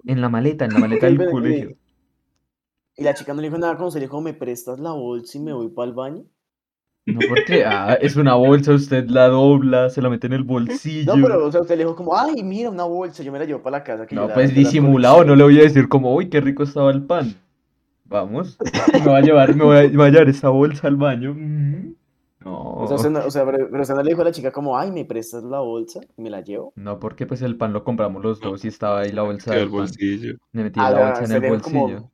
En 0.06 0.22
la 0.22 0.30
maleta, 0.30 0.66
en 0.66 0.74
la 0.74 0.80
maleta 0.80 1.08
del 1.08 1.26
colegio. 1.26 1.76
Y 2.96 3.04
la 3.04 3.14
chica 3.14 3.36
no 3.36 3.42
le 3.42 3.50
dijo 3.50 3.60
nada, 3.60 3.78
como 3.78 3.92
se 3.92 4.00
le 4.00 4.06
dijo, 4.06 4.20
me 4.20 4.34
prestas 4.34 4.80
la 4.80 4.94
bolsa 4.94 5.38
y 5.38 5.42
me 5.42 5.54
voy 5.54 5.70
para 5.70 5.90
el 5.90 5.94
baño. 5.94 6.26
No, 7.06 7.20
porque 7.28 7.66
ah, 7.66 7.98
es 8.00 8.16
una 8.16 8.36
bolsa, 8.36 8.72
usted 8.74 9.10
la 9.10 9.28
dobla, 9.28 9.90
se 9.90 10.02
la 10.02 10.10
mete 10.10 10.28
en 10.28 10.34
el 10.34 10.44
bolsillo. 10.46 11.16
No, 11.16 11.22
pero, 11.28 11.46
o 11.48 11.52
sea, 11.52 11.62
usted 11.62 11.76
le 11.78 11.84
dijo 11.84 11.96
como, 11.96 12.18
ay, 12.18 12.42
mira, 12.44 12.70
una 12.70 12.86
bolsa, 12.86 13.24
yo 13.24 13.32
me 13.32 13.40
la 13.40 13.46
llevo 13.46 13.62
para 13.62 13.80
la 13.80 13.84
casa. 13.84 14.06
que 14.06 14.16
No, 14.16 14.28
la- 14.28 14.34
pues 14.34 14.54
disimulado, 14.56 15.16
colección". 15.18 15.28
no 15.28 15.36
le 15.36 15.44
voy 15.54 15.60
a 15.60 15.64
decir 15.64 15.90
como, 15.90 16.16
uy, 16.16 16.30
qué 16.30 16.40
rico 16.40 16.64
estaba 16.64 16.92
el 16.92 17.04
pan. 17.04 17.36
Vamos, 18.06 18.58
me 18.94 19.00
voy 19.02 19.14
a 19.16 19.22
llevar, 19.22 19.56
me 19.56 19.64
voy 19.64 19.78
a, 19.78 19.82
me 19.84 19.98
voy 19.98 20.08
a 20.08 20.10
llevar 20.12 20.30
esta 20.30 20.50
bolsa 20.50 20.88
al 20.88 20.96
baño. 20.98 21.34
No, 22.46 22.62
O 22.74 22.88
sea, 22.88 22.98
usted 22.98 23.10
no, 23.10 23.26
o 23.26 23.32
sea, 23.32 23.46
pero, 23.46 23.70
pero 23.70 23.82
usted 23.82 23.96
no 23.96 24.04
le 24.04 24.10
dijo 24.12 24.22
a 24.22 24.26
la 24.26 24.32
chica 24.32 24.52
como, 24.52 24.78
ay, 24.78 24.92
me 24.92 25.06
prestas 25.06 25.44
la 25.44 25.60
bolsa 25.60 26.02
y 26.18 26.22
me 26.22 26.30
la 26.30 26.42
llevo. 26.42 26.74
no, 26.76 27.00
porque 27.00 27.26
pues 27.26 27.42
el 27.42 27.56
pan 27.58 27.72
lo 27.74 27.84
compramos 27.84 28.22
los 28.22 28.40
dos 28.42 28.64
y 28.66 28.68
estaba 28.68 29.02
ahí 29.02 29.12
la 29.14 29.22
bolsa 29.24 29.52
del 29.52 29.62
el 29.64 29.66
pan. 29.70 29.78
bolsillo. 29.80 30.34
Me 30.52 30.64
metí 30.64 30.80
Ah, 30.82 30.92
la 30.92 30.98
ya, 31.00 31.06
bolsa 31.20 31.24
en 31.38 31.44
el 31.44 31.62
como- 31.62 31.80
bolsillo. 31.82 32.10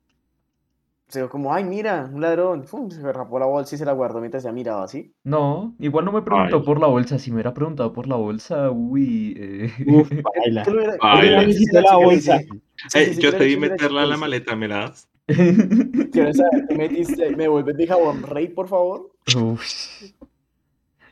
Se 1.09 1.19
dijo 1.19 1.29
como, 1.29 1.53
ay, 1.53 1.63
mira, 1.63 2.09
un 2.13 2.21
ladrón. 2.21 2.65
Fum, 2.65 2.89
se 2.89 3.11
rapó 3.11 3.39
la 3.39 3.45
bolsa 3.47 3.75
y 3.75 3.77
se 3.77 3.85
la 3.85 3.93
guardó 3.93 4.19
mientras 4.19 4.43
ya 4.43 4.51
miraba 4.51 4.83
así. 4.83 5.13
No, 5.23 5.75
igual 5.79 6.05
no 6.05 6.11
me 6.11 6.21
preguntó 6.21 6.57
Ay. 6.57 6.63
por 6.63 6.79
la 6.79 6.87
bolsa. 6.87 7.19
Si 7.19 7.29
me 7.31 7.35
hubiera 7.35 7.53
preguntado 7.53 7.91
por 7.93 8.07
la 8.07 8.15
bolsa, 8.15 8.71
uy. 8.71 9.35
eh, 9.37 9.71
Uf, 9.87 10.09
baila. 10.23 10.63
¿Qué 10.63 10.71
qué 10.71 11.45
Necesito 11.47 11.81
la 11.81 11.95
bolsa. 11.97 12.37
dice- 12.37 12.47
sí, 12.47 12.99
Eh, 12.99 13.05
sí, 13.05 13.13
sí, 13.15 13.21
yo 13.21 13.31
¿qué 13.31 13.37
te 13.37 13.49
si 13.49 13.57
meterla 13.57 14.03
en 14.03 14.09
la 14.09 14.17
maleta, 14.17 14.55
¿me 14.55 14.67
la 14.67 14.77
das? 14.79 15.09
Quiero 16.11 16.33
saber, 16.33 16.65
¿qué 16.67 16.75
metiste? 16.75 17.35
¿Me 17.35 17.47
vuelves 17.47 17.75
mi 17.75 17.85
jabón 17.87 18.23
rey, 18.23 18.47
por 18.49 18.67
favor? 18.67 19.11
Ush. 19.35 20.13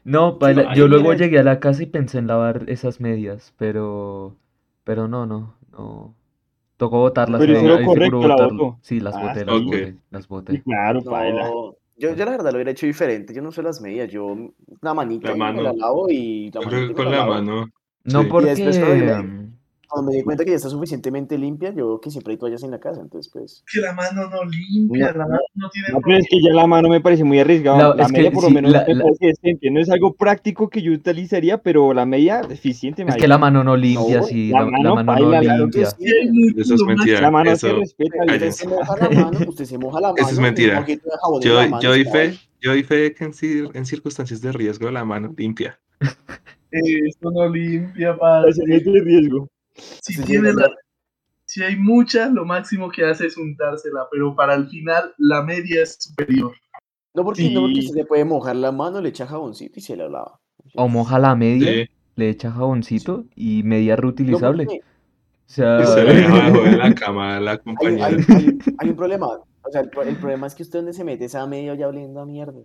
No, 0.04 0.40
paila, 0.40 0.70
Ay, 0.72 0.78
yo 0.78 0.88
luego 0.88 1.14
llegué 1.14 1.40
a 1.40 1.44
la 1.44 1.60
casa 1.60 1.84
y 1.84 1.88
pensé 1.88 2.18
en 2.20 2.28
lavar 2.28 2.66
esas 2.70 3.00
medias, 3.02 3.54
pero, 3.58 4.38
pero 4.84 5.08
no, 5.08 5.26
no, 5.26 5.56
no. 5.72 6.16
Tocó 6.78 7.00
botarlas. 7.00 7.40
Pero 7.42 7.54
hizo 7.54 7.68
lo 7.68 7.82
correcto, 7.82 8.28
la 8.28 8.36
botó. 8.38 8.80
Sí, 8.82 9.00
las 9.00 9.16
Ah, 9.16 9.20
boté, 9.20 9.46
las 9.46 9.62
boté, 9.62 9.98
las 10.12 10.28
boté. 10.28 10.64
claro, 10.64 11.02
baila. 11.04 11.50
No, 11.50 11.76
yo, 11.98 12.14
yo 12.16 12.26
la 12.26 12.32
verdad 12.32 12.52
lo 12.52 12.58
hubiera 12.58 12.72
hecho 12.72 12.86
diferente. 12.86 13.34
Yo 13.34 13.42
no 13.42 13.52
sé 13.52 13.64
las 13.64 13.82
medias. 13.82 14.10
Yo 14.12 14.36
la 14.82 14.94
manita 14.94 15.32
La 15.32 15.36
mano. 15.36 15.62
la 15.62 15.74
lavo 15.74 16.10
y 16.10 16.52
la 16.52 16.62
manita 16.62 16.94
con 16.94 17.12
la 17.12 17.12
la 17.12 17.26
mano. 17.26 17.68
No 18.04 18.24
sí. 18.24 18.28
porque, 18.28 18.56
Y 18.56 18.64
después 18.64 18.78
cuando 19.88 20.12
me- 20.12 20.18
di 20.18 20.24
cuenta 20.24 20.44
que 20.44 20.52
ya 20.52 20.58
está 20.58 20.70
suficientemente 20.70 21.38
limpia, 21.38 21.74
yo 21.74 22.00
que 22.02 22.10
siempre 22.12 22.34
hay 22.34 22.38
toallas 22.38 22.64
en 22.64 22.72
la 22.72 22.80
casa, 22.80 23.02
entonces 23.02 23.32
pues... 23.32 23.64
Que 23.72 23.80
la 23.82 23.94
mano 23.94 24.30
no 24.30 24.44
limpia, 24.46 25.12
No, 25.14 25.18
la 25.20 25.26
mano 25.28 25.40
no 25.56 25.70
tiene 25.70 25.88
No, 25.92 26.00
pero 26.02 26.18
es 26.18 26.26
que 26.30 26.42
ya 26.42 26.54
la 26.54 26.68
mano 26.68 26.90
me 26.90 27.02
parece 27.02 27.24
muy 27.24 27.40
arriesgado. 27.40 27.78
La- 27.78 27.96
La, 27.96 28.04
es 28.04 28.12
que 28.12 28.18
media 28.18 28.32
por 28.32 28.44
lo 28.44 28.50
sí, 28.50 28.56
menos 28.56 28.72
la- 28.72 28.86
me 28.88 28.96
la- 28.96 29.04
parece 29.04 29.26
decente. 29.28 29.72
No 29.72 29.80
es 29.80 29.90
algo 29.90 30.14
práctico 30.16 30.70
que 30.70 30.82
yo 30.82 30.92
utilizaría, 30.92 31.58
pero 31.60 31.94
la 31.94 32.06
media 32.06 32.42
deficiente, 32.42 33.04
es 33.08 33.16
que 33.16 33.28
la 33.28 33.38
mano 33.38 33.64
no 33.64 33.76
limpia, 33.78 34.18
No, 34.20 34.24
sí, 34.24 34.50
la 34.50 34.62
la, 34.62 34.66
la 34.96 35.04
mano 35.04 35.32
no 35.32 35.42
limpia. 35.42 35.88
Eso 36.58 36.76
es 36.76 36.82
mentira. 36.84 37.22
La 37.22 37.32
mano 37.32 37.52
Eso, 37.52 37.68
se 37.68 37.74
respeta. 37.74 38.18
Usted 38.28 38.52
se 38.52 38.68
moja 38.68 38.96
la 38.98 39.10
mano, 39.10 39.40
usted 39.48 39.66
se 39.66 39.78
moja 39.78 40.02
la 40.02 40.08
mano. 40.10 40.18
Eso 40.22 40.30
es 40.32 40.40
mentira. 40.40 40.86
Yo, 41.42 41.80
yo 41.80 42.12
fe, 42.12 42.38
yo 42.62 42.72
doy 42.72 42.84
fe 42.84 43.14
que 43.14 43.24
en, 43.24 43.32
cir- 43.34 43.72
en 43.74 43.86
circunstancias 43.86 44.42
de 44.42 44.52
riesgo 44.52 44.90
la 44.92 45.06
mano 45.06 45.34
limpia. 45.38 45.80
Esto 46.72 47.32
no 47.32 47.48
limpia, 47.50 48.18
padre. 48.18 48.52
señal 48.54 48.84
de 48.84 49.02
riesgo. 49.02 49.48
Si 50.02 50.14
Sí, 50.14 50.24
tiene 50.24 50.54
la- 50.54 50.70
si 51.46 51.64
hay 51.64 51.76
muchas, 51.78 52.32
lo 52.32 52.46
máximo 52.46 52.90
que 52.90 53.06
hace 53.06 53.28
es 53.28 53.38
untársela, 53.38 54.08
pero 54.12 54.36
para 54.36 54.54
el 54.56 54.68
final 54.68 55.14
la 55.18 55.42
media 55.44 55.84
es 55.84 55.98
superior. 56.00 56.54
No 57.14 57.24
porque, 57.24 57.50
no 57.52 57.62
porque 57.62 57.82
Sí. 57.82 57.88
usted 57.88 58.02
se 58.02 58.06
puede 58.06 58.26
mojar 58.26 58.56
la 58.58 58.72
mano, 58.72 59.02
le 59.02 59.10
echa 59.10 59.26
jaboncito 59.26 59.80
y 59.80 59.82
se 59.82 59.96
la 59.96 60.10
lava. 60.10 60.40
O 60.76 60.88
moja 60.88 61.18
la 61.20 61.36
media, 61.36 61.72
Sí. 61.86 61.90
le 62.16 62.30
echa 62.30 62.52
jaboncito 62.52 63.26
y 63.36 63.64
media 63.64 63.96
No 63.96 64.02
reutilizable. 64.04 64.66
porque 64.66 64.80
O 64.80 65.50
sea, 65.50 65.86
se 65.86 66.02
abajo 66.26 66.62
de 66.64 66.78
la 66.78 66.94
cama 66.94 67.38
a 67.38 67.40
la 67.40 67.52
hay, 67.52 67.58
compañera. 67.60 68.06
hay- 68.08 68.16
hay- 68.36 68.58
hay 68.80 68.90
un 68.90 68.96
problema. 68.96 69.28
O 69.28 69.72
sea, 69.72 69.82
el, 69.82 69.90
pro- 69.90 70.04
el 70.04 70.18
problema 70.18 70.48
es 70.48 70.56
que 70.56 70.64
usted 70.64 70.80
donde 70.80 70.94
se 70.94 71.04
mete 71.06 71.26
esa 71.26 71.46
media 71.48 71.74
ya 71.76 71.88
oliendo 71.88 72.20
a 72.20 72.26
mierda. 72.26 72.60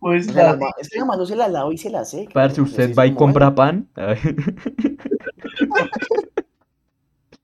Pues 0.00 0.28
O 0.28 0.32
sea, 0.32 0.56
la 0.56 0.70
es 0.80 0.88
que 0.88 0.98
la 0.98 1.04
mano 1.04 1.24
se 1.24 1.36
la 1.36 1.46
lava 1.48 1.72
y 1.72 1.78
se 1.78 1.88
la 1.90 2.04
seca. 2.04 2.32
parce, 2.34 2.60
¿no? 2.60 2.66
Usted 2.66 2.88
sí 2.88 2.92
va 2.94 3.06
es 3.06 3.12
y 3.12 3.14
compra 3.14 3.54
pan. 3.54 3.88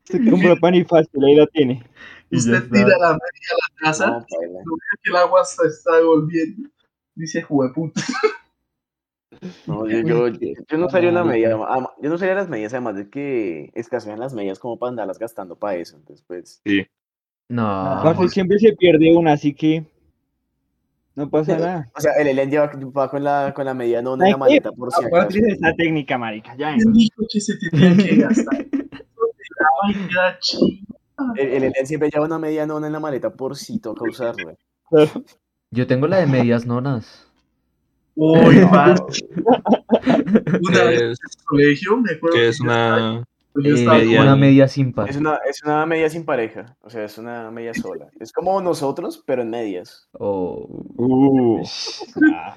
Se 0.05 0.31
compra 0.31 0.57
pan 0.57 0.75
y 0.75 0.85
fácil, 0.85 1.23
ahí 1.25 1.35
la 1.37 1.47
tiene. 1.47 1.85
Usted 2.31 2.69
tira 2.71 2.97
la 2.99 3.11
media 3.11 3.51
a 3.51 3.57
la 3.57 3.81
casa, 3.81 4.07
no, 4.07 4.27
paila. 4.29 4.61
lo 4.65 4.75
ve 4.77 4.81
que 5.03 5.11
el 5.11 5.17
agua 5.17 5.45
se 5.45 5.67
está 5.67 5.97
devolviendo. 5.97 6.69
Dice, 7.15 7.43
jueputa. 7.43 8.01
No, 9.67 9.87
yo, 9.87 9.99
yo, 10.01 10.29
yo, 10.29 10.49
yo 10.69 10.79
no 10.79 10.87
usaría 10.87 11.11
una 11.11 11.25
media, 11.25 11.53
ama- 11.55 11.93
yo 12.01 12.09
no 12.09 12.15
usaría 12.15 12.35
las 12.35 12.49
medias, 12.49 12.73
además 12.73 12.97
de 12.97 13.09
que 13.11 13.71
escasean 13.75 14.19
las 14.19 14.33
medias 14.35 14.59
como 14.59 14.79
para 14.79 14.91
andarlas 14.91 15.19
gastando 15.19 15.57
para 15.57 15.77
eso. 15.77 15.97
Entonces, 15.97 16.25
pues, 16.27 16.61
Sí. 16.65 16.87
No. 17.51 18.01
Parce, 18.03 18.29
siempre 18.29 18.59
se 18.59 18.73
pierde 18.75 19.15
una, 19.17 19.33
así 19.33 19.55
que 19.55 19.85
no 21.19 21.29
pasa 21.29 21.59
nada. 21.59 21.87
o 21.97 22.01
sea, 22.01 22.13
el 22.21 22.29
Elian 22.29 22.51
lleva, 22.51 22.71
va 22.97 23.11
con 23.11 23.23
la, 23.25 23.53
con 23.55 23.65
la 23.65 23.75
media 23.75 24.01
nona 24.01 24.27
en 24.27 24.31
la 24.33 24.37
maleta 24.39 24.71
por 24.73 24.93
si 24.93 25.05
acaso. 25.05 25.29
De 25.39 25.49
esa 25.53 25.73
técnica, 25.75 26.17
marica, 26.17 26.55
ya. 26.57 26.75
¿Quién 26.77 26.93
dijo 26.93 27.23
que 27.31 27.41
se 27.41 27.55
tenía 27.59 27.97
que 27.97 28.17
gastar? 28.23 28.67
El, 31.37 31.49
el 31.49 31.63
Elian 31.65 31.87
siempre 31.87 32.09
lleva 32.13 32.25
una 32.27 32.39
media 32.39 32.67
nona 32.67 32.87
en 32.87 32.93
la 32.93 33.01
maleta 33.01 33.31
por 33.31 33.57
si 33.57 33.79
toca 33.81 34.05
usarla. 34.09 34.55
Yo 35.71 35.87
tengo 35.87 36.07
la 36.07 36.19
de 36.19 36.27
medias 36.27 36.65
nonas. 36.67 37.27
Uy, 38.15 38.65
parce. 38.71 39.21
Una 40.63 40.85
vez 40.85 40.99
Que 40.99 41.05
en 41.05 41.11
es, 41.13 41.19
el 41.21 41.45
colegio, 41.45 41.97
me 41.99 42.13
acuerdo 42.13 42.35
que 42.35 42.41
que 42.43 42.49
es 42.49 42.61
estaba- 42.61 43.25
Eh, 43.65 43.85
media- 43.85 44.23
una 44.23 44.37
media 44.37 44.69
sin 44.69 44.93
par. 44.93 45.09
Es 45.09 45.17
una, 45.17 45.39
es 45.49 45.63
una 45.63 45.87
media 45.87 46.09
sin 46.11 46.25
pareja, 46.25 46.77
o 46.81 46.91
sea, 46.91 47.05
es 47.05 47.19
una 47.19 47.51
media 47.51 47.75
sola. 47.75 48.09
Es 48.21 48.33
como 48.33 48.61
nosotros, 48.61 49.23
pero 49.27 49.43
en 49.43 49.51
medias. 49.51 50.09
Oh. 50.13 50.67
Uh, 50.97 51.63
ah, 52.35 52.57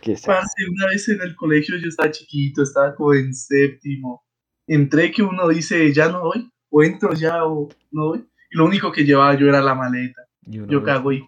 qué. 0.00 0.16
Parce, 0.24 0.54
una 0.70 0.86
vez 0.86 1.08
en 1.08 1.20
el 1.22 1.34
colegio 1.36 1.76
yo 1.76 1.88
estaba 1.88 2.10
chiquito, 2.10 2.62
estaba 2.62 2.94
como 2.94 3.14
en 3.14 3.34
séptimo. 3.34 4.24
Entré 4.66 5.12
que 5.12 5.22
uno 5.22 5.48
dice, 5.48 5.92
ya 5.92 6.08
no 6.08 6.22
voy, 6.22 6.50
o 6.70 6.82
entro 6.82 7.14
ya 7.14 7.44
o 7.44 7.68
no 7.92 8.08
voy. 8.08 8.24
Y 8.50 8.56
lo 8.56 8.64
único 8.64 8.92
que 8.92 9.04
llevaba 9.04 9.34
yo 9.36 9.48
era 9.48 9.60
la 9.60 9.74
maleta. 9.74 10.22
Yo 10.42 10.82
cago 10.82 11.12
y, 11.12 11.24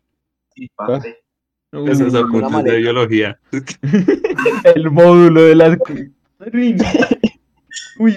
y 0.54 0.68
parte. 0.68 1.18
Uy, 1.72 1.90
Esos 1.90 2.14
apuntes 2.14 2.64
de 2.64 2.78
biología. 2.78 3.38
el 4.74 4.90
módulo 4.90 5.42
de 5.42 5.54
las. 5.54 5.78
Uy. 7.98 8.16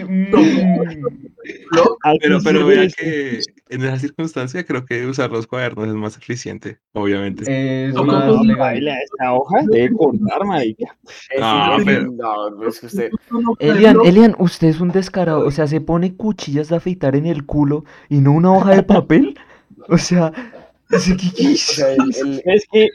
Así 2.03 2.17
Pero, 2.21 2.39
pero 2.43 2.65
vea 2.65 2.87
que 2.87 3.39
en 3.69 3.83
esa 3.83 3.97
circunstancia 3.99 4.63
creo 4.65 4.85
que 4.85 5.05
usar 5.05 5.31
los 5.31 5.47
cuadernos 5.47 5.87
es 5.87 5.93
más 5.93 6.17
eficiente, 6.17 6.79
obviamente. 6.93 7.87
Es 7.87 7.93
¿Cómo, 7.95 8.11
más 8.11 8.25
cómo? 8.29 8.43
legal. 8.43 8.59
Baila, 8.59 8.97
esta 8.99 9.33
hoja 9.33 9.59
debe 9.71 9.95
cortar, 9.95 10.45
marica. 10.45 10.95
Es 11.29 11.39
No, 11.39 11.77
pero- 11.85 12.11
no, 12.11 12.67
es 12.67 12.79
que 12.79 12.85
usted, 12.87 13.09
Elian, 13.59 13.97
Elian, 14.05 14.35
usted 14.39 14.67
es 14.67 14.79
un 14.79 14.89
descarado. 14.89 15.45
O 15.45 15.51
sea, 15.51 15.67
se 15.67 15.81
pone 15.81 16.15
cuchillas 16.15 16.69
de 16.69 16.75
afeitar 16.77 17.15
en 17.15 17.25
el 17.25 17.45
culo 17.45 17.85
y 18.09 18.19
no 18.19 18.31
una 18.33 18.51
hoja 18.53 18.75
de 18.75 18.83
papel. 18.83 19.35
O 19.89 19.97
sea, 19.97 20.31
ese 20.91 21.17
que- 21.17 21.47
o 21.53 21.55
sea, 21.55 21.93
el, 21.93 22.13
el- 22.21 22.41
Es 22.45 22.65
que 22.71 22.87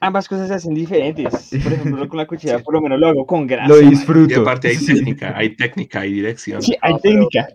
ambas 0.00 0.28
cosas 0.28 0.48
se 0.48 0.54
hacen 0.54 0.74
diferentes. 0.74 1.50
Por 1.62 1.72
ejemplo, 1.72 2.08
con 2.08 2.18
la 2.18 2.26
cuchilla, 2.28 2.58
por 2.60 2.74
lo 2.74 2.80
menos 2.80 2.98
lo 3.00 3.08
hago 3.08 3.26
con 3.26 3.46
grasa. 3.46 3.68
lo 3.68 3.74
marica. 3.76 3.88
Y 3.88 3.90
disfruto. 3.96 4.40
aparte 4.42 4.68
hay 4.68 4.76
técnica, 4.78 5.36
hay 5.36 5.56
técnica, 5.56 6.00
hay 6.00 6.12
dirección. 6.12 6.62
Sí, 6.62 6.74
hay 6.80 6.92
No, 6.94 6.98
pero- 7.02 7.28
técnica. 7.28 7.48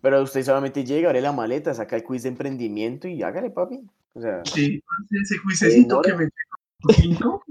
pero 0.00 0.22
usted 0.22 0.42
solamente 0.42 0.84
llega, 0.84 1.08
abre 1.08 1.20
la 1.20 1.32
maleta, 1.32 1.72
saca 1.74 1.96
el 1.96 2.04
quiz 2.04 2.22
de 2.24 2.30
emprendimiento 2.30 3.08
y 3.08 3.22
hágale, 3.22 3.50
papi. 3.50 3.80
O 4.14 4.20
sea, 4.20 4.42
sí, 4.44 4.82
ese 5.22 5.38
juicecito 5.38 6.00
Ignora. 6.04 6.10
que 6.18 6.24
me 6.24 6.94
cinco, 6.94 7.42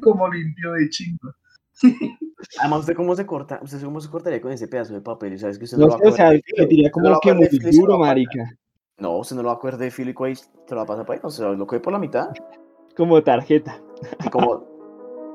como 0.00 0.28
limpio 0.28 0.72
de 0.72 0.88
chingo. 0.90 1.30
además, 2.60 2.80
¿usted 2.80 2.94
cómo 2.94 3.16
se 3.16 3.26
corta? 3.26 3.58
¿Usted 3.62 3.82
cómo 3.82 4.00
se 4.00 4.08
cortaría 4.08 4.40
con 4.40 4.52
ese 4.52 4.68
pedazo 4.68 4.94
de 4.94 5.00
papel? 5.00 5.32
Y 5.32 5.38
sabes 5.38 5.58
que 5.58 5.64
usted 5.64 5.76
no, 5.78 5.86
No 5.88 5.92
lo 5.98 5.98
va 5.98 5.98
sé, 5.98 6.06
a 6.06 6.10
o 6.10 6.12
sea, 6.16 6.30
se 6.30 6.66
tira 6.66 6.88
Usted 6.88 6.90
como 6.92 7.04
no 7.04 7.10
lo 7.10 7.14
va 7.14 7.18
a 7.18 7.20
que 7.20 7.34
muy 7.34 7.46
se 7.48 7.70
duro, 7.78 7.98
marica. 7.98 8.50
No, 8.98 9.16
usted 9.18 9.34
no 9.34 9.42
lo 9.42 9.48
va 9.48 9.54
a 9.54 9.58
coger 9.58 9.76
de 9.76 9.90
filo 9.90 10.10
y 10.10 10.14
cuál 10.14 10.36
se 10.36 10.44
lo 10.70 10.76
va 10.76 10.82
a 10.82 10.86
pasar 10.86 11.04
para 11.04 11.16
ahí. 11.18 11.20
O 11.24 11.30
sea, 11.30 11.48
lo 11.48 11.66
coge 11.66 11.80
por 11.80 11.92
la 11.92 11.98
mitad. 11.98 12.28
Como 12.96 13.22
tarjeta. 13.22 13.80
Y 14.24 14.28
como, 14.30 14.64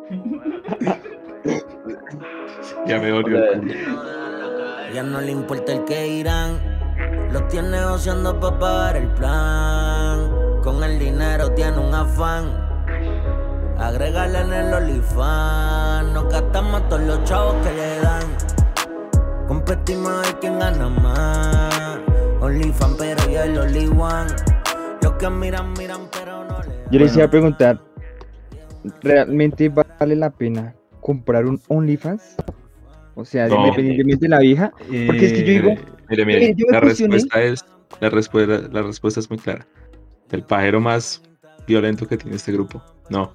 Ya 2.88 3.00
me 3.00 3.10
dolió. 3.10 3.38
o 3.38 3.42
sea, 3.42 3.52
el 3.54 3.62
culo. 3.62 4.94
Ya 4.94 5.04
no 5.04 5.22
le 5.22 5.32
importa 5.32 5.74
el 5.74 5.86
que 5.86 6.08
irán. 6.08 6.60
Lo 7.32 7.44
tiene 7.44 7.84
oceando 7.86 8.40
para 8.40 8.60
pagar 8.60 8.98
el 8.98 9.08
plan. 9.14 10.32
Con 10.64 10.84
el 10.84 10.98
dinero 11.00 11.52
tiene 11.54 11.78
un 11.78 11.94
afán. 11.94 12.46
Agrégale 13.78 14.40
en 14.40 14.54
el 14.54 14.74
olifán. 14.74 16.14
Nos 16.14 16.28
gastamos 16.30 16.88
todos 16.90 17.04
los 17.04 17.24
chavos 17.24 17.56
que 17.66 17.72
le 17.74 18.00
dan. 18.00 18.24
Competimos 19.48 20.10
a 20.12 20.22
ver 20.22 20.40
quién 20.40 20.60
gana 20.60 20.90
más. 20.90 22.00
Olifan, 22.42 22.96
pero 22.98 23.30
yo 23.30 23.44
el 23.44 23.58
only 23.58 23.88
one. 23.88 24.32
Los 25.02 25.14
que 25.14 25.30
miran, 25.30 25.74
miran, 25.74 26.02
pero. 26.12 26.29
Yo 26.92 27.00
les 27.00 27.16
iba 27.16 27.26
a 27.26 27.30
preguntar, 27.30 27.82
¿realmente 29.02 29.70
vale 29.70 30.16
la 30.16 30.30
pena 30.30 30.76
comprar 31.02 31.46
un 31.46 31.62
OnlyFans? 31.68 32.36
O 33.16 33.26
sea, 33.26 33.48
No. 33.48 33.66
independientemente 33.66 34.26
de 34.26 34.30
la 34.30 34.40
vieja. 34.40 34.72
Porque 35.06 35.26
es 35.26 35.34
que 35.34 35.40
yo 35.44 35.52
digo, 35.52 35.70
Eh, 35.72 35.80
Mire, 36.10 36.24
Eh, 36.24 36.26
mire, 36.26 36.54
yo 36.56 36.66
la 36.72 36.80
respuesta 36.80 37.42
es 37.42 37.64
La 38.02 38.10
respuesta, 38.10 38.68
la 38.72 38.82
respuesta 38.82 39.20
es 39.20 39.30
muy 39.30 39.40
clara. 39.40 39.68
El 40.32 40.44
pajero 40.44 40.80
más 40.80 41.22
violento 41.68 42.08
que 42.08 42.18
tiene 42.18 42.36
este 42.36 42.52
grupo. 42.52 42.82
No. 43.10 43.34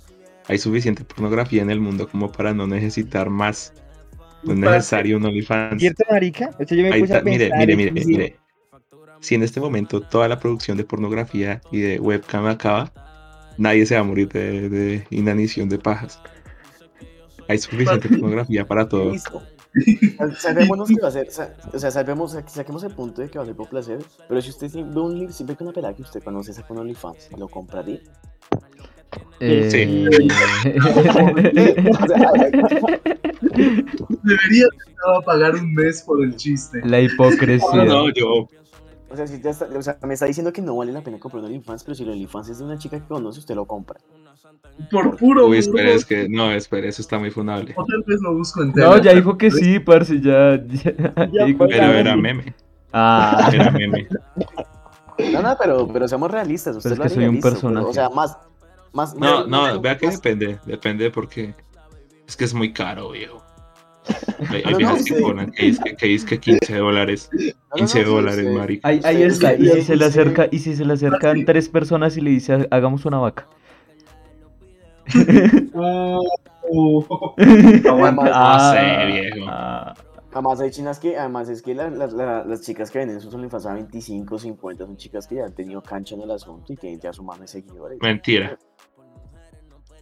Hay 0.49 0.59
suficiente 0.59 1.05
pornografía 1.05 1.63
en 1.63 1.71
el 1.71 1.81
mundo 1.81 2.09
como 2.09 2.31
para 2.33 2.55
no 2.55 2.67
necesitar 2.67 3.31
más. 3.31 3.73
No 4.43 4.53
es 4.53 4.59
necesario 4.59 5.17
un 5.19 5.27
OnlyFans. 5.27 5.81
¿Cierto, 5.81 6.05
marica? 6.11 6.51
O 6.59 6.65
sea, 6.65 6.77
yo 6.77 6.83
me 6.83 6.93
Ahí 6.93 7.01
puse 7.01 7.17
a 7.17 7.23
mire, 7.23 7.49
pensar 7.51 7.59
mire, 7.67 7.77
mire, 7.77 8.05
mire. 8.07 8.37
Si 9.21 9.35
en 9.35 9.43
este 9.43 9.61
momento 9.61 10.01
toda 10.01 10.29
la 10.29 10.39
producción 10.39 10.77
de 10.77 10.85
pornografía 10.85 11.61
y 11.71 11.81
de 11.81 11.99
webcam 12.01 12.47
acaba, 12.47 12.93
nadie 13.59 13.87
se 13.87 13.95
va 13.95 14.01
a 14.01 14.05
morir 14.05 14.29
de, 14.29 14.69
de 14.69 15.07
inanición 15.11 15.69
de 15.69 15.79
pajas. 15.79 16.21
Hay 17.49 17.59
suficiente 17.59 18.09
pornografía 18.09 18.67
para 18.67 18.89
todo. 18.89 19.13
Listo. 19.13 19.43
Sal- 20.17 20.37
Salvémonos 20.37 20.89
que 20.89 21.01
va 21.03 21.09
a 21.09 21.11
ser, 21.11 21.29
o 21.73 21.79
sea, 21.79 21.91
salvemos, 21.91 22.33
sa- 22.33 22.47
saquemos 22.49 22.85
el 22.85 22.95
punto 22.95 23.23
de 23.23 23.29
que 23.29 23.39
va 23.39 23.45
a 23.45 23.47
ser 23.47 23.57
por 23.57 23.69
placer, 23.69 23.99
pero 24.29 24.41
si 24.41 24.51
usted 24.51 24.69
sí- 24.69 24.83
ve 24.85 25.01
un 25.01 25.19
link, 25.19 25.31
siempre 25.31 25.57
que 25.57 25.65
una 25.65 25.73
pelada 25.73 25.95
que 25.95 26.03
usted 26.03 26.23
conoce 26.23 26.53
saca 26.53 26.73
un 26.73 26.79
OnlyFans, 26.81 27.31
¿lo 27.37 27.49
compraría? 27.49 27.99
Eh, 29.41 29.71
sea, 29.71 29.85
Debería 34.23 34.67
pagar 35.25 35.55
un 35.55 35.73
mes 35.75 36.03
por 36.03 36.23
el 36.23 36.35
chiste. 36.37 36.81
La 36.85 37.01
hipocresía. 37.01 37.85
No, 37.85 38.07
no, 38.07 38.11
yo. 38.15 38.49
O 39.15 39.17
sea, 39.17 39.27
si 39.27 39.41
ya 39.41 39.51
está- 39.51 39.67
o 39.75 39.83
sea, 39.83 39.99
me 40.03 40.15
está 40.15 40.27
diciendo 40.27 40.53
que 40.53 40.61
no 40.63 40.77
vale 40.77 40.93
la 40.93 41.01
pena 41.03 41.19
comprar 41.19 41.41
un 41.43 41.47
OnlyFans, 41.47 41.83
pero 41.85 41.95
si 41.95 42.03
el 42.03 42.11
OnlyFans 42.11 42.49
es 42.51 42.59
de 42.59 42.65
una 42.65 42.77
chica 42.79 42.99
que 43.01 43.07
conoce, 43.07 43.39
usted 43.41 43.55
lo 43.55 43.65
compra. 43.67 43.99
Por 44.91 45.17
puro. 45.17 45.47
Uy, 45.47 45.59
espera, 45.59 45.91
es 45.91 46.05
que. 46.05 46.29
No, 46.29 46.51
espera, 46.51 46.89
eso 46.89 47.01
está 47.01 47.19
muy 47.19 47.31
funable. 47.31 47.73
O 47.77 47.85
tal 47.85 48.03
vez 48.07 48.21
lo 48.21 48.35
busco 48.37 48.63
en 48.63 48.73
No, 48.73 48.99
ya 48.99 49.15
dijo 49.15 49.39
que 49.39 49.51
sí, 49.51 49.79
parce, 49.79 50.21
ya. 50.21 50.57
ya, 50.67 50.93
ya 51.33 51.45
dijo 51.47 51.67
que 51.67 51.75
Pero 51.75 51.93
sí. 51.93 51.99
era 51.99 52.17
meme. 52.17 52.55
Ah, 52.93 53.51
Era 53.53 53.71
meme. 53.71 54.09
No, 55.33 55.43
no, 55.43 55.57
pero, 55.59 55.89
pero 55.89 56.09
seamos 56.09 56.31
realistas. 56.31 56.77
Usted 56.77 56.93
es 56.93 56.99
lo 56.99 57.05
que 57.05 57.11
soy 57.11 57.25
un 57.27 57.41
pero, 57.41 57.51
personaje. 57.55 57.87
o 57.87 57.93
sea, 57.93 58.09
más. 58.11 58.37
más 58.93 59.15
No, 59.15 59.21
más- 59.21 59.47
no, 59.49 59.63
más- 59.63 59.81
vea 59.81 59.97
que 59.97 60.07
más- 60.07 60.17
depende. 60.21 60.59
Depende 60.67 61.11
porque. 61.11 61.55
Es 62.27 62.37
que 62.37 62.45
es 62.45 62.55
muy 62.55 62.73
caro, 62.73 63.11
viejo. 63.11 63.43
Hay, 64.51 64.57
hay 64.57 64.63
No, 64.65 64.71
no, 64.73 64.77
viejas 64.79 65.05
que 65.05 65.15
sí. 65.15 65.23
cobran, 65.23 65.51
que 65.53 65.69
es 65.69 65.79
que, 65.81 65.97
que, 65.97 66.15
es 66.15 66.25
que 66.25 66.39
15 66.41 66.77
dólares. 66.77 67.31
no, 67.33 67.39
no, 67.41 67.75
15 67.77 67.99
sí, 67.99 68.05
dólares, 68.05 68.47
marica. 68.53 68.89
ahí, 68.89 69.01
ahí 69.05 69.17
Sí, 69.17 69.23
está. 69.23 69.57
sí, 69.57 69.63
Y 69.63 69.69
sí, 69.69 69.75
si 69.75 69.83
se 69.83 69.97
le 69.97 70.05
sí. 70.05 70.09
acerca, 70.11 70.49
y 70.51 70.59
si 70.59 70.77
se 70.77 70.85
le 70.85 70.93
acercan 70.93 71.45
tres 71.45 71.69
personas 71.69 72.17
y 72.17 72.21
le 72.21 72.31
dice 72.31 72.67
hagamos 72.71 73.05
una 73.07 73.19
vaca. 73.19 73.47
Uh, 76.67 77.35
Además, 77.37 78.31
Ah, 78.33 78.75
sé, 78.75 79.07
viejo. 79.13 79.47
ah. 79.51 79.95
Además 80.33 80.61
hay 80.61 80.71
chinas 80.71 80.99
que, 80.99 81.17
además 81.17 81.49
es 81.51 81.61
que 81.63 81.75
la- 81.75 81.91
la- 81.91 82.07
la- 82.07 82.45
las 82.45 82.63
chicas 82.63 82.91
que 82.91 82.99
venden 83.01 83.21
sus 83.21 83.33
OnlyFans 83.35 83.67
a 83.67 83.75
25, 83.75 84.39
50 84.39 84.87
son 84.87 84.97
chicas 84.97 85.27
que 85.29 85.37
ya 85.37 85.45
han 85.45 85.55
tenido 85.55 85.83
cancha 85.83 86.15
en 86.15 86.23
el 86.23 86.31
asunto 86.31 86.73
y 86.73 86.77
tienen 86.77 86.99
ya 87.01 87.13
su 87.13 87.23
mano 87.23 87.43
de 87.43 87.49
seguidores. 87.49 87.99
Mentira. 88.01 88.59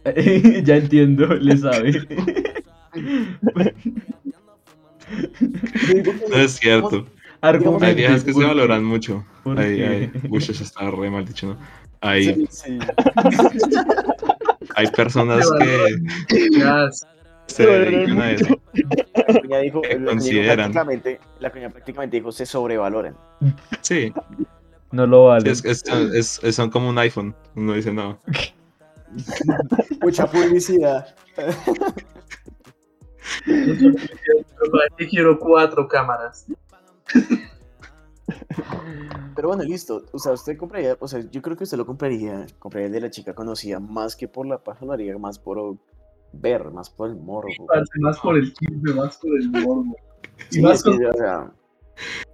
ya 0.63 0.75
entiendo, 0.77 1.27
le 1.35 1.57
sabe. 1.57 1.91
No 6.29 6.35
es 6.37 6.53
cierto. 6.53 7.05
Argumente, 7.41 7.85
Hay 7.87 7.95
viejas 7.95 8.23
que 8.23 8.33
se 8.33 8.43
valoran 8.43 8.83
mucho. 8.85 9.25
Hay, 9.57 10.09
uy, 10.29 10.37
eso 10.41 10.51
está 10.63 10.89
re 10.89 11.09
mal 11.09 11.25
dicho, 11.25 11.47
¿no? 11.47 11.57
Hay, 11.99 12.33
Sí, 12.33 12.47
sí. 12.49 12.79
hay 14.75 14.87
personas 14.91 15.49
que 15.59 16.89
se 17.47 17.65
dedican 17.67 18.21
a 18.21 18.31
eso. 18.31 18.61
La 19.27 19.41
cuña 19.41 19.57
dijo, 19.59 19.81
Que 19.81 19.87
la 19.89 19.93
cuña 19.95 20.05
consideran. 20.07 20.55
prácticamente, 20.57 21.19
la 21.39 21.49
cuña 21.51 21.69
prácticamente 21.69 22.17
dijo 22.17 22.31
se 22.31 22.45
sobrevaloran. 22.45 23.15
Sí, 23.81 24.13
No 24.91 25.05
lo 25.05 25.25
vale. 25.25 25.49
es, 25.51 25.63
es- 25.65 25.83
es- 26.13 26.39
es- 26.43 26.55
son 26.55 26.69
como 26.69 26.87
un 26.89 26.97
iPhone. 26.97 27.35
Uno 27.55 27.73
dice, 27.73 27.91
no. 27.93 28.19
Mucha 30.01 30.25
publicidad. 30.29 31.13
Que 34.97 35.07
quiero 35.07 35.39
cuatro 35.39 35.87
cámaras. 35.87 36.45
Pero 39.35 39.47
bueno, 39.47 39.63
listo. 39.63 40.03
O 40.11 40.19
sea, 40.19 40.33
usted 40.33 40.57
compraría, 40.57 40.95
o 40.99 41.07
sea, 41.07 41.21
yo 41.31 41.41
creo 41.41 41.57
que 41.57 41.63
usted 41.63 41.77
lo 41.77 41.85
compraría, 41.85 42.45
compraría 42.59 42.87
el 42.87 42.93
de 42.93 43.01
la 43.01 43.09
chica 43.09 43.33
conocida, 43.33 43.79
más 43.79 44.15
que 44.15 44.27
por 44.27 44.45
la 44.45 44.57
paja, 44.63 44.85
lo 44.85 44.93
haría 44.93 45.17
más 45.17 45.39
por 45.39 45.77
ver, 46.33 46.71
más 46.71 46.89
por 46.89 47.09
el 47.09 47.15
morbo. 47.15 47.49
Parce, 47.67 47.89
Más 47.99 48.19
por 48.19 48.37
el 48.37 48.53
chisme, 48.53 48.93
más 48.93 49.17
por 49.17 49.37
el 49.39 49.49
morbo. 49.49 49.95
Y 50.49 50.55
Sí, 50.55 50.61
más 50.61 50.83
que, 50.83 50.91
con- 50.91 51.05
o 51.05 51.13
sea, 51.13 51.51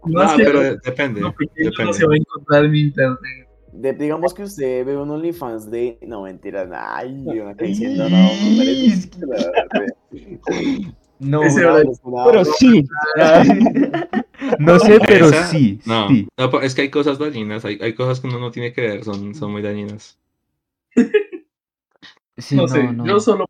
más 0.05 0.31
Ah, 0.31 0.35
que 0.37 0.43
pero 0.43 0.59
de- 0.61 0.77
depende. 0.83 1.21
lo 1.21 1.33
pequeño 1.33 1.65
no 1.65 1.71
Depende. 1.71 1.93
se 1.93 2.05
va 2.05 2.13
a 2.13 2.17
encontrar 2.17 2.65
en 2.65 2.75
internet. 2.75 3.47
de- 3.71 3.93
digamos 3.93 4.33
que 4.33 4.43
usted 4.43 4.83
ve 4.85 4.97
un 4.97 5.09
OnlyFans 5.11 5.69
de, 5.69 5.99
no 6.07 6.23
mentira, 6.23 6.67
ay, 6.73 7.23
yo 7.25 7.45
me 7.45 7.53
diciendo, 7.55 8.09
no, 8.09 8.17
No, 9.29 9.37
Ese 10.11 10.38
No, 11.19 11.41
Pero 12.25 12.45
sí, 12.45 12.87
no 14.59 14.79
sé, 14.79 14.99
pero 15.05 15.25
Esa- 15.27 15.47
sí. 15.47 15.79
No, 15.85 16.07
sí. 16.07 16.27
no, 16.37 16.49
pa- 16.49 16.63
es 16.63 16.73
que 16.73 16.83
hay 16.83 16.89
cosas 16.89 17.19
dañinas, 17.19 17.65
hay, 17.65 17.77
hay 17.81 17.93
cosas 17.93 18.21
que 18.21 18.27
uno 18.27 18.39
no 18.39 18.51
tiene 18.51 18.71
que 18.71 18.81
ver, 18.81 19.03
son, 19.03 19.35
son 19.35 19.51
muy 19.51 19.61
dañinas. 19.61 20.17
Sí, 22.37 22.55
no, 22.55 22.61
no, 22.61 22.67
sé, 22.69 22.83
no. 22.93 23.05
yo 23.05 23.19
solo. 23.19 23.45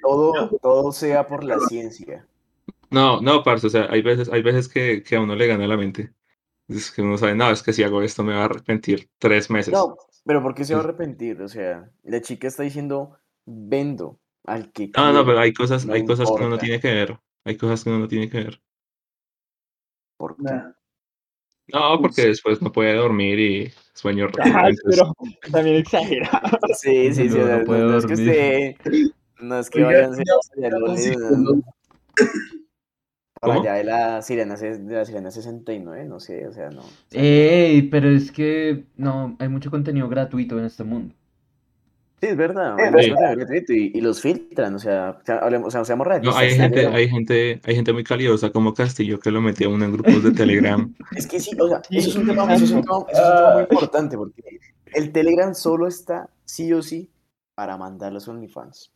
todo, 0.00 0.48
todo 0.62 0.90
sea 0.90 1.26
por 1.26 1.44
la 1.44 1.58
ciencia. 1.60 2.26
No, 2.90 3.20
no, 3.20 3.42
parce, 3.42 3.66
o 3.66 3.70
sea, 3.70 3.88
hay 3.90 4.00
veces, 4.00 4.30
hay 4.32 4.40
veces 4.40 4.68
que, 4.68 5.02
que 5.02 5.16
a 5.16 5.20
uno 5.20 5.36
le 5.36 5.46
gana 5.46 5.66
la 5.66 5.76
mente. 5.76 6.14
Es 6.66 6.90
que 6.90 7.02
uno 7.02 7.18
sabe, 7.18 7.34
no, 7.34 7.50
es 7.50 7.62
que 7.62 7.74
si 7.74 7.82
hago 7.82 8.00
esto 8.00 8.24
me 8.24 8.32
va 8.32 8.40
a 8.40 8.44
arrepentir 8.46 9.10
tres 9.18 9.50
meses. 9.50 9.74
No, 9.74 9.98
pero 10.24 10.42
¿por 10.42 10.54
qué 10.54 10.64
se 10.64 10.72
va 10.72 10.80
a 10.80 10.84
arrepentir? 10.84 11.42
O 11.42 11.48
sea, 11.48 11.90
la 12.04 12.22
chica 12.22 12.48
está 12.48 12.62
diciendo, 12.62 13.18
vendo 13.44 14.18
al 14.46 14.72
que 14.72 14.88
No, 14.96 15.06
no, 15.06 15.12
quiero". 15.12 15.26
pero 15.26 15.40
hay 15.40 15.52
cosas, 15.52 15.86
no 15.86 15.94
hay 15.94 16.04
cosas 16.04 16.28
que 16.28 16.34
uno 16.36 16.50
no 16.50 16.58
tiene 16.58 16.80
que 16.80 16.92
ver. 16.92 17.18
Hay 17.44 17.56
cosas 17.56 17.84
que 17.84 17.90
uno 17.90 17.98
no 18.00 18.08
tiene 18.08 18.28
que 18.28 18.38
ver. 18.38 18.60
¿Por 20.16 20.36
qué? 20.36 20.44
No, 21.72 22.00
porque 22.00 22.22
después 22.26 22.62
no 22.62 22.70
puede 22.72 22.94
dormir 22.94 23.38
y 23.40 23.72
sueño 23.92 24.28
Ajá, 24.40 24.62
recurrentes. 24.68 24.82
pero 24.84 25.12
también 25.52 25.76
exagerado. 25.76 26.58
Sí, 26.80 27.12
sí, 27.12 27.28
sí. 27.28 27.28
No, 27.28 27.44
o 27.44 27.46
sea, 27.46 27.58
no 27.58 27.64
puede 27.64 27.80
no, 27.82 27.88
no 27.88 27.98
es 27.98 28.06
que 28.06 28.12
dormir. 28.12 28.28
usted. 28.30 28.76
No 29.40 29.58
es 29.58 29.70
que 29.70 29.84
Oiga, 29.84 30.08
vayan 30.08 30.24
para 33.40 33.54
allá 33.54 33.74
de 33.74 33.84
la 33.84 34.22
sirena, 34.22 34.56
se- 34.56 34.78
de 34.78 34.94
la 34.94 35.04
sirena 35.04 35.30
69, 35.30 36.04
no 36.04 36.20
sé, 36.20 36.46
o 36.46 36.52
sea, 36.52 36.70
no. 36.70 36.82
Ey, 37.12 37.82
pero 37.82 38.08
es 38.08 38.32
que 38.32 38.84
no, 38.96 39.36
hay 39.38 39.48
mucho 39.48 39.70
contenido 39.70 40.08
gratuito 40.08 40.58
en 40.58 40.64
este 40.64 40.84
mundo. 40.84 41.14
Sí, 42.26 42.30
es 42.32 42.36
verdad. 42.36 42.76
Y, 43.68 43.98
y 43.98 44.00
los 44.00 44.20
filtran, 44.20 44.74
o 44.74 44.78
sea, 44.78 45.18
o 45.20 45.24
sea, 45.24 45.38
hablemos- 45.40 45.68
o 45.68 45.70
sea, 45.70 45.84
seamos 45.84 46.06
realistas. 46.06 46.34
No, 46.34 46.40
hay 46.40 46.50
sí, 46.50 46.56
gente, 46.56 46.86
hay 46.86 47.08
gente, 47.08 47.60
hay 47.64 47.74
gente 47.74 47.92
muy 47.92 48.04
calidosa 48.04 48.50
como 48.50 48.74
Castillo 48.74 49.18
que 49.20 49.30
lo 49.30 49.40
metía 49.40 49.66
a 49.66 49.70
uno 49.70 49.84
en 49.84 49.92
grupos 49.92 50.22
de 50.22 50.32
Telegram. 50.32 50.92
Es 51.16 51.26
que 51.26 51.40
sí, 51.40 51.50
o 51.58 51.68
sea, 51.68 51.82
eso 51.90 52.08
es 52.10 52.16
un 52.16 52.26
tema, 52.26 52.52
eso 52.54 52.64
es 52.64 52.70
un 52.70 52.82
tema- 52.82 53.04
eso 53.10 53.22
es 53.22 53.28
un 53.30 53.36
tema 53.36 53.52
muy 53.54 53.62
importante 53.62 54.16
porque 54.16 54.42
el 54.94 55.12
Telegram 55.12 55.54
solo 55.54 55.86
está 55.86 56.28
sí 56.44 56.72
o 56.72 56.82
sí 56.82 57.10
para 57.54 57.76
mandar 57.76 58.12
los 58.12 58.26
OnlyFans. 58.28 58.92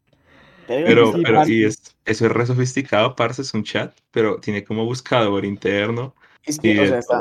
Pero, 0.67 1.13
Sí, 1.13 1.23
pero, 1.25 1.49
y 1.49 1.65
es, 1.65 1.97
eso 2.05 2.27
es 2.27 2.33
re 2.33 2.47
sofisticado, 2.47 3.17
parce, 3.17 3.43
es 3.43 3.53
un 3.55 3.65
chat, 3.65 3.93
pero 4.13 4.39
tiene 4.39 4.63
como 4.63 4.85
buscador 4.85 5.45
interno 5.45 6.15
es 6.45 6.59
que, 6.61 6.79
o 6.81 6.87
sea, 6.87 6.99
está, 7.01 7.21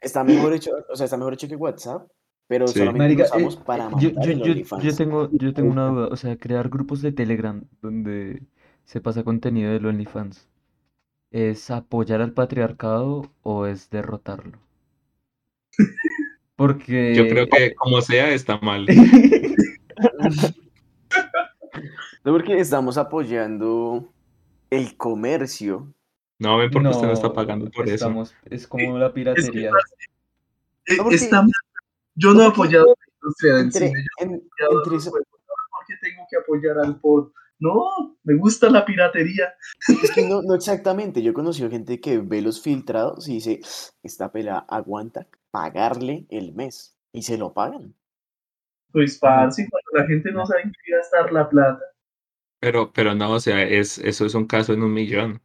está 0.00 0.22
mejor 0.24 0.52
hecho, 0.52 0.70
o 0.92 0.96
sea, 0.96 1.04
está 1.04 1.16
mejor 1.16 1.32
hecho 1.32 1.48
que 1.48 1.56
WhatsApp, 1.56 2.06
pero 2.50 2.66
Sí. 2.66 2.80
solamente 2.80 2.98
Marica, 3.04 3.22
lo 3.22 3.28
usamos 3.28 3.54
eh, 3.54 3.60
para 3.64 3.90
yo, 4.00 4.10
yo, 4.10 4.20
el 4.22 4.38
yo, 4.42 4.44
OnlyFans. 4.52 4.82
yo 4.82 4.96
tengo, 4.96 5.30
yo 5.30 5.54
tengo 5.54 5.70
una 5.70 5.86
duda, 5.86 6.08
o 6.08 6.16
sea, 6.16 6.36
crear 6.36 6.68
grupos 6.68 7.00
de 7.00 7.12
Telegram 7.12 7.62
donde 7.80 8.42
se 8.84 9.00
pasa 9.00 9.22
contenido 9.22 9.70
del 9.70 9.86
OnlyFans, 9.86 10.48
¿es 11.30 11.70
apoyar 11.70 12.20
al 12.20 12.32
patriarcado 12.32 13.30
o 13.42 13.66
es 13.66 13.88
derrotarlo? 13.90 14.58
Porque 16.56 17.14
Yo 17.14 17.28
creo 17.28 17.46
que 17.48 17.72
como 17.76 18.00
sea 18.02 18.30
está 18.34 18.58
mal. 18.60 18.86
No, 22.24 22.32
porque 22.32 22.58
estamos 22.58 22.98
apoyando 22.98 24.12
el 24.68 24.94
comercio. 24.96 25.92
No, 26.38 26.58
ven 26.58 26.70
porque 26.70 26.88
usted 26.88 27.06
no 27.06 27.12
está 27.12 27.28
No, 27.28 27.32
pagando 27.32 27.70
por 27.70 27.86
eso. 27.86 27.94
estamos, 27.94 28.34
es 28.44 28.66
como 28.66 28.98
la 28.98 29.12
piratería. 29.14 29.70
Eh, 30.86 30.96
No, 30.98 31.04
porque- 31.04 31.16
está 31.16 31.40
mal. 31.42 31.50
Yo 32.20 32.34
no 32.34 32.42
he 32.42 32.46
apoyado 32.46 32.86
la 32.86 33.12
industria 33.14 33.54
del 33.54 33.64
Entre, 33.64 33.88
cine. 33.88 34.04
Yo 34.18 34.26
en- 34.26 34.32
he 34.32 34.36
apoyado 34.64 34.82
entre 34.84 34.96
eso-. 34.96 35.10
¿Por 35.10 35.86
qué 35.86 35.94
tengo 36.00 36.26
que 36.30 36.36
apoyar 36.36 36.78
al 36.78 37.00
pod? 37.00 37.32
No, 37.58 38.16
me 38.24 38.34
gusta 38.36 38.70
la 38.70 38.84
piratería. 38.84 39.52
es 40.02 40.10
que 40.12 40.26
no, 40.26 40.40
no 40.42 40.54
exactamente. 40.54 41.22
Yo 41.22 41.30
he 41.32 41.34
conocido 41.34 41.68
gente 41.70 42.00
que 42.00 42.18
ve 42.18 42.40
los 42.40 42.62
filtrados 42.62 43.28
y 43.28 43.34
dice, 43.34 43.60
esta 44.02 44.32
pela 44.32 44.64
aguanta 44.68 45.26
pagarle 45.50 46.26
el 46.30 46.54
mes. 46.54 46.96
Y 47.12 47.22
se 47.22 47.36
lo 47.36 47.52
pagan. 47.52 47.94
Pues, 48.92 49.18
parce, 49.18 49.68
cuando 49.68 50.02
la 50.02 50.06
gente 50.06 50.32
no 50.32 50.46
sabe 50.46 50.62
en 50.62 50.72
qué 50.72 50.92
gastar 50.92 51.32
la 51.32 51.48
plata. 51.48 51.82
Pero, 52.60 52.92
pero 52.92 53.14
no, 53.14 53.32
o 53.32 53.40
sea, 53.40 53.62
es, 53.62 53.98
eso 53.98 54.26
es 54.26 54.34
un 54.34 54.46
caso 54.46 54.72
en 54.72 54.82
un 54.82 54.92
millón. 54.92 55.40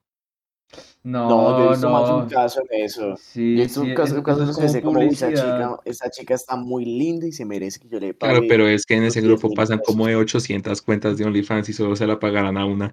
No, 1.08 1.30
No, 1.30 1.58
yo 1.60 1.66
he 1.66 1.70
visto 1.70 1.90
más 1.92 2.08
de 2.10 2.14
un 2.16 2.22
no. 2.24 2.28
caso 2.28 2.62
en 2.68 2.84
eso. 2.84 3.16
Sí, 3.18 3.56
Yo 3.56 3.62
he 3.62 3.66
visto 3.66 3.82
sí, 3.84 3.90
un 3.90 3.94
caso, 3.96 4.08
eso- 4.08 4.18
un 4.18 4.24
caso 4.24 4.38
eso 4.38 4.44
en 4.44 4.50
es 4.50 4.56
los 4.58 4.66
que 4.66 4.70
sé 4.70 4.82
como 4.82 5.00
esa 5.02 5.28
chica, 5.30 5.80
esa 5.86 6.10
chica 6.10 6.34
está 6.34 6.56
muy 6.56 6.84
linda 6.84 7.28
y 7.28 7.32
se 7.32 7.46
merece 7.46 7.80
que 7.80 7.88
yo 7.88 8.00
le 8.00 8.16
pague. 8.16 8.34
Claro, 8.34 8.46
pero 8.50 8.68
es 8.68 8.88
que 8.88 8.96
en 8.96 9.04
ese 9.04 9.22
10 9.22 9.40
grupo 9.40 9.54
pasan 9.54 9.80
como 9.86 10.08
de 10.08 10.16
800 10.16 10.82
cuentas 10.82 11.16
de 11.18 11.26
OnlyFans 11.26 11.70
y 11.70 11.74
solo 11.74 11.96
se 11.96 12.08
la 12.08 12.20
pagarán 12.20 12.58
a 12.58 12.66
una. 12.66 12.92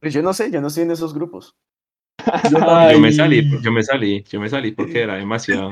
Pues 0.00 0.14
yo 0.14 0.22
no 0.22 0.32
sé, 0.32 0.50
yo 0.50 0.62
no 0.62 0.68
estoy 0.68 0.84
en 0.84 0.92
esos 0.92 1.12
grupos. 1.12 1.54
Yo 2.50 2.98
me 2.98 3.12
salí, 3.12 3.46
yo 3.62 3.70
me 3.70 3.82
salí, 3.82 4.22
yo 4.24 4.40
me 4.40 4.48
salí 4.48 4.72
porque 4.72 5.02
era 5.02 5.16
demasiado. 5.16 5.70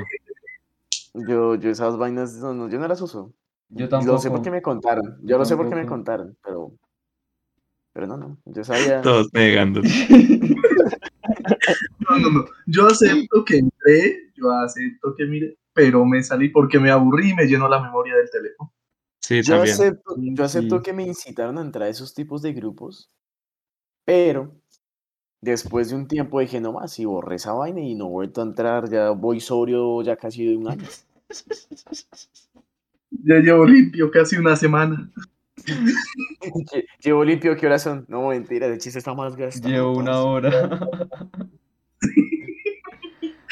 Yo, 1.14 1.54
yo 1.54 1.70
esas 1.70 1.96
vainas, 1.96 2.34
no, 2.34 2.52
no, 2.52 2.68
yo 2.68 2.78
no 2.78 2.86
las 2.86 3.00
uso. 3.00 3.32
Yo 3.70 3.86
Lo 3.86 3.88
tampoco. 3.88 4.18
sé 4.18 4.30
porque 4.30 4.50
me 4.50 4.60
contaron. 4.60 5.16
Yo 5.22 5.28
Yo 5.30 5.38
lo 5.38 5.44
sé 5.46 5.56
porque 5.56 5.74
me 5.74 5.86
contaron, 5.86 6.36
pero. 6.44 6.72
Pero 7.94 8.06
no, 8.06 8.16
no. 8.18 8.36
Yo 8.44 8.62
sabía. 8.64 9.00
Todos 9.00 9.32
negando. 9.32 9.80
No, 12.08 12.18
no, 12.18 12.30
no. 12.30 12.44
Yo 12.66 12.86
acepto 12.86 13.44
que 13.44 13.58
entré, 13.58 14.32
yo 14.34 14.50
acepto 14.52 15.14
que 15.16 15.26
mire, 15.26 15.58
pero 15.72 16.04
me 16.04 16.22
salí 16.22 16.48
porque 16.50 16.78
me 16.78 16.90
aburrí 16.90 17.30
y 17.30 17.34
me 17.34 17.46
llenó 17.46 17.68
la 17.68 17.80
memoria 17.82 18.16
del 18.16 18.30
teléfono. 18.30 18.72
Sí, 19.20 19.42
Yo 19.42 19.54
también. 19.54 19.74
acepto, 19.74 20.16
yo 20.18 20.44
acepto 20.44 20.76
sí. 20.78 20.82
que 20.82 20.92
me 20.92 21.04
incitaron 21.04 21.58
a 21.58 21.62
entrar 21.62 21.86
a 21.88 21.90
esos 21.90 22.14
tipos 22.14 22.42
de 22.42 22.52
grupos, 22.52 23.10
pero 24.04 24.54
después 25.42 25.90
de 25.90 25.96
un 25.96 26.08
tiempo 26.08 26.40
dije, 26.40 26.60
no 26.60 26.72
más, 26.74 26.98
y 26.98 27.04
borré 27.06 27.36
esa 27.36 27.52
vaina 27.54 27.80
y 27.80 27.94
no 27.94 28.06
he 28.06 28.10
vuelto 28.10 28.40
a 28.42 28.44
entrar, 28.44 28.90
ya 28.90 29.10
voy 29.10 29.40
sobrio 29.40 30.02
ya 30.02 30.16
casi 30.16 30.46
de 30.46 30.56
un 30.56 30.68
año. 30.68 30.84
Ya 33.10 33.36
llevo 33.36 33.64
limpio 33.64 34.10
casi 34.10 34.36
una 34.36 34.56
semana. 34.56 35.10
Lle- 35.56 36.84
Llevo 37.00 37.24
limpio, 37.24 37.56
¿qué 37.56 37.66
horas 37.66 37.82
son? 37.82 38.04
No, 38.08 38.28
mentira, 38.28 38.66
el 38.66 38.78
chiste 38.78 38.98
está 38.98 39.14
más 39.14 39.36
gastado. 39.36 39.72
Llevo 39.72 39.92
una 39.96 40.20
hora. 40.20 40.50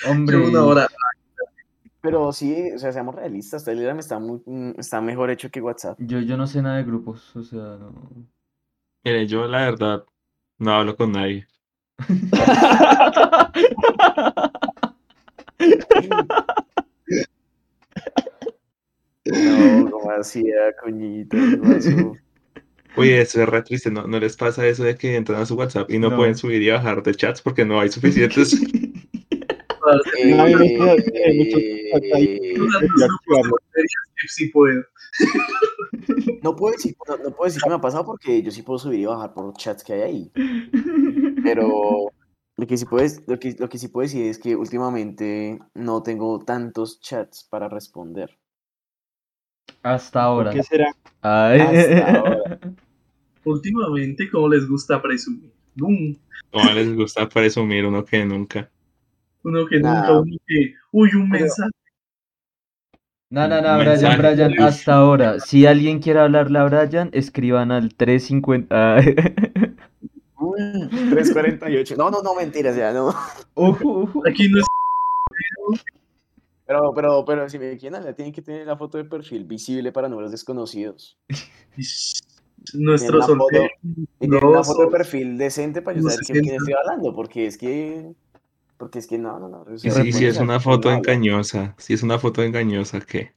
Hombre, 0.09 0.37
Llevo 0.37 0.49
una 0.51 0.65
hora. 0.65 0.89
Pero 2.01 2.33
sí, 2.33 2.71
o 2.75 2.79
sea, 2.79 2.93
seamos 2.93 3.15
realistas, 3.15 3.65
Telegram 3.65 3.97
está, 3.99 4.19
muy, 4.19 4.43
mm, 4.45 4.73
está 4.81 5.01
mejor 5.01 5.31
hecho 5.31 5.49
que 5.51 5.61
WhatsApp. 5.61 5.97
yo, 6.01 6.19
yo 6.19 6.37
no 6.37 6.49
sé 6.49 6.61
nada 6.61 6.79
de 6.79 6.85
grupos, 6.85 7.35
o 7.37 7.43
sea, 7.45 7.61
no. 7.79 8.11
Mire, 9.05 9.27
yo 9.29 9.47
la 9.47 9.61
verdad 9.63 10.05
no 10.59 10.73
hablo 10.75 10.97
con 10.97 11.13
nadie. 11.13 11.47
No, 19.25 19.91
como 19.91 20.11
hacía, 20.11 20.75
coñito. 20.83 21.37
Uy, 22.97 23.11
eso 23.11 23.43
es 23.43 23.49
re 23.49 23.63
triste, 23.63 23.91
¿no? 23.91 24.07
¿No 24.07 24.21
les 24.21 24.37
pasa 24.37 24.67
eso 24.67 24.85
de 24.85 24.97
que 24.97 25.17
entran 25.17 25.41
a 25.41 25.47
su 25.47 25.55
WhatsApp 25.55 25.91
y 25.91 25.99
no, 25.99 26.11
No. 26.11 26.17
pueden 26.17 26.37
subir 26.37 26.61
y 26.63 26.71
bajar 26.71 27.03
de 27.03 27.15
chats 27.15 27.41
porque 27.41 27.65
no 27.65 27.81
hay 27.81 27.89
suficientes? 27.89 28.55
No, 30.25 30.45
hay 30.45 30.55
puedo. 34.53 34.83
No 36.43 36.55
puedo 36.55 36.73
decir, 36.73 36.97
no, 37.09 37.17
no 37.17 37.31
puedo 37.35 37.47
decir 37.47 37.63
que 37.63 37.69
me 37.69 37.75
ha 37.75 37.81
pasado 37.81 38.05
porque 38.05 38.43
yo 38.43 38.51
sí 38.51 38.63
puedo 38.63 38.79
subir 38.79 39.01
y 39.01 39.07
bajar 39.07 39.35
por 39.35 39.53
chats 39.55 39.83
que 39.83 39.95
hay 39.95 40.03
ahí. 40.03 40.33
Pero 41.43 42.13
lo 42.57 42.67
que 42.67 42.77
sí 42.77 42.85
puedes, 42.85 43.23
lo 43.27 43.39
que, 43.39 43.57
lo 43.59 43.69
que 43.69 43.79
sí 43.79 43.89
puedo 43.89 44.05
decir 44.05 44.27
es 44.27 44.39
que 44.39 44.55
últimamente 44.55 45.59
no 45.75 46.03
tengo 46.03 46.39
tantos 46.45 47.01
chats 47.01 47.45
para 47.45 47.69
responder. 47.69 48.39
Hasta 49.83 50.21
¿Por 50.21 50.21
ahora. 50.23 50.51
qué 50.53 50.63
será? 50.63 50.95
Ay. 51.23 51.61
Hasta 51.61 52.17
ahora. 52.19 52.59
Últimamente, 53.45 54.31
como 54.31 54.49
les 54.49 54.69
gusta 54.69 55.03
presumir. 55.03 55.51
Nunca. 55.75 56.21
¿Cómo 56.53 56.71
les 56.73 56.95
gusta 56.95 57.29
presumir 57.29 57.85
uno 57.87 58.05
que 58.05 58.25
nunca? 58.25 58.69
Uno 59.43 59.67
que 59.67 59.81
Nah. 59.81 59.95
nunca, 60.09 60.21
uno 60.21 60.37
que. 60.47 60.75
Uy, 60.93 61.11
un 61.15 61.31
Pero- 61.31 61.45
mensaje. 61.45 61.71
No, 63.31 63.49
no, 63.49 63.63
no, 63.63 63.79
Brian. 63.79 64.19
Brian, 64.19 64.63
hasta 64.63 64.95
ahora. 64.95 65.41
Si 65.41 65.65
alguien 65.67 66.01
quiere 66.01 66.21
hablarle 66.21 66.59
a 66.59 66.65
Brian, 66.65 67.09
escriban 67.15 67.73
al 67.73 67.95
350. 67.95 68.97
Ay. 68.97 69.15
Uy, 70.37 70.59
348. 70.91 71.97
No, 71.97 72.11
no, 72.11 72.21
no, 72.23 72.35
mentiras, 72.35 72.77
ya 72.77 72.93
no. 72.93 73.15
Ujú. 73.55 74.23
Aquí 74.29 74.49
no 74.51 74.59
es. 74.59 74.65
Pero, 76.67 76.93
pero, 76.95 77.25
pero 77.25 77.49
si 77.49 77.59
me 77.59 77.77
quieren 77.77 77.97
hablar, 77.97 78.15
tienen 78.15 78.33
que 78.33 78.43
tener 78.43 78.67
la 78.67 78.77
foto 78.77 78.99
de 78.99 79.05
perfil 79.05 79.45
visible 79.45 79.93
para 79.93 80.09
números 80.09 80.31
desconocidos. 80.31 81.19
Nuestro 82.75 83.19
Tienen 83.23 83.25
una 83.25 83.29
foto-. 83.29 83.69
Y 84.21 84.29
tienen 84.29 84.49
una 84.51 84.59
No, 84.59 84.63
foto 84.65 84.83
de 84.83 84.89
perfil 84.89 85.39
decente 85.39 85.83
para 85.83 85.97
yo 85.97 86.03
no 86.03 86.11
saber 86.11 86.21
quién 86.21 86.37
sienta. 86.39 86.55
estoy 86.57 86.75
hablando, 86.75 87.15
porque 87.15 87.47
es 87.47 87.59
que. 87.59 88.15
Porque 88.79 88.99
es 89.01 89.07
que 89.07 89.19
no, 89.19 89.39
no, 89.41 89.49
no. 89.49 89.65
Y 89.83 89.91
si, 90.13 90.27
es 90.27 90.41
una 90.41 90.59
quién 90.59 90.59
foto 90.61 90.91
engañosa, 90.91 91.75
si 91.79 91.93
es 91.93 92.03
una 92.03 92.19
foto 92.19 92.43
engañosa, 92.43 93.01
¿qué? 93.01 93.33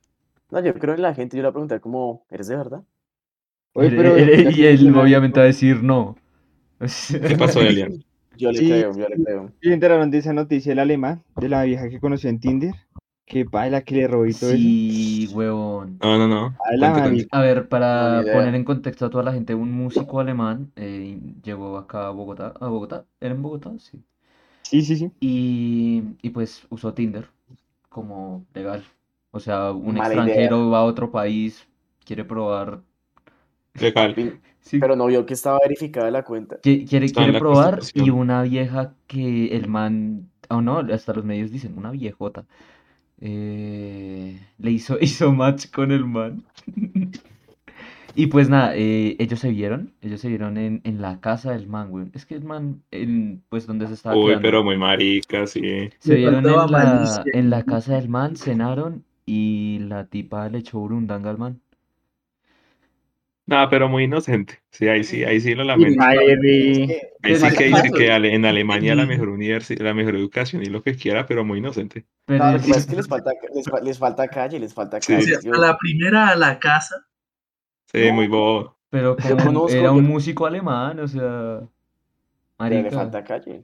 No, 0.49 0.59
yo 0.59 0.73
creo 0.73 0.95
que 0.95 1.01
la 1.03 1.13
gente 1.13 1.37
yo 1.37 1.43
le 1.43 1.47
voy 1.47 1.51
a 1.51 1.53
preguntar 1.53 1.81
como, 1.81 2.25
¿eres 2.31 2.47
de 2.47 2.55
verdad? 2.55 2.83
Oye, 3.73 3.91
pero 3.91 4.17
y 4.17 4.65
él 4.65 4.95
obviamente 4.95 5.39
va 5.39 5.43
a 5.43 5.47
decir 5.47 5.83
no. 5.83 6.15
¿Qué 7.27 7.35
pasó, 7.37 7.61
Elian? 7.61 8.03
Yo 8.37 8.51
le 8.51 8.59
Sí, 8.59 8.67
creo, 8.67 8.91
yo 8.95 9.07
le 9.07 9.19
creo. 9.19 9.51
¿sí 9.61 9.71
enteraron 9.73 10.11
de 10.11 10.19
esa 10.19 10.33
noticia 10.33 10.71
del 10.71 10.79
alemán, 10.79 11.23
de 11.35 11.49
la 11.49 11.63
vieja 11.63 11.89
que 11.89 11.99
conoció 11.99 12.29
en 12.29 12.39
Tinder? 12.39 12.75
Que 13.27 13.43
baila, 13.43 13.83
que 13.83 13.93
le 13.95 14.07
robó 14.07 14.25
y 14.25 14.33
todo 14.35 14.51
eso. 14.51 14.69
Sí, 14.69 15.27
huevón. 15.31 16.01
No, 16.01 16.17
no, 16.17 16.27
no. 16.27 16.55
Baila, 16.59 16.91
Cuente. 17.01 17.27
A 17.31 17.41
ver, 17.41 17.69
para 17.69 18.23
No, 18.25 18.31
poner 18.31 18.55
en 18.55 18.63
contexto 18.65 19.05
a 19.05 19.09
toda 19.09 19.23
la 19.23 19.33
gente, 19.33 19.55
un 19.55 19.71
músico 19.71 20.19
alemán 20.19 20.71
eh, 20.75 21.19
llegó 21.43 21.77
acá 21.77 22.07
a 22.07 22.11
Bogotá. 22.11 22.53
¿A 22.59 22.67
Bogotá? 22.67 23.05
¿Era 23.19 23.35
en 23.35 23.41
Bogotá? 23.41 23.71
Sí. 23.79 24.03
Sí, 24.63 24.81
sí, 24.83 24.95
sí. 24.97 25.11
Y, 25.19 26.03
y 26.21 26.29
pues 26.31 26.65
usó 26.69 26.93
Tinder 26.93 27.29
como 27.89 28.45
legal. 28.53 28.83
O 29.31 29.39
sea, 29.39 29.71
un 29.71 29.97
Mala 29.97 30.15
idea. 30.15 30.49
extranjero 30.49 30.69
va 30.71 30.79
a 30.79 30.83
otro 30.85 31.11
país, 31.11 31.67
quiere 32.05 32.25
probar. 32.25 32.81
Legal. 33.79 34.15
Sí, 34.61 34.79
Pero 34.79 34.95
no 34.95 35.05
vio 35.07 35.25
que 35.25 35.33
estaba 35.33 35.59
verificada 35.61 36.11
la 36.11 36.23
cuenta. 36.23 36.59
qui- 36.61 36.85
quiere, 36.85 37.33
probar 37.33 37.89
y 37.93 38.09
una 38.09 38.41
vieja 38.43 38.95
que 39.07 39.47
el 39.55 39.67
man, 39.67 40.29
o 40.49 40.61
no, 40.61 40.79
hasta 40.79 41.13
los 41.13 41.25
medios 41.25 41.51
dicen, 41.51 41.77
una 41.77 41.91
viejota, 41.91 42.45
eh, 43.19 44.39
le 44.57 44.71
hizo, 44.71 44.97
hizo 45.01 45.31
match 45.33 45.69
con 45.71 45.91
el 45.91 46.05
man. 46.05 46.43
Y 48.17 48.27
pues 48.27 48.49
nada, 48.49 48.75
eh, 48.75 49.17
ellos 49.19 49.41
se 49.41 49.49
vieron, 49.49 49.93
ellos 50.01 50.21
se 50.21 50.29
vieron 50.29 50.57
en, 50.57 50.79
en 50.85 51.01
la 51.01 51.19
casa 51.19 51.51
del 51.51 51.67
man, 51.67 51.89
güey. 51.89 52.07
Es 52.13 52.25
que 52.25 52.35
el 52.35 52.45
man, 52.45 52.81
en, 52.91 53.43
pues 53.49 53.67
donde 53.67 53.87
se 53.87 53.93
estaba 53.93 54.15
Uy, 54.15 54.27
quedando. 54.27 54.41
pero 54.41 54.63
muy 54.63 54.77
marica, 54.77 55.45
sí. 55.45 55.89
Se 55.99 56.15
vieron 56.15 56.45
en 56.47 56.71
la, 56.71 57.23
en 57.33 57.49
la 57.49 57.63
casa 57.63 57.95
del 57.95 58.07
man, 58.07 58.37
cenaron 58.37 59.03
y 59.25 59.79
la 59.81 60.05
tipa 60.07 60.47
le 60.49 60.59
echó 60.59 60.79
burundanga 60.79 61.29
al 61.29 61.37
man. 61.37 61.61
No, 63.47 63.67
pero 63.69 63.87
muy 63.87 64.05
inocente. 64.05 64.59
Sí, 64.71 64.87
ahí 64.87 65.03
sí, 65.03 65.23
ahí 65.23 65.39
sí 65.39 65.53
lo 65.53 65.63
lamento. 65.63 66.01
Ahí 66.03 66.17
sí 67.35 67.47
que 67.55 67.65
dice 67.65 67.91
que 67.91 68.07
en 68.15 68.45
Alemania 68.45 68.95
la 68.95 69.03
Sí. 69.03 69.07
mejor 69.09 69.29
universidad, 69.29 69.81
la 69.85 69.93
mejor 69.93 70.15
educación 70.15 70.63
y 70.63 70.65
lo 70.67 70.81
que 70.81 70.95
quiera, 70.95 71.25
pero 71.27 71.45
muy 71.45 71.59
inocente. 71.59 72.05
Pero 72.25 72.43
No, 72.43 72.51
lo 72.51 72.57
es- 72.57 72.63
que 72.63 72.67
pasa 72.69 72.79
es 72.81 72.85
que 72.87 72.95
les 72.95 73.07
falta, 73.07 73.31
les, 73.53 73.83
les 73.83 73.99
falta 73.99 74.27
calle, 74.27 74.59
les 74.59 74.73
falta 74.73 74.99
Sí. 74.99 75.13
O 75.13 75.17
calle. 75.17 75.27
sea, 75.27 75.39
Yo- 75.43 75.53
a 75.53 75.57
la 75.59 75.77
primera 75.77 76.29
a 76.29 76.35
la 76.35 76.57
casa. 76.59 77.05
Sí, 77.91 78.07
No. 78.07 78.13
muy 78.13 78.27
bobo. 78.27 78.75
pero 78.89 79.17
como 79.17 79.35
conozco- 79.43 79.77
era 79.77 79.91
un 79.91 80.03
yo- 80.05 80.09
músico 80.09 80.45
alemán, 80.45 80.99
o 81.01 81.07
sea, 81.07 81.21
pero 81.21 82.69
le 82.69 82.75
marica. 82.81 82.95
falta 82.95 83.23
calle. 83.25 83.61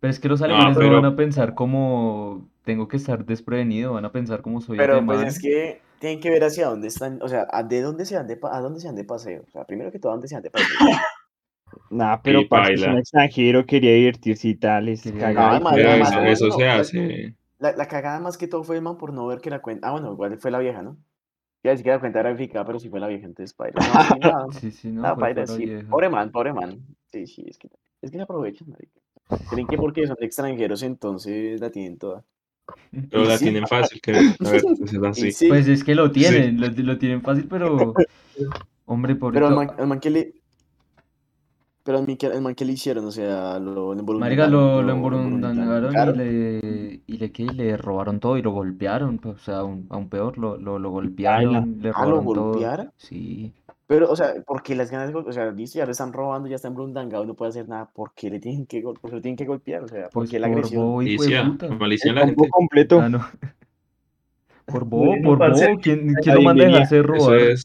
Pero 0.00 0.10
es 0.10 0.18
que 0.18 0.28
los 0.28 0.42
alemanes 0.42 0.74
no 0.76 0.80
pero- 0.82 0.94
van 1.00 1.04
a 1.04 1.14
pensar 1.16 1.54
como 1.54 2.48
tengo 2.64 2.88
que 2.88 2.96
estar 2.96 3.24
desprevenido, 3.24 3.92
van 3.94 4.04
a 4.04 4.10
pensar 4.12 4.42
como 4.42 4.60
soy 4.60 4.76
Pero 4.76 4.94
alemán. 4.94 5.16
pues 5.22 5.36
es 5.36 5.40
que 5.42 5.80
tienen 6.00 6.20
que 6.20 6.30
ver 6.30 6.44
hacia 6.44 6.68
dónde 6.68 6.88
están, 6.88 7.20
o 7.22 7.28
sea, 7.28 7.46
a 7.50 7.62
de 7.62 7.80
dónde 7.82 8.04
se 8.06 8.16
van 8.16 8.26
de, 8.26 8.36
pa- 8.36 8.56
a 8.56 8.60
dónde 8.60 8.80
se 8.80 8.86
van 8.88 8.96
de 8.96 9.04
paseo. 9.04 9.42
O 9.46 9.50
sea, 9.50 9.64
primero 9.64 9.90
que 9.92 9.98
todo, 9.98 10.12
a 10.12 10.14
dónde 10.14 10.28
se 10.28 10.34
van 10.34 10.42
de 10.42 10.50
paseo. 10.50 10.66
Nah, 11.90 12.18
pero 12.22 12.40
es 12.40 12.86
un 12.86 12.98
extranjero, 12.98 13.64
quería 13.66 13.92
divertirse 13.92 14.48
y 14.48 14.54
tal, 14.54 14.88
es 14.88 15.02
Quería 15.02 15.34
cagada. 15.34 15.58
eso, 15.58 16.16
no, 16.16 16.24
eso 16.24 16.50
no, 16.50 16.56
se 16.56 16.64
no, 16.66 16.70
hace. 16.70 17.34
La, 17.58 17.72
la 17.72 17.88
cagada 17.88 18.20
más 18.20 18.38
que 18.38 18.46
todo 18.46 18.62
fue 18.62 18.76
el 18.76 18.82
man 18.82 18.96
por 18.98 19.12
no 19.12 19.26
ver 19.26 19.40
que 19.40 19.50
la 19.50 19.60
cuenta. 19.60 19.88
Ah, 19.88 19.92
bueno, 19.92 20.12
igual 20.12 20.38
fue 20.38 20.50
la 20.50 20.58
vieja, 20.58 20.82
¿no? 20.82 20.96
Ya 21.64 21.72
decir 21.72 21.84
que 21.84 21.90
la 21.90 22.00
cuenta 22.00 22.20
era 22.20 22.30
verificada, 22.30 22.64
pero 22.64 22.78
sí 22.78 22.88
fue 22.88 23.00
la 23.00 23.08
vieja, 23.08 23.26
entonces 23.26 23.54
paila. 23.54 23.80
No, 23.80 24.52
sí, 24.52 24.60
Sí, 24.60 24.70
sí, 24.70 24.88
no, 24.90 25.02
nada, 25.02 25.16
paila, 25.18 25.46
sí. 25.46 25.66
vieja. 25.66 25.90
Pobre 25.90 26.08
man, 26.08 26.30
pobre 26.30 26.52
man. 26.52 26.80
Sí, 27.06 27.26
sí, 27.26 27.44
es 27.48 27.58
que, 27.58 27.68
es 28.02 28.10
que 28.10 28.16
se 28.16 28.22
aprovechan, 28.22 28.68
marica. 28.70 29.00
Creen 29.50 29.66
que 29.66 29.76
porque 29.76 30.06
son 30.06 30.16
extranjeros, 30.20 30.82
entonces 30.82 31.60
la 31.60 31.70
tienen 31.70 31.98
toda. 31.98 32.24
Pero 33.10 33.24
la 33.24 33.38
sí. 33.38 33.44
tienen 33.44 33.66
fácil, 33.66 34.00
que 34.00 34.12
a 34.12 34.50
ver, 34.50 34.62
pues 34.78 34.94
así. 35.04 35.32
sí, 35.32 35.48
Pues 35.48 35.68
es 35.68 35.84
que 35.84 35.94
lo 35.94 36.10
tienen, 36.10 36.60
lo, 36.60 36.68
lo 36.68 36.98
tienen 36.98 37.22
fácil, 37.22 37.46
pero 37.48 37.94
hombre, 38.86 39.14
pero 39.14 39.18
pobrito. 39.18 39.48
el 39.48 39.54
man, 39.54 39.70
el 39.78 39.86
man 39.86 40.00
que 40.00 40.10
le. 40.10 40.34
Pero 41.84 41.98
el 42.00 42.42
man 42.42 42.54
que, 42.54 42.64
le 42.66 42.72
hicieron, 42.72 43.06
o 43.06 43.10
sea, 43.10 43.58
lo, 43.58 43.94
Marica 43.96 44.46
lo, 44.46 44.82
lo 44.82 44.92
emburundangaron 44.92 45.98
y 45.98 46.12
le, 46.12 47.00
y 47.06 47.16
le, 47.16 47.32
¿qué? 47.32 47.44
le 47.46 47.78
robaron 47.78 48.20
todo 48.20 48.36
y 48.36 48.42
lo 48.42 48.50
golpearon, 48.52 49.18
pues, 49.18 49.36
o 49.36 49.38
sea, 49.38 49.58
aún, 49.60 49.86
aún 49.88 50.10
peor, 50.10 50.36
lo, 50.36 50.58
lo, 50.58 50.78
lo 50.78 50.90
golpearon, 50.90 51.78
le 51.80 51.92
Ah, 51.94 52.04
¿lo 52.06 52.20
robaron 52.20 52.32
todo. 52.32 52.52
golpearon? 52.52 52.92
Sí, 52.98 53.54
Pero, 53.88 54.10
o 54.10 54.16
sea, 54.16 54.34
¿por 54.46 54.62
qué 54.62 54.74
las 54.76 54.90
ganas 54.90 55.08
de 55.12 55.16
O 55.18 55.32
sea, 55.32 55.50
listo, 55.50 55.78
ya 55.78 55.86
lo 55.86 55.92
están 55.92 56.12
robando, 56.12 56.48
ya 56.48 56.56
están 56.56 56.74
brundangado, 56.74 57.24
no 57.26 57.34
puede 57.34 57.50
hacer 57.50 57.68
nada. 57.68 57.90
¿Por 57.90 58.12
qué 58.14 58.30
le 58.30 58.38
tienen 58.40 58.66
que, 58.66 58.82
gol- 58.82 58.98
por 59.00 59.10
qué 59.10 59.16
lo 59.16 59.22
tienen 59.22 59.36
que 59.36 59.46
golpear? 59.46 59.82
O 59.84 59.88
sea, 59.88 60.08
¿por 60.10 60.12
Pues 60.14 60.30
qué 60.30 60.38
la 60.38 60.46
por 60.48 60.54
agresión? 60.54 60.82
bobo 60.82 61.02
y 61.02 61.06
Malicia, 61.16 61.44
puta. 61.44 61.68
malicia 61.70 62.12
la 62.12 62.26
gente. 62.26 62.48
completo. 62.50 63.00
Ah, 63.00 63.08
no. 63.08 63.18
Por 64.66 64.84
bobo, 64.84 65.06
Bueno, 65.16 65.38
por 65.38 65.38
bobo. 65.50 65.80
¿Quién, 65.82 66.14
quién 66.22 66.34
lo 66.36 66.42
manda 66.42 66.64
a 66.64 66.66
dejarse 66.68 66.96
Eso 66.98 67.02
robar? 67.02 67.40
es, 67.40 67.64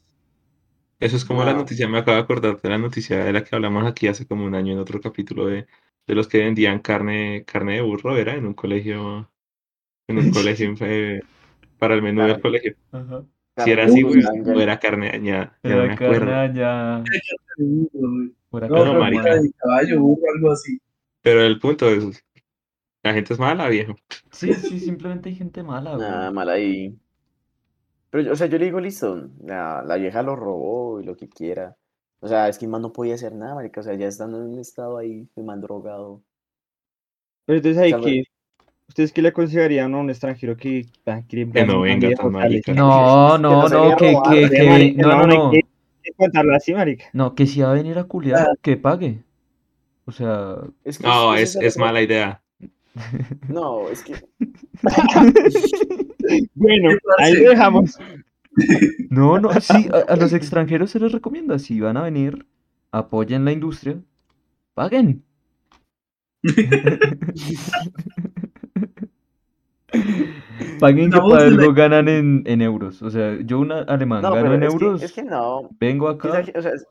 eso 1.00 1.18
es 1.18 1.26
como 1.26 1.44
la 1.44 1.54
No. 1.54 1.60
noticia, 1.60 1.88
me 1.88 1.98
acabo 2.00 2.18
de 2.18 2.24
acordar 2.24 2.62
de 2.62 2.70
la 2.70 2.78
noticia 2.78 3.24
de 3.26 3.34
la 3.34 3.44
que 3.44 3.56
hablamos 3.56 3.86
aquí 3.86 4.08
hace 4.08 4.26
como 4.28 4.46
un 4.46 4.56
año 4.56 4.74
en 4.74 4.80
otro 4.80 5.02
capítulo 5.02 5.48
de, 5.48 5.68
de 6.08 6.16
los 6.16 6.28
que 6.28 6.40
vendían 6.40 6.80
carne, 6.80 7.44
carne 7.46 7.74
de 7.76 7.82
burro, 7.82 8.18
era 8.18 8.36
en 8.36 8.46
un 8.46 8.54
colegio, 8.54 9.32
en 10.08 10.20
un 10.20 10.30
colegio 10.32 10.74
eh, 10.82 11.22
para 11.80 11.96
el 11.96 12.04
menú 12.04 12.24
del 12.24 12.42
colegio. 12.42 12.76
Ajá. 12.92 13.26
Si 13.58 13.72
era 13.72 13.86
así, 13.86 13.98
de 13.98 14.04
güey, 14.04 14.22
burro, 14.40 14.58
o 14.58 14.62
era 14.62 14.80
carne 14.80 15.12
no 15.20 15.24
me 15.24 15.30
Era 15.64 15.94
acuerdo. 15.94 16.26
carne. 16.26 17.04
Por 18.50 18.70
No, 18.70 18.86
no, 18.86 18.94
no, 18.94 19.00
marica. 19.00 19.22
era 19.28 19.42
de 19.42 19.52
caballo, 19.54 20.00
burro, 20.02 20.22
algo 20.36 20.52
así. 20.52 20.80
Pero 21.22 21.42
el 21.42 21.60
punto 21.60 21.88
es, 21.90 22.24
la 23.04 23.14
gente 23.14 23.34
es 23.34 23.40
mala, 23.40 23.70
viejo. 23.70 23.96
Sí, 24.32 24.54
sí, 24.54 24.80
simplemente 24.80 25.30
hay 25.30 25.36
gente 25.36 25.64
mala, 25.64 25.98
Nada 25.98 26.22
güey. 26.26 26.34
mal 26.34 26.50
ahí. 26.50 26.98
Pero, 28.10 28.32
o 28.32 28.36
sea, 28.36 28.48
yo 28.48 28.58
le 28.58 28.66
digo, 28.66 28.80
listo, 28.80 29.30
la, 29.44 29.84
la 29.84 29.96
vieja 29.98 30.22
lo 30.24 30.36
robó 30.36 31.02
y 31.02 31.06
lo 31.06 31.16
que 31.16 31.28
quiera. 31.30 31.76
O 32.20 32.28
sea, 32.28 32.48
es 32.48 32.58
que 32.58 32.66
el 32.66 32.72
man 32.72 32.82
no 32.82 32.94
podía 32.94 33.16
hacer 33.16 33.34
nada, 33.34 33.56
marica. 33.56 33.82
O 33.82 33.84
sea, 33.84 33.96
ya 33.96 34.08
estando 34.08 34.38
en 34.40 34.52
un 34.54 34.60
estado 34.60 34.98
ahí, 34.98 35.28
el 35.36 35.44
man 35.44 35.62
drogado. 35.62 36.24
Pero 37.46 37.58
entonces 37.58 37.82
ahí 37.82 37.94
O 37.94 38.02
sea, 38.02 38.06
que, 38.06 38.24
¿ustedes 38.94 39.12
qué 39.12 39.24
le 39.24 39.30
aconsejarían 39.30 39.92
a 39.96 39.98
un 39.98 40.12
extranjero 40.12 40.56
que 40.56 40.86
ah, 41.08 41.22
quiere 41.28 41.50
Que 41.52 41.66
no 41.66 41.82
venga 41.82 42.12
tan 42.12 42.32
marica. 42.32 42.74
No, 42.76 43.40
no 43.40 43.68
no, 43.68 43.98
que, 43.98 44.12
robar, 44.12 44.30
que, 44.32 44.50
que, 44.50 44.94
no, 44.98 45.08
no, 45.18 45.26
no, 45.28 45.52
que- 45.52 45.62
que 46.04 46.12
contarlo 46.16 46.56
así, 46.56 46.74
marica. 46.76 47.06
No, 47.12 47.34
que 47.34 47.48
si 47.48 47.62
va 47.62 47.72
a 47.72 47.74
venir 47.74 47.98
a 47.98 48.04
culiar, 48.04 48.50
que 48.62 48.78
pague. 48.78 49.24
O 50.06 50.12
sea, 50.12 50.58
Es 50.84 51.00
que 51.00 51.08
No, 51.08 51.34
es, 51.34 51.56
es 51.56 51.74
otro- 51.74 51.86
mala 51.86 52.02
idea. 52.04 52.40
No, 53.50 53.90
es 53.90 54.04
que. 54.04 54.14
Bueno, 56.54 56.90
¿Qué 56.92 57.00
ahí 57.24 57.34
lo 57.34 57.50
dejamos. 57.50 57.98
no, 59.10 59.40
no, 59.40 59.52
sí, 59.60 59.90
a, 59.92 60.14
a 60.14 60.16
los 60.16 60.32
extranjeros 60.34 60.92
se 60.92 61.00
les 61.00 61.12
recomienda, 61.12 61.58
si 61.60 61.80
van 61.80 61.98
a 61.98 62.04
venir, 62.04 62.46
apoyen 62.92 63.44
la 63.44 63.52
industria, 63.52 63.98
paguen. 64.76 65.24
Paguen 70.80 71.12
que 71.12 71.22
para 71.22 71.46
la- 71.46 71.46
algo 71.46 71.74
ganan 71.74 72.08
en, 72.08 72.44
en 72.46 72.62
euros. 72.62 73.02
O 73.02 73.10
sea, 73.10 73.40
yo 73.42 73.60
un 73.60 73.72
alemán 73.72 74.24
No, 74.26 74.32
gano 74.32 74.54
en 74.54 74.64
es 74.64 74.76
que, 74.76 74.86
euros, 74.86 75.02
es 75.06 75.14
que 75.14 75.24
no. 75.24 75.70
vengo 75.80 76.08
Es 76.22 76.32
acá. 76.32 76.34
o 76.56 76.62
sea, 76.62 76.72
es, 76.72 76.86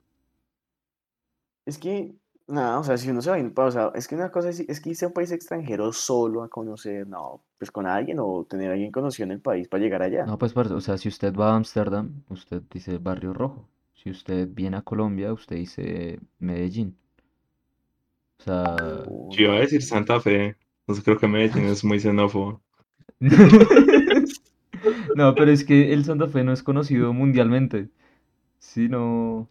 es 1.67 1.79
que, 1.79 2.15
nada, 2.49 2.79
o 2.81 2.85
sea, 2.85 2.97
si 2.97 3.11
uno 3.11 3.21
se 3.23 3.31
va 3.31 3.37
a 3.37 3.39
ir, 3.41 3.53
o 3.57 3.71
sea, 3.71 3.91
es 3.95 4.07
que 4.09 4.15
una 4.15 4.31
cosa 4.31 4.51
es, 4.51 4.61
es 4.61 4.81
que 4.81 4.91
irse 4.91 5.05
a 5.05 5.09
un 5.09 5.15
país 5.15 5.33
extranjero 5.33 5.93
solo 5.93 6.43
a 6.43 6.49
conocer, 6.49 7.07
no, 7.07 7.45
pues 7.59 7.71
con 7.71 7.87
alguien 7.87 8.19
o 8.21 8.45
tener 8.49 8.71
a 8.71 8.73
alguien 8.75 8.93
conocido 8.93 9.25
en 9.27 9.33
el 9.33 9.41
país 9.41 9.69
para 9.69 9.83
llegar 9.83 10.03
allá. 10.03 10.29
No, 10.29 10.39
pues, 10.39 10.53
parce, 10.55 10.73
o 10.75 10.81
sea, 10.81 10.97
si 10.99 11.09
usted 11.09 11.35
va 11.35 11.51
a 11.53 11.57
Ámsterdam, 11.57 12.25
usted 12.29 12.63
dice 12.73 12.99
Barrio 12.99 13.33
Rojo. 13.35 13.69
Si 13.95 14.11
usted 14.11 14.49
viene 14.51 14.79
a 14.79 14.83
Colombia, 14.83 15.33
usted 15.33 15.57
dice 15.57 16.19
Medellín. 16.39 16.97
O 18.39 18.43
sea, 18.45 19.05
Yo 19.31 19.45
iba 19.45 19.55
a 19.57 19.61
decir 19.61 19.83
Santa 19.83 20.21
Fe. 20.21 20.57
Entonces 20.81 21.05
creo 21.05 21.19
que 21.19 21.29
Medellín 21.29 21.65
es 21.67 21.85
muy 21.85 21.99
xenófobo. 22.01 22.63
No, 25.15 25.35
pero 25.35 25.51
es 25.51 25.65
que 25.65 25.93
el 25.93 26.05
Santa 26.05 26.27
Fe 26.27 26.43
no 26.43 26.53
es 26.53 26.63
conocido 26.63 27.13
mundialmente. 27.13 27.89
Sí, 28.59 28.89
no. 28.89 29.49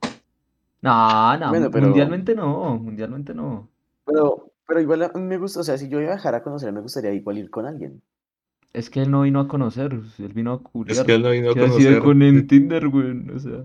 No, 0.82 1.38
no, 1.38 1.50
Bueno, 1.50 1.72
pero- 1.72 1.86
mundialmente 1.88 2.36
no, 2.36 2.76
mundialmente 2.78 3.34
no. 3.34 3.70
Pero, 4.06 4.52
pero 4.68 4.82
igual 4.82 5.10
me 5.16 5.38
gusta, 5.38 5.60
o 5.62 5.64
sea, 5.64 5.78
si 5.78 5.88
yo 5.88 6.02
iba 6.02 6.16
a 6.16 6.44
conocer, 6.44 6.74
me 6.74 6.82
gustaría 6.82 7.14
igual 7.14 7.38
ir 7.38 7.50
con 7.50 7.66
alguien. 7.66 8.02
Es 8.74 8.90
que 8.90 9.02
él 9.02 9.12
no 9.12 9.22
vino 9.22 9.40
a 9.40 9.48
conocer, 9.48 9.94
él 10.18 10.34
vino 10.34 10.54
a 10.54 10.56
Es 10.56 10.62
culiar. 10.64 11.06
que 11.06 11.14
él 11.16 11.22
no 11.22 11.30
vino 11.32 11.52
a 11.52 11.54
¿Qué 11.54 11.62
hacía 11.66 11.76
conocer. 11.78 12.00
con 12.04 12.22
en 12.24 12.48
Tinder, 12.48 12.88
güey? 12.90 13.30
O 13.36 13.40
sea, 13.40 13.64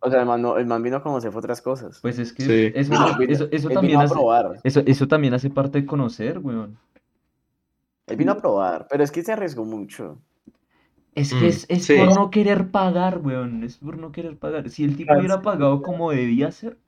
O 0.00 0.10
sea, 0.10 0.20
el 0.20 0.26
man, 0.26 0.42
no- 0.42 0.56
el 0.58 0.66
man 0.66 0.82
vino 0.82 0.96
a 0.96 1.02
conocer 1.02 1.30
fue 1.30 1.38
otras 1.40 1.60
cosas. 1.62 1.98
pues 2.00 2.18
es 2.18 2.32
que 2.32 2.42
Sí. 2.42 2.72
eso, 2.74 3.48
eso, 3.50 3.68
también 3.70 4.00
hace, 4.00 4.14
eso 4.86 5.06
también 5.08 5.34
hace 5.34 5.50
parte 5.50 5.80
de 5.80 5.86
conocer, 5.86 6.38
weón. 6.38 6.76
Él 8.06 8.16
vino 8.16 8.32
a 8.32 8.36
probar, 8.36 8.86
pero 8.90 9.02
es 9.02 9.10
que 9.10 9.22
se 9.22 9.32
arriesgó 9.32 9.64
mucho. 9.64 10.18
Es 11.14 11.30
que 11.30 11.46
Mm, 11.46 11.48
es, 11.48 11.66
es 11.68 11.86
sí. 11.86 11.94
por 11.96 12.14
no 12.14 12.30
querer 12.30 12.70
pagar, 12.70 13.18
weón. 13.18 13.62
Es 13.62 13.78
por 13.78 13.96
no 13.96 14.12
querer 14.12 14.36
pagar. 14.36 14.68
Si 14.68 14.84
el 14.84 14.96
tipo 14.96 15.14
hubiera 15.14 15.40
pagado 15.42 15.80
como 15.82 16.10
debía 16.10 16.50
ser. 16.50 16.78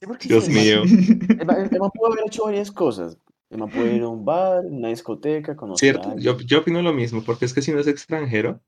Sí, 0.00 0.06
porque 0.06 0.28
Dios 0.28 0.48
el 0.48 0.54
mío. 0.54 0.82
El 0.82 1.46
man, 1.46 1.68
el 1.70 1.78
man 1.80 1.90
pudo 1.94 2.12
haber 2.12 2.26
hecho 2.26 2.44
varias 2.44 2.70
cosas. 2.70 3.18
El 3.50 3.58
man 3.58 3.70
pudo 3.70 3.88
ir 3.90 4.02
a 4.02 4.08
un 4.08 4.24
bar, 4.24 4.64
una 4.64 4.88
discoteca, 4.88 5.54
conocer 5.54 6.00
Cierto, 6.00 6.18
yo, 6.18 6.36
yo 6.38 6.58
opino 6.60 6.82
lo 6.82 6.92
mismo, 6.92 7.22
porque 7.22 7.44
es 7.44 7.54
que 7.54 7.62
si 7.62 7.72
no 7.72 7.78
es 7.78 7.86
extranjero, 7.86 8.60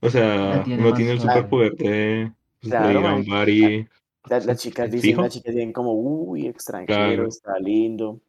o 0.00 0.10
sea, 0.10 0.62
tiene 0.64 0.82
no 0.82 0.92
tiene 0.94 1.12
el 1.12 1.20
superpoder 1.20 1.74
de, 1.76 2.32
pues, 2.60 2.70
de 2.70 2.76
Claro, 2.76 3.00
ir 3.00 3.06
a 3.06 3.14
un 3.14 3.26
bar 3.26 3.48
y... 3.48 3.88
La- 4.28 4.40
Las 4.40 4.58
chicas 4.58 4.90
dicen, 4.90 5.16
las 5.16 5.32
chicas 5.32 5.54
dicen 5.54 5.72
como, 5.72 5.94
uy, 5.94 6.46
extranjero, 6.48 6.96
Claro. 6.96 7.28
está 7.28 7.58
lindo. 7.60 8.20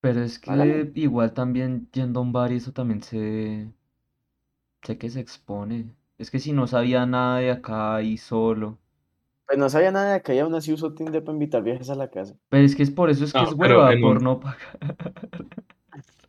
Pero 0.00 0.22
es 0.22 0.38
que 0.38 0.90
igual 0.94 1.34
también 1.34 1.90
yendo 1.92 2.20
a 2.20 2.22
un 2.22 2.32
bar 2.32 2.50
y 2.52 2.56
eso 2.56 2.72
también 2.72 3.02
se... 3.02 3.70
Sé 4.86 4.96
que 4.96 5.10
se 5.10 5.20
expone. 5.20 5.94
Es 6.16 6.30
que 6.30 6.38
si 6.38 6.52
no 6.54 6.66
sabía 6.66 7.04
nada 7.04 7.40
de 7.40 7.50
acá 7.50 8.00
y 8.00 8.16
solo. 8.16 8.78
Pues 9.46 9.58
no 9.58 9.68
sabía 9.68 9.90
nada 9.90 10.10
de 10.10 10.14
acá 10.16 10.34
y 10.34 10.38
aún 10.38 10.54
así 10.54 10.72
usó 10.72 10.94
Tinder 10.94 11.22
para 11.24 11.34
invitar 11.34 11.62
viajes 11.62 11.90
a 11.90 11.94
la 11.96 12.10
casa. 12.10 12.34
Pero 12.48 12.64
es 12.64 12.74
que 12.76 12.82
es 12.82 12.90
por 12.90 13.10
eso 13.10 13.24
es 13.24 13.32
que 13.32 13.38
No, 13.38 13.44
es 13.44 13.54
pero 13.60 13.78
hueva, 13.78 13.92
en 13.92 14.00
por 14.00 14.16
un- 14.18 14.24
no 14.24 14.40
pagar. 14.40 14.58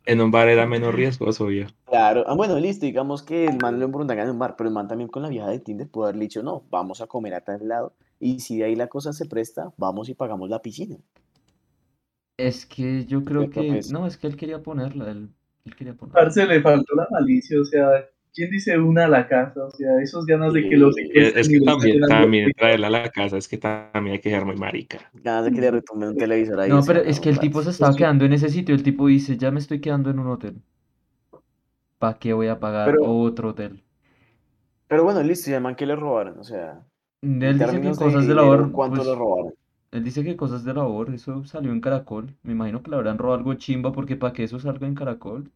En 0.06 0.20
un 0.20 0.32
bar 0.32 0.48
era 0.48 0.66
menos 0.66 0.92
riesgoso, 0.92 1.46
viejo. 1.46 1.70
Claro, 1.84 2.24
ah, 2.26 2.34
bueno, 2.34 2.58
listo, 2.58 2.86
digamos 2.86 3.22
que 3.22 3.46
el 3.46 3.58
man 3.58 3.78
lo 3.78 3.84
embrundaga 3.86 4.22
en 4.22 4.30
un 4.30 4.38
bar, 4.38 4.56
pero 4.56 4.68
el 4.68 4.74
man 4.74 4.88
también 4.88 5.08
con 5.10 5.22
la 5.22 5.28
vieja 5.28 5.48
de 5.48 5.58
Tinder 5.58 5.88
pudo 5.88 6.04
haberle 6.04 6.22
dicho, 6.24 6.42
no, 6.42 6.64
vamos 6.70 7.00
a 7.00 7.06
comer 7.06 7.34
a 7.34 7.40
tal 7.42 7.66
lado. 7.68 7.94
Y 8.20 8.40
si 8.40 8.58
de 8.58 8.64
ahí 8.64 8.76
la 8.76 8.88
cosa 8.88 9.12
se 9.12 9.26
presta, 9.26 9.72
vamos 9.76 10.08
y 10.08 10.14
pagamos 10.14 10.50
la 10.50 10.60
piscina. 10.62 10.98
Es 12.38 12.64
que 12.64 13.04
yo 13.04 13.24
creo 13.24 13.50
que... 13.50 13.60
pues- 13.62 13.92
No, 13.92 14.06
es 14.06 14.16
que 14.16 14.28
él 14.28 14.36
quería 14.36 14.62
ponerla, 14.62 15.10
él, 15.10 15.28
él 15.64 15.76
quería 15.76 15.92
ponerla. 15.94 16.20
Parce, 16.22 16.46
le 16.46 16.62
faltó 16.62 16.94
la 16.94 17.06
malicia, 17.10 17.60
o 17.60 17.64
sea, 17.64 18.06
¿quién 18.32 18.48
dice 18.50 18.78
una 18.78 19.06
a 19.06 19.08
la 19.08 19.26
casa? 19.26 19.64
O 19.64 19.70
sea, 19.72 20.00
esos 20.00 20.24
ganas 20.24 20.52
de 20.52 20.68
que 20.68 20.76
los 20.76 20.94
Sí, 20.94 21.02
Es, 21.12 21.34
secuestren 21.34 21.40
es 21.40 21.48
que 21.48 21.60
también, 21.64 22.00
también 22.02 22.52
traerla 22.56 22.86
a 22.86 22.90
la 22.90 23.08
casa, 23.10 23.36
es 23.36 23.48
que 23.48 23.58
también 23.58 24.14
hay 24.14 24.20
que 24.20 24.28
dejar 24.28 24.46
muy 24.46 24.54
marica. 24.56 24.98
Ganas 25.14 25.46
de 25.46 25.52
que 25.52 25.60
le 25.60 25.70
retumbe 25.72 26.08
un 26.08 26.16
televisor 26.16 26.60
ahí. 26.60 26.70
No, 26.70 26.80
pero 26.86 27.00
es 27.00 27.18
que 27.18 27.28
el 27.28 27.40
tipo 27.40 27.60
se 27.62 27.70
estaba 27.70 27.94
quedando 27.96 28.24
en 28.24 28.32
ese 28.32 28.48
sitio. 28.48 28.72
El 28.74 28.84
tipo 28.84 29.08
dice, 29.08 29.36
ya 29.36 29.50
me 29.50 29.58
estoy 29.58 29.80
quedando 29.80 30.10
en 30.10 30.20
un 30.20 30.28
hotel. 30.28 30.62
¿Para 31.98 32.16
qué 32.20 32.32
voy 32.32 32.46
a 32.46 32.60
pagar 32.60 32.92
Pero- 32.92 33.04
otro 33.04 33.48
hotel? 33.50 33.82
Pero 34.86 35.02
bueno, 35.02 35.20
listo, 35.24 35.50
y 35.50 35.54
el 35.54 35.60
man 35.60 35.74
que 35.74 35.84
le 35.84 35.96
robaron, 35.96 36.38
o 36.38 36.44
sea, 36.44 36.80
Él 37.20 37.58
dice 37.58 37.80
que 37.80 37.90
cosas 37.90 38.26
de 38.26 38.34
labor, 38.34 38.70
¿cuánto 38.72 38.96
pues, 38.98 39.08
le 39.08 39.14
robaron? 39.16 39.52
Él 39.90 40.04
dice 40.04 40.24
que 40.24 40.36
cosas 40.36 40.64
de 40.64 40.74
labor, 40.74 41.14
eso 41.14 41.44
salió 41.44 41.72
en 41.72 41.80
Caracol. 41.80 42.34
Me 42.42 42.52
imagino 42.52 42.82
que 42.82 42.90
le 42.90 42.96
habrán 42.96 43.18
robado 43.18 43.38
algo 43.38 43.54
chimba 43.54 43.92
porque 43.92 44.16
para 44.16 44.32
que 44.32 44.44
eso 44.44 44.58
salga 44.58 44.86
en 44.86 44.94
Caracol. 44.94 45.50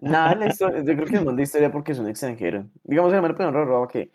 Nada, 0.00 0.34
la 0.34 0.46
historia, 0.48 0.78
yo 0.78 0.94
creo 0.94 1.06
que 1.06 1.16
es 1.16 1.24
más 1.24 1.36
de 1.36 1.42
historia 1.42 1.70
porque 1.70 1.92
es 1.92 1.98
un 1.98 2.08
extranjero. 2.08 2.66
Digamos, 2.82 3.12
el 3.12 3.22
man 3.22 3.34
le 3.36 3.50
robaba 3.50 3.88
que 3.88 4.10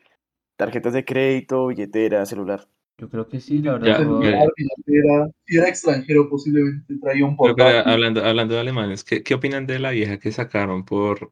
tarjetas 0.57 0.93
de 0.93 1.05
crédito, 1.05 1.67
billetera, 1.67 2.25
celular. 2.25 2.67
Yo 2.97 3.09
creo 3.09 3.27
que 3.27 3.39
sí, 3.39 3.65
habrán 3.67 4.03
robado. 4.03 4.23
ya. 4.23 4.45
Billetera. 4.57 5.29
Si 5.45 5.57
era 5.57 5.69
extranjero, 5.69 6.29
posiblemente 6.29 6.97
traía 6.99 7.25
un 7.25 7.37
Pero, 7.37 7.55
pero, 7.55 7.69
portátil. 7.69 7.91
hablando, 7.93 8.25
hablando 8.25 8.53
de 8.55 8.59
alemanes, 8.59 9.03
¿qué, 9.03 9.23
qué 9.23 9.33
opinan 9.35 9.65
de 9.65 9.79
la 9.79 9.91
vieja 9.91 10.19
que 10.19 10.31
sacaron 10.31 10.83
por, 10.83 11.31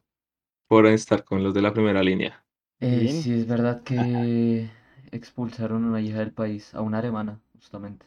por 0.67 0.87
estar 0.87 1.23
con 1.25 1.43
los 1.43 1.53
de 1.53 1.61
la 1.61 1.73
primera 1.73 2.03
línea? 2.03 2.45
Eh, 2.79 3.07
sí, 3.09 3.33
es 3.33 3.47
verdad 3.47 3.83
que 3.83 4.69
expulsaron 5.11 5.83
a 5.85 5.87
una 5.87 6.01
hija 6.01 6.19
del 6.19 6.31
país, 6.31 6.73
a 6.75 6.81
una 6.81 6.99
alemana, 6.99 7.39
justamente. 7.67 8.05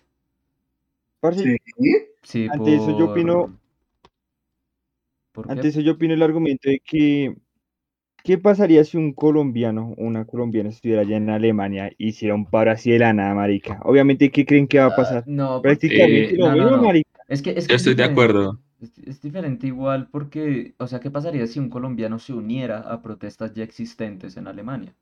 Parce, 1.21 1.39
Sí. 1.39 1.57
Sí, 2.23 2.51
Ante 2.53 2.75
eso 2.77 2.91
yo 2.93 3.07
opino- 3.07 3.49
por... 3.49 3.51
¿Por 5.33 5.51
qué? 5.51 5.61
Ante 5.61 5.69
eso 5.69 5.81
yo 5.81 5.93
opino 5.93 6.15
el 6.15 6.23
argumento 6.23 6.69
de 6.71 6.81
que 6.85 7.35
¿qué 8.25 8.39
pasaría 8.39 8.85
si 8.85 8.97
un 8.99 9.13
colombiano 9.15 9.95
o 9.99 10.05
una 10.05 10.25
colombiana 10.27 10.71
estuviera 10.71 11.03
allá 11.03 11.17
en 11.19 11.31
Alemania 11.31 11.93
y 11.99 12.09
hiciera 12.11 12.35
un 12.37 12.47
paro 12.47 12.73
así 12.73 12.91
de 12.93 13.01
la 13.01 13.13
nada, 13.15 13.35
marica? 13.35 13.81
Obviamente, 13.85 14.31
¿qué 14.31 14.47
creen 14.47 14.69
que 14.69 14.79
va 14.81 14.87
a 14.87 14.97
pasar? 14.97 15.25
No, 15.27 15.61
Prácticamente 15.63 16.35
Eh, 16.35 16.39
lo 16.39 16.47
no, 16.49 16.57
no, 16.57 16.65
mismo, 16.65 16.77
no. 16.77 16.87
marica. 16.87 17.11
Es 17.29 17.43
que, 17.43 17.51
es 17.51 17.67
que 17.67 17.73
Yo 17.73 17.77
es 17.77 17.83
estoy 17.83 17.95
de 17.95 18.05
acuerdo. 18.05 18.61
Es, 18.81 18.99
es 18.99 19.23
diferente 19.23 19.67
igual 19.67 20.09
porque, 20.11 20.75
o 20.79 20.87
sea, 20.87 21.01
¿qué 21.01 21.11
pasaría 21.11 21.47
si 21.47 21.59
un 21.61 21.71
colombiano 21.71 22.19
se 22.19 22.33
uniera 22.33 22.81
a 22.81 23.03
protestas 23.03 23.53
ya 23.55 23.65
existentes 23.65 24.37
en 24.37 24.47
Alemania? 24.49 24.95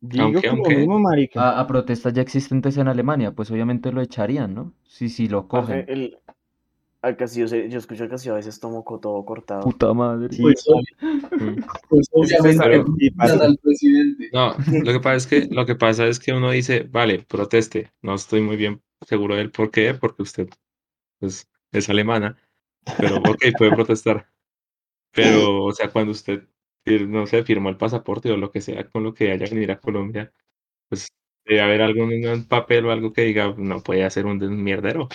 Digo 0.00 0.24
Aunque- 0.24 0.48
aunque- 0.48 0.76
mismo, 0.76 0.98
marica. 0.98 1.40
A, 1.42 1.60
a 1.60 1.66
protestas 1.66 2.12
ya 2.12 2.22
existentes 2.22 2.76
en 2.76 2.86
Alemania, 2.88 3.32
pues 3.32 3.50
obviamente 3.50 3.90
lo 3.92 4.00
echarían, 4.00 4.54
¿no? 4.54 4.72
Sí, 4.84 5.08
sí, 5.08 5.28
lo 5.28 5.48
cogen. 5.48 5.84
el- 5.88 6.18
al 7.00 7.16
Castillo, 7.16 7.46
yo 7.46 7.78
escucho 7.78 8.02
al 8.04 8.08
Castillo 8.10 8.32
a 8.34 8.36
veces 8.38 8.58
tomo 8.58 8.84
todo 9.00 9.24
cortado. 9.24 9.62
Puta 9.62 9.92
madre. 9.94 10.32
Sí, 10.34 10.42
Pues, 10.42 10.64
Mm. 10.70 10.76
pues 11.88 12.08
obviamente 12.12 12.58
pero- 12.64 12.84
sí, 12.84 12.90
odian 12.92 13.14
pasa. 13.16 13.44
al 13.44 13.58
presidente. 13.58 14.30
No, 14.32 14.54
lo 14.84 14.92
que 14.92 15.00
pasa 15.00 15.14
es 15.16 15.26
que 15.28 15.48
lo 15.54 15.64
que 15.66 15.74
pasa 15.76 16.06
es 16.08 16.18
que 16.18 16.32
uno 16.32 16.50
dice, 16.50 16.88
vale, 16.90 17.24
proteste. 17.28 17.92
No 18.02 18.14
estoy 18.14 18.40
muy 18.40 18.56
bien 18.56 18.80
seguro 19.06 19.36
del 19.36 19.50
por 19.52 19.70
qué, 19.70 19.94
porque 19.94 20.22
usted 20.22 20.48
pues, 21.20 21.48
es 21.72 21.88
alemana, 21.88 22.36
pero 22.98 23.16
ok, 23.18 23.44
puede 23.56 23.72
protestar. 23.74 24.26
Pero, 25.12 25.64
o 25.64 25.72
sea, 25.72 25.90
cuando 25.90 26.12
usted, 26.12 26.44
no 27.08 27.26
sé, 27.26 27.42
firmó 27.44 27.68
el 27.68 27.76
pasaporte 27.76 28.30
o 28.30 28.36
lo 28.36 28.50
que 28.50 28.60
sea 28.60 28.88
con 28.88 29.04
lo 29.04 29.14
que 29.14 29.32
haya 29.32 29.46
que 29.46 29.54
venir 29.54 29.70
a 29.72 29.78
Colombia, 29.80 30.32
pues 30.88 31.08
debe 31.44 31.60
haber 31.60 31.82
algún 31.82 32.12
un 32.26 32.46
papel 32.46 32.86
o 32.86 32.92
algo 32.92 33.12
que 33.12 33.22
diga, 33.22 33.54
no 33.56 33.80
puede 33.80 34.04
hacer 34.04 34.26
un 34.26 34.38
mierdero. 34.62 35.08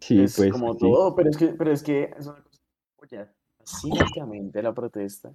Sí, 0.00 0.22
es 0.22 0.36
pues. 0.36 0.52
como 0.52 0.72
sí. 0.74 0.80
todo, 0.80 1.14
pero 1.14 1.30
es 1.30 1.36
que, 1.36 1.48
pero 1.48 1.72
es 1.72 1.82
que 1.82 2.10
es 2.18 2.26
una 2.26 2.42
cosa 2.96 4.62
la 4.62 4.74
protesta. 4.74 5.32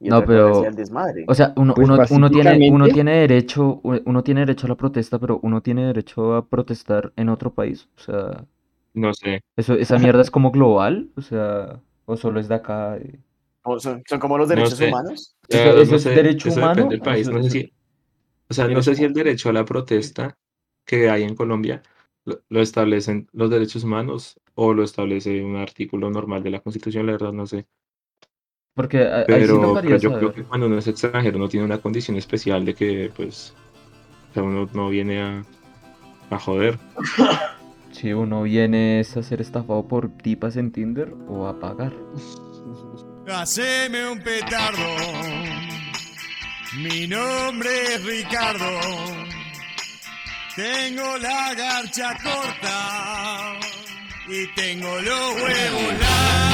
Y 0.00 0.08
No, 0.08 0.24
pero- 0.24 0.62
es 0.62 0.68
el 0.68 0.74
desmadre. 0.74 1.24
O 1.28 1.34
sea, 1.34 1.52
uno, 1.56 1.74
Pues 1.74 1.88
uno, 1.88 2.04
uno 2.10 2.30
tiene, 2.30 2.70
uno 2.70 2.88
tiene 2.88 3.12
derecho, 3.20 3.80
uno 3.82 4.22
tiene 4.22 4.40
derecho 4.40 4.66
a 4.66 4.70
la 4.70 4.74
protesta, 4.76 5.18
pero 5.18 5.38
uno 5.42 5.62
tiene 5.62 5.86
derecho 5.86 6.34
a 6.34 6.46
protestar 6.46 7.12
en 7.16 7.28
otro 7.28 7.54
país. 7.54 7.88
O 7.96 8.00
sea, 8.00 8.44
No 8.92 9.14
sé. 9.14 9.40
eso, 9.56 9.74
esa 9.74 9.98
mierda 9.98 10.20
es 10.20 10.30
como 10.30 10.50
global, 10.50 11.08
o 11.16 11.22
sea, 11.22 11.80
o 12.06 12.16
solo 12.16 12.40
es 12.40 12.48
de 12.48 12.54
acá. 12.56 12.96
eh. 12.96 13.18
O 13.62 13.78
son, 13.80 14.02
son 14.06 14.18
como 14.20 14.36
los 14.38 14.48
No 14.48 14.54
derechos 14.56 14.78
sé. 14.78 14.88
humanos. 14.88 15.36
Eso- 15.48 15.78
eso 15.78 15.90
no 15.92 15.96
es 15.96 16.02
sé, 16.02 16.10
derecho 16.10 16.48
eso 16.48 16.58
humano, 16.58 16.74
depende 16.74 16.94
del 16.96 17.02
país. 17.02 17.28
No 17.28 17.42
sé 17.42 17.50
si, 17.50 17.72
o 18.48 18.54
sea, 18.54 18.68
no 18.68 18.82
sé 18.82 18.94
si 18.94 19.04
el 19.04 19.12
derecho 19.14 19.48
a 19.48 19.52
la 19.52 19.64
protesta 19.64 20.36
que 20.84 21.08
hay 21.08 21.22
en 21.22 21.34
Colombia 21.34 21.82
lo, 22.26 22.40
lo 22.48 22.60
establecen 22.60 23.28
los 23.32 23.50
derechos 23.50 23.84
humanos 23.84 24.38
o 24.54 24.74
lo 24.74 24.82
establece 24.84 25.42
un 25.42 25.56
artículo 25.56 26.10
normal 26.10 26.42
de 26.42 26.50
la 26.50 26.60
Constitución, 26.60 27.06
la 27.06 27.12
verdad 27.12 27.32
no 27.32 27.46
sé. 27.46 27.66
Porque 28.74 28.98
a- 28.98 29.18
ahí 29.20 29.24
sí 29.24 29.30
Pero, 29.52 29.74
pero 29.74 29.96
yo 29.96 30.10
creo 30.18 30.32
que 30.32 30.44
cuando 30.44 30.66
uno 30.66 30.78
es 30.78 30.86
extranjero 30.88 31.38
no 31.38 31.48
tiene 31.48 31.64
una 31.66 31.78
condición 31.78 32.16
especial 32.16 32.64
de 32.64 32.74
que, 32.74 33.10
pues, 33.16 33.54
o 34.30 34.34
sea, 34.34 34.42
uno 34.42 34.68
no 34.74 34.88
viene 34.90 35.22
a, 35.22 35.44
a 36.30 36.38
joder. 36.38 36.78
Si 37.94 38.12
uno 38.12 38.42
viene 38.42 39.00
es 39.00 39.16
a 39.16 39.22
ser 39.22 39.40
estafado 39.40 39.86
por 39.86 40.10
tipas 40.18 40.56
en 40.56 40.72
Tinder 40.72 41.14
o 41.28 41.46
a 41.46 41.58
pagar. 41.60 41.92
Haceme 43.28 44.10
un 44.10 44.18
petardo. 44.20 44.82
Mi 46.76 47.06
nombre 47.06 47.68
es 47.94 48.04
Ricardo. 48.04 48.80
Tengo 50.56 51.16
la 51.18 51.54
garcha 51.54 52.16
corta 52.22 53.58
y 54.28 54.46
tengo 54.54 54.88
los 55.00 55.34
huevos 55.36 55.98
largos. 56.00 56.44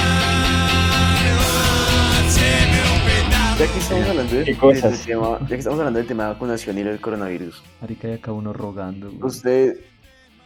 Haceme 2.19 2.81
un 2.95 3.01
petardo. 3.05 3.59
Ya 3.59 3.73
que 3.73 3.79
estamos 3.79 4.09
hablando 4.09 4.37
de- 4.37 4.45
¿Qué 4.45 4.57
cosas? 4.57 4.91
del 4.93 5.01
tema, 5.07 5.39
ya 5.41 5.47
que 5.49 5.55
estamos 5.57 5.79
hablando 5.81 5.99
del 5.99 6.07
tema 6.09 6.25
de 6.25 6.33
vacunación 6.35 6.79
y 6.79 6.83
del 6.83 7.01
coronavirus, 7.01 7.63
Marica, 7.81 8.09
y 8.09 8.13
acá 8.13 8.33
uno 8.33 8.53
rogando. 8.53 9.09
güey. 9.11 9.23
¿usted, 9.25 9.75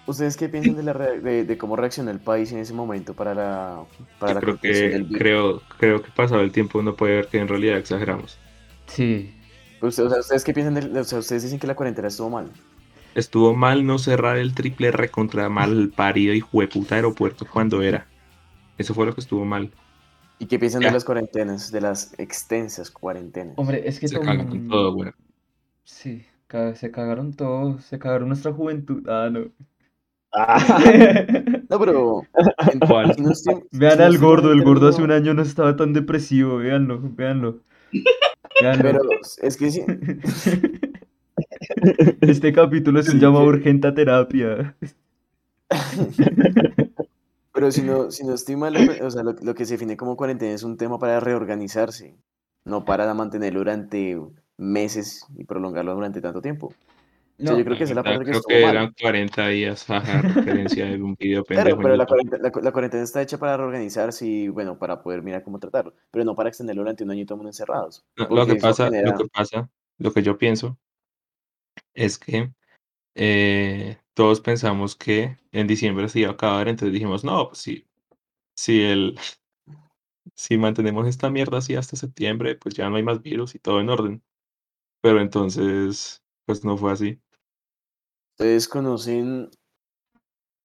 ¿ustedes 0.06 0.36
qué 0.36 0.48
piensan 0.48 0.76
de, 0.76 0.82
la 0.84 0.92
de, 0.94 1.44
de 1.44 1.58
cómo 1.58 1.76
reaccionó 1.76 2.10
el 2.10 2.20
país 2.20 2.52
en 2.52 2.58
ese 2.58 2.72
momento 2.74 3.14
para 3.14 3.34
la, 3.34 3.84
para 4.18 4.34
la 4.34 4.40
creo 4.40 4.54
del 4.60 4.60
que, 4.60 4.98
virus? 5.08 5.08
creo, 5.10 5.62
creo 5.78 6.02
que 6.02 6.10
pasado 6.12 6.40
el 6.42 6.52
tiempo 6.52 6.78
uno 6.78 6.96
puede 6.96 7.16
ver 7.16 7.28
que 7.28 7.38
en 7.38 7.48
realidad 7.48 7.78
exageramos. 7.78 8.38
Sí. 8.86 9.34
Usted- 9.80 10.04
o 10.04 10.10
sea, 10.10 10.20
¿Ustedes 10.20 10.44
qué 10.44 10.54
piensan 10.54 10.74
de, 10.74 11.00
o 11.00 11.04
sea, 11.04 11.18
ustedes 11.18 11.42
dicen 11.42 11.58
que 11.58 11.66
la 11.66 11.74
cuarentena 11.76 12.08
estuvo 12.08 12.30
mal? 12.30 12.50
Estuvo 13.14 13.54
mal 13.54 13.86
no 13.86 13.98
cerrar 13.98 14.36
el 14.38 14.54
triple 14.54 14.90
recontra 14.90 15.48
mal 15.48 15.92
parido 15.94 16.34
y 16.34 16.40
jueputa 16.40 16.96
aeropuerto 16.96 17.46
cuando 17.46 17.82
era. 17.82 18.06
Eso 18.78 18.94
fue 18.94 19.06
lo 19.06 19.14
que 19.14 19.20
estuvo 19.20 19.44
mal. 19.44 19.72
¿Y 20.38 20.46
qué 20.46 20.58
piensan 20.58 20.82
Ya. 20.82 20.88
de 20.88 20.92
las 20.94 21.04
cuarentenas, 21.04 21.70
de 21.72 21.80
las 21.80 22.14
extensas 22.18 22.90
cuarentenas? 22.90 23.54
Hombre, 23.56 23.88
es 23.88 24.00
que 24.00 24.08
Se 24.08 24.16
todo 24.16 24.24
mundo- 24.24 24.68
todo, 24.68 24.92
güey. 24.94 25.12
Sí, 25.84 26.26
se 26.74 26.90
cagaron 26.90 27.34
todos, 27.34 27.84
se 27.84 27.98
cagaron 27.98 28.28
nuestra 28.28 28.52
juventud. 28.52 29.08
Ah, 29.08 29.28
no. 29.30 29.50
Ah, 30.36 30.58
No, 31.70 31.78
pero... 31.78 32.22
en- 32.72 32.80
¿Cuál? 32.80 33.14
si 33.14 33.22
no 33.22 33.30
estoy- 33.30 33.62
si 33.70 33.78
Vean 33.78 33.98
no 33.98 34.04
al 34.04 34.18
gordo, 34.18 34.52
el 34.52 34.62
gordo 34.62 34.88
hace 34.88 35.02
un 35.02 35.10
año 35.12 35.32
no 35.34 35.42
estaba 35.42 35.76
tan 35.76 35.92
depresivo, 35.92 36.56
véanlo, 36.58 37.00
véanlo. 37.02 37.60
Véanlo. 38.60 38.82
Pero 38.82 39.00
es 39.42 39.56
que 39.56 39.70
sí, 39.70 39.82
Este 42.20 42.52
capítulo 42.52 43.00
es 43.00 43.06
un 43.08 43.14
Sí, 43.14 43.20
llamado 43.20 43.44
que- 43.44 43.48
urgente 43.50 43.88
a 43.88 43.94
terapia. 43.94 44.76
pero 47.52 47.70
si 47.70 47.82
no, 47.82 48.10
si 48.10 48.24
no 48.24 48.34
estoy 48.34 48.56
mal, 48.56 48.76
o 49.02 49.10
sea, 49.10 49.22
lo, 49.22 49.32
lo 49.40 49.54
que 49.54 49.64
se 49.64 49.74
define 49.74 49.96
como 49.96 50.16
cuarentena 50.16 50.54
es 50.54 50.62
un 50.62 50.76
tema 50.76 50.98
para 50.98 51.20
reorganizarse, 51.20 52.16
no 52.64 52.84
para 52.84 53.12
mantenerlo 53.14 53.60
durante 53.60 54.20
meses 54.56 55.26
y 55.36 55.44
prolongarlo 55.44 55.94
durante 55.94 56.20
tanto 56.20 56.42
tiempo. 56.42 56.72
O 57.38 57.46
sea, 57.46 57.58
yo 57.58 57.64
creo 57.64 57.76
que 57.76 57.84
esa 57.84 57.92
es 57.92 57.96
la 57.96 58.02
parte 58.02 58.24
que 58.24 58.30
Creo 58.30 58.42
que 58.42 58.62
mal. 58.62 58.74
eran 58.74 58.92
40 59.00 59.48
días, 59.48 59.84
jaja, 59.84 60.22
referencia 60.22 60.86
de 60.86 61.02
un 61.02 61.14
video 61.16 61.44
Claro, 61.44 61.70
pendejo. 61.70 61.80
en 61.80 61.82
pero 61.82 61.96
la 61.96 62.06
cuarentena, 62.06 62.42
la, 62.42 62.62
la 62.62 62.72
cuarentena 62.72 63.02
está 63.02 63.22
hecha 63.22 63.38
para 63.38 63.56
reorganizarse 63.56 64.26
y, 64.26 64.48
bueno, 64.48 64.78
para 64.78 65.02
poder 65.02 65.22
mirar 65.22 65.42
cómo 65.42 65.58
tratarlo, 65.58 65.94
pero 66.10 66.24
no 66.24 66.34
para 66.34 66.48
extenderlo 66.48 66.82
durante 66.82 67.04
un 67.04 67.10
año 67.10 67.22
y 67.22 67.26
todo 67.26 67.34
el 67.34 67.38
mundo 67.38 67.50
encerrados. 67.50 68.04
No, 68.16 68.28
Lo 68.28 68.46
que 68.46 68.54
pasa, 68.56 68.84
genera- 68.86 69.10
lo 69.12 69.18
que 69.18 69.28
pasa, 69.28 69.70
lo 69.98 70.12
que 70.12 70.22
yo 70.22 70.38
pienso 70.38 70.78
es 71.94 72.18
que 72.18 72.50
eh, 73.16 73.98
todos 74.14 74.40
pensamos 74.40 74.96
que 74.96 75.38
en 75.52 75.66
diciembre 75.66 76.08
se 76.08 76.20
iba 76.20 76.30
a 76.30 76.34
acabar, 76.34 76.68
entonces 76.68 76.92
dijimos, 76.92 77.24
no, 77.24 77.48
pues 77.48 77.58
sí, 77.60 77.86
si 78.56 78.82
el, 78.82 79.18
si 80.34 80.58
mantenemos 80.58 81.06
esta 81.08 81.30
mierda 81.30 81.58
así 81.58 81.76
hasta 81.76 81.96
septiembre, 81.96 82.56
pues 82.56 82.74
ya 82.74 82.90
no 82.90 82.96
hay 82.96 83.02
más 83.02 83.22
virus 83.22 83.54
y 83.54 83.58
todo 83.60 83.80
en 83.80 83.90
orden. 83.90 84.22
Pero 85.02 85.20
entonces, 85.22 86.23
pues 86.46 86.64
no 86.64 86.76
fue 86.76 86.92
así. 86.92 87.20
Ustedes 88.32 88.68
conocen 88.68 89.50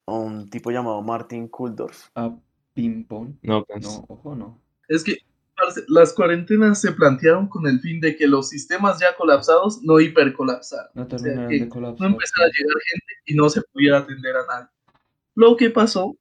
a 0.08 0.14
un 0.14 0.50
tipo 0.50 0.72
llamado 0.72 1.02
Martin 1.02 1.48
Kuldorf. 1.48 2.10
A 2.16 2.36
ping-pong. 2.74 3.36
No, 3.44 3.64
pues, 3.66 3.84
No, 3.84 4.06
ojo, 4.08 4.36
no. 4.36 4.62
Es 4.88 5.04
que 5.04 5.18
parce, 5.56 5.84
las 5.88 6.14
cuarentenas 6.14 6.82
se 6.82 6.92
plantearon 6.94 7.48
con 7.48 7.68
el 7.68 7.80
fin 7.80 8.00
de 8.00 8.16
que 8.16 8.28
los 8.28 8.50
sistemas 8.50 9.00
ya 9.00 9.16
colapsados 9.16 9.82
no 9.84 10.00
hipercolapsaran. 10.00 10.88
No 10.96 11.04
O 11.04 11.20
sea, 11.20 11.48
que 11.48 11.60
de 11.60 11.66
no 11.66 11.70
colapsar. 11.70 12.08
empezara 12.08 12.46
a 12.48 12.50
llegar 12.50 12.76
gente 12.92 13.14
y 13.26 13.36
no 13.36 13.50
se 13.50 13.62
pudiera 13.74 14.00
atender 14.00 14.36
a 14.36 14.46
nadie. 14.48 14.70
Lo 15.36 15.56
que 15.56 15.70
pasó 15.70 16.18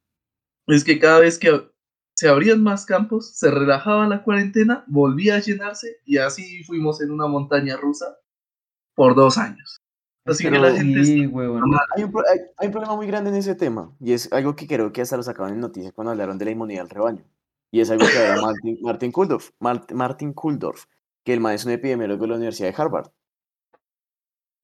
es 0.67 0.83
que 0.83 0.99
cada 0.99 1.19
vez 1.19 1.39
que 1.39 1.67
se 2.13 2.27
abrían 2.27 2.61
más 2.61 2.85
campos, 2.85 3.31
se 3.37 3.49
relajaba 3.49 4.07
la 4.07 4.23
cuarentena, 4.23 4.83
volvía 4.87 5.37
a 5.37 5.39
llenarse 5.39 5.97
y 6.05 6.17
así 6.17 6.63
fuimos 6.63 7.01
en 7.01 7.11
una 7.11 7.27
montaña 7.27 7.77
rusa 7.77 8.17
por 8.99 9.15
dos 9.15 9.37
años. 9.37 9.79
Así 10.25 10.43
que 10.43 10.49
Pero 10.51 10.61
la 10.61 10.73
gente 10.73 11.05
Sí, 11.05 11.23
está. 11.23 11.85
Hay 11.95 12.03
un, 12.03 12.11
pro- 12.11 12.23
hay, 12.29 12.39
hay 12.57 12.67
un 12.67 12.71
problema 12.73 12.95
muy 12.97 13.07
grande 13.07 13.29
en 13.29 13.37
ese 13.37 13.55
tema, 13.55 13.95
y 14.01 14.11
es 14.11 14.29
algo 14.33 14.57
que 14.57 14.67
creo 14.67 14.91
que 14.91 15.01
hasta 15.01 15.15
lo 15.15 15.23
sacaban 15.23 15.53
en 15.53 15.61
noticias 15.61 15.93
cuando 15.93 16.11
hablaron 16.11 16.37
de 16.37 16.43
la 16.43 16.51
inmunidad 16.51 16.81
del 16.81 16.89
rebaño. 16.89 17.23
Y 17.71 17.79
es 17.79 17.89
algo 17.89 18.05
que 18.05 18.17
habla 18.17 18.41
Martin, 18.41 18.77
Martin 18.81 19.11
Kuldorf, 19.13 19.51
Mart- 19.59 19.93
Martin 19.93 20.33
Kuldorf, 20.33 20.83
que 21.23 21.31
el 21.31 21.39
man 21.39 21.53
es 21.53 21.63
un 21.63 21.71
epidemiólogo 21.71 22.23
de 22.23 22.27
la 22.27 22.35
Universidad 22.35 22.67
de 22.75 22.81
Harvard. 22.81 23.07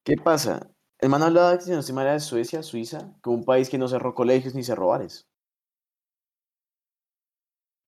¿Qué 0.04 0.16
pasa? 0.22 0.68
El 0.98 1.08
man 1.08 1.22
hablaba, 1.22 1.58
si 1.58 1.70
no 1.94 2.00
era 2.02 2.12
de 2.12 2.20
Suecia, 2.20 2.62
Suiza, 2.62 3.14
como 3.22 3.38
un 3.38 3.44
país 3.46 3.70
que 3.70 3.78
no 3.78 3.88
cerró 3.88 4.14
colegios 4.14 4.54
ni 4.54 4.62
cerró 4.62 4.88
bares. 4.88 5.26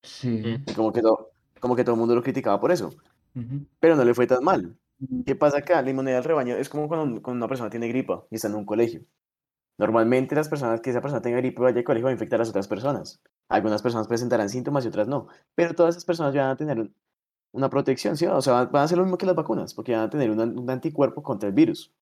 Sí. 0.02 0.64
Como 0.74 0.92
que, 0.94 1.02
todo, 1.02 1.30
como 1.60 1.76
que 1.76 1.84
todo 1.84 1.94
el 1.94 2.00
mundo 2.00 2.14
lo 2.14 2.22
criticaba 2.22 2.58
por 2.58 2.72
eso. 2.72 2.94
Pero 3.80 3.96
no 3.96 4.04
le 4.04 4.14
fue 4.14 4.26
tan 4.26 4.42
mal. 4.42 4.74
¿Qué 5.26 5.36
pasa 5.36 5.58
acá? 5.58 5.80
La 5.82 5.90
inmunidad 5.90 6.16
del 6.16 6.24
rebaño 6.24 6.56
es 6.56 6.68
como 6.68 6.88
cuando, 6.88 7.04
un- 7.06 7.20
cuando 7.20 7.38
una 7.44 7.48
persona 7.48 7.70
tiene 7.70 7.88
gripa 7.88 8.24
y 8.30 8.34
está 8.36 8.48
en 8.48 8.54
un 8.56 8.64
colegio. 8.64 9.02
Normalmente 9.78 10.34
las 10.36 10.48
personas 10.48 10.80
que 10.82 10.90
esa 10.90 11.00
persona 11.02 11.22
tenga 11.22 11.38
gripa 11.38 11.62
y 11.62 11.64
vaya 11.64 11.78
al 11.80 11.84
colegio 11.84 12.04
va 12.06 12.10
a 12.10 12.14
infectar 12.14 12.38
a 12.38 12.42
las 12.42 12.50
otras 12.50 12.68
personas. 12.68 13.22
Algunas 13.48 13.82
personas 13.82 14.08
presentarán 14.08 14.50
síntomas 14.50 14.84
y 14.84 14.88
otras 14.88 15.08
no. 15.08 15.28
Pero 15.54 15.74
todas 15.74 15.94
esas 15.96 16.06
personas 16.06 16.34
van 16.34 16.50
a 16.50 16.56
tener 16.56 16.80
un- 16.80 16.94
una 17.52 17.70
protección, 17.70 18.16
¿sí? 18.16 18.26
O 18.26 18.42
sea, 18.42 18.64
van 18.66 18.82
a 18.82 18.84
hacer 18.84 18.98
lo 18.98 19.04
mismo 19.04 19.18
que 19.18 19.26
las 19.26 19.36
vacunas, 19.36 19.74
porque 19.74 19.92
van 19.94 20.02
a 20.02 20.10
tener 20.10 20.30
un, 20.30 20.40
an- 20.40 20.58
un 20.58 20.70
anticuerpo 20.70 21.22
contra 21.22 21.48
el 21.48 21.54
virus. 21.54 21.92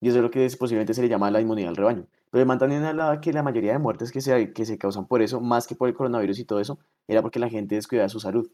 Y 0.00 0.08
eso 0.08 0.18
es 0.18 0.22
lo 0.24 0.30
que 0.30 0.48
posiblemente 0.58 0.94
se 0.94 1.02
le 1.02 1.08
llama 1.08 1.30
la 1.30 1.40
inmunidad 1.40 1.68
del 1.68 1.76
rebaño. 1.76 2.06
Pero 2.30 2.50
el 2.52 2.58
también 2.58 2.84
hablaba 2.84 3.20
que 3.20 3.32
la 3.32 3.42
mayoría 3.42 3.72
de 3.74 3.78
muertes 3.80 4.12
que 4.12 4.20
se, 4.22 4.52
que 4.52 4.66
se 4.66 4.78
causan 4.78 5.06
por 5.08 5.22
eso, 5.22 5.40
más 5.40 5.66
que 5.66 5.76
por 5.76 5.88
el 5.88 5.94
coronavirus 5.96 6.38
y 6.40 6.44
todo 6.46 6.60
eso, 6.60 6.78
era 7.08 7.22
porque 7.22 7.38
la 7.40 7.48
gente 7.50 7.76
descuidaba 7.76 8.08
su 8.10 8.20
salud. 8.20 8.50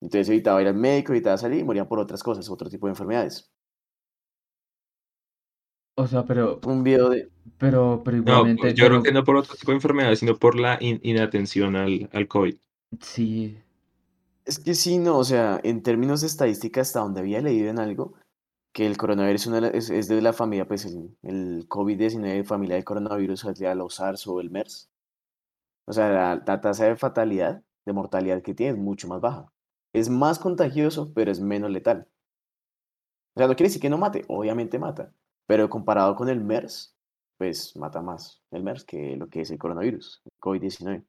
Entonces 0.00 0.28
evitaba 0.28 0.62
ir 0.62 0.68
al 0.68 0.74
médico, 0.76 1.12
evitaba 1.12 1.38
salir 1.38 1.60
y 1.60 1.64
morían 1.64 1.88
por 1.88 1.98
otras 2.00 2.22
cosas, 2.22 2.50
otro 2.50 2.68
tipo 2.70 2.86
de 2.86 2.92
enfermedades. 2.92 3.50
O 5.96 6.06
sea, 6.08 6.24
pero, 6.24 6.60
Un 6.66 6.82
video 6.82 7.10
de... 7.10 7.28
pero, 7.58 8.02
pero 8.04 8.16
No, 8.16 8.22
igualmente, 8.22 8.62
pues, 8.62 8.74
yo 8.74 8.86
creo 8.86 9.02
que 9.02 9.12
no 9.12 9.24
por 9.24 9.36
otro 9.36 9.54
tipo 9.56 9.72
de 9.72 9.76
enfermedades, 9.76 10.20
sino 10.20 10.36
por 10.38 10.58
la 10.58 10.78
in- 10.80 11.00
inatención 11.02 11.76
al, 11.76 12.08
al 12.12 12.28
COVID. 12.28 12.56
sí, 13.00 13.58
Es 14.44 14.58
que 14.58 14.74
sí, 14.74 14.98
no, 14.98 15.18
o 15.18 15.24
sea, 15.24 15.60
en 15.62 15.82
términos 15.82 16.20
de 16.22 16.26
estadística, 16.26 16.80
hasta 16.80 17.00
donde 17.00 17.20
había 17.20 17.40
leído 17.40 17.70
en 17.70 17.78
algo, 17.78 18.14
que 18.72 18.86
el 18.86 18.96
coronavirus 18.96 19.42
es, 19.42 19.46
una 19.48 19.56
de 19.56 19.62
la- 19.62 19.68
es, 19.70 19.90
es 19.90 20.08
de 20.08 20.20
la 20.22 20.32
familia, 20.32 20.66
pues 20.68 20.84
el, 20.86 21.16
el 21.22 21.68
COVID-19, 21.68 22.44
familia 22.44 22.76
del 22.76 22.84
coronavirus, 22.84 23.44
o 23.44 23.54
sea, 23.54 23.74
los 23.74 23.94
SARS 23.96 24.26
o 24.28 24.40
el 24.40 24.50
MERS. 24.50 24.90
O 25.86 25.92
sea, 25.92 26.10
la, 26.10 26.42
la 26.46 26.60
tasa 26.62 26.86
de 26.86 26.96
fatalidad, 26.96 27.62
de 27.86 27.92
mortalidad 27.94 28.42
que 28.42 28.54
tiene 28.54 28.72
es 28.74 28.78
mucho 28.78 29.08
más 29.08 29.20
baja. 29.20 29.52
Es 29.92 30.08
más 30.08 30.38
contagioso, 30.38 31.12
pero 31.14 31.30
es 31.30 31.40
menos 31.40 31.70
letal. 31.70 32.08
O 33.34 33.40
sea, 33.40 33.46
no 33.46 33.54
quiere 33.54 33.68
decir 33.68 33.82
que 33.82 33.90
no 33.90 33.98
mate, 33.98 34.24
obviamente 34.28 34.78
mata, 34.78 35.12
pero 35.46 35.68
comparado 35.68 36.14
con 36.14 36.28
el 36.28 36.40
MERS, 36.40 36.96
pues 37.38 37.76
mata 37.76 38.02
más 38.02 38.42
el 38.50 38.62
MERS 38.62 38.84
que 38.84 39.16
lo 39.16 39.28
que 39.28 39.40
es 39.42 39.50
el 39.50 39.58
coronavirus, 39.58 40.22
el 40.24 40.32
COVID-19. 40.40 41.04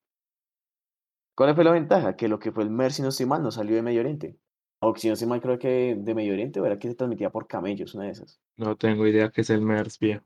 ¿Cuál 1.36 1.56
fue 1.56 1.64
la 1.64 1.72
ventaja? 1.72 2.16
Que 2.16 2.28
lo 2.28 2.40
que 2.40 2.52
fue 2.52 2.64
el 2.64 2.70
MERS, 2.70 2.96
si 2.96 3.02
no 3.02 3.10
estoy 3.10 3.26
mal, 3.26 3.42
no 3.42 3.52
salió 3.52 3.76
de 3.76 3.82
Medio 3.82 4.02
Oriente. 4.02 4.38
O 4.84 4.96
si 4.96 5.08
no 5.08 5.14
estoy 5.14 5.28
mal, 5.28 5.42
creo 5.42 5.60
que 5.60 5.96
de 5.98 6.16
Medio 6.16 6.34
Oriente, 6.34 6.60
o 6.60 6.66
era 6.66 6.80
que 6.80 6.88
se 6.88 6.96
transmitía 6.96 7.30
por 7.30 7.48
camellos, 7.48 7.94
una 7.94 8.06
de 8.06 8.12
esas. 8.12 8.40
No 8.58 8.76
tengo 8.76 9.06
idea 9.06 9.30
qué 9.30 9.42
es 9.42 9.50
el 9.50 9.62
MERS, 9.62 10.00
viejo. 10.00 10.24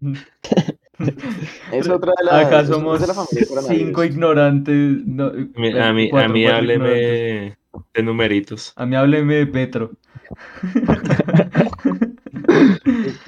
Es 1.72 1.88
otra 1.88 2.12
de 2.18 2.24
las. 2.24 2.46
Acá 2.46 2.60
es 2.60 2.68
somos 2.68 3.00
de 3.00 3.06
la 3.06 3.14
familia 3.14 3.40
del 3.40 3.48
coronavirus. 3.48 3.86
cinco 3.86 4.04
ignorantes. 4.04 5.06
no, 5.06 5.26
A 5.26 5.32
mí, 5.32 5.78
a 5.78 5.92
mí, 5.92 6.10
a 6.10 6.28
mí 6.28 6.46
hábleme 6.46 6.88
ignorantes. 6.88 7.58
De 7.94 8.02
numeritos. 8.02 8.72
A 8.76 8.86
mí 8.86 8.96
hábleme 8.96 9.34
de 9.36 9.46
Petro. 9.46 9.92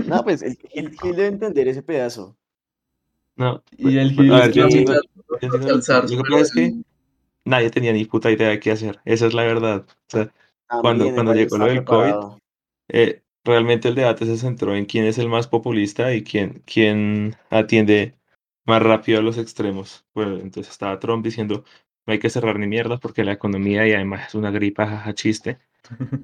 No, 0.07 0.23
pues 0.25 0.43
el, 0.43 0.57
Gil, 0.57 0.97
Gil 1.01 1.17
debe 1.17 1.27
entender 1.29 1.69
ese 1.69 1.83
pedazo. 1.83 2.37
No, 3.37 3.63
Y 3.77 3.99
el 3.99 4.09
a 4.09 4.13
Gil 4.13 4.31
ver, 4.31 4.49
es 4.51 4.55
yo 4.55 4.69
que- 4.69 4.85
es 6.41 6.53
que 6.53 6.75
nadie 7.45 7.71
tenía 7.71 7.93
ni 7.93 8.05
puta 8.05 8.31
idea 8.31 8.49
de 8.49 8.61
qué 8.61 8.73
hacer. 8.73 9.01
Esa 9.05 9.27
es 9.27 9.35
la 9.35 9.43
verdad. 9.45 9.87
O 9.89 10.11
sea, 10.11 10.33
Cuando- 10.81 11.13
cuando 11.15 11.35
llegó 11.35 11.57
lo 11.59 11.67
del 11.67 11.85
COVID, 11.85 12.15
eh, 12.89 13.23
realmente 13.45 13.89
el 13.89 13.95
debate 13.95 14.27
se 14.27 14.37
centró 14.37 14.75
en 14.75 14.85
quién 14.87 15.05
es 15.05 15.19
el 15.19 15.29
más 15.29 15.47
populista 15.49 16.13
y 16.15 16.23
quién, 16.25 16.63
quién 16.67 17.37
atiende 17.51 18.15
más 18.67 18.83
rápido 18.83 19.21
a 19.21 19.23
los 19.23 19.39
extremos. 19.39 20.05
Bueno, 20.15 20.37
entonces 20.39 20.71
estaba 20.71 20.99
Trump 21.01 21.25
diciendo 21.25 21.65
no 22.09 22.13
hay 22.15 22.19
que 22.19 22.31
cerrar 22.31 22.59
ni 22.59 22.67
mierda 22.67 22.97
porque 22.97 23.23
la 23.23 23.33
economía 23.33 23.87
y 23.87 23.93
además 23.93 24.29
es 24.29 24.35
una 24.35 24.51
gripa, 24.51 24.87
jaja, 24.87 25.15
chiste. 25.15 25.59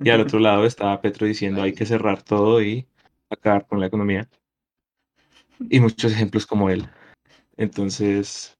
Y 0.02 0.08
al 0.08 0.22
otro 0.22 0.38
lado 0.40 0.64
estaba 0.64 1.00
Petro 1.02 1.26
diciendo 1.26 1.62
hay 1.62 1.74
que 1.74 1.84
cerrar 1.84 2.22
todo 2.22 2.62
y 2.62 2.88
acabar 3.28 3.66
con 3.66 3.80
la 3.80 3.86
economía. 3.86 4.26
Y 5.68 5.80
muchos 5.80 6.12
ejemplos 6.12 6.46
como 6.46 6.70
él. 6.70 6.88
Entonces, 7.58 8.58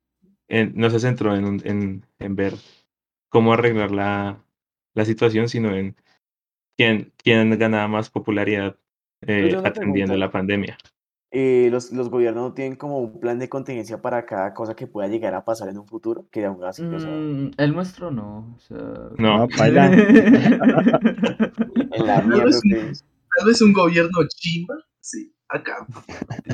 en- 0.48 0.74
no 0.76 0.90
se 0.90 1.00
centró 1.00 1.34
en, 1.34 1.60
en, 1.64 2.06
en 2.18 2.36
ver 2.36 2.54
cómo 3.30 3.54
arreglar 3.54 3.90
la, 3.90 4.44
la 4.94 5.04
situación, 5.06 5.48
sino 5.48 5.74
en 5.74 5.96
quién, 6.76 7.12
quién 7.16 7.58
ganaba 7.58 7.88
más 7.88 8.10
popularidad 8.10 8.76
eh, 9.22 9.48
tengo 9.48 9.60
una 9.60 9.70
atendiendo 9.70 10.12
pregunta. 10.12 10.16
la 10.26 10.30
pandemia. 10.30 10.78
Eh, 11.36 11.68
los, 11.72 11.90
los 11.90 12.10
gobiernos 12.10 12.44
no 12.44 12.54
tienen 12.54 12.76
como 12.76 13.00
un 13.00 13.18
plan 13.18 13.40
de 13.40 13.48
contingencia 13.48 14.00
para 14.00 14.24
cada 14.24 14.54
cosa 14.54 14.76
que 14.76 14.86
pueda 14.86 15.08
llegar 15.08 15.34
a 15.34 15.44
pasar 15.44 15.68
en 15.68 15.78
un 15.78 15.86
futuro, 15.88 16.28
que 16.30 16.44
aún 16.44 16.62
así, 16.62 16.84
o 16.84 17.00
sea, 17.00 17.10
Mm, 17.10 17.50
el 17.58 17.74
nuestro 17.74 18.12
no. 18.12 18.54
O 18.54 18.58
sea... 18.60 18.78
No, 19.18 19.48
en 19.58 19.74
la 22.06 22.22
Tal 22.22 22.44
vez, 22.44 22.60
tal 23.60 23.66
un 23.66 23.72
gobierno 23.72 24.18
chimba, 24.28 24.76
sí, 25.00 25.34
acá. 25.48 25.84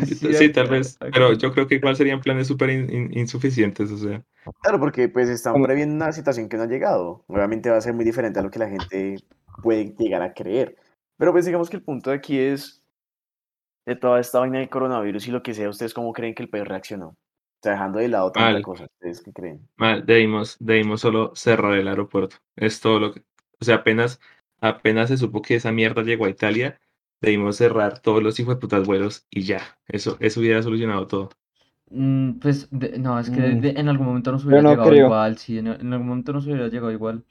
Sí, 0.07 0.49
tal 0.49 0.65
acá- 0.65 0.73
vez, 0.73 0.97
acá- 0.99 1.11
pero 1.13 1.35
yo 1.35 1.53
creo 1.53 1.67
que 1.67 1.75
igual 1.75 1.95
serían 1.95 2.23
planes 2.23 2.47
súper 2.47 2.71
in- 2.71 2.91
in- 2.91 3.19
insuficientes, 3.19 3.91
o 3.91 3.99
sea, 3.99 4.25
Claro, 4.63 4.81
porque 4.81 5.11
pues 5.11 5.29
están 5.29 5.63
previendo 5.63 5.95
una 5.95 6.13
situación 6.13 6.49
que 6.49 6.57
no 6.57 6.63
ha 6.63 6.67
llegado. 6.69 7.23
Obviamente 7.27 7.69
va 7.69 7.77
a 7.77 7.81
ser 7.83 7.93
muy 7.93 8.07
diferente 8.07 8.39
a 8.41 8.43
lo 8.43 8.51
que 8.51 8.59
la 8.59 8.71
gente 8.71 9.17
puede 9.63 9.95
llegar 9.99 10.23
a 10.23 10.33
creer. 10.33 10.77
Pero 11.19 11.33
pues 11.33 11.45
digamos 11.45 11.69
que 11.69 11.77
el 11.77 11.83
punto 11.83 12.09
de 12.09 12.17
aquí 12.17 12.39
es 12.39 12.80
de 13.87 13.97
toda 13.97 14.21
esta 14.21 14.41
vaina 14.41 14.59
del 14.59 14.69
coronavirus 14.71 15.29
y 15.29 15.31
lo 15.33 15.43
que 15.43 15.55
sea, 15.55 15.69
¿ustedes 15.69 15.95
cómo 15.95 16.13
creen 16.13 16.35
que 16.35 16.43
el 16.43 16.51
país 16.51 16.67
reaccionó? 16.69 17.09
O 17.11 17.17
sea, 17.63 17.73
dejando 17.73 17.99
de 17.99 18.09
lado 18.09 18.33
tanta 18.33 18.61
Mal. 18.61 18.63
cosa, 18.63 18.85
¿ustedes 18.85 19.23
qué 19.23 19.33
creen? 19.33 19.69
mal, 19.77 20.05
debimos, 20.07 20.57
debimos 20.61 21.01
solo 21.01 21.33
cerrar 21.35 21.75
el 21.75 21.89
aeropuerto. 21.89 22.37
Es 22.57 22.81
todo 22.81 22.99
lo 23.01 23.13
que, 23.13 23.21
o 23.61 23.65
sea, 23.65 23.77
apenas, 23.77 24.21
apenas 24.61 25.09
se 25.09 25.17
supo 25.17 25.43
que 25.43 25.57
esa 25.57 25.73
mierda 25.73 26.03
llegó 26.03 26.27
a 26.27 26.31
Italia, 26.31 26.81
debimos 27.21 27.57
cerrar 27.57 28.01
todos 28.01 28.23
los 28.23 28.39
hijos 28.41 28.55
de 28.57 28.61
putas 28.61 28.87
vuelos 28.87 29.27
y 29.31 29.43
ya, 29.43 29.79
eso, 29.89 30.17
eso 30.21 30.41
hubiera 30.41 30.63
solucionado 30.63 31.07
todo. 31.07 31.31
Mm, 31.91 32.39
pues 32.41 32.69
de- 32.71 32.99
no, 32.99 33.19
es 33.19 33.31
que 33.31 33.41
Mm. 33.41 33.61
de- 33.61 33.71
en 33.71 33.89
algún 33.89 34.07
momento 34.07 34.31
nos 34.33 34.45
hubiera 34.45 34.63
no 34.63 34.71
llegado 34.71 34.91
creo. 34.91 35.07
igual, 35.07 35.39
sí, 35.39 35.59
en, 35.59 35.67
en 35.69 35.93
algún 35.93 36.09
momento 36.09 36.33
nos 36.33 36.47
hubiera 36.47 36.69
llegado 36.69 36.93
igual. 36.93 37.25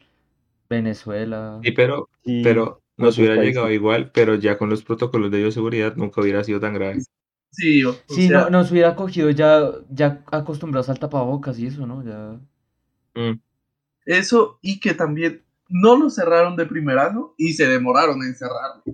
Venezuela. 0.69 1.59
Y 1.61 1.71
pero, 1.71 2.09
Sí, 2.25 2.43
pero 2.43 2.81
nos 2.99 3.17
hubiera 3.17 3.35
países. 3.35 3.39
llegado 3.39 3.71
igual, 3.71 4.11
pero 4.13 4.35
ya 4.35 4.57
con 4.57 4.69
los 4.69 4.83
protocolos 4.83 5.31
de 5.31 5.39
bioseguridad 5.39 5.95
nunca 5.95 6.21
hubiera 6.21 6.43
sido 6.43 6.59
tan 6.59 6.73
grave. 6.75 7.05
Sí, 7.51 7.83
o, 7.83 8.03
o 8.07 8.15
Sí, 8.15 8.21
sea, 8.21 8.49
no, 8.49 8.49
nos 8.49 8.71
hubiera 8.71 8.95
cogido 8.95 9.29
ya, 9.31 9.71
ya 9.89 10.23
acostumbrados 10.31 10.89
al 10.89 10.99
tapabocas 10.99 11.57
y 11.59 11.67
eso, 11.67 11.85
¿no? 11.87 12.03
Ya. 12.03 12.39
Mm. 13.15 13.39
eso 14.05 14.59
y 14.61 14.79
que 14.81 14.93
también 14.93 15.43
no 15.69 15.95
lo 15.97 16.09
cerraron 16.09 16.55
de 16.57 16.65
primerazo 16.65 17.33
y 17.37 17.53
se 17.53 17.67
demoraron 17.67 18.21
en 18.23 18.35
cerrarlo. 18.35 18.85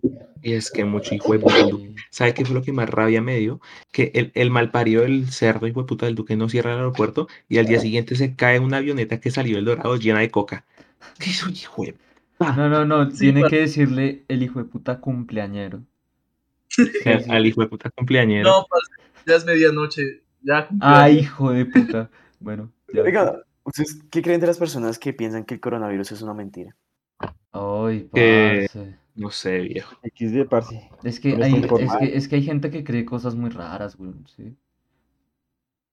Y 0.42 0.54
es 0.54 0.70
que 0.72 0.86
mucho 0.86 1.16
hijo 1.16 1.34
de 1.34 1.40
puta 1.40 1.60
del 1.62 1.70
Duque. 1.70 1.96
¿Sabe 2.12 2.34
qué 2.34 2.46
fue 2.46 2.54
lo 2.56 2.62
que 2.62 2.72
más 2.72 2.90
rabia 2.90 3.22
me 3.22 3.38
dio? 3.40 3.62
Que 3.92 4.12
el, 4.14 4.32
el 4.36 4.52
malparido 4.52 5.02
del 5.02 5.32
cerdo 5.32 5.68
hijo 5.68 5.82
de 5.82 5.88
puta 5.88 6.06
del 6.06 6.16
Duque 6.16 6.36
no 6.36 6.50
cierra 6.50 6.72
el 6.74 6.78
aeropuerto 6.80 7.28
y 7.50 7.58
al 7.58 7.66
día 7.66 7.80
siguiente 7.80 8.16
se 8.16 8.36
cae 8.36 8.60
una 8.60 8.78
avioneta 8.78 9.20
que 9.20 9.32
salió 9.32 9.56
del 9.56 9.66
Dorado 9.66 9.96
llena 9.98 10.20
de 10.20 10.30
coca. 10.32 10.66
¿Qué 11.20 11.32
es 11.32 11.44
un 11.46 11.54
hijo 11.54 11.84
de 11.84 11.94
No, 12.40 12.70
no, 12.70 12.86
no, 12.86 13.12
Sí, 13.12 13.32
tiene 13.32 13.44
que 13.50 13.62
decirle 13.62 14.26
el 14.28 14.44
hijo 14.44 14.60
de 14.60 14.66
puta 14.66 15.00
cumpleañero. 15.00 15.84
al, 17.06 17.26
al 17.30 17.46
hijo 17.46 17.62
de 17.62 17.68
puta 17.68 17.90
cumpleañero? 17.92 18.50
No, 18.50 18.66
parce, 18.70 18.92
ya 19.26 19.36
es 19.36 19.46
medianoche, 19.46 20.24
ya 20.42 20.68
cumplió 20.68 20.90
Ay, 20.90 21.12
años. 21.14 21.24
hijo 21.24 21.52
de 21.52 21.66
puta. 21.66 22.10
Bueno, 22.40 22.72
ya. 22.94 23.02
Oiga, 23.02 23.42
¿ustedes 23.64 24.02
qué 24.12 24.22
creen 24.22 24.42
de 24.42 24.48
las 24.48 24.58
personas 24.58 25.00
que 25.00 25.14
piensan 25.14 25.46
que 25.46 25.56
el 25.56 25.60
coronavirus 25.62 26.12
es 26.12 26.22
una 26.22 26.34
mentira? 26.34 26.76
Ay, 27.52 28.10
parce. 28.12 28.98
No 29.16 29.30
sé, 29.30 29.60
viejo. 29.62 29.96
XD, 30.04 30.50
parce. 30.50 30.90
Es 31.04 31.22
que 31.22 31.38
no 31.38 31.46
hay, 31.46 31.54
es 31.80 31.96
que, 31.98 32.18
es 32.18 32.28
que 32.28 32.36
hay 32.36 32.44
gente 32.44 32.70
que 32.70 32.84
cree 32.84 33.06
cosas 33.06 33.36
muy 33.36 33.50
raras, 33.50 33.96
güey, 33.96 34.12
sí. 34.36 34.58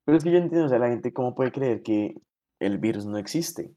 Pero 0.05 0.19
es 0.19 0.25
que 0.25 0.33
yo 0.33 0.39
entiendo, 0.39 0.67
o 0.67 0.69
sea, 0.69 0.81
la 0.81 0.89
gente 0.89 1.13
cómo 1.13 1.35
puede 1.37 1.53
creer 1.53 1.83
que 1.83 2.17
el 2.59 2.79
virus 2.79 3.07
no 3.07 3.19
existe. 3.19 3.73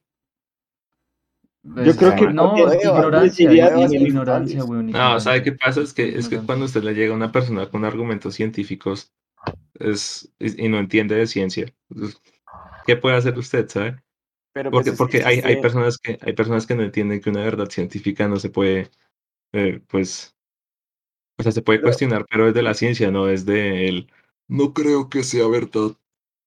Pues, 1.73 1.97
creo 1.97 2.15
que 2.15 2.27
no, 2.27 2.51
porque 2.51 2.75
es 2.77 2.85
ignorancia, 2.85 4.59
es 4.59 4.65
güey. 4.65 4.83
No, 4.83 5.19
¿sabe 5.19 5.41
qué 5.43 5.51
pasa? 5.53 5.81
Es 5.81 5.93
que, 5.93 6.17
es 6.17 6.29
que 6.29 6.37
cuando 6.39 6.65
usted 6.65 6.83
le 6.83 6.93
llega 6.93 7.13
a 7.13 7.17
una 7.17 7.31
persona 7.31 7.67
con 7.69 7.85
argumentos 7.85 8.35
científicos 8.35 9.11
es, 9.79 10.31
es- 10.39 10.57
y 10.59 10.69
no 10.69 10.77
entiende 10.77 11.15
de 11.15 11.25
ciencia, 11.27 11.73
pues, 11.89 12.21
¿qué 12.85 12.95
puede 12.95 13.15
hacer 13.17 13.37
usted, 13.37 13.67
sabe? 13.67 13.99
Pero 14.53 14.69
Porque, 14.71 14.91
pues 14.91 14.93
es- 14.93 14.97
porque 14.97 15.23
hay, 15.25 15.39
hay 15.39 15.59
personas 15.61 15.97
que, 15.97 16.19
hay 16.21 16.33
personas 16.33 16.65
que 16.67 16.75
no 16.75 16.83
entienden 16.83 17.19
que 17.19 17.29
una 17.31 17.41
verdad 17.43 17.69
científica 17.69 18.27
no 18.27 18.37
se 18.37 18.49
puede, 18.49 18.89
eh, 19.53 19.81
pues, 19.87 20.35
o 21.37 21.43
sea, 21.43 21.51
se 21.51 21.61
puede 21.63 21.79
Pero- 21.79 21.87
cuestionar, 21.87 22.25
pero 22.29 22.47
es 22.47 22.53
de 22.53 22.61
la 22.61 22.73
ciencia, 22.75 23.09
no 23.11 23.27
es 23.27 23.45
de 23.45 23.87
él. 23.87 24.07
No 24.47 24.73
creo 24.73 25.09
que 25.09 25.23
sea 25.23 25.47
verdad. 25.47 25.91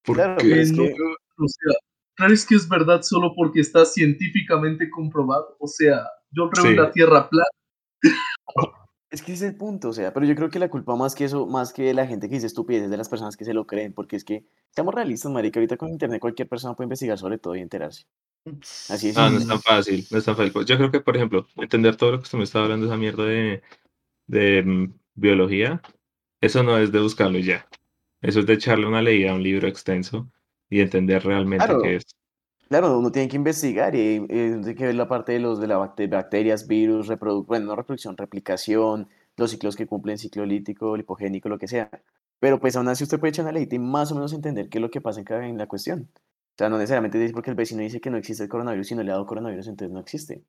Porque 0.05 0.23
Claro, 0.23 0.37
pero 0.41 0.55
es 0.55 0.71
no, 0.73 0.85
que- 0.85 0.95
O 1.41 1.47
sea, 1.49 1.75
¿crees 2.19 2.45
que 2.45 2.57
es 2.57 2.69
verdad 2.69 3.03
solo 3.03 3.33
porque 3.35 3.61
está 3.61 3.85
científicamente 3.85 4.91
comprobado? 4.91 5.57
O 5.61 5.67
sea, 5.67 6.07
yo 6.31 6.51
creo 6.51 6.67
en 6.67 6.71
Sí. 6.73 6.77
la 6.77 6.91
Tierra 6.91 7.29
plana. 7.29 7.47
Es 9.11 9.23
que 9.23 9.33
ese 9.33 9.47
es 9.47 9.53
el 9.53 9.57
punto, 9.57 9.89
o 9.89 9.93
sea, 9.95 10.13
pero 10.13 10.27
yo 10.27 10.35
creo 10.35 10.51
que 10.51 10.59
la 10.59 10.69
culpa 10.69 10.95
más 10.95 11.15
que 11.15 11.25
eso, 11.25 11.47
más 11.47 11.73
que 11.73 11.95
la 11.95 12.07
gente 12.07 12.29
que 12.29 12.35
dice 12.35 12.47
estupideces 12.47 12.91
de 12.91 12.97
las 12.99 13.09
personas 13.09 13.39
que 13.39 13.47
se 13.47 13.55
lo 13.55 13.67
creen, 13.67 13.95
porque 13.95 14.17
es 14.17 14.25
que, 14.25 14.45
seamos 14.71 14.95
realistas, 14.95 15.33
marica, 15.33 15.59
ahorita 15.59 15.79
con 15.79 15.89
internet 15.89 16.21
cualquier 16.21 16.47
persona 16.47 16.75
puede 16.75 16.87
investigar 16.87 17.17
sobre 17.17 17.39
todo 17.39 17.57
y 17.57 17.61
enterarse. 17.61 18.05
Así 18.91 19.09
es. 19.09 19.17
No, 19.17 19.31
no 19.31 19.39
es 19.39 19.49
tan 19.49 19.63
fácil, 19.63 20.07
no 20.11 20.19
es 20.19 20.25
tan 20.27 20.37
fácil. 20.37 20.53
Yo 20.67 20.77
creo 20.77 20.91
que, 20.91 21.01
por 21.01 21.17
ejemplo, 21.17 21.47
entender 21.57 21.97
todo 21.97 22.13
lo 22.13 22.19
que 22.19 22.25
usted 22.25 22.37
me 22.37 22.45
está 22.45 22.63
hablando, 22.63 22.85
esa 22.85 22.99
mierda 22.99 23.25
de, 23.25 23.63
de 24.27 24.63
mm, 24.63 24.93
biología, 25.15 25.81
eso 26.43 26.63
no 26.63 26.77
es 26.77 26.93
de 26.93 27.01
buscarlo 27.01 27.39
y 27.39 27.45
ya. 27.45 27.67
Eso 28.21 28.41
es 28.41 28.47
de 28.47 28.55
echarle 28.55 28.87
una 28.87 29.01
leída 29.01 29.31
a 29.31 29.35
un 29.35 29.43
libro 29.43 29.69
extenso 29.69 30.31
y 30.71 30.81
entender 30.81 31.25
realmente 31.25 31.65
Claro. 31.65 31.83
qué 31.83 31.97
es. 31.97 32.05
Claro, 32.69 32.99
uno 32.99 33.11
tiene 33.11 33.29
que 33.29 33.37
investigar 33.37 33.95
y 33.95 33.99
eh, 34.17 34.27
tiene 34.29 34.75
que 34.75 34.85
ver 34.87 34.95
la 34.95 35.09
parte 35.09 35.33
de 35.33 35.39
los 35.41 35.59
de 35.59 35.67
la 35.69 35.79
bacte- 35.79 36.09
bacterias, 36.09 36.67
virus, 36.69 37.07
reproducción, 37.07 37.47
bueno, 37.47 37.67
no 37.67 37.77
reproducción, 37.77 38.17
replicación, 38.17 39.09
los 39.39 39.51
ciclos 39.51 39.75
que 39.77 39.87
cumplen, 39.87 40.19
ciclo 40.19 40.45
lítico, 40.45 40.97
lipogénico, 40.97 41.49
lo 41.49 41.59
que 41.59 41.69
sea. 41.69 41.89
Pero 42.41 42.61
pues 42.61 42.77
aún 42.77 42.89
así 42.89 43.05
usted 43.05 43.19
puede 43.19 43.31
echar 43.31 43.45
una 43.47 43.53
leída 43.53 43.75
y 43.75 43.79
más 43.79 44.13
o 44.13 44.15
menos 44.15 44.33
entender 44.35 44.69
qué 44.69 44.79
es 44.79 44.83
lo 44.83 44.91
que 44.91 45.01
pasa 45.01 45.21
en, 45.21 45.25
cada, 45.25 45.47
en 45.47 45.57
la 45.57 45.67
cuestión. 45.67 46.09
O 46.15 46.55
sea, 46.59 46.69
no 46.69 46.77
necesariamente 46.77 47.17
decir 47.19 47.35
porque 47.35 47.51
el 47.51 47.57
vecino 47.57 47.81
dice 47.83 48.01
que 48.01 48.11
no 48.11 48.17
existe 48.19 48.43
el 48.43 48.49
coronavirus 48.51 48.91
y 48.93 48.95
no 48.97 49.03
le 49.03 49.11
ha 49.11 49.15
dado 49.15 49.27
coronavirus, 49.27 49.69
entonces 49.69 49.93
no 49.95 50.01
existe. 50.01 50.43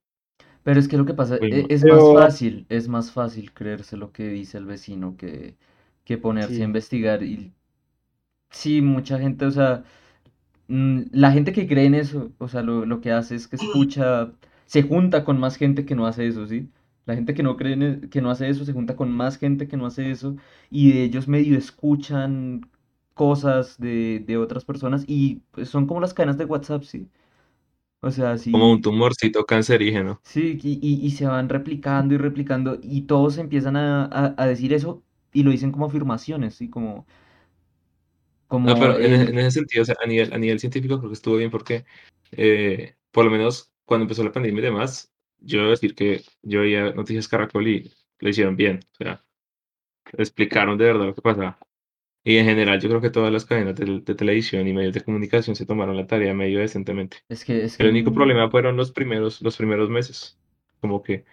Pero 0.64 0.80
es 0.80 0.88
que 0.90 0.98
lo 0.98 1.06
que 1.06 1.14
pasa 1.14 1.38
e- 1.40 1.50
no. 1.62 1.66
es 1.70 1.82
Pero- 1.84 2.14
más 2.14 2.26
fácil, 2.26 2.66
es 2.68 2.88
más 2.90 3.12
fácil 3.14 3.54
creerse 3.54 3.96
lo 3.96 4.12
que 4.12 4.28
dice 4.28 4.58
el 4.58 4.66
vecino 4.66 5.16
que, 5.16 5.56
que 6.04 6.18
ponerse 6.18 6.56
Sí. 6.56 6.62
a 6.62 6.66
investigar. 6.66 7.24
Y 7.24 7.54
sí, 8.50 8.82
mucha 8.82 9.18
gente, 9.20 9.46
o 9.46 9.52
sea, 9.52 9.84
la 10.70 11.32
gente 11.32 11.54
que 11.54 11.68
cree 11.68 11.86
en 11.86 11.96
eso, 11.96 12.32
o 12.38 12.48
sea, 12.48 12.62
lo, 12.62 12.86
lo 12.86 13.02
que 13.02 13.12
hace 13.12 13.36
es 13.36 13.48
que 13.48 13.56
escucha, 13.56 14.32
se 14.66 14.84
junta 14.84 15.26
con 15.26 15.40
más 15.40 15.58
gente 15.58 15.86
que 15.86 15.96
no 15.96 16.08
hace 16.08 16.28
eso, 16.28 16.46
¿sí? 16.48 16.70
La 17.06 17.16
gente 17.16 17.34
que 17.34 17.44
no 17.44 17.58
cree 17.58 17.74
en 17.74 17.84
e- 17.84 18.10
que 18.10 18.22
no 18.22 18.30
hace 18.30 18.50
eso 18.50 18.66
se 18.66 18.74
junta 18.74 18.96
con 18.96 19.12
más 19.12 19.38
gente 19.38 19.68
que 19.68 19.78
no 19.78 19.88
hace 19.88 20.12
eso 20.12 20.36
y 20.70 20.92
de 20.94 21.04
ellos 21.04 21.28
medio 21.28 21.58
escuchan 21.58 22.70
cosas 23.16 23.78
de, 23.80 24.24
de 24.26 24.38
otras 24.38 24.66
personas 24.66 25.04
y 25.08 25.42
pues, 25.52 25.70
son 25.70 25.88
como 25.88 26.02
las 26.02 26.14
cadenas 26.14 26.38
de 26.38 26.46
WhatsApp, 26.46 26.84
¿sí? 26.84 27.10
O 28.02 28.12
sea, 28.12 28.38
sí. 28.38 28.52
Como 28.52 28.72
un 28.72 28.80
tumorcito 28.82 29.44
cancerígeno. 29.44 30.22
Sí, 30.24 30.60
y, 30.62 30.74
y- 30.82 31.06
y 31.06 31.12
se 31.12 31.26
van 31.26 31.50
replicando 31.50 32.14
y 32.14 32.18
replicando 32.18 32.78
y 32.82 33.04
todos 33.04 33.38
empiezan 33.38 33.76
a, 33.78 34.06
a- 34.06 34.36
a 34.38 34.46
decir 34.48 34.74
eso 34.74 35.04
y 35.34 35.44
lo 35.44 35.52
dicen 35.52 35.72
como 35.72 35.86
afirmaciones, 35.88 36.56
¿sí? 36.56 36.70
Como, 36.70 37.06
como 38.50 38.68
No, 38.68 38.76
pero 38.80 39.00
en, 39.00 39.14
e- 39.14 39.16
el- 39.24 39.30
en 39.30 39.40
ese 39.40 39.52
sentido, 39.52 39.84
o 39.84 39.86
sea, 39.86 39.96
a 40.04 40.08
nivel, 40.08 40.34
a 40.34 40.38
nivel 40.38 40.60
científico 40.60 40.98
creo 41.00 41.10
que 41.10 41.14
estuvo 41.14 41.38
bien 41.38 41.52
porque, 41.52 41.86
eh, 42.32 42.96
por 43.12 43.26
lo 43.26 43.32
menos 43.32 43.72
cuando 43.86 44.04
empezó 44.04 44.24
la 44.24 44.32
pandemia 44.34 44.60
y 44.60 44.64
demás, 44.66 45.12
yo 45.40 45.60
debo 45.60 45.72
decir 45.72 45.96
que 45.96 46.22
yo 46.42 46.62
veía 46.62 46.92
Noticias 46.92 47.28
Caracol 47.28 47.68
y 47.68 47.92
lo 48.20 48.30
hicieron 48.30 48.56
bien, 48.58 48.82
o 49.00 49.04
sea, 49.04 49.24
explicaron 50.18 50.78
de 50.78 50.86
verdad 50.86 51.06
lo 51.06 51.16
que 51.16 51.22
pasaba. 51.22 51.58
Y 52.24 52.38
en 52.38 52.46
general 52.46 52.82
yo 52.82 52.90
creo 52.90 53.02
que 53.02 53.10
todas 53.10 53.32
las 53.32 53.46
cadenas 53.46 53.76
de, 53.76 54.02
de 54.02 54.16
televisión 54.16 54.68
y 54.68 54.74
medios 54.74 54.94
de 54.94 55.02
comunicación 55.02 55.56
se 55.56 55.66
tomaron 55.66 55.96
la 55.96 56.06
tarea 56.06 56.34
medio 56.34 56.60
decentemente. 56.60 57.18
es 57.30 57.46
que, 57.46 57.64
es 57.64 57.80
El 57.80 57.86
que 57.88 57.92
único 57.92 58.14
problema 58.14 58.50
fueron 58.50 58.76
los 58.76 58.92
primeros, 58.92 59.42
los 59.42 59.56
primeros 59.58 59.90
meses, 59.90 60.38
como 60.82 61.02
que 61.02 61.26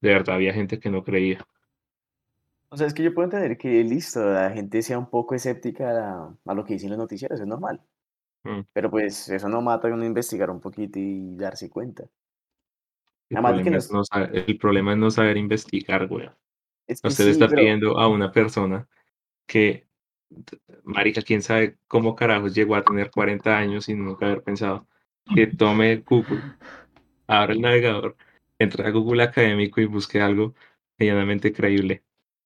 de 0.00 0.10
verdad 0.10 0.36
había 0.36 0.52
gente 0.52 0.78
que 0.78 0.90
no 0.90 1.02
creía. 1.02 1.46
O 2.74 2.76
sea, 2.76 2.88
es 2.88 2.94
que 2.94 3.04
yo 3.04 3.14
puedo 3.14 3.26
entender 3.26 3.56
que 3.56 3.84
listo, 3.84 4.20
la 4.32 4.50
gente 4.50 4.82
sea 4.82 4.98
un 4.98 5.08
poco 5.08 5.36
escéptica 5.36 5.90
a, 5.90 6.36
a 6.44 6.54
lo 6.54 6.64
que 6.64 6.72
dicen 6.72 6.90
los 6.90 6.98
noticieros, 6.98 7.38
es 7.38 7.46
normal. 7.46 7.80
Mm. 8.42 8.62
Pero 8.72 8.90
pues 8.90 9.28
eso 9.28 9.48
no 9.48 9.62
mata 9.62 9.86
a 9.86 9.94
uno 9.94 10.04
investigar 10.04 10.50
un 10.50 10.60
poquito 10.60 10.98
y 10.98 11.36
darse 11.36 11.70
cuenta. 11.70 12.02
El 13.30 13.36
Además 13.36 13.52
de 13.52 13.58
que 13.58 13.62
problema, 13.62 13.78
es 13.78 13.92
no 13.92 14.04
saber, 14.04 14.44
el 14.48 14.58
problema 14.58 14.92
es 14.92 14.98
no 14.98 15.10
saber 15.12 15.36
investigar, 15.36 16.08
güey. 16.08 16.28
Es 16.88 17.00
que 17.00 17.06
Usted 17.06 17.24
sí, 17.26 17.30
está 17.30 17.46
pero- 17.46 17.60
pidiendo 17.60 17.96
a 17.96 18.08
una 18.08 18.32
persona 18.32 18.88
que, 19.46 19.86
marica, 20.82 21.22
quién 21.22 21.42
sabe 21.42 21.78
cómo 21.86 22.16
carajos 22.16 22.56
llegó 22.56 22.74
a 22.74 22.82
tener 22.82 23.12
40 23.12 23.56
años 23.56 23.84
sin 23.84 24.04
nunca 24.04 24.26
haber 24.26 24.42
pensado, 24.42 24.88
que 25.32 25.46
tome 25.46 25.98
Google, 25.98 26.42
abra 27.28 27.52
el 27.52 27.60
navegador, 27.60 28.16
entre 28.58 28.84
a 28.84 28.90
Google 28.90 29.22
Académico 29.22 29.80
y 29.80 29.86
busque 29.86 30.20
algo 30.20 30.54
medianamente 30.98 31.52
creíble. 31.52 32.02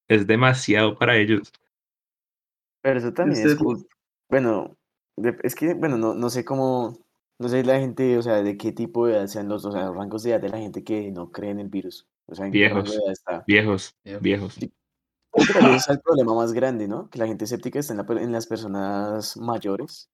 Es 0.09 0.27
demasiado 0.27 0.97
para 0.99 1.17
ellos. 1.17 1.53
Pero 2.83 2.99
eso 2.99 3.13
también 3.13 3.41
es 3.41 3.53
usted- 3.53 3.65
culpa. 3.65 3.95
Bueno, 4.31 4.77
de- 5.17 5.39
es 5.43 5.55
que, 5.55 5.75
bueno, 5.75 5.97
no, 5.99 6.15
no 6.15 6.31
sé 6.31 6.45
cómo, 6.45 6.99
no 7.39 7.49
sé 7.49 7.63
la 7.65 7.79
gente, 7.79 8.17
o 8.19 8.23
sea, 8.23 8.43
de 8.43 8.57
qué 8.57 8.73
tipo 8.73 9.07
de 9.07 9.15
edad 9.15 9.27
sean 9.27 9.49
los, 9.49 9.65
o 9.65 9.73
sea, 9.73 9.87
los 9.87 9.97
rangos 9.97 10.23
de 10.23 10.31
edad 10.31 10.41
de 10.41 10.49
la 10.49 10.59
gente 10.59 10.83
que 10.85 11.11
no 11.11 11.31
cree 11.31 11.51
en 11.51 11.61
el 11.61 11.69
virus. 11.69 12.07
O 12.27 12.35
sea, 12.35 12.47
en 12.47 12.53
qué 12.53 12.69
rango 12.69 12.83
de 12.83 12.91
Viejos. 12.91 13.03
edad 13.05 13.13
está. 13.13 13.45
Viejos, 13.47 13.97
Viejos. 14.05 14.23
viejos. 14.23 14.55
Sí. 14.55 14.73
Ese 15.35 15.77
es 15.77 15.89
el 15.89 16.01
problema 16.01 16.35
más 16.35 16.53
grande, 16.53 16.89
¿no? 16.89 17.09
Que 17.11 17.19
la 17.19 17.27
gente 17.27 17.45
escéptica 17.45 17.79
está 17.79 17.93
en, 17.95 17.99
la 17.99 18.23
en 18.23 18.33
las 18.33 18.47
personas 18.47 19.37
mayores 19.37 20.11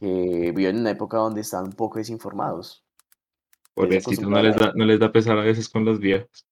que 0.00 0.52
viven 0.54 0.76
en 0.76 0.80
una 0.82 0.90
época 0.90 1.16
donde 1.18 1.40
están 1.40 1.64
un 1.64 1.72
poco 1.72 1.98
desinformados. 1.98 2.84
Entonces, 3.76 4.04
Pobrecito, 4.04 4.30
no 4.30 4.40
les, 4.42 4.56
da, 4.56 4.72
no 4.74 4.84
les 4.84 5.00
da 5.00 5.10
pesar 5.10 5.36
a 5.38 5.42
veces 5.42 5.68
con 5.68 5.84
los 5.84 5.98
viejos. 5.98 6.46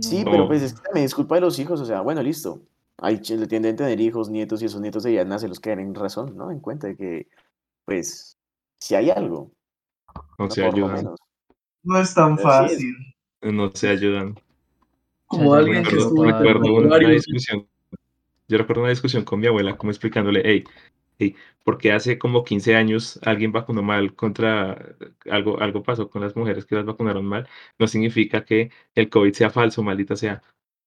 Sí, 0.00 0.24
no. 0.24 0.30
pero 0.30 0.46
pues 0.48 0.62
es 0.62 0.74
que 0.74 0.80
también 0.82 1.06
es 1.06 1.14
culpa 1.14 1.36
de 1.36 1.40
los 1.42 1.58
hijos, 1.58 1.80
o 1.80 1.84
sea, 1.84 2.00
bueno, 2.00 2.22
listo. 2.22 2.60
Le 3.00 3.46
tienden 3.46 3.74
a 3.74 3.76
tener 3.76 4.00
hijos, 4.00 4.28
nietos, 4.28 4.60
y 4.60 4.64
esos 4.64 4.80
nietos 4.80 5.04
deberían 5.04 5.32
hacerlos 5.32 5.60
caer 5.60 5.78
en 5.78 5.94
razón, 5.94 6.36
¿no? 6.36 6.50
En 6.50 6.58
cuenta 6.58 6.88
de 6.88 6.96
que, 6.96 7.28
pues, 7.84 8.36
si 8.80 8.94
hay 8.96 9.10
algo, 9.10 9.52
No 10.38 10.46
¿no? 10.46 10.50
se 10.50 10.64
ayudan. 10.64 11.08
No 11.84 12.00
es 12.00 12.12
tan 12.12 12.34
Pero 12.36 12.48
sí 12.48 12.64
es- 12.64 12.70
fácil. 12.72 12.94
No 13.42 13.70
se 13.72 13.88
ayudan. 13.88 14.34
Como 15.26 15.54
alguien 15.54 15.84
que 15.84 15.90
recuerdo- 15.90 16.08
estuvo 16.08 16.24
recuerdo 16.24 16.74
una, 16.74 16.98
discusión. 17.10 17.68
Yo 18.48 18.58
recuerdo 18.58 18.82
una 18.82 18.90
discusión 18.90 19.24
con 19.24 19.38
mi 19.38 19.46
abuela, 19.46 19.76
como 19.76 19.92
explicándole, 19.92 20.42
hey, 20.44 20.64
hey, 21.18 21.36
porque 21.64 21.92
hace 21.92 22.18
como 22.18 22.44
15 22.44 22.74
años 22.76 23.18
alguien 23.22 23.52
vacunó 23.52 23.82
mal 23.82 24.14
contra 24.14 24.96
algo, 25.30 25.60
algo 25.60 25.82
pasó 25.82 26.08
con 26.10 26.22
las 26.22 26.36
mujeres 26.36 26.66
que 26.66 26.74
las 26.76 26.84
vacunaron 26.86 27.24
mal, 27.26 27.48
no 27.78 27.86
significa 27.86 28.44
que 28.44 28.70
el 28.94 29.10
COVID 29.10 29.32
sea 29.34 29.50
falso, 29.50 29.82
maldita 29.82 30.16
sea. 30.16 30.42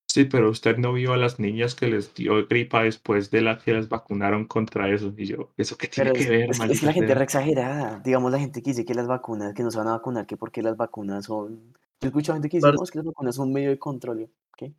Sí, 0.08 0.26
pero 0.26 0.50
usted 0.50 0.78
no 0.78 0.94
vio 0.94 1.14
a 1.14 1.18
las 1.18 1.40
niñas 1.40 1.76
que 1.76 1.88
les 1.88 2.14
dio 2.14 2.46
gripa 2.48 2.84
después 2.84 3.32
de 3.32 3.42
la 3.42 3.58
que 3.60 3.74
las 3.74 3.90
vacunaron 3.90 4.46
contra 4.46 4.90
eso. 4.94 5.14
Y 5.18 5.26
yo, 5.26 5.54
¿eso 5.58 5.78
qué 5.78 5.88
tiene 5.88 6.12
Pero 6.12 6.14
que 6.14 6.26
es, 6.26 6.30
ver, 6.30 6.50
es- 6.50 6.66
es 6.70 6.80
que 6.80 6.86
la 6.86 6.94
gente 6.94 7.14
re 7.16 7.24
exagerada. 7.24 8.00
Digamos, 8.04 8.32
la 8.32 8.40
gente 8.40 8.62
que 8.62 8.72
dice 8.72 8.86
que 8.86 8.94
las 8.94 9.08
vacunas, 9.08 9.54
que 9.54 9.64
no 9.64 9.72
se 9.72 9.78
van 9.78 9.88
a 9.88 9.92
vacunar, 9.94 10.26
que 10.26 10.38
porque 10.38 10.62
las 10.62 10.76
vacunas 10.78 11.26
son... 11.26 11.74
Yo 12.02 12.08
escucho 12.10 12.32
a 12.32 12.36
gente 12.36 12.50
que 12.50 12.58
dice, 12.58 12.70
Parce- 12.70 12.74
no, 12.74 12.84
es 12.84 12.92
que 12.92 12.98
las 13.00 13.06
vacunas 13.06 13.36
son 13.36 13.48
un 13.50 13.54
medio 13.54 13.70
de 13.70 13.80
control. 13.80 14.30
¿Qué? 14.58 14.74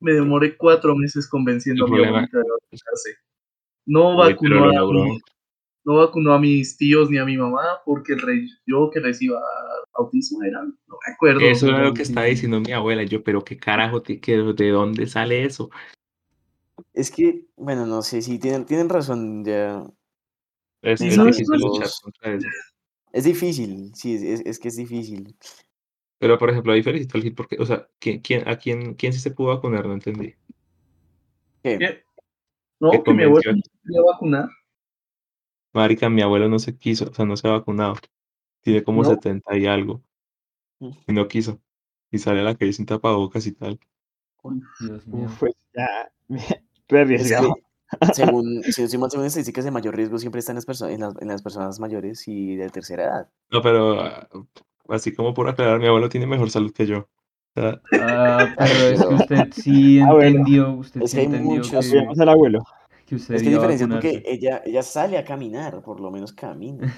Me 0.00 0.14
demoré 0.14 0.56
cuatro 0.56 0.96
meses 0.96 1.28
convenciendo 1.28 1.84
a 1.84 1.88
mi 1.88 1.98
abuelita 1.98 2.38
de 2.38 2.44
vacunarse. 2.44 3.10
No 3.86 4.16
vacunó, 4.16 4.66
lo 4.66 4.78
a 4.78 4.92
mi- 4.92 5.18
no 5.84 5.96
vacunó 5.96 6.32
a 6.34 6.40
mis 6.40 6.76
tíos 6.76 7.08
ni 7.10 7.18
a 7.18 7.24
mi 7.24 7.36
mamá 7.36 7.80
porque 7.84 8.14
el 8.14 8.20
rey, 8.20 8.48
yo 8.66 8.90
que 8.90 9.00
reciba 9.00 9.40
autismo 9.94 10.42
era, 10.42 10.62
no 10.62 10.74
me 11.06 11.12
acuerdo. 11.14 11.40
Eso 11.40 11.68
era 11.68 11.84
lo 11.84 11.94
que 11.94 12.02
estaba 12.02 12.26
diciendo 12.26 12.60
mi 12.60 12.72
abuela. 12.72 13.04
Yo, 13.04 13.22
pero 13.22 13.44
qué 13.44 13.56
carajo, 13.56 14.02
te 14.02 14.20
quedo, 14.20 14.52
¿de 14.52 14.70
dónde 14.70 15.06
sale 15.06 15.44
eso? 15.44 15.70
Es 16.92 17.10
que, 17.10 17.46
bueno, 17.56 17.86
no 17.86 18.02
sé, 18.02 18.20
sí, 18.22 18.38
tienen, 18.38 18.66
tienen 18.66 18.88
razón, 18.88 19.44
ya... 19.44 19.86
Es, 20.82 21.00
difícil 21.00 21.46
los- 21.50 21.62
luchar 21.62 21.88
contra 22.02 22.34
eso. 22.34 22.48
Es 23.12 23.24
difícil, 23.24 23.92
sí, 23.94 24.14
es, 24.14 24.22
es- 24.22 24.46
es 24.46 24.58
que 24.58 24.68
es 24.68 24.76
difícil. 24.76 25.36
Pero, 26.18 26.38
por 26.38 26.50
ejemplo, 26.50 26.72
ahí 26.72 26.82
felicito 26.82 27.16
al 27.16 27.22
Gil 27.22 27.34
porque, 27.34 27.56
o 27.58 27.66
sea, 27.66 27.88
¿quién, 27.98 28.20
quién, 28.20 28.48
¿a 28.48 28.56
quién, 28.56 28.94
quién 28.94 29.12
sí 29.12 29.20
se 29.20 29.30
pudo 29.30 29.48
vacunar? 29.48 29.86
No 29.86 29.94
entendí. 29.94 30.34
¿Qué? 31.62 32.04
No, 32.80 32.90
¿Qué 32.90 33.02
que 33.02 33.14
mi 33.14 33.24
convenció? 33.24 33.52
no 33.52 33.62
quería 33.84 34.02
vacunar. 34.12 34.48
Marica, 35.72 36.08
mi 36.08 36.22
abuelo 36.22 36.48
no 36.48 36.58
se 36.58 36.76
quiso, 36.76 37.10
o 37.10 37.14
sea, 37.14 37.24
no 37.24 37.36
se 37.36 37.48
ha 37.48 37.52
vacunado. 37.52 37.96
Tiene 38.62 38.82
como 38.82 39.02
¿No? 39.02 39.10
70 39.10 39.56
y 39.56 39.66
algo. 39.66 40.02
Y 40.80 41.12
no 41.12 41.28
quiso. 41.28 41.60
Y 42.10 42.18
sale 42.18 42.40
a 42.40 42.44
la 42.44 42.54
calle 42.54 42.72
sin 42.72 42.86
tapabocas 42.86 43.46
y 43.46 43.52
tal. 43.52 43.78
Dios 44.80 45.06
mío. 45.06 45.28
Pues 45.38 45.54
ya, 45.74 46.10
re 46.28 46.38
Es 46.88 46.94
arriesgado. 47.02 47.54
que, 47.54 47.62
según, 48.14 48.62
si 48.62 48.88
según 48.88 49.06
estadísticas 49.06 49.64
de 49.64 49.70
mayor 49.70 49.96
riesgo 49.96 50.18
siempre 50.18 50.38
están 50.40 50.56
en 50.56 50.64
las, 50.66 50.80
en 50.82 51.00
las, 51.00 51.14
en 51.20 51.28
las 51.28 51.42
personas 51.42 51.78
mayores 51.80 52.26
y 52.26 52.56
de 52.56 52.70
tercera 52.70 53.04
edad. 53.04 53.30
No, 53.50 53.62
pero 53.62 54.00
ah, 54.00 54.28
así 54.88 55.14
como 55.14 55.34
por 55.34 55.48
aclarar, 55.48 55.78
mi 55.78 55.86
abuelo 55.86 56.08
tiene 56.08 56.26
mejor 56.26 56.50
salud 56.50 56.72
que 56.72 56.86
yo. 56.86 57.08
Sea, 57.56 57.80
Ah, 57.92 58.46
pero 58.58 58.88
es 58.90 59.00
que 59.06 59.14
usted 59.14 59.52
sí 59.52 59.98
Ah, 60.00 60.10
entendió, 60.12 60.72
usted 60.74 61.00
Es 61.02 61.10
sí 61.10 61.16
que 61.16 61.20
hay 61.20 61.26
entendió 61.26 61.54
muchos- 61.62 61.90
que, 61.90 62.20
al 62.20 62.28
abuelo. 62.28 62.62
que 63.06 63.14
usted 63.14 63.34
Es 63.36 63.42
que 63.42 63.48
diferencia 63.48 63.88
porque 63.88 64.22
ella, 64.26 64.62
ella 64.66 64.82
sale 64.82 65.16
a 65.16 65.24
caminar, 65.24 65.80
por 65.82 65.98
lo 66.00 66.10
menos 66.10 66.34
camina. 66.34 66.94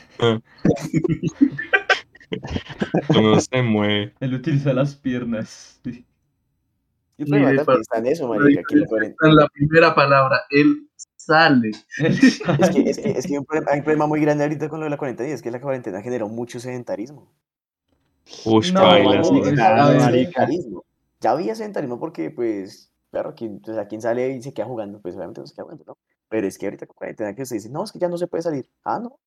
uno 3.16 3.40
se 3.40 3.62
mueve. 3.62 4.14
Él 4.18 4.34
utiliza 4.34 4.72
las 4.72 4.96
piernas. 4.96 5.80
sí. 5.84 6.04
En 7.18 8.06
eso, 8.06 8.28
La 8.34 8.38
marica, 8.40 8.62
que 8.68 8.74
en 8.76 9.36
la 9.36 9.48
primera 9.48 9.94
palabra, 9.94 10.40
él 10.50 10.88
sale. 11.16 11.70
Es 11.98 12.70
que, 12.70 12.80
es 12.90 12.98
que, 12.98 13.10
es 13.10 13.26
que 13.26 13.32
hay, 13.34 13.38
un 13.38 13.44
problema, 13.44 13.70
hay 13.72 13.78
un 13.78 13.84
problema 13.84 14.06
muy 14.06 14.20
grande 14.20 14.44
ahorita 14.44 14.68
con 14.68 14.80
lo 14.80 14.84
de 14.84 14.90
la 14.90 14.96
cuarentena 14.96 15.28
y 15.28 15.32
es 15.32 15.42
que 15.42 15.50
la 15.52 15.60
cuarentena 15.60 16.02
generó 16.02 16.28
mucho 16.28 16.58
sedentarismo. 16.60 17.32
Ush, 18.44 18.72
No, 18.72 18.82
baila, 18.82 19.20
es- 19.20 19.28
sí. 19.28 19.40
a 19.48 19.52
Claro, 19.54 19.88
ver. 19.92 20.00
sedentarismo. 20.02 20.84
Ya 21.20 21.30
había 21.32 21.54
sedentarismo 21.54 21.98
porque, 21.98 22.30
pues, 22.30 22.92
claro, 23.10 23.34
quien, 23.34 23.60
o 23.66 23.74
sea, 23.74 23.86
quien 23.88 24.00
sale 24.02 24.30
y 24.30 24.42
se 24.42 24.52
queda 24.54 24.66
jugando, 24.66 25.00
pues 25.00 25.14
obviamente 25.16 25.40
no 25.40 25.46
se 25.46 25.54
queda 25.54 25.64
jugando, 25.64 25.84
¿no? 25.86 25.98
Pero 26.28 26.46
es 26.46 26.58
que 26.58 26.66
ahorita 26.66 26.86
con 26.86 26.94
cuarentena 26.96 27.34
que 27.34 27.46
se 27.46 27.54
dice, 27.56 27.70
no, 27.70 27.82
es 27.84 27.90
que 27.92 27.98
ya 27.98 28.08
no 28.08 28.18
se 28.18 28.26
puede 28.26 28.42
salir. 28.42 28.68
Ah, 28.84 28.98
no. 29.02 29.18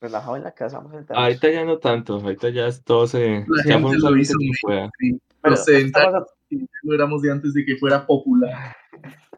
Relajado 0.00 0.36
en 0.36 0.44
la 0.44 0.52
casa, 0.52 0.76
vamos 0.78 0.92
a 0.92 0.96
sentarnos. 0.98 1.24
Ahorita 1.24 1.50
ya 1.50 1.64
no 1.64 1.78
tanto, 1.78 2.14
ahorita 2.16 2.50
ya 2.50 2.66
es 2.68 2.84
todo 2.84 3.06
se... 3.06 3.44
La 3.48 3.64
Ya 3.64 3.78
gente 3.80 3.98
lo 3.98 4.16
hizo 4.16 4.34
muy 4.36 4.50
bien. 4.98 5.20
Pero, 5.42 5.56
no 6.82 6.94
éramos 6.94 7.22
de 7.22 7.32
antes 7.32 7.52
de 7.54 7.64
que 7.64 7.76
fuera 7.76 8.06
popular. 8.06 8.76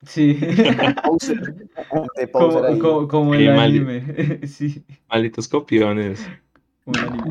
Sí. 0.03 0.39
Como, 2.33 2.79
como, 2.79 3.09
como 3.09 3.35
el 3.35 3.49
mal- 3.49 3.59
anime. 3.71 4.41
Sí, 4.47 4.85
Malditos 5.09 5.49
copiones. 5.49 6.25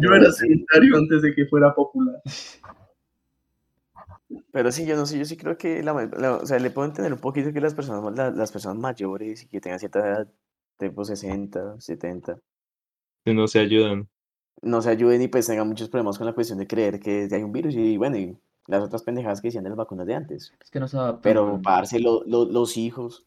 Yo 0.01 0.13
era 0.13 0.31
sedentario 0.31 0.97
antes 0.97 1.21
de 1.21 1.33
que 1.33 1.45
fuera 1.47 1.73
popular. 1.73 2.21
Pero 4.51 4.71
sí, 4.71 4.85
yo 4.85 4.95
no 4.95 5.05
sé, 5.05 5.17
yo 5.17 5.25
sí 5.25 5.37
creo 5.37 5.57
que 5.57 5.81
la, 5.83 5.93
la- 6.17 6.35
o 6.37 6.45
sea, 6.45 6.59
le 6.59 6.69
puedo 6.69 6.87
entender 6.87 7.13
un 7.13 7.19
poquito 7.19 7.53
que 7.53 7.61
las 7.61 7.73
personas, 7.73 8.13
la- 8.15 8.31
las 8.31 8.51
personas 8.51 8.77
mayores 8.77 9.43
y 9.43 9.47
que 9.47 9.61
tengan 9.61 9.79
cierta 9.79 9.99
edad, 9.99 10.27
tipo 10.77 11.05
60, 11.05 11.79
70, 11.79 12.37
Que 13.23 13.33
no 13.33 13.47
se 13.47 13.59
ayudan. 13.59 14.07
no 14.61 14.81
se 14.81 14.89
ayuden 14.89 15.21
y 15.21 15.27
pues 15.27 15.47
tengan 15.47 15.67
muchos 15.67 15.89
problemas 15.89 16.17
con 16.17 16.27
la 16.27 16.33
cuestión 16.33 16.59
de 16.59 16.67
creer 16.67 16.99
que 16.99 17.27
hay 17.31 17.43
un 17.43 17.51
virus 17.53 17.75
y 17.75 17.95
bueno, 17.97 18.17
y 18.17 18.37
las 18.67 18.83
otras 18.83 19.03
pendejadas 19.03 19.39
que 19.41 19.47
decían 19.47 19.63
de 19.63 19.69
las 19.69 19.77
vacunas 19.77 20.05
de 20.05 20.15
antes. 20.15 20.53
Es 20.61 20.69
que 20.69 20.79
no 20.79 20.87
se 20.89 20.97
adaptan, 20.97 21.21
Pero 21.21 21.59
darse 21.63 21.99
lo- 21.99 22.23
lo- 22.25 22.45
los 22.45 22.75
hijos, 22.75 23.25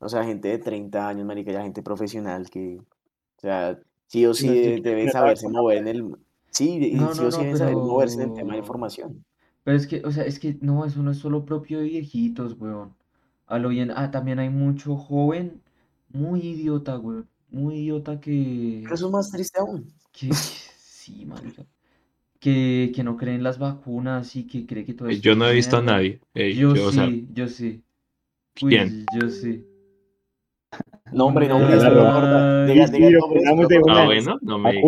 o 0.00 0.08
sea, 0.08 0.24
gente 0.24 0.48
de 0.48 0.58
30 0.58 1.06
años, 1.06 1.24
marica, 1.26 1.52
ya 1.52 1.62
gente 1.62 1.82
profesional 1.82 2.50
que, 2.50 2.78
o 2.80 3.40
sea, 3.40 3.78
sí 4.12 4.26
o 4.26 4.34
sí 4.34 4.46
No 4.48 4.54
sé 4.54 4.60
de- 4.60 4.76
qué 4.76 4.80
deben 4.82 5.06
me 5.06 5.12
saberse 5.12 5.48
mover 5.48 5.78
en 5.78 5.88
el, 5.88 6.16
sí, 6.50 6.76
y 6.76 6.90
No, 6.96 7.14
sí 7.14 7.22
no, 7.22 7.28
o 7.28 7.30
sí 7.32 7.56
saber 7.56 7.76
moverse 7.76 8.22
en 8.22 8.28
el 8.28 8.34
tema 8.34 8.52
de 8.52 8.58
información. 8.58 9.24
Pero 9.64 9.76
es 9.76 9.86
que, 9.86 10.02
o 10.04 10.10
sea, 10.10 10.24
es 10.24 10.38
que 10.38 10.58
no, 10.60 10.84
eso 10.84 11.02
no 11.02 11.12
es 11.12 11.18
solo 11.18 11.44
propio 11.46 11.78
de 11.78 11.84
viejitos, 11.84 12.56
weón. 12.58 12.94
A 13.46 13.58
lo 13.58 13.70
bien, 13.70 13.90
ah, 13.94 14.10
también 14.10 14.38
hay 14.38 14.50
mucho 14.50 14.96
joven 14.96 15.60
muy 16.10 16.40
idiota, 16.40 16.96
güey. 16.96 17.22
Muy 17.50 17.76
idiota 17.76 18.20
que, 18.20 18.82
Eso 18.90 19.06
es 19.06 19.12
más 19.12 19.30
triste 19.30 19.60
aún. 19.60 19.86
que 20.12 20.32
sí, 20.32 21.24
marica. 21.26 21.64
Que, 22.40 22.92
que 22.94 23.04
no 23.04 23.16
cree 23.16 23.34
en 23.36 23.44
las 23.44 23.58
vacunas 23.58 24.36
y 24.36 24.46
que 24.46 24.66
cree 24.66 24.84
que 24.84 24.94
todo 24.94 25.08
esto 25.08 25.22
Yo 25.22 25.32
es 25.32 25.38
no 25.38 25.46
he 25.48 25.54
visto 25.54 25.76
a 25.76 25.82
nadie. 25.82 26.20
Ey, 26.34 26.54
Yo 26.56 26.74
yo, 26.74 26.88
o 26.88 26.92
sea, 26.92 27.06
sí, 27.06 27.28
yo 27.32 27.48
sí. 27.48 27.82
Uy, 28.62 28.70
¿quién? 28.70 29.06
yo 29.14 29.28
sí. 29.28 29.64
No, 31.12 31.26
hombre, 31.26 31.48
no, 31.48 31.56
Una- 31.56 31.64
hombre, 31.64 31.78
eso 31.78 31.90
no 31.90 32.06
importa. 32.06 32.66
Diga, 32.66 32.86
diga 32.86 33.10
nombre. 33.10 33.40
Ah, 33.46 33.52
una. 33.82 34.04
bueno, 34.04 34.38
no 34.42 34.58
me. 34.58 34.82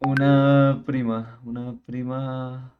Una 0.00 0.82
prima, 0.86 1.40
una 1.44 1.78
prima. 1.86 2.74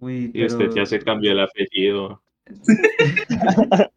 Uy, 0.00 0.30
Y 0.34 0.44
usted 0.44 0.66
ya 0.68 0.74
pero 0.74 0.86
se 0.86 0.98
cambió 1.00 1.32
el 1.32 1.40
apellido. 1.40 2.22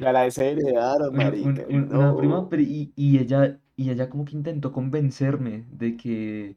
Ya 0.00 0.12
la 0.12 0.22
desheredaron, 0.22 1.10
un- 1.10 1.16
marica. 1.16 1.66
un- 1.68 1.94
una 1.94 2.16
prima, 2.16 2.48
pero 2.48 2.62
y, 2.62 2.92
y 2.96 3.18
ella, 3.18 3.60
y 3.76 3.90
ella 3.90 4.10
como 4.10 4.24
que 4.24 4.32
intentó 4.36 4.72
convencerme 4.72 5.66
de 5.70 5.96
que, 5.96 6.56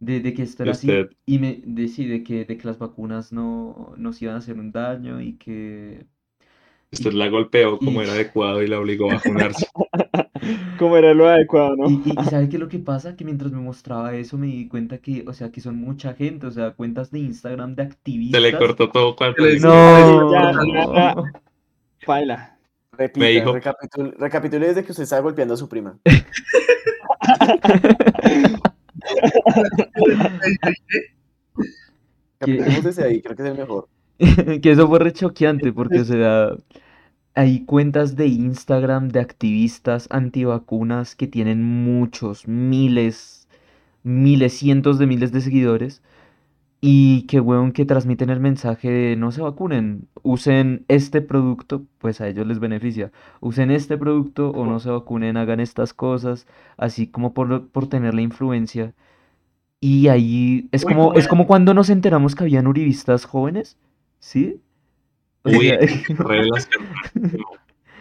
de, 0.00 0.20
de 0.20 0.34
que 0.34 0.42
esto 0.42 0.64
era 0.64 0.72
así, 0.72 0.90
y 1.26 1.38
me, 1.38 1.62
de, 1.64 1.86
sí, 1.88 2.06
de 2.06 2.24
que, 2.24 2.44
de 2.44 2.56
que 2.58 2.66
las 2.66 2.78
vacunas 2.78 3.32
no 3.32 3.94
nos 3.96 4.20
iban 4.20 4.34
a 4.34 4.38
hacer 4.38 4.58
un 4.58 4.72
daño 4.72 5.20
y 5.20 5.34
que, 5.34 6.06
usted 6.92 7.12
la 7.12 7.28
golpeó 7.28 7.78
como 7.78 8.00
era 8.02 8.12
adecuado 8.12 8.62
y 8.62 8.68
la 8.68 8.78
obligó 8.78 9.10
a 9.10 9.14
vacunarse. 9.14 9.66
¿Cómo 10.78 10.96
era 10.96 11.14
lo 11.14 11.28
adecuado, 11.28 11.74
no? 11.76 11.88
y, 11.90 12.02
y, 12.04 12.12
y 12.20 12.24
¿sabe 12.26 12.48
qué 12.48 12.56
es 12.56 12.60
lo 12.60 12.68
que 12.68 12.78
pasa? 12.78 13.16
Que 13.16 13.24
mientras 13.24 13.50
me 13.52 13.60
mostraba 13.60 14.14
eso 14.14 14.36
me 14.38 14.46
di 14.46 14.68
cuenta 14.68 14.98
que, 14.98 15.24
o 15.26 15.32
sea, 15.32 15.50
que 15.50 15.60
son 15.60 15.76
mucha 15.76 16.14
gente, 16.14 16.46
o 16.46 16.50
sea, 16.50 16.72
cuentas 16.72 17.10
de 17.10 17.18
Instagram 17.20 17.74
de 17.74 17.82
Se 17.84 17.88
le 17.88 17.92
activistas. 17.94 18.54
cortó 18.54 18.90
todo 18.90 19.16
cuando 19.16 19.36
No, 19.60 20.32
Ya, 20.32 20.52
ya, 20.52 20.94
ya. 20.94 21.14
Paila. 22.06 22.58
Repita, 22.92 23.26
dijo- 23.26 23.52
recapitule, 23.52 24.12
recapitule 24.18 24.68
desde 24.68 24.84
que 24.84 24.92
usted 24.92 25.04
estaba 25.04 25.22
golpeando 25.22 25.54
a 25.54 25.56
su 25.56 25.68
prima. 25.68 25.98
Capitulemos 32.38 32.84
desde 32.84 33.04
ahí, 33.04 33.22
creo 33.22 33.36
que 33.36 33.42
es 33.42 33.48
el 33.48 33.56
mejor. 33.58 33.88
que 34.62 34.70
eso 34.70 34.88
fue 34.88 34.98
re 34.98 35.12
choqueante 35.12 35.72
porque, 35.72 36.00
o 36.00 36.04
sea, 36.04 36.56
hay 37.34 37.64
cuentas 37.64 38.16
de 38.16 38.26
Instagram 38.28 39.08
de 39.08 39.20
activistas 39.20 40.08
antivacunas 40.10 41.14
que 41.16 41.26
tienen 41.26 41.62
muchos, 41.62 42.48
miles, 42.48 43.46
miles, 44.02 44.54
cientos 44.54 44.98
de 44.98 45.06
miles 45.06 45.32
de 45.32 45.42
seguidores 45.42 46.02
y 46.80 47.22
que, 47.22 47.40
weón, 47.40 47.72
que 47.72 47.84
transmiten 47.84 48.30
el 48.30 48.40
mensaje 48.40 48.90
de 48.90 49.16
no 49.16 49.32
se 49.32 49.42
vacunen, 49.42 50.08
usen 50.22 50.84
este 50.88 51.20
producto, 51.20 51.84
pues 51.98 52.20
a 52.20 52.28
ellos 52.28 52.46
les 52.46 52.58
beneficia, 52.58 53.12
usen 53.40 53.70
este 53.70 53.98
producto 53.98 54.50
o 54.50 54.66
no 54.66 54.78
se 54.80 54.90
vacunen, 54.90 55.36
hagan 55.36 55.60
estas 55.60 55.92
cosas, 55.94 56.46
así 56.76 57.06
como 57.06 57.34
por, 57.34 57.68
por 57.68 57.88
tener 57.88 58.14
la 58.14 58.22
influencia. 58.22 58.94
Y 59.80 60.08
ahí 60.08 60.68
es 60.72 60.84
como, 60.84 61.08
¿cómo 61.08 61.18
es 61.18 61.28
como 61.28 61.46
cuando 61.46 61.74
nos 61.74 61.90
enteramos 61.90 62.34
que 62.34 62.44
habían 62.44 62.66
uribistas 62.66 63.24
jóvenes, 63.24 63.76
¿sí? 64.26 64.60
Uy, 65.44 65.70
revelación. 66.08 66.84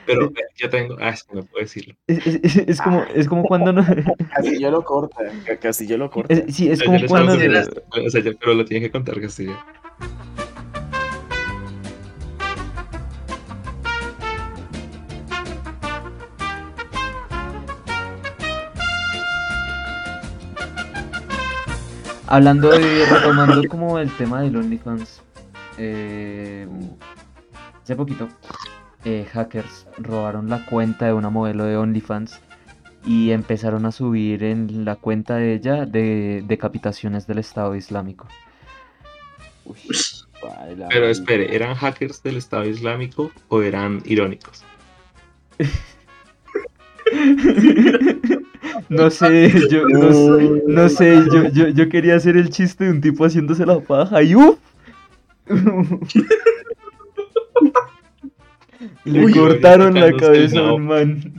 Pero 0.07 0.25
eh, 0.27 0.33
ya 0.57 0.69
tengo. 0.69 0.95
Ah, 0.99 1.09
es 1.09 1.23
que 1.23 1.35
no 1.35 1.43
puedo 1.45 1.61
decirlo. 1.63 1.95
es, 2.07 2.25
es- 2.27 2.39
es- 2.43 2.55
es 2.67 2.81
como, 2.81 3.03
es 3.13 3.27
como 3.27 3.43
cuando 3.43 3.71
no, 3.73 3.83
Castillo 4.35 4.71
lo 4.71 4.83
corta, 4.83 5.17
Ca- 5.45 5.57
Castillo 5.57 5.97
lo 5.97 6.09
corta. 6.09 6.33
es- 6.33 6.55
sí, 6.55 6.69
es 6.69 6.81
como 6.83 6.99
cuando. 7.07 7.33
O 7.33 8.09
sea, 8.09 8.21
ya- 8.21 8.31
pero 8.39 8.53
lo 8.55 8.65
tiene 8.65 8.85
que 8.85 8.91
contar 8.91 9.19
Castillo. 9.21 9.55
hablando 22.27 22.69
de, 22.71 23.05
retomando 23.05 23.61
como 23.69 23.99
el 23.99 24.09
tema 24.17 24.41
del 24.41 24.55
OnlyFans, 24.57 25.21
eh, 25.77 26.67
hace 27.83 27.95
poquito, 27.95 28.27
eh, 29.03 29.25
hackers 29.31 29.87
robaron 29.97 30.49
la 30.49 30.65
cuenta 30.65 31.05
de 31.05 31.13
una 31.13 31.29
modelo 31.29 31.65
de 31.65 31.77
OnlyFans 31.77 32.39
y 33.05 33.31
empezaron 33.31 33.85
a 33.85 33.91
subir 33.91 34.43
en 34.43 34.85
la 34.85 34.95
cuenta 34.95 35.35
de 35.35 35.53
ella 35.53 35.85
de 35.85 36.43
decapitaciones 36.47 37.27
del 37.27 37.37
Estado 37.37 37.75
Islámico. 37.75 38.27
Uy, 39.65 39.77
Pero 40.89 41.07
espere, 41.07 41.55
¿eran 41.55 41.75
hackers 41.75 42.21
del 42.23 42.37
Estado 42.37 42.65
Islámico 42.65 43.31
o 43.49 43.61
eran 43.61 44.01
irónicos? 44.05 44.63
No 48.89 49.09
sé, 49.09 49.51
yo 49.69 49.87
no 49.87 50.11
sé, 50.11 50.61
no 50.67 50.89
sé, 50.89 51.23
yo, 51.31 51.49
yo, 51.49 51.67
yo 51.69 51.89
quería 51.89 52.15
hacer 52.15 52.37
el 52.37 52.49
chiste 52.49 52.85
de 52.85 52.91
un 52.91 53.01
tipo 53.01 53.25
haciéndose 53.25 53.65
la 53.65 53.79
paja 53.79 54.21
y 54.21 54.35
¡uf! 54.35 54.57
Le 59.05 59.25
Uy, 59.25 59.31
cortaron 59.33 59.93
la 59.93 60.11
cabeza 60.13 60.59
a 60.59 60.73
un 60.73 60.85
man. 60.87 61.33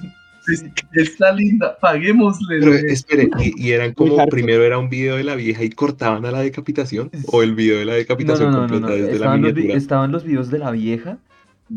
Es- 0.49 0.65
Está 0.93 1.33
linda, 1.33 1.77
paguémosle. 1.81 2.61
Pero 2.61 2.73
espere, 2.73 3.29
y, 3.41 3.67
y 3.67 3.73
eran 3.73 3.93
como, 3.95 4.25
primero 4.29 4.63
era 4.63 4.79
un 4.79 4.89
video 4.89 5.17
de 5.17 5.25
la 5.25 5.35
vieja 5.35 5.65
y 5.65 5.71
cortaban 5.71 6.25
a 6.25 6.31
la 6.31 6.41
decapitación, 6.41 7.11
o 7.27 7.43
el 7.43 7.55
video 7.57 7.79
de 7.79 7.85
la 7.85 7.95
decapitación 7.95 8.53
no, 8.53 8.59
no, 8.59 8.63
no, 8.63 8.69
completa 8.69 8.87
no. 8.89 8.95
desde 8.95 9.09
la 9.09 9.15
Estaban 9.17 9.43
los, 9.43 9.51
vi- 9.55 9.61
miniatura. 9.63 9.79
estaban 9.79 10.13
los 10.13 10.25
videos 10.25 10.51
de 10.51 10.59
la 10.61 10.71
vieja 10.71 11.19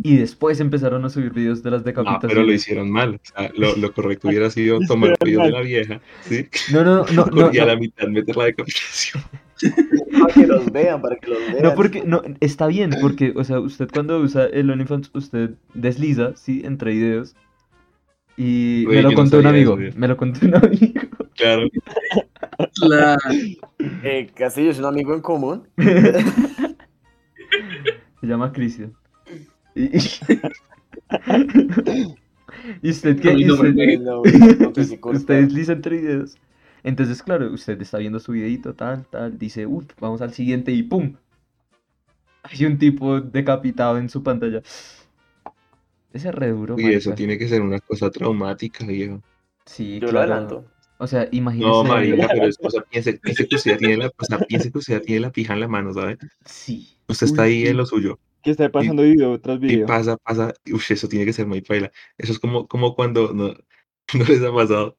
y 0.03 0.17
después 0.17 0.59
empezaron 0.59 1.03
a 1.03 1.09
subir 1.09 1.31
videos 1.33 1.63
de 1.63 1.71
las 1.71 1.81
Ah, 1.81 1.83
pero 1.83 2.03
lo 2.03 2.11
decapitaciones. 2.11 2.61
hicieron 2.61 2.91
mal. 2.91 3.15
O 3.15 3.19
sea, 3.23 3.51
lo, 3.55 3.75
lo 3.75 3.91
correcto 3.91 4.27
hubiera 4.27 4.51
sido 4.51 4.79
tomar 4.87 5.17
el 5.19 5.25
video 5.25 5.43
de 5.45 5.51
la 5.51 5.61
vieja, 5.61 5.99
¿sí? 6.21 6.47
No, 6.71 6.83
no, 6.83 7.05
no, 7.11 7.25
no, 7.33 7.49
y 7.51 7.57
a 7.57 7.61
no, 7.61 7.67
la 7.73 7.75
mitad 7.75 8.07
meter 8.07 8.37
la 8.37 8.45
decapitación. 8.45 9.23
Para 10.19 10.33
que 10.33 10.47
los 10.47 10.71
vean, 10.71 11.01
para 11.01 11.15
que 11.17 11.29
los 11.29 11.39
vean. 11.51 11.63
no, 11.63 11.75
porque 11.75 12.03
no, 12.05 12.21
está 12.39 12.67
bien, 12.67 12.91
porque, 13.01 13.33
o 13.35 13.43
sea, 13.43 13.59
usted 13.59 13.87
cuando 13.93 14.19
usa 14.19 14.45
el 14.45 14.69
OnlyFans, 14.69 15.11
usted 15.13 15.51
desliza, 15.73 16.35
sí, 16.35 16.61
entre 16.65 16.91
videos. 16.91 17.35
Y 18.37 18.85
me 18.87 19.01
lo 19.01 19.09
no 19.09 19.15
contó 19.15 19.37
un 19.37 19.41
eso, 19.47 19.49
amigo, 19.49 19.77
me 19.95 20.07
lo 20.07 20.15
contó 20.17 20.45
un 20.45 20.55
amigo. 20.63 21.01
Claro. 21.35 21.67
La- 22.87 23.17
Eh, 24.03 24.29
Castillo 24.35 24.71
es 24.71 24.79
un 24.79 24.85
amigo 24.85 25.13
en 25.13 25.21
común. 25.21 25.63
Se 28.21 28.27
llama 28.27 28.51
Cristian. 28.51 28.93
Y, 29.75 29.97
¿Y 32.81 32.89
usted 32.91 33.19
qué? 33.21 33.33
¿Y 33.33 33.49
usted. 33.51 33.73
No, 33.99 34.21
no, 34.23 34.71
usted 35.11 35.41
desliza 35.43 35.73
entre 35.73 35.97
videos. 35.97 36.37
Entonces, 36.83 37.21
claro, 37.23 37.51
usted 37.51 37.81
está 37.81 37.97
viendo 37.97 38.19
su 38.19 38.31
videito, 38.33 38.73
tal, 38.73 39.05
tal, 39.07 39.37
dice, 39.37 39.65
uff, 39.65 39.85
vamos 39.99 40.21
al 40.21 40.33
siguiente 40.33 40.71
y 40.71 40.83
¡pum! 40.83 41.15
Hay 42.43 42.65
un 42.65 42.77
tipo 42.77 43.19
decapitado 43.21 43.97
en 43.97 44.09
su 44.09 44.23
pantalla. 44.23 44.61
Ese 46.11 46.29
es 46.29 46.35
re 46.35 46.49
duro, 46.49 46.75
Y 46.79 46.93
eso 46.93 47.13
tiene 47.13 47.37
que 47.37 47.47
ser 47.47 47.61
una 47.61 47.79
cosa 47.79 48.09
traumática, 48.09 48.85
viejo. 48.85 49.21
Sí, 49.65 49.99
Yo 49.99 50.07
lo 50.07 50.11
claro. 50.11 50.33
adelanto. 50.33 50.65
O 50.97 51.07
sea, 51.07 51.27
imagínese. 51.31 51.69
No, 51.69 51.83
marica, 51.83 52.27
pero 52.31 52.47
es, 52.47 52.57
o 52.61 52.69
sea, 52.69 52.81
piense, 52.81 53.13
piense 53.13 53.47
que 53.47 53.55
usted 53.55 53.71
ya 53.71 53.77
tiene 53.77 53.97
la, 53.97 54.07
o 54.07 54.25
sea, 54.25 54.39
piense 54.39 54.71
que 54.71 54.77
usted 54.79 55.01
tiene 55.01 55.21
la 55.21 55.31
pija 55.31 55.53
en 55.53 55.59
la 55.61 55.67
mano, 55.67 55.93
¿sabe? 55.93 56.17
Sí. 56.45 56.97
Usted 57.07 57.27
está 57.27 57.43
Uy, 57.43 57.47
ahí 57.47 57.67
en 57.67 57.77
lo 57.77 57.85
suyo. 57.85 58.19
Que 58.41 58.51
está 58.51 58.69
pasando 58.69 59.03
video 59.03 59.39
tras 59.39 59.57
Y 59.57 59.59
video. 59.67 59.87
pasa, 59.87 60.17
pasa, 60.17 60.53
uff, 60.71 60.91
eso 60.91 61.07
tiene 61.07 61.25
que 61.25 61.33
ser 61.33 61.45
muy 61.47 61.61
paila. 61.61 61.91
Eso 62.17 62.31
es 62.33 62.39
como, 62.39 62.67
como 62.67 62.95
cuando 62.95 63.33
no, 63.33 63.53
no 64.17 64.25
les 64.25 64.41
ha 64.43 64.53
pasado 64.53 64.95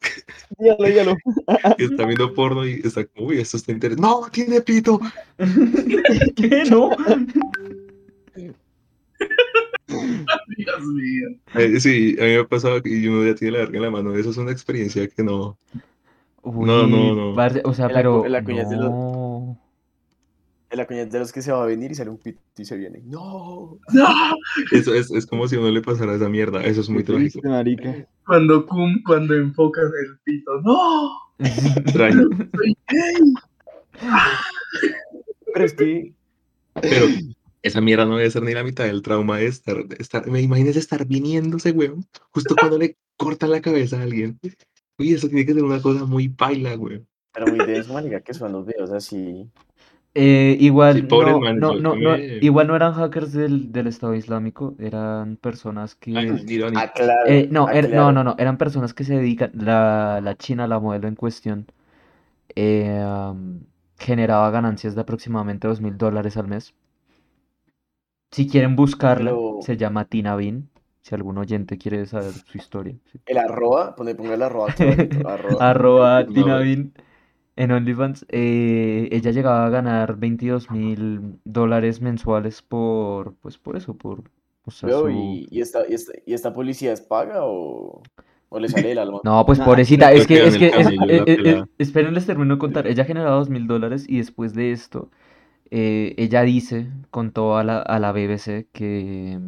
Dígalo, 0.59 0.85
dígalo. 0.85 1.17
que 1.79 1.85
está 1.85 2.07
viendo 2.07 2.35
porno 2.35 2.67
y 2.67 2.81
está 2.85 3.05
como, 3.07 3.29
uy, 3.29 3.39
esto 3.41 3.57
está 3.57 3.73
interesante. 3.73 4.07
¡No, 4.07 4.29
tiene 4.31 4.61
pito! 4.61 5.01
¿Qué? 6.37 6.65
¿No? 6.71 6.91
Dios 9.89 10.83
mío. 10.95 11.29
Eh, 11.55 11.81
sí, 11.81 12.17
a 12.19 12.23
mí 12.23 12.29
me 12.29 12.39
ha 12.39 12.45
pasado 12.45 12.81
y 12.85 13.07
uno 13.09 13.27
ya 13.27 13.35
tiene 13.35 13.53
la 13.53 13.65
verga 13.65 13.77
en 13.79 13.83
la 13.85 13.91
mano. 13.91 14.15
Eso 14.15 14.31
es 14.31 14.37
una 14.37 14.53
experiencia 14.53 15.07
que 15.09 15.23
no. 15.23 15.59
Uy, 16.43 16.67
No, 16.67 16.87
no, 16.87 17.15
no. 17.15 17.35
parce, 17.35 17.61
o 17.65 17.75
sea, 17.75 17.87
El 17.87 17.93
pero. 17.95 18.25
el 18.25 18.35
acuñaz 18.35 18.69
de 20.71 21.07
de 21.07 21.19
los 21.19 21.33
que 21.33 21.43
se 21.43 21.51
va 21.53 21.63
a 21.63 21.67
venir 21.67 21.91
y 21.91 21.95
sale 21.95 22.11
un 22.11 22.19
pito 22.19 22.41
y 22.57 22.65
se 22.65 22.77
viene. 22.77 23.03
¡No! 23.05 23.79
No, 23.93 24.09
Eso 24.73 24.95
es, 24.95 25.11
es 25.11 25.27
como 25.27 25.49
si 25.49 25.57
a 25.57 25.61
uno 25.61 25.71
le 25.71 25.83
pasara 25.83 26.15
esa 26.15 26.29
mierda. 26.29 26.63
Eso 26.63 26.81
es 26.81 26.89
muy 26.89 27.03
trágico. 27.03 27.41
triste, 27.41 27.49
marica. 27.49 28.09
cuando 28.25 28.65
cum, 28.67 29.03
cuando 29.05 29.35
enfocas 29.35 29.87
el 29.87 30.19
pito. 30.25 30.61
No, 30.63 31.11
Trágico. 31.93 32.29
soy 32.57 32.77
gay. 32.89 33.35
Pero 35.53 35.65
es 35.65 35.75
que. 35.75 36.15
Pero 36.81 37.07
esa 37.63 37.81
mierda 37.81 38.07
no 38.07 38.17
debe 38.17 38.31
ser 38.31 38.43
ni 38.43 38.55
la 38.55 38.63
mitad 38.65 38.85
del 38.85 39.03
trauma 39.03 39.39
de 39.39 39.47
estar. 39.47 39.87
de 39.87 39.97
estar 39.99 40.27
me 40.29 40.41
imagínese 40.41 40.79
estar 40.79 41.05
viniéndose, 41.07 41.73
weón. 41.73 42.07
Justo 42.31 42.55
cuando 42.57 42.79
le 42.79 42.97
cortan 43.17 43.51
la 43.51 43.61
cabeza 43.61 43.99
a 43.99 44.03
alguien. 44.03 44.39
Uy, 44.99 45.15
eso 45.15 45.29
tiene 45.29 45.47
que 45.47 45.55
ser 45.55 45.65
una 45.65 45.83
cosa 45.83 46.05
muy 46.05 46.29
paila, 46.29 46.77
weón. 46.77 47.07
Pero 47.33 47.47
muy 47.49 47.67
denso, 47.67 47.93
marica, 47.93 48.21
que 48.21 48.35
son 48.35 48.53
los 48.53 48.67
videos 48.67 48.91
así. 48.91 49.51
Eh, 50.13 50.57
igual, 50.59 50.97
Sí, 50.97 51.03
pobre 51.03 51.31
no, 51.31 51.41
man, 51.41 51.59
no, 51.61 51.75
no, 51.77 52.17
igual 52.19 52.67
no 52.67 52.75
eran 52.75 52.95
hackers 52.95 53.33
del, 53.33 53.71
del 53.71 53.87
Estado 53.87 54.15
Islámico, 54.17 54.75
eran 54.81 55.37
personas 55.37 55.95
que... 55.95 56.13
Ah, 56.75 56.93
claro. 56.93 57.31
Eh, 57.31 57.49
no, 57.51 57.69
ah, 57.69 57.75
er- 57.75 57.85
no, 57.85 57.91
claro. 57.91 58.13
no, 58.13 58.25
no, 58.25 58.35
eran 58.39 58.59
personas 58.59 58.93
que 58.93 59.05
se 59.05 59.15
dedican, 59.15 59.53
la, 59.55 60.21
la 60.21 60.37
China, 60.37 60.67
la 60.67 60.81
modelo 60.81 61.07
en 61.07 61.15
cuestión, 61.15 61.67
eh, 62.57 63.05
generaba 63.99 64.51
ganancias 64.51 64.95
de 64.97 65.01
aproximadamente 65.03 65.69
dos 65.69 65.81
mil 65.81 65.97
dólares 65.97 66.37
al 66.37 66.49
mes. 66.49 66.75
Si 68.33 68.49
quieren 68.49 68.77
buscarla, 68.77 69.31
Pero- 69.31 69.59
se 69.63 69.77
llama 69.77 70.05
Tina 70.07 70.35
Bean, 70.37 70.69
si 71.03 71.15
algún 71.15 71.39
oyente 71.39 71.79
quiere 71.79 72.07
saber 72.07 72.33
su 72.33 72.59
historia. 72.59 72.95
sí. 73.13 73.21
El 73.27 73.39
arroba, 73.39 73.95
pone, 73.97 74.15
ponga 74.15 74.35
el 74.35 74.43
arroba. 74.43 74.69
arroba. 75.25 75.71
Arroba 75.71 76.27
Tina. 76.27 76.59
Bean 76.59 76.93
en 77.57 77.71
OnlyFans, 77.73 78.27
eh, 78.31 79.09
ella 79.13 79.31
llegaba 79.33 79.67
a 79.67 79.71
ganar 79.71 80.17
22 80.19 80.71
mil 80.71 81.41
dólares 81.45 82.01
mensuales 82.01 82.63
por, 82.63 83.35
pues 83.37 83.59
por 83.59 83.77
eso, 83.77 83.97
por 83.97 84.25
Veo, 84.83 85.11
su... 85.11 85.11
¿y, 85.11 85.47
y 85.51 85.61
esta, 85.61 85.87
y, 85.89 85.95
esta, 85.95 86.13
¿Y 86.25 86.33
esta 86.35 86.53
policía 86.55 86.93
es 86.93 87.01
paga 87.03 87.45
o, 87.45 88.03
o 88.49 88.59
le 88.59 88.69
sale 88.69 88.89
del 88.89 88.99
alma? 88.99 89.21
No, 89.23 89.45
pues 89.45 89.61
Nah, 89.61 89.67
pobrecita, 89.67 90.13
es 90.13 90.27
que 90.27 90.47
es 90.47 90.55
el 90.55 90.59
que, 90.59 90.69
es- 90.69 90.89
eh, 91.09 91.25
eh, 91.27 91.35
pelada. 91.37 91.69
esperen, 91.79 92.15
les 92.15 92.25
termino 92.27 92.55
de 92.55 92.59
contar. 92.59 92.87
Ella 92.87 93.05
generaba 93.05 93.37
dos 93.37 93.51
mil 93.51 93.67
dólares 93.67 94.07
y 94.09 94.17
después 94.19 94.55
de 94.55 94.73
esto, 94.73 95.11
eh, 95.71 96.15
ella 96.19 96.43
dice, 96.43 96.89
contó 97.11 97.57
a 97.59 97.65
la, 97.65 97.81
a 97.83 97.99
la 98.01 98.13
BBC 98.13 98.69
que, 98.73 99.41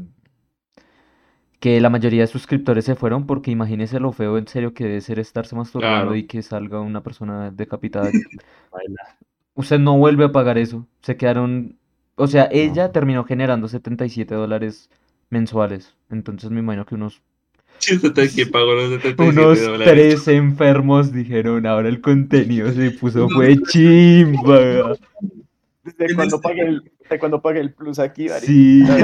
que 1.62 1.80
la 1.80 1.90
mayoría 1.90 2.22
de 2.22 2.26
suscriptores 2.26 2.84
se 2.84 2.96
fueron 2.96 3.24
porque 3.24 3.52
imagínese 3.52 4.00
lo 4.00 4.10
feo 4.10 4.36
en 4.36 4.48
serio 4.48 4.74
que 4.74 4.82
debe 4.82 5.00
ser 5.00 5.20
estarse 5.20 5.54
masturbando 5.54 6.06
Claro. 6.06 6.16
y 6.16 6.24
que 6.24 6.42
salga 6.42 6.80
una 6.80 7.04
persona 7.04 7.52
decapitada. 7.52 8.10
Usted 9.54 9.78
no 9.78 9.96
vuelve 9.96 10.24
a 10.24 10.32
pagar 10.32 10.58
eso. 10.58 10.88
Se 11.02 11.16
quedaron, 11.16 11.76
o 12.16 12.26
sea, 12.26 12.48
ella 12.50 12.90
terminó 12.90 13.22
generando 13.22 13.68
77 13.68 14.34
dólares 14.34 14.90
mensuales. 15.30 15.94
Entonces 16.10 16.50
me 16.50 16.58
imagino 16.58 16.84
que 16.84 16.96
unos 16.96 17.22
que 17.78 18.46
pagó 18.46 18.74
los 18.74 18.90
77 18.90 19.22
unos 19.22 19.60
dólares. 19.64 19.88
tres 19.88 20.26
enfermos 20.26 21.12
dijeron, 21.12 21.64
ahora 21.66 21.88
el 21.88 22.00
contenido 22.00 22.72
se 22.72 22.90
puso 22.90 23.28
fue 23.28 23.56
chimba. 23.68 24.96
¿Desde 25.84 26.14
cuando 26.14 26.36
este- 26.36 26.48
pagué 26.48 26.62
el, 26.62 26.92
desde 27.00 27.18
cuando 27.18 27.42
pagué 27.42 27.60
el 27.60 27.74
plus 27.74 27.98
aquí, 27.98 28.28
marica? 28.28 28.46
Sí, 28.46 28.82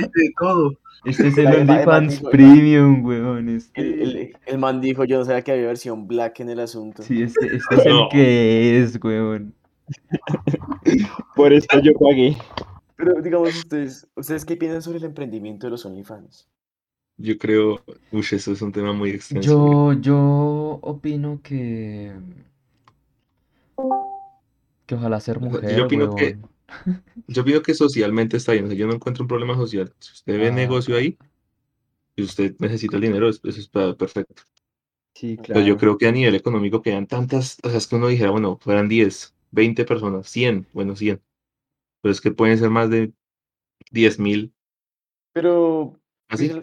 este 0.00 0.20
de 0.20 0.32
todo. 0.38 0.72
este 1.04 1.28
es 1.28 1.38
el 1.38 1.46
OnlyFans 1.46 2.20
Premium, 2.30 3.04
weón. 3.04 3.48
Este, 3.48 3.80
el, 3.80 4.16
el, 4.16 4.36
el 4.46 4.58
man 4.58 4.80
dijo, 4.80 5.04
yo 5.04 5.18
no 5.18 5.24
sabía 5.24 5.42
que 5.42 5.52
había 5.52 5.66
versión 5.66 6.06
black 6.06 6.40
en 6.40 6.50
el 6.50 6.60
asunto. 6.60 7.02
sí, 7.02 7.22
este, 7.22 7.46
este 7.56 7.74
es 7.76 7.86
el 7.86 8.08
que 8.10 8.82
es, 8.82 8.98
weón. 9.02 9.54
Por 11.36 11.52
esto 11.52 11.78
yo 11.80 11.92
pagué. 11.94 12.36
Pero 12.96 13.20
digamos, 13.20 13.54
ustedes, 13.56 14.06
¿ustedes 14.16 14.44
qué 14.44 14.56
piensan 14.56 14.82
sobre 14.82 14.98
el 14.98 15.04
emprendimiento 15.04 15.66
de 15.66 15.72
los 15.72 15.84
OnlyFans? 15.84 16.48
Yo 17.16 17.38
creo, 17.38 17.80
uy, 18.10 18.24
eso 18.32 18.52
es 18.52 18.62
un 18.62 18.72
tema 18.72 18.92
muy 18.92 19.10
extenso. 19.10 19.92
Yo, 19.92 20.00
yo 20.00 20.78
opino 20.82 21.40
que 21.42 22.12
que 24.86 24.94
ojalá 24.94 25.20
ser 25.20 25.40
sea, 25.50 25.62
yo 25.70 25.82
mujer, 25.82 25.84
opino 25.84 26.10
que-. 26.10 26.38
Yo 27.28 27.42
opino 27.42 27.62
que 27.62 27.74
socialmente 27.74 28.36
está 28.36 28.52
bien, 28.52 28.66
o 28.66 28.68
sea, 28.68 28.76
yo 28.76 28.86
no 28.86 28.94
encuentro 28.94 29.24
un 29.24 29.28
problema 29.28 29.56
social. 29.56 29.94
Si 30.00 30.12
usted 30.12 30.38
ve 30.38 30.50
Ah, 30.50 30.52
negocio 30.52 30.96
ahí 30.96 31.18
y 32.16 32.22
usted 32.24 32.56
necesita 32.58 32.96
el 32.96 33.02
dinero, 33.02 33.28
es- 33.28 33.40
eso 33.44 33.60
está 33.60 33.96
perfecto. 33.96 34.42
Sí, 35.14 35.36
Pero 35.50 35.64
yo 35.64 35.76
claro. 35.76 35.78
creo 35.78 35.98
que 35.98 36.06
a 36.08 36.12
nivel 36.12 36.34
económico 36.34 36.82
quedan 36.82 37.06
tantas, 37.06 37.58
o 37.62 37.68
sea, 37.68 37.78
es 37.78 37.86
que 37.86 37.96
uno 37.96 38.08
dijera, 38.08 38.30
bueno, 38.30 38.58
fueran 38.60 38.88
10, 38.88 39.34
20 39.50 39.84
personas, 39.84 40.28
100, 40.28 40.66
bueno, 40.72 40.96
100. 40.96 41.22
Pero 42.02 42.12
es 42.12 42.20
que 42.20 42.32
pueden 42.32 42.58
ser 42.58 42.70
más 42.70 42.90
de 42.90 43.12
10 43.92 44.18
mil, 44.20 44.54
Pero 45.32 46.00
así, 46.28 46.48
yo, 46.48 46.60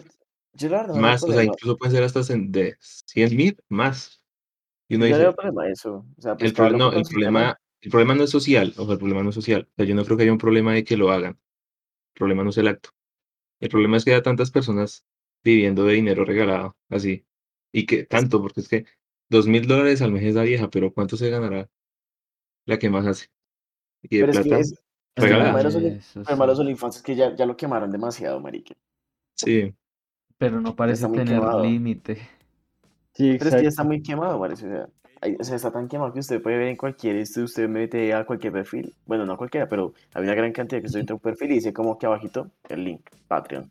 yo 0.54 0.68
la 0.68 0.82
verdad 0.82 1.02
no 1.02 1.02
más, 1.02 1.22
o 1.28 1.32
sea, 1.32 1.42
problema. 1.42 1.44
incluso 1.44 1.76
pueden 1.78 1.92
ser 1.94 2.04
hasta 2.04 2.22
de 2.36 2.76
100 2.80 3.36
mil, 3.36 3.56
más. 3.68 4.22
Y 4.88 4.96
uno 4.96 5.06
Yo 5.06 5.10
no 5.10 5.18
le 5.18 5.18
dice, 5.18 5.24
veo 5.24 5.34
problema 5.34 5.62
a 5.64 5.70
eso. 5.70 6.06
O 6.16 6.22
sea, 6.22 6.36
pues 6.36 6.50
el, 6.50 6.54
pro- 6.54 6.70
no, 6.72 6.92
el 6.92 7.02
problema, 7.04 7.58
el 7.82 7.90
problema 7.90 8.14
no 8.14 8.24
es 8.24 8.30
social, 8.30 8.72
o 8.78 8.84
sea, 8.84 8.94
el 8.94 8.98
problema 8.98 9.22
no 9.22 9.30
es 9.30 9.34
social. 9.34 9.68
O 9.70 9.74
sea, 9.76 9.84
yo 9.84 9.94
no 9.94 10.04
creo 10.04 10.16
que 10.16 10.22
haya 10.24 10.32
un 10.32 10.38
problema 10.38 10.72
de 10.72 10.84
que 10.84 10.96
lo 10.96 11.10
hagan. 11.10 11.32
El 11.32 12.18
problema 12.18 12.44
no 12.44 12.50
es 12.50 12.58
el 12.58 12.68
acto. 12.68 12.90
El 13.60 13.68
problema 13.68 13.96
es 13.96 14.04
que 14.04 14.12
haya 14.12 14.22
tantas 14.22 14.50
personas 14.50 15.04
viviendo 15.44 15.84
de 15.84 15.94
dinero 15.94 16.24
regalado, 16.24 16.76
así. 16.88 17.26
Y 17.72 17.86
que 17.86 18.04
tanto, 18.04 18.40
porque 18.40 18.60
es 18.60 18.68
que 18.68 18.86
dos 19.28 19.46
mil 19.46 19.66
dólares 19.66 20.02
al 20.02 20.12
mes 20.12 20.22
es 20.24 20.34
la 20.34 20.42
vieja, 20.42 20.70
pero 20.70 20.92
¿cuánto 20.92 21.16
se 21.16 21.30
ganará 21.30 21.68
la 22.66 22.78
que 22.78 22.90
más 22.90 23.06
hace? 23.06 23.26
Y 24.02 24.18
de 24.18 24.26
Pero 24.26 24.32
es 24.32 24.38
que 24.38 24.44
plata, 24.44 24.60
es, 24.60 24.72
es 24.72 24.78
que 24.78 24.84
el 25.16 25.24
regalada. 25.24 25.52
problema 25.52 25.78
de 26.46 26.46
los. 26.46 26.58
OnlyFans 26.58 26.96
es 26.96 27.02
que 27.02 27.16
ya, 27.16 27.34
ya 27.34 27.46
lo 27.46 27.56
quemaron 27.56 27.90
demasiado, 27.90 28.40
marica. 28.40 28.74
Sí, 29.36 29.74
Pero 30.38 30.60
no 30.60 30.76
parece 30.76 31.08
tener 31.08 31.42
límite. 31.62 32.16
Sí, 33.14 33.36
Pero 33.38 33.50
es 33.50 33.56
que 33.56 33.62
ya 33.62 33.68
está 33.68 33.84
muy 33.84 34.02
quemado, 34.02 34.38
parece. 34.38 34.66
O 34.66 34.70
sea, 34.70 34.88
hay- 35.22 35.36
o 35.40 35.44
sea, 35.44 35.56
está 35.56 35.70
tan 35.72 35.88
quemado 35.88 36.12
que 36.12 36.18
usted 36.20 36.42
puede 36.42 36.58
ver 36.58 36.68
en 36.68 36.76
cualquier, 36.76 37.16
esto 37.16 37.42
usted 37.42 37.68
mete 37.68 38.12
a 38.12 38.24
cualquier 38.26 38.52
perfil. 38.52 38.92
Bueno, 39.06 39.24
no 39.24 39.36
cualquiera, 39.38 39.68
pero 39.68 39.94
hay 40.14 40.22
una 40.24 40.34
gran 40.34 40.52
cantidad 40.52 40.80
que 40.80 40.86
usted 40.88 41.00
entra 41.00 41.14
a 41.14 41.16
un 41.16 41.20
perfil 41.22 41.52
y 41.52 41.54
dice 41.54 41.72
como 41.72 41.98
que 41.98 42.06
abajito 42.06 42.50
el 42.68 42.84
link, 42.84 43.00
Patreon. 43.28 43.70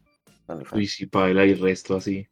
Uy, 0.73 0.87
sí, 0.87 1.05
paila 1.05 1.45
y 1.45 1.53
resto 1.53 1.95
así. 1.95 2.25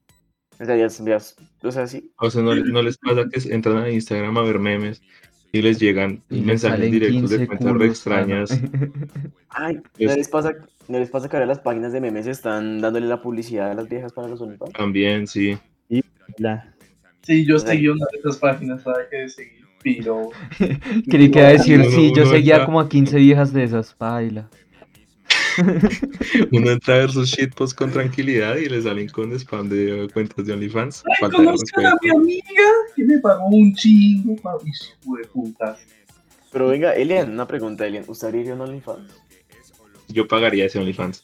O 0.60 0.66
sea, 0.66 0.76
ya, 0.76 0.88
ya 0.88 1.18
o 1.64 1.72
sea, 1.72 1.88
sí. 1.88 2.12
O 2.18 2.30
sea, 2.30 2.41
no, 2.41 2.54
no 2.56 2.82
les 2.82 2.98
pasa 2.98 3.26
que 3.32 3.54
entran 3.54 3.78
a 3.78 3.90
Instagram 3.90 4.38
a 4.38 4.41
ver 4.41 4.60
memes 4.60 5.02
y 5.54 5.62
les 5.62 5.80
llegan 5.80 6.22
Y 6.30 6.41
le 6.41 6.46
mensajes 6.48 6.91
directos 6.91 7.30
de 7.30 7.38
15 7.38 7.48
cuentas 7.48 7.88
extrañas. 7.88 8.50
Ay, 9.50 9.76
¿no 9.76 9.82
Es- 10.12 10.18
les 10.18 10.28
pasa, 10.28 10.54
no 10.88 11.00
les 11.00 11.10
pasa 11.10 11.30
que 11.30 11.38
ahora 11.38 11.46
las 11.46 11.60
páginas 11.60 11.94
de 11.94 12.02
memes 12.02 12.28
están 12.28 12.82
dándole 12.82 13.08
la 13.08 13.22
publicidad 13.22 13.72
a 13.72 13.74
las 13.74 13.88
viejas 13.88 14.12
para 14.12 14.28
los 14.28 14.41
OnlyFans? 14.41 14.74
También, 14.74 15.28
sí. 15.28 15.58
La- 16.38 16.74
Sí, 17.22 17.46
yo 17.46 17.60
seguí 17.60 17.88
una 17.88 18.06
de 18.12 18.20
esas 18.20 18.38
páginas, 18.38 18.82
¿sabes 18.84 19.08
qué 19.12 19.30
seguí? 19.30 19.60
Pero 19.84 20.30
Creí 21.10 21.32
que 21.32 21.40
iba 21.40 21.48
a 21.48 21.52
decir, 21.52 21.86
sí, 21.91 22.12
yo 22.16 22.26
seguía 22.26 22.66
como 22.66 22.80
a 22.80 22.90
15 22.90 23.18
viejas 23.18 23.54
de 23.54 23.64
esas, 23.64 23.94
paila. 23.94 24.50
Uno 26.52 26.72
entra 26.72 26.96
a 26.96 26.98
ver 27.00 27.12
sus 27.12 27.30
shitposts 27.30 27.76
con 27.76 27.91
tranquilidad 27.91 28.56
y 28.58 28.70
le 28.70 28.82
salen 28.82 29.10
con 29.10 29.32
spam 29.34 29.70
de 29.70 30.10
cuentas 30.14 30.46
de 30.46 30.54
OnlyFans. 30.54 31.04
Ay, 31.22 31.30
conozcan 31.30 31.86
a 31.86 31.96
mi 32.02 32.10
amiga 32.10 32.64
que 32.96 33.04
me 33.04 33.18
pagó 33.20 33.48
un 33.48 33.74
chingo, 33.76 34.36
papi, 34.38 34.70
hijo 34.70 35.18
de 35.18 35.28
puta. 35.28 35.78
Pero 36.52 36.68
venga, 36.68 36.94
Elian, 36.94 37.32
una 37.32 37.48
pregunta, 37.48 37.86
Elian. 37.86 38.06
¿Usted 38.08 38.28
abriría 38.28 38.54
un 38.54 38.62
OnlyFans? 38.62 39.12
Yo 40.08 40.28
pagaría 40.28 40.66
ese 40.66 40.80
OnlyFans. 40.80 41.22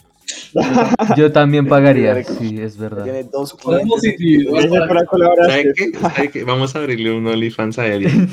Yo 1.17 1.31
también 1.31 1.67
pagaría, 1.67 2.23
sí, 2.23 2.57
es 2.59 2.77
verdad. 2.77 3.03
Tiene 3.03 3.23
dos 3.23 3.53
clientes. 3.53 4.15
Vamos 6.45 6.75
a 6.75 6.79
abrirle 6.79 7.11
un 7.11 7.27
OnlyFans 7.27 7.79
a 7.79 7.87
él. 7.87 8.07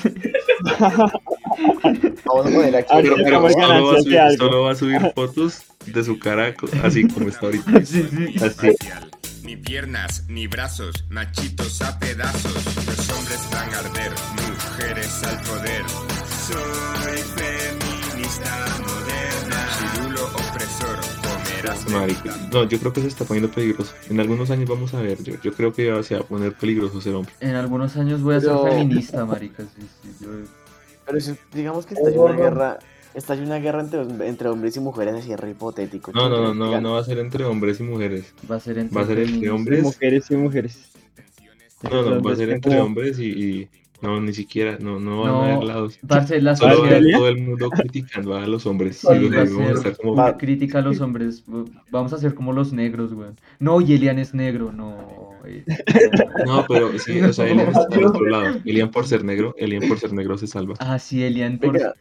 Vamos 2.24 2.46
a 2.46 2.50
poner 2.50 2.76
aquí. 2.76 2.94
Pero, 3.02 3.16
Pero 3.16 3.50
solo, 3.50 3.86
va 3.86 4.02
subir, 4.02 4.20
solo 4.38 4.62
va 4.62 4.72
a 4.72 4.74
subir 4.74 5.12
fotos 5.14 5.62
de 5.86 6.04
su 6.04 6.18
cara 6.18 6.54
así 6.82 7.06
como 7.08 7.28
está 7.28 7.46
ahorita. 7.46 7.70
Sí, 7.84 8.06
sí. 8.10 8.44
Así. 8.44 8.76
Ni 9.42 9.56
piernas, 9.56 10.24
ni 10.28 10.46
brazos, 10.46 11.04
machitos 11.10 11.82
a 11.82 11.98
pedazos. 11.98 12.54
Los 12.86 13.10
hombres 13.10 13.40
van 13.50 13.74
a 13.74 13.78
arder, 13.80 14.12
mujeres 14.36 15.22
al 15.24 15.40
poder. 15.42 15.82
Soy 16.46 17.18
feminista 17.36 18.66
moderna. 18.78 19.21
No, 22.52 22.64
yo 22.64 22.78
creo 22.78 22.92
que 22.92 23.00
se 23.00 23.08
está 23.08 23.24
poniendo 23.24 23.50
peligroso. 23.50 23.92
En 24.10 24.20
algunos 24.20 24.50
años 24.50 24.68
vamos 24.68 24.92
a 24.94 25.00
ver. 25.02 25.22
Yo, 25.22 25.34
yo 25.42 25.52
creo 25.52 25.72
que 25.72 25.86
ya 25.86 26.02
se 26.02 26.14
va 26.14 26.20
a 26.20 26.24
poner 26.24 26.52
peligroso 26.54 27.00
ser 27.00 27.14
hombre. 27.14 27.32
En 27.40 27.54
algunos 27.54 27.96
años 27.96 28.22
voy 28.22 28.34
a 28.36 28.40
ser 28.40 28.52
feminista, 28.68 29.24
marica. 29.24 29.62
Sí, 29.64 29.86
sí, 30.02 30.08
yo- 30.20 30.28
Pero 31.06 31.20
si- 31.20 31.34
digamos 31.52 31.86
que 31.86 31.94
está 31.94 32.10
una 32.10 32.32
guerra, 32.36 32.78
está 33.14 33.34
una 33.34 33.56
guerra 33.58 33.80
entre, 33.80 34.02
entre 34.28 34.48
hombres 34.48 34.76
y 34.76 34.80
mujeres 34.80 35.14
así 35.14 35.34
re 35.36 35.50
hipotético. 35.50 36.12
No, 36.12 36.20
¿quién 36.28 36.30
no, 36.30 36.54
no, 36.54 36.80
no, 36.80 36.92
va 36.92 37.00
a 37.00 37.04
ser 37.04 37.18
entre 37.18 37.44
hombres 37.44 37.80
y 37.80 37.82
mujeres. 37.82 38.32
Va 38.50 38.56
a 38.56 38.60
ser 38.60 38.78
entre 38.78 38.96
Va 38.96 39.02
a 39.02 39.06
ser 39.06 39.18
entre 39.18 39.32
feminismo. 39.32 39.56
hombres. 39.56 39.82
Mujeres 39.82 40.30
y 40.30 40.36
mujeres. 40.36 40.78
No, 41.82 42.02
no, 42.02 42.22
va 42.22 42.32
a 42.32 42.36
ser 42.36 42.50
entre 42.50 42.80
hombres 42.80 43.18
y, 43.18 43.24
y- 43.26 43.68
no, 44.02 44.20
ni 44.20 44.32
siquiera, 44.34 44.78
no, 44.78 45.00
no 45.00 45.22
van 45.22 45.28
No, 45.28 45.40
a 45.40 45.44
haber 45.44 45.62
lados. 45.62 45.98
Parce, 46.06 46.40
la 46.42 46.56
Solo 46.56 46.80
va 46.82 46.88
a 46.88 46.90
sociedad 46.90 46.98
haber 46.98 47.04
¿Sería? 47.04 47.16
todo 47.18 47.28
el 47.28 47.38
mundo 47.38 47.70
criticando 47.70 48.34
a 48.34 48.46
los 48.46 48.66
hombres. 48.66 48.96
Sí, 48.98 49.06
y 49.14 49.28
los 49.30 49.32
va 49.36 49.42
a 49.42 49.44
hombres 49.44 49.54
vamos 49.54 49.70
a 49.70 49.82
ser 49.82 49.92
estar 49.92 49.96
como, 49.96 50.14
Va- 50.16 50.36
crítica 50.36 50.78
a 50.78 50.82
los 50.82 51.00
hombres. 51.00 51.44
Vamos 51.90 52.12
a 52.12 52.18
ser 52.18 52.34
como 52.34 52.52
los 52.52 52.72
negros, 52.72 53.14
güey. 53.14 53.30
No, 53.58 53.80
y 53.80 53.94
Elian 53.94 54.18
es 54.18 54.34
negro, 54.34 54.72
no. 54.72 55.40
eh, 55.46 55.64
No, 56.44 56.66
pero 56.66 56.98
sí, 56.98 57.20
o 57.20 57.32
sea, 57.32 57.46
Elian 57.48 57.68
está 57.72 57.96
al 57.96 58.04
otro 58.04 58.26
lado. 58.26 58.60
Elian 58.64 58.90
por 58.90 59.06
ser 59.06 59.24
negro, 59.24 59.54
Elian 59.58 59.84
por 59.86 59.98
ser 59.98 60.12
negro 60.12 60.36
se 60.38 60.46
salva. 60.46 60.74
Ah, 60.78 60.98
sí, 60.98 61.22
Elian 61.24 61.58
por, 61.58 61.72
Venga, 61.72 61.94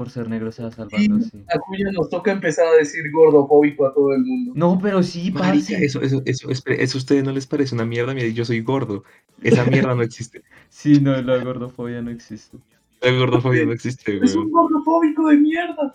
por 0.00 0.08
ser 0.08 0.30
negro 0.30 0.50
se 0.50 0.62
va 0.62 0.70
salvando, 0.70 1.20
sí. 1.20 1.44
a 1.54 1.58
Cuya 1.58 1.92
nos 1.92 2.08
toca 2.08 2.32
empezar 2.32 2.66
a 2.66 2.72
decir 2.78 3.02
gordofóbico 3.12 3.86
a 3.86 3.92
todo 3.92 4.14
el 4.14 4.24
mundo. 4.24 4.52
No, 4.54 4.78
pero 4.80 5.02
sí, 5.02 5.30
Marica, 5.30 5.72
parce. 5.72 5.84
eso, 5.84 6.00
eso, 6.00 6.22
eso, 6.24 6.50
espere, 6.50 6.82
eso 6.82 6.96
a 6.96 7.00
ustedes 7.00 7.22
no 7.22 7.32
les 7.32 7.46
parece 7.46 7.74
una 7.74 7.84
mierda. 7.84 8.14
Mire, 8.14 8.32
yo 8.32 8.46
soy 8.46 8.62
gordo. 8.62 9.04
Esa 9.42 9.62
mierda 9.66 9.94
no 9.94 10.02
existe. 10.02 10.42
Sí, 10.70 11.02
no, 11.02 11.20
la 11.20 11.36
gordofobia 11.44 12.00
no 12.00 12.10
existe. 12.10 12.56
La 13.02 13.12
gordofobia 13.12 13.66
no 13.66 13.72
existe, 13.72 14.18
Es 14.22 14.34
un 14.34 14.50
gordofóbico 14.50 15.28
de 15.28 15.36
mierda. 15.36 15.94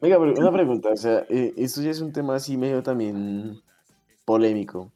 Oiga, 0.00 0.18
pero 0.18 0.34
una 0.34 0.52
pregunta, 0.52 0.88
o 0.88 0.96
sea, 0.96 1.24
eh, 1.28 1.54
esto 1.56 1.82
ya 1.82 1.90
es 1.90 2.00
un 2.00 2.12
tema 2.12 2.34
así 2.34 2.56
medio 2.56 2.82
también 2.82 3.60
polémico. 4.24 4.90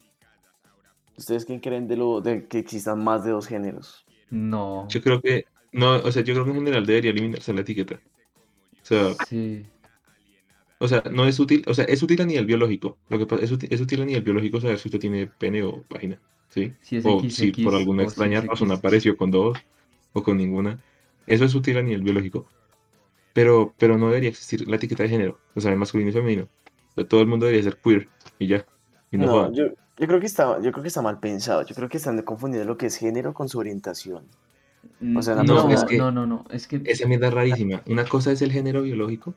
¿Ustedes 1.16 1.44
qué 1.44 1.60
creen 1.60 1.86
de 1.86 1.96
lo 1.96 2.20
de 2.20 2.48
que 2.48 2.58
existan 2.58 3.04
más 3.04 3.24
de 3.24 3.30
dos 3.30 3.46
géneros? 3.46 4.04
No. 4.28 4.88
Yo 4.88 5.00
creo 5.00 5.20
que, 5.20 5.44
no, 5.70 5.98
o 5.98 6.10
sea, 6.10 6.24
yo 6.24 6.34
creo 6.34 6.46
que 6.46 6.50
en 6.50 6.56
general 6.56 6.84
debería 6.84 7.12
eliminarse 7.12 7.52
la 7.52 7.60
etiqueta. 7.60 8.00
O 8.90 8.94
sea, 8.94 9.14
Sí. 9.28 9.66
o 10.78 10.88
sea, 10.88 11.02
no 11.10 11.26
es 11.26 11.38
útil, 11.38 11.62
o 11.66 11.74
sea, 11.74 11.84
es 11.84 12.02
útil 12.02 12.20
a 12.22 12.24
nivel 12.26 12.46
biológico. 12.46 12.96
Lo 13.08 13.18
que 13.18 13.26
pasa 13.26 13.44
es 13.44 13.52
útil, 13.52 13.68
es 13.72 13.80
útil 13.80 14.02
a 14.02 14.04
nivel 14.06 14.22
biológico 14.22 14.60
saber 14.60 14.78
si 14.78 14.88
usted 14.88 14.98
tiene 15.00 15.26
pene 15.26 15.62
o 15.62 15.84
vagina, 15.90 16.18
¿sí? 16.48 16.72
Si 16.80 16.96
es 16.96 17.04
o 17.04 17.20
XX 17.20 17.34
si 17.34 17.52
por 17.52 17.74
alguna 17.74 18.02
si 18.02 18.08
extraña 18.08 18.40
razón 18.40 18.70
apareció 18.72 19.16
con 19.16 19.30
dos 19.30 19.58
o 20.12 20.22
con 20.22 20.38
ninguna. 20.38 20.80
Eso 21.26 21.44
es 21.44 21.54
útil 21.54 21.76
a 21.78 21.82
nivel 21.82 22.02
biológico. 22.02 22.46
Pero, 23.32 23.74
pero 23.78 23.98
no 23.98 24.08
debería 24.08 24.30
existir 24.30 24.66
la 24.68 24.76
etiqueta 24.76 25.02
de 25.04 25.08
género, 25.10 25.38
o 25.54 25.60
sea, 25.60 25.70
de 25.70 25.76
masculino 25.76 26.10
y 26.10 26.12
femenino. 26.12 26.48
O 26.92 26.94
sea, 26.96 27.08
todo 27.08 27.20
el 27.20 27.26
mundo 27.28 27.46
debería 27.46 27.64
ser 27.70 27.78
queer 27.80 28.08
y 28.38 28.48
ya. 28.48 28.66
Y 29.12 29.18
no, 29.18 29.26
No, 29.26 29.32
jodan. 29.32 29.54
yo, 29.54 29.64
yo 29.98 30.06
creo 30.06 30.20
que 30.20 30.26
está, 30.26 30.60
yo 30.60 30.72
creo 30.72 30.82
que 30.82 30.88
está 30.88 31.02
mal 31.02 31.20
pensado. 31.20 31.62
Yo 31.66 31.74
creo 31.74 31.88
que 31.88 31.98
están 31.98 32.20
confundiendo 32.22 32.66
lo 32.68 32.76
que 32.78 32.86
es 32.86 32.96
género 32.96 33.34
con 33.34 33.48
su 33.48 33.58
orientación. 33.58 34.24
O 35.16 35.22
sea, 35.22 35.34
la 35.36 35.42
no, 35.42 35.54
persona- 35.54 35.74
es 35.74 35.84
que- 35.84 35.96
no, 35.98 36.10
no, 36.10 36.26
no. 36.26 36.44
Es 36.50 36.66
que 36.66 36.80
Esa 36.84 37.06
mierda 37.06 37.28
es 37.28 37.34
rarísima. 37.34 37.82
Una 37.86 38.04
cosa 38.04 38.32
es 38.32 38.42
el 38.42 38.52
género 38.52 38.82
biológico, 38.82 39.34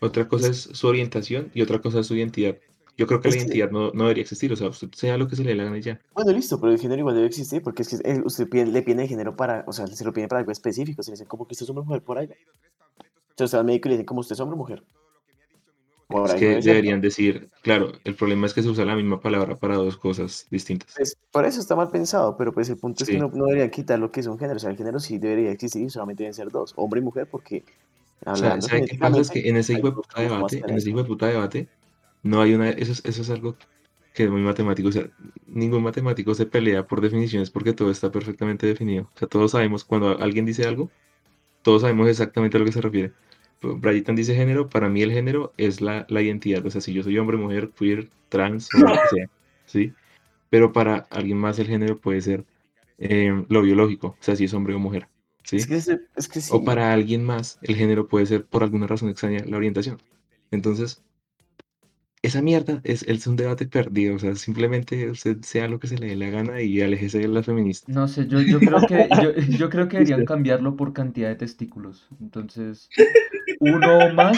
otra 0.00 0.26
cosa 0.28 0.48
es 0.48 0.58
su 0.72 0.86
orientación 0.86 1.50
y 1.54 1.62
otra 1.62 1.80
cosa 1.80 2.00
es 2.00 2.06
su 2.06 2.14
identidad. 2.14 2.56
Yo 2.96 3.06
creo 3.08 3.20
que 3.20 3.28
Es 3.28 3.34
la 3.34 3.38
que- 3.40 3.44
identidad 3.46 3.70
no, 3.70 3.90
no 3.92 4.04
debería 4.04 4.22
existir, 4.22 4.52
o 4.52 4.56
sea, 4.56 4.68
usted 4.68 4.88
sea 4.92 5.18
lo 5.18 5.26
que 5.26 5.34
se 5.36 5.42
le 5.42 5.50
dé 5.50 5.56
la 5.56 5.64
gana 5.64 5.78
y 5.78 5.82
ya. 5.82 6.00
Bueno, 6.14 6.30
listo, 6.32 6.60
pero 6.60 6.72
el 6.72 6.78
género 6.78 7.00
igual 7.00 7.16
debe 7.16 7.26
existir 7.26 7.60
porque 7.60 7.82
es 7.82 7.88
que 7.88 8.20
usted 8.24 8.48
pide- 8.48 8.66
le 8.66 8.82
pide 8.82 9.02
el 9.02 9.08
género 9.08 9.34
para, 9.34 9.64
o 9.66 9.72
sea, 9.72 9.86
se 9.88 10.04
lo 10.04 10.12
pide 10.12 10.28
para 10.28 10.38
algo 10.40 10.52
específico. 10.52 11.02
Se 11.02 11.10
le 11.10 11.14
dice 11.16 11.26
como 11.26 11.46
que 11.46 11.54
usted 11.54 11.64
es 11.64 11.70
hombre 11.70 11.82
o 11.82 11.86
mujer 11.86 12.02
por 12.02 12.18
ahí. 12.18 12.26
O 12.26 13.36
sea, 13.36 13.44
usted 13.46 13.58
va 13.58 13.60
al 13.60 13.66
médico 13.66 13.88
y 13.88 13.90
le 13.90 13.96
dicen 13.96 14.06
como 14.06 14.20
usted 14.20 14.34
es 14.34 14.40
hombre 14.40 14.54
o 14.54 14.58
mujer. 14.58 14.84
Por 16.14 16.26
Es 16.26 16.34
ahí 16.34 16.38
que 16.38 16.60
deberían 16.60 17.00
decir, 17.00 17.50
claro, 17.60 17.90
el 18.04 18.14
problema 18.14 18.46
es 18.46 18.54
que 18.54 18.62
se 18.62 18.68
usa 18.68 18.84
la 18.84 18.94
misma 18.94 19.20
palabra 19.20 19.56
para 19.56 19.74
dos 19.74 19.96
cosas 19.96 20.46
distintas. 20.48 20.94
Pues, 20.96 21.16
por 21.32 21.44
eso 21.44 21.58
está 21.58 21.74
mal 21.74 21.90
pensado, 21.90 22.36
pero 22.36 22.52
pues 22.52 22.68
el 22.68 22.76
punto 22.76 23.02
es 23.02 23.08
Sí. 23.08 23.14
que 23.14 23.18
no, 23.18 23.32
no 23.34 23.46
deberían 23.46 23.70
quitar 23.70 23.98
lo 23.98 24.12
que 24.12 24.20
es 24.20 24.28
un 24.28 24.38
género. 24.38 24.58
O 24.58 24.60
sea, 24.60 24.70
el 24.70 24.76
género 24.76 25.00
sí 25.00 25.18
debería 25.18 25.50
existir 25.50 25.82
y 25.82 25.90
solamente 25.90 26.22
deben 26.22 26.34
ser 26.34 26.52
dos, 26.52 26.72
hombre 26.76 27.00
y 27.00 27.02
mujer, 27.02 27.26
porque 27.28 27.64
O 28.24 28.36
sea, 28.36 28.46
hablando 28.46 28.68
¿saben 28.68 28.86
qué 28.86 28.96
pasa? 28.96 29.20
Es 29.20 29.28
que 29.28 29.48
en 29.48 29.56
ese 29.56 29.72
hijo 29.72 29.88
de 29.88 29.92
puta 29.92 30.20
debate, 30.22 30.62
en 30.64 30.76
ese 30.76 30.90
hijo 30.90 30.98
de 30.98 31.04
puta 31.04 31.26
debate, 31.26 31.68
no 32.22 32.40
hay 32.40 32.54
una, 32.54 32.70
eso 32.70 32.92
es, 32.92 33.04
eso 33.04 33.22
es 33.22 33.30
algo 33.30 33.56
que 34.12 34.22
es 34.22 34.30
muy 34.30 34.42
matemático, 34.42 34.90
o 34.90 34.92
sea, 34.92 35.10
ningún 35.48 35.82
matemático 35.82 36.32
se 36.36 36.46
pelea 36.46 36.86
por 36.86 37.00
definiciones 37.00 37.50
porque 37.50 37.72
todo 37.72 37.90
está 37.90 38.12
perfectamente 38.12 38.68
definido. 38.68 39.10
O 39.16 39.18
sea, 39.18 39.26
todos 39.26 39.50
sabemos, 39.50 39.84
cuando 39.84 40.16
alguien 40.20 40.44
dice 40.46 40.64
algo, 40.64 40.92
todos 41.62 41.82
sabemos 41.82 42.08
exactamente 42.08 42.56
a 42.56 42.60
lo 42.60 42.66
que 42.66 42.72
se 42.72 42.80
refiere. 42.80 43.12
Brayitan 43.64 44.16
dice 44.16 44.34
género, 44.34 44.68
para 44.68 44.88
mí 44.88 45.02
el 45.02 45.12
género 45.12 45.52
es 45.56 45.80
la, 45.80 46.06
la 46.08 46.22
identidad, 46.22 46.64
o 46.64 46.70
sea, 46.70 46.80
si 46.80 46.92
yo 46.92 47.02
soy 47.02 47.18
hombre, 47.18 47.36
mujer, 47.36 47.70
queer, 47.76 48.08
trans, 48.28 48.68
o 48.74 48.78
lo 48.78 48.92
que 48.92 49.16
sea, 49.16 49.30
¿sí? 49.66 49.92
Pero 50.50 50.72
para 50.72 51.06
alguien 51.10 51.38
más 51.38 51.58
el 51.58 51.66
género 51.66 51.98
puede 51.98 52.20
ser 52.20 52.44
eh, 52.98 53.44
lo 53.48 53.62
biológico, 53.62 54.08
o 54.08 54.16
sea, 54.22 54.36
si 54.36 54.44
es 54.44 54.54
hombre 54.54 54.74
o 54.74 54.78
mujer, 54.78 55.08
¿sí? 55.42 55.56
Es 55.56 55.66
que, 55.66 55.76
es, 55.76 55.88
es 55.88 56.28
que 56.28 56.40
sí. 56.40 56.50
O 56.52 56.64
para 56.64 56.92
alguien 56.92 57.24
más, 57.24 57.58
el 57.62 57.76
género 57.76 58.08
puede 58.08 58.26
ser 58.26 58.44
por 58.44 58.62
alguna 58.62 58.86
razón 58.86 59.08
extraña 59.08 59.44
la 59.46 59.56
orientación. 59.56 60.00
Entonces, 60.50 61.02
esa 62.24 62.40
mierda 62.40 62.80
es, 62.84 63.02
es 63.02 63.26
un 63.26 63.36
debate 63.36 63.66
perdido. 63.66 64.16
O 64.16 64.18
sea, 64.18 64.34
simplemente 64.34 65.10
usted 65.10 65.42
sea 65.42 65.68
lo 65.68 65.78
que 65.78 65.88
se 65.88 65.98
le 65.98 66.06
dé 66.06 66.16
la 66.16 66.30
gana 66.30 66.62
y 66.62 66.80
aléjese 66.80 67.18
de 67.18 67.28
las 67.28 67.44
feministas. 67.44 67.94
No 67.94 68.08
sé, 68.08 68.26
yo, 68.26 68.40
yo 68.40 68.58
creo 68.60 68.86
que 68.86 69.08
yo, 69.22 69.34
yo 69.34 69.68
creo 69.68 69.88
que 69.88 69.98
deberían 69.98 70.24
cambiarlo 70.24 70.74
por 70.74 70.94
cantidad 70.94 71.28
de 71.28 71.36
testículos. 71.36 72.08
Entonces, 72.20 72.88
uno 73.72 74.12
más. 74.14 74.36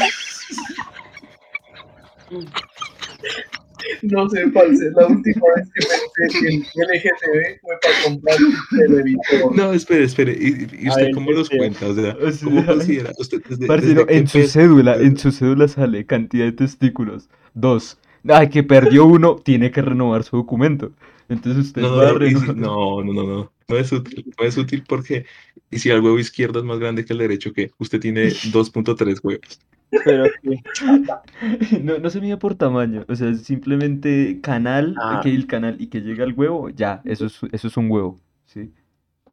No 4.03 4.29
sé, 4.29 4.49
parce, 4.49 4.91
la 4.97 5.07
última 5.07 5.47
vez 5.57 5.69
que 5.73 5.87
pensé 6.17 6.49
en 6.49 6.61
LGTB 6.61 7.61
fue 7.61 7.75
para 7.83 7.95
comprar 8.05 8.37
un 8.43 8.79
televisor. 8.79 9.57
No, 9.57 9.73
espere, 9.73 10.05
espere. 10.05 10.33
¿Y, 10.39 10.89
usted 10.89 11.11
cómo 11.15 11.29
¿qué 11.29 11.35
los 11.35 11.49
sea? 11.49 11.59
cuenta? 11.59 11.87
O 11.89 11.95
sea, 11.95 12.17
¿cómo 12.45 12.65
considera? 12.67 13.13
Usted 13.19 13.43
desde, 13.49 13.67
Parcero, 13.67 14.05
desde 14.05 14.07
qué 14.07 14.17
en 14.17 14.27
su 14.29 14.43
cédula, 14.45 14.97
en 14.97 15.17
su 15.17 15.31
cédula 15.33 15.69
sale 15.69 16.05
cantidad 16.07 16.47
de 16.47 16.53
testículos. 16.53 17.29
Dos. 17.55 17.99
Ay, 18.29 18.49
que 18.51 18.65
perdió 18.65 19.07
uno, 19.07 19.37
tiene 19.37 19.71
que 19.71 19.83
renovar 19.83 20.25
su 20.25 20.37
documento. 20.37 20.93
Entonces 21.29 21.67
usted 21.67 21.83
No, 21.83 21.97
va 21.97 22.09
a 22.09 22.13
no, 22.13 22.19
renovar. 22.19 22.57
no, 22.57 23.03
no, 23.05 23.13
no, 23.13 23.23
no. 23.25 23.53
No 23.69 23.77
es 23.77 23.91
útil. 23.93 24.33
No 24.39 24.47
es 24.47 24.57
útil 24.57 24.85
porque. 24.87 25.27
Y 25.71 25.79
si 25.79 25.91
el 25.91 26.01
huevo 26.01 26.19
izquierdo 26.19 26.61
es 26.61 26.65
más 26.65 26.79
grande 26.79 27.05
que 27.05 27.13
el 27.13 27.19
derecho, 27.19 27.53
que 27.53 27.71
usted 27.79 27.99
tiene 28.01 28.29
2.3 28.29 29.19
huevos. 29.23 29.61
Pero 30.05 30.25
No, 31.83 31.99
no 31.99 32.11
se 32.11 32.21
mide 32.21 32.37
por 32.37 32.55
tamaño, 32.55 33.05
o 33.09 33.15
sea, 33.17 33.35
simplemente 33.35 34.41
canal, 34.43 34.95
Ah. 35.01 35.21
que 35.23 35.31
el 35.31 35.47
canal 35.47 35.77
y 35.81 35.87
que 35.89 36.01
llega 36.01 36.25
al 36.25 36.33
huevo, 36.33 36.71
ya, 36.71 37.03
eso 37.05 37.27
es, 37.27 37.39
eso 37.53 37.69
es 37.69 37.77
un 37.77 37.91
huevo, 37.91 38.21
¿sí? 38.47 38.71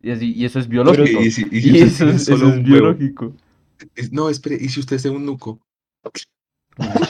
Y 0.02 0.12
así, 0.12 0.34
y 0.36 0.46
eso 0.46 0.60
es 0.60 0.68
biológico. 0.68 1.22
y 1.22 1.32
si- 1.32 1.48
y 1.52 1.62
si 1.62 1.70
Y 1.78 1.84
usted 1.84 1.88
eso, 1.88 2.10
es- 2.10 2.26
solo 2.26 2.38
eso 2.38 2.48
es 2.50 2.54
un 2.58 2.64
biológico. 2.64 3.34
No, 4.12 4.30
espere. 4.30 4.58
¿Y 4.60 4.70
si 4.70 4.80
usted 4.80 4.96
es 4.98 5.06
un 5.06 5.26
nuco? 5.26 5.60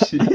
Sí. 0.07 0.17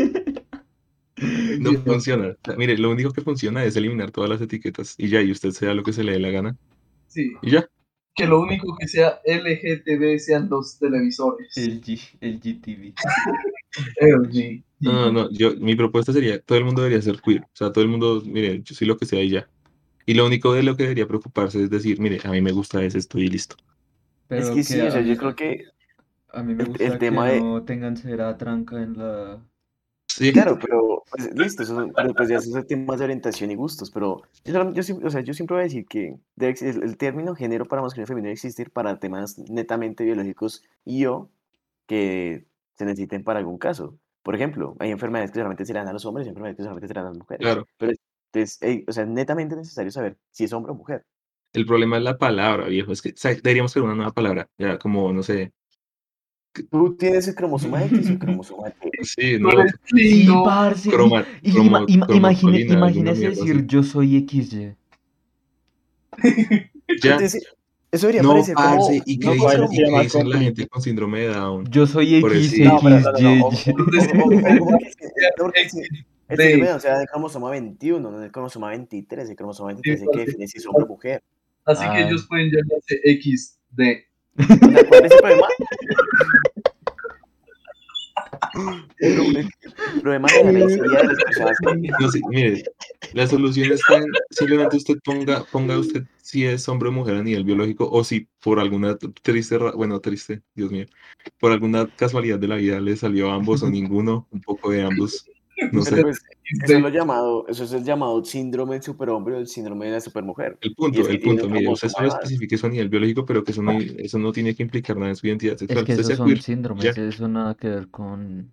No 1.59 1.73
funciona. 1.83 2.37
Mire, 2.57 2.79
lo 2.79 2.91
único 2.93 3.11
que 3.13 3.23
funciona 3.23 3.65
es 3.65 3.75
eliminar 3.75 4.13
todas 4.13 4.31
las 4.31 4.41
etiquetas 4.41 4.95
y 4.99 5.09
ya, 5.09 5.21
y 5.21 5.33
usted 5.33 5.51
sea 5.51 5.75
lo 5.75 5.83
que 5.83 5.93
se 5.93 6.05
le 6.05 6.13
dé 6.13 6.21
la 6.21 6.31
gana. 6.31 6.57
Sí, 7.09 7.33
Y 7.43 7.51
ya. 7.53 7.69
que 8.15 8.27
lo 8.27 8.41
único 8.41 8.77
que 8.79 8.87
sea 8.89 9.21
LGTB 9.25 10.19
sean 10.21 10.49
los 10.49 10.79
televisores. 10.79 11.57
El 11.57 11.83
G, 11.83 12.01
el 12.21 12.39
GTV. 12.41 12.95
LG. 14.01 14.65
No, 14.81 14.93
no, 14.93 15.11
no. 15.13 15.31
Yo, 15.33 15.57
mi 15.57 15.75
propuesta 15.75 16.13
sería, 16.13 16.41
todo 16.41 16.57
el 16.57 16.65
mundo 16.65 16.83
debería 16.83 17.03
ser 17.03 17.21
queer. 17.21 17.41
O 17.43 17.51
sea, 17.53 17.73
todo 17.73 17.83
el 17.83 17.91
mundo, 17.91 18.23
mire, 18.25 18.63
yo 18.63 18.77
soy 18.77 18.87
lo 18.87 18.97
que 18.97 19.07
sea 19.07 19.21
y 19.21 19.31
ya. 19.31 19.49
Y 20.07 20.15
lo 20.15 20.25
único 20.25 20.53
de 20.55 20.63
lo 20.63 20.77
que 20.77 20.85
debería 20.85 21.09
preocuparse 21.09 21.61
es 21.65 21.69
decir, 21.69 21.99
mire, 22.01 22.21
a 22.23 22.31
mí 22.31 22.41
me 22.41 22.53
gusta 22.53 22.81
es 22.85 22.95
esto 22.95 23.19
y 23.19 23.27
listo. 23.27 23.57
Pero 24.29 24.43
es 24.43 24.51
que 24.51 24.63
sí, 24.63 24.75
que 24.75 24.83
o 24.83 24.91
sea, 24.93 25.01
yo 25.01 25.17
creo 25.17 25.35
que, 25.35 25.65
A 26.33 26.45
mí 26.45 26.55
me 26.55 26.63
el- 26.63 26.69
gusta 26.69 26.85
el 26.85 26.93
que 26.93 26.99
tema 26.99 27.27
de- 27.29 27.41
no 27.41 27.65
tengan 27.65 27.97
cera 27.97 28.39
tranca 28.39 28.81
en 28.81 28.97
la... 28.99 29.43
Sí, 30.09 30.33
claro, 30.33 30.59
pero 30.61 31.05
pues, 31.11 31.35
listo, 31.35 31.63
eso, 31.63 31.91
pero, 31.95 32.15
pues 32.15 32.29
ya 32.29 32.41
son 32.41 32.67
temas 32.67 32.99
de 32.99 33.05
orientación 33.05 33.51
y 33.51 33.55
gustos, 33.55 33.91
pero 33.91 34.23
yo, 34.45 34.73
yo, 34.73 34.83
siempre- 34.83 35.07
o 35.09 35.11
sea, 35.11 35.21
yo 35.23 35.35
siempre 35.35 35.55
voy 35.57 35.63
a 35.63 35.65
decir 35.65 35.87
que 35.87 36.19
debe 36.37 36.55
el, 36.61 36.83
el 36.83 36.97
término 36.97 37.35
género 37.35 37.67
para 37.67 37.83
masculino 37.83 38.05
y 38.05 38.07
femenino 38.09 38.27
debe 38.27 38.35
existir 38.35 38.71
para 38.71 38.99
temas 38.99 39.39
netamente 39.39 40.05
biológicos 40.05 40.65
y 40.85 41.07
o 41.07 41.31
que 41.87 42.47
se 42.77 42.85
necesiten 42.85 43.25
para 43.25 43.39
algún 43.41 43.59
caso. 43.59 43.99
Por 44.23 44.35
ejemplo, 44.35 44.77
hay 44.81 44.91
enfermedades 44.91 45.31
que 45.31 45.37
solamente 45.39 45.65
se 45.65 45.73
le 45.73 45.79
dan 45.81 45.89
a 45.89 45.93
los 45.95 46.05
hombres 46.07 46.27
y 46.27 46.31
enfermedades 46.31 46.57
que 46.59 46.63
solamente 46.65 46.89
se 46.89 46.95
le 46.95 47.01
dan 47.01 47.07
a 47.07 47.11
las 47.11 47.19
mujeres. 47.19 47.45
claro. 47.45 47.67
Pero 47.79 47.93
es, 48.35 48.63
ey, 48.63 48.85
o 48.89 48.93
sea, 48.93 49.07
netamente 49.07 49.57
necesario 49.57 49.91
saber 49.93 50.19
si 50.33 50.45
es 50.45 50.53
hombre 50.53 50.73
o 50.73 50.75
mujer. 50.75 51.05
El 51.53 51.67
problema 51.67 51.97
es 51.99 52.03
la 52.03 52.19
palabra, 52.19 52.67
viejo. 52.69 52.93
Es 52.93 53.03
que 53.03 53.11
o 53.11 53.13
sea, 53.17 53.33
deberíamos 53.35 53.73
tener 53.73 53.87
una 53.87 53.97
nueva 53.97 54.13
palabra. 54.13 54.49
Ya, 54.59 54.79
como, 54.79 55.13
no 55.13 55.23
sé. 55.23 55.53
¿Tú 56.71 56.97
tienes 56.97 57.29
el 57.29 57.35
cromosoma 57.35 57.85
X 57.85 58.07
o 58.07 58.11
el 58.13 58.19
cromosoma 58.25 58.71
T? 58.71 58.91
Sí, 59.03 59.39
no. 59.39 59.51
No 59.51 59.63
es 59.65 59.75
Sí, 59.85 60.27
parce. 60.45 60.89
y- 60.89 60.93
croma- 60.93 61.27
y 61.43 61.51
ima- 61.53 61.85
imagine- 62.09 62.63
alguna 62.63 62.75
imagínese 62.77 63.29
decir 63.31 63.57
así. 63.57 63.67
yo 63.67 63.83
soy 63.83 64.27
XY. 64.29 64.75
Ya. 67.03 67.13
Entonces, 67.13 67.47
eso 67.93 68.07
debería 68.07 68.23
No, 68.23 68.31
parecer 68.31 68.55
como... 68.55 68.89
¿y 69.05 69.19
qué 69.19 69.27
no, 69.27 69.33
dicen, 69.35 69.47
parce, 69.47 69.59
parece 69.59 69.75
y 69.75 69.77
qué 69.85 69.91
más 69.91 70.03
dicen 70.05 70.31
la 70.31 70.39
gente 70.39 70.67
con 70.69 70.81
síndrome 70.83 71.21
de 71.21 71.29
Down? 71.29 71.67
Yo 71.71 71.87
soy 71.87 72.21
No, 72.23 72.29
pero 72.83 73.01
no, 73.01 73.13
no, 73.13 73.37
no, 73.37 73.51
XY. 73.51 73.71
el 73.71 73.85
de- 73.91 74.01
síndrome 74.01 74.43
de 76.49 76.57
Down 76.67 76.81
se 76.81 76.89
da 76.89 76.99
del 76.99 77.07
cromosoma 77.09 77.51
21, 77.51 78.11
no 78.11 78.33
cromosoma 78.33 78.71
23. 78.71 79.29
El 79.31 79.37
cromosoma 79.37 79.69
23 79.69 80.01
es 80.01 80.03
el 80.03 80.09
que 80.13 80.25
define 80.27 80.49
si 80.49 80.59
es 80.59 80.67
hombre 80.67 80.85
o 80.85 80.89
mujer. 80.89 81.23
Así 81.67 81.83
que 81.85 81.89
Ah. 81.91 82.09
ellos 82.09 82.27
pueden 82.27 82.51
llamarse 82.51 83.01
XD. 83.05 83.81
¿Cuál 84.89 85.05
es 85.05 85.13
el 85.13 85.19
problema? 85.19 85.47
Problema 90.03 90.29
de 90.29 90.39
la 93.13 93.27
solución 93.27 93.73
está 93.73 93.97
en 93.97 94.07
simplemente 94.31 94.77
usted 94.77 94.99
ponga, 95.05 95.45
ponga 95.45 95.79
usted 95.79 96.05
si 96.23 96.45
es 96.45 96.69
hombre 96.69 96.89
o 96.89 96.93
mujer 96.93 97.17
a 97.17 97.23
nivel 97.23 97.45
biológico 97.45 97.89
o 97.91 98.05
si 98.05 98.29
por 98.41 98.61
alguna 98.61 98.97
triste, 99.23 99.59
bueno, 99.59 100.01
triste, 100.01 100.43
Dios 100.55 100.71
mío, 100.71 100.87
por 101.39 101.53
alguna 101.53 101.87
casualidad 101.97 102.39
de 102.39 102.49
la 102.49 102.57
vida 102.57 102.81
le 102.81 102.97
salió 102.97 103.31
a 103.31 103.35
ambos 103.35 103.63
o 103.63 103.71
ninguno, 103.71 104.27
un 104.31 104.41
poco 104.41 104.71
de 104.71 104.83
ambos, 104.83 105.27
no 105.73 105.83
sé. 105.83 106.03
Pues, 106.03 106.23
eso 106.65 106.77
es 106.77 106.81
lo 106.81 106.89
llamado, 106.89 107.47
eso 107.49 107.65
es 107.65 107.73
el 107.73 107.85
llamado 107.85 108.25
síndrome 108.25 108.75
del 108.75 108.83
superhombre 108.83 109.35
o 109.35 109.39
el 109.39 109.47
síndrome 109.49 109.87
de 109.87 109.93
la 109.93 110.01
supermujer. 110.01 110.57
El 110.61 110.75
punto, 110.75 111.01
es 111.01 111.07
que 111.09 111.13
el 111.15 111.21
punto, 111.21 111.47
un 111.47 111.53
mire, 111.53 111.69
usted 111.69 111.89
más. 111.99 112.15
especifique 112.15 112.55
eso 112.55 112.67
a 112.67 112.71
nivel 112.71 112.89
biológico, 112.89 113.25
pero 113.27 113.45
que 113.45 113.53
eso 113.53 113.63
no, 113.63 113.73
eso 113.79 114.19
no 114.19 114.33
tiene 114.33 114.55
que 114.55 114.63
implicar 114.63 114.97
nada 114.97 115.11
en 115.11 115.17
su 115.17 115.27
identidad 115.27 115.55
Es 115.55 115.61
sexual. 115.61 115.85
que 115.85 115.93
Usted 115.93 116.05
esos 116.05 116.17
son 116.17 116.37
síndromes, 116.41 116.85
ya. 116.85 116.91
eso 117.03 117.29
nada 117.29 117.55
que 117.55 117.69
ver 117.69 117.89
con... 117.89 118.51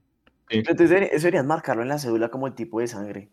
Entonces, 0.50 0.90
debería- 0.90 1.08
eso 1.10 1.20
deberían 1.24 1.48
marcarlo 1.48 1.82
en 1.84 1.90
la 1.90 1.98
cédula 1.98 2.30
como 2.30 2.48
el 2.48 2.54
tipo 2.54 2.80
de 2.80 2.88
sangre. 2.88 3.30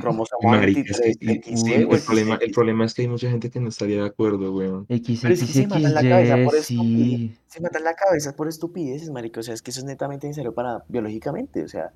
Cromosoma 0.00 0.50
Marica, 0.58 0.80
es 0.92 1.00
23, 1.00 1.18
que- 1.18 1.50
y- 1.50 1.56
XY 1.56 1.70
y 1.70 1.84
o 1.84 1.94
el, 1.94 2.00
problema, 2.02 2.34
el 2.34 2.40
XX. 2.48 2.54
problema 2.54 2.84
es 2.84 2.92
que 2.94 3.02
hay 3.02 3.08
mucha 3.08 3.30
gente 3.30 3.50
que 3.50 3.58
no 3.58 3.70
estaría 3.70 4.02
de 4.02 4.06
acuerdo, 4.06 4.52
weón. 4.54 4.84
Pero 4.86 5.00
es 5.00 5.40
que 5.40 5.46
se 5.46 5.66
matan 5.66 5.94
la 5.94 6.02
cabeza 6.02 6.36
por 6.44 6.54
estupidez. 6.56 6.66
sí. 6.66 7.34
Se 7.46 7.60
matan 7.62 7.84
la 7.84 7.94
cabeza 7.94 8.36
por 8.36 8.48
estupideces, 8.48 9.10
marico. 9.10 9.40
O 9.40 9.42
sea, 9.42 9.54
es 9.54 9.62
que 9.62 9.70
eso 9.70 9.80
es 9.80 9.86
netamente 9.86 10.26
necesario 10.26 10.52
para 10.52 10.84
biológicamente. 10.88 11.62
O 11.64 11.68
sea, 11.68 11.90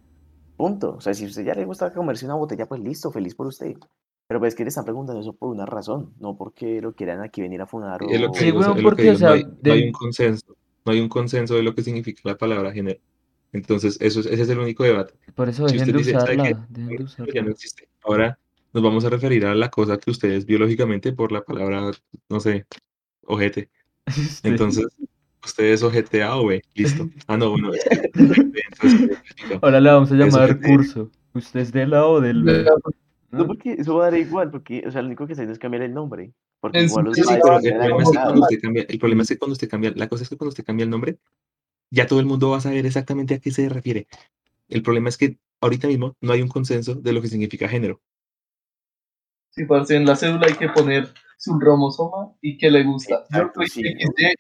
punto. 0.57 0.95
O 0.97 1.01
sea, 1.01 1.15
si 1.15 1.25
a 1.25 1.29
usted 1.29 1.45
ya 1.45 1.55
le 1.55 1.65
gusta 1.65 1.93
comerse 1.93 2.25
una 2.25 2.35
botella, 2.35 2.67
pues 2.67 2.81
listo, 2.81 3.11
feliz 3.13 3.35
por 3.35 3.47
usted. 3.47 3.75
Pero 4.29 4.41
pues 4.41 4.55
es 4.55 4.57
que 4.57 4.65
le 4.65 4.71
están 4.71 4.85
preguntando 4.85 5.21
eso 5.21 5.33
por 5.35 5.51
una 5.51 5.67
razón, 5.67 6.13
no 6.19 6.37
porque 6.37 6.81
lo 6.81 6.95
quieran 6.95 7.21
aquí 7.21 7.41
venir 7.43 7.61
a 7.63 7.67
funar 7.67 8.03
o... 8.03 8.09
Sí, 8.09 8.53
porque, 8.83 9.03
digo, 9.03 9.15
o 9.15 9.19
sea, 9.19 9.29
no, 9.29 9.35
hay, 9.35 9.45
no 9.45 9.51
hay 9.73 9.81
del- 9.81 9.87
un 9.87 9.93
consenso. 9.93 10.57
No 10.85 10.93
hay 10.93 11.01
un 11.01 11.09
consenso 11.09 11.55
de 11.55 11.63
lo 11.63 11.75
que 11.75 11.83
significa 11.83 12.23
la 12.25 12.37
palabra 12.37 12.73
género. 12.73 13.01
Entonces, 13.53 13.97
eso 14.01 14.21
es, 14.21 14.27
ese 14.27 14.43
es 14.43 14.49
el 14.49 14.59
único 14.59 14.83
debate. 14.85 15.15
Por 15.35 15.49
eso 15.49 15.69
Si 15.69 15.77
dejen 15.79 15.89
usted 15.89 15.93
de 15.93 15.99
dice, 15.99 16.17
usarla, 16.17 16.67
dejen 16.69 17.07
de 17.27 17.33
Ya 17.33 17.43
no 17.43 17.51
existe. 17.51 17.89
Ahora 18.03 18.39
nos 18.73 18.83
vamos 18.83 19.05
a 19.05 19.11
referir 19.11 19.47
a 19.47 19.55
la 19.55 19.71
cosa 19.71 19.97
que 19.99 20.11
ustedes 20.11 20.45
biológicamente 20.45 21.13
por 21.13 21.33
la 21.33 21.43
palabra, 21.43 21.91
no 22.29 22.41
sé, 22.41 22.67
ojete. 23.25 23.71
Entonces, 24.43 24.87
usted 25.47 25.65
es 25.65 25.83
ojete 25.83 26.23
A 26.23 26.37
o 26.37 26.47
B, 26.47 26.63
listo. 26.75 27.09
Ah, 27.27 27.37
no, 27.37 27.51
bueno, 27.51 27.73
es 27.73 27.85
que 27.85 28.11
entonces, 28.15 29.19
Ahora 29.63 29.81
le 29.81 29.91
vamos 29.91 30.13
a 30.13 30.15
llamar 30.15 30.61
curso. 30.61 31.11
¿Usted 31.33 31.61
es 31.61 31.73
del 31.73 31.95
A 31.95 32.07
o 32.07 32.21
del 32.21 32.43
B? 32.43 32.67
No, 33.31 33.47
porque 33.47 33.73
eso 33.75 33.97
va 33.97 34.07
a 34.07 34.11
dar 34.11 34.21
igual, 34.21 34.51
porque, 34.51 34.85
o 34.87 34.91
sea, 34.91 35.03
lo 35.03 35.09
único 35.09 35.27
que 35.27 35.35
se 35.35 35.43
hace 35.43 35.53
es 35.53 35.59
cambiar 35.59 35.83
el 35.83 35.93
nombre. 35.93 36.33
Porque 36.61 36.79
En 36.79 36.87
igual 36.87 37.15
Sí, 37.15 37.23
sí, 37.23 37.35
pero 37.43 37.59
el 37.59 37.75
problema 37.75 38.03
es 38.03 38.11
que 38.11 38.19
cuando 38.19 38.41
usted 38.41 38.61
cambia, 38.61 38.87
el 38.89 38.99
problema 38.99 39.23
es 39.23 39.29
que 39.29 39.39
cuando 39.39 39.53
usted 39.53 39.69
cambia, 39.69 39.93
la 39.95 40.09
cosa 40.09 40.23
es 40.23 40.29
que 40.29 40.37
cuando 40.37 40.51
usted 40.51 40.65
cambia 40.65 40.85
el 40.85 40.91
nombre, 40.91 41.19
ya 41.91 42.07
todo 42.07 42.21
el 42.21 42.27
mundo 42.27 42.51
va 42.51 42.59
a 42.59 42.61
saber 42.61 42.87
exactamente 42.87 43.35
a 43.35 43.39
qué 43.39 43.51
se 43.51 43.69
refiere. 43.69 44.07
El 44.69 44.83
problema 44.83 45.09
es 45.09 45.17
que 45.17 45.39
ahorita 45.61 45.89
mismo 45.89 46.17
no 46.21 46.33
hay 46.33 46.43
un 46.43 46.49
consenso 46.49 46.95
de 46.95 47.13
lo 47.13 47.21
que 47.23 47.29
significa 47.29 47.69
género. 47.69 48.01
Sí, 49.51 49.65
parce, 49.65 49.97
en 49.97 50.05
la 50.05 50.17
cédula 50.17 50.47
hay 50.47 50.55
que 50.55 50.69
poner 50.69 51.13
su 51.37 51.59
cromosoma 51.59 52.33
y 52.41 52.57
qué 52.59 52.71
le 52.71 52.85
gusta. 52.85 53.25
Yo 53.31 53.51
soy 53.55 53.69
sí. 53.69 53.83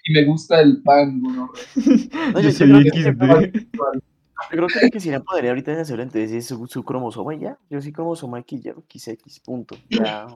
Y 0.05 0.12
me 0.12 0.24
gusta 0.24 0.60
el 0.60 0.82
pan, 0.82 1.20
¿no? 1.20 1.31
No, 1.31 1.51
Yo 2.40 2.40
yo, 2.40 2.51
soy 2.52 2.68
creo 2.68 2.82
que, 2.93 3.02
XD. 3.02 3.23
yo 3.23 4.48
creo 4.51 4.66
que 4.68 4.81
lo 4.85 4.90
quisieran 4.90 5.23
poner 5.24 5.48
ahorita 5.48 5.73
en 5.78 5.85
cerebro, 5.85 6.02
entonces 6.05 6.32
es 6.32 6.47
su, 6.47 6.66
su 6.66 6.85
cromosoma 6.85 7.35
y 7.35 7.40
ya. 7.40 7.59
Yo 7.70 7.81
soy 7.81 7.93
cromosoma 7.93 8.39
X, 8.40 8.62
ya, 8.62 8.74
XX, 8.74 9.40
punto. 9.40 9.77
Ya, 9.90 10.27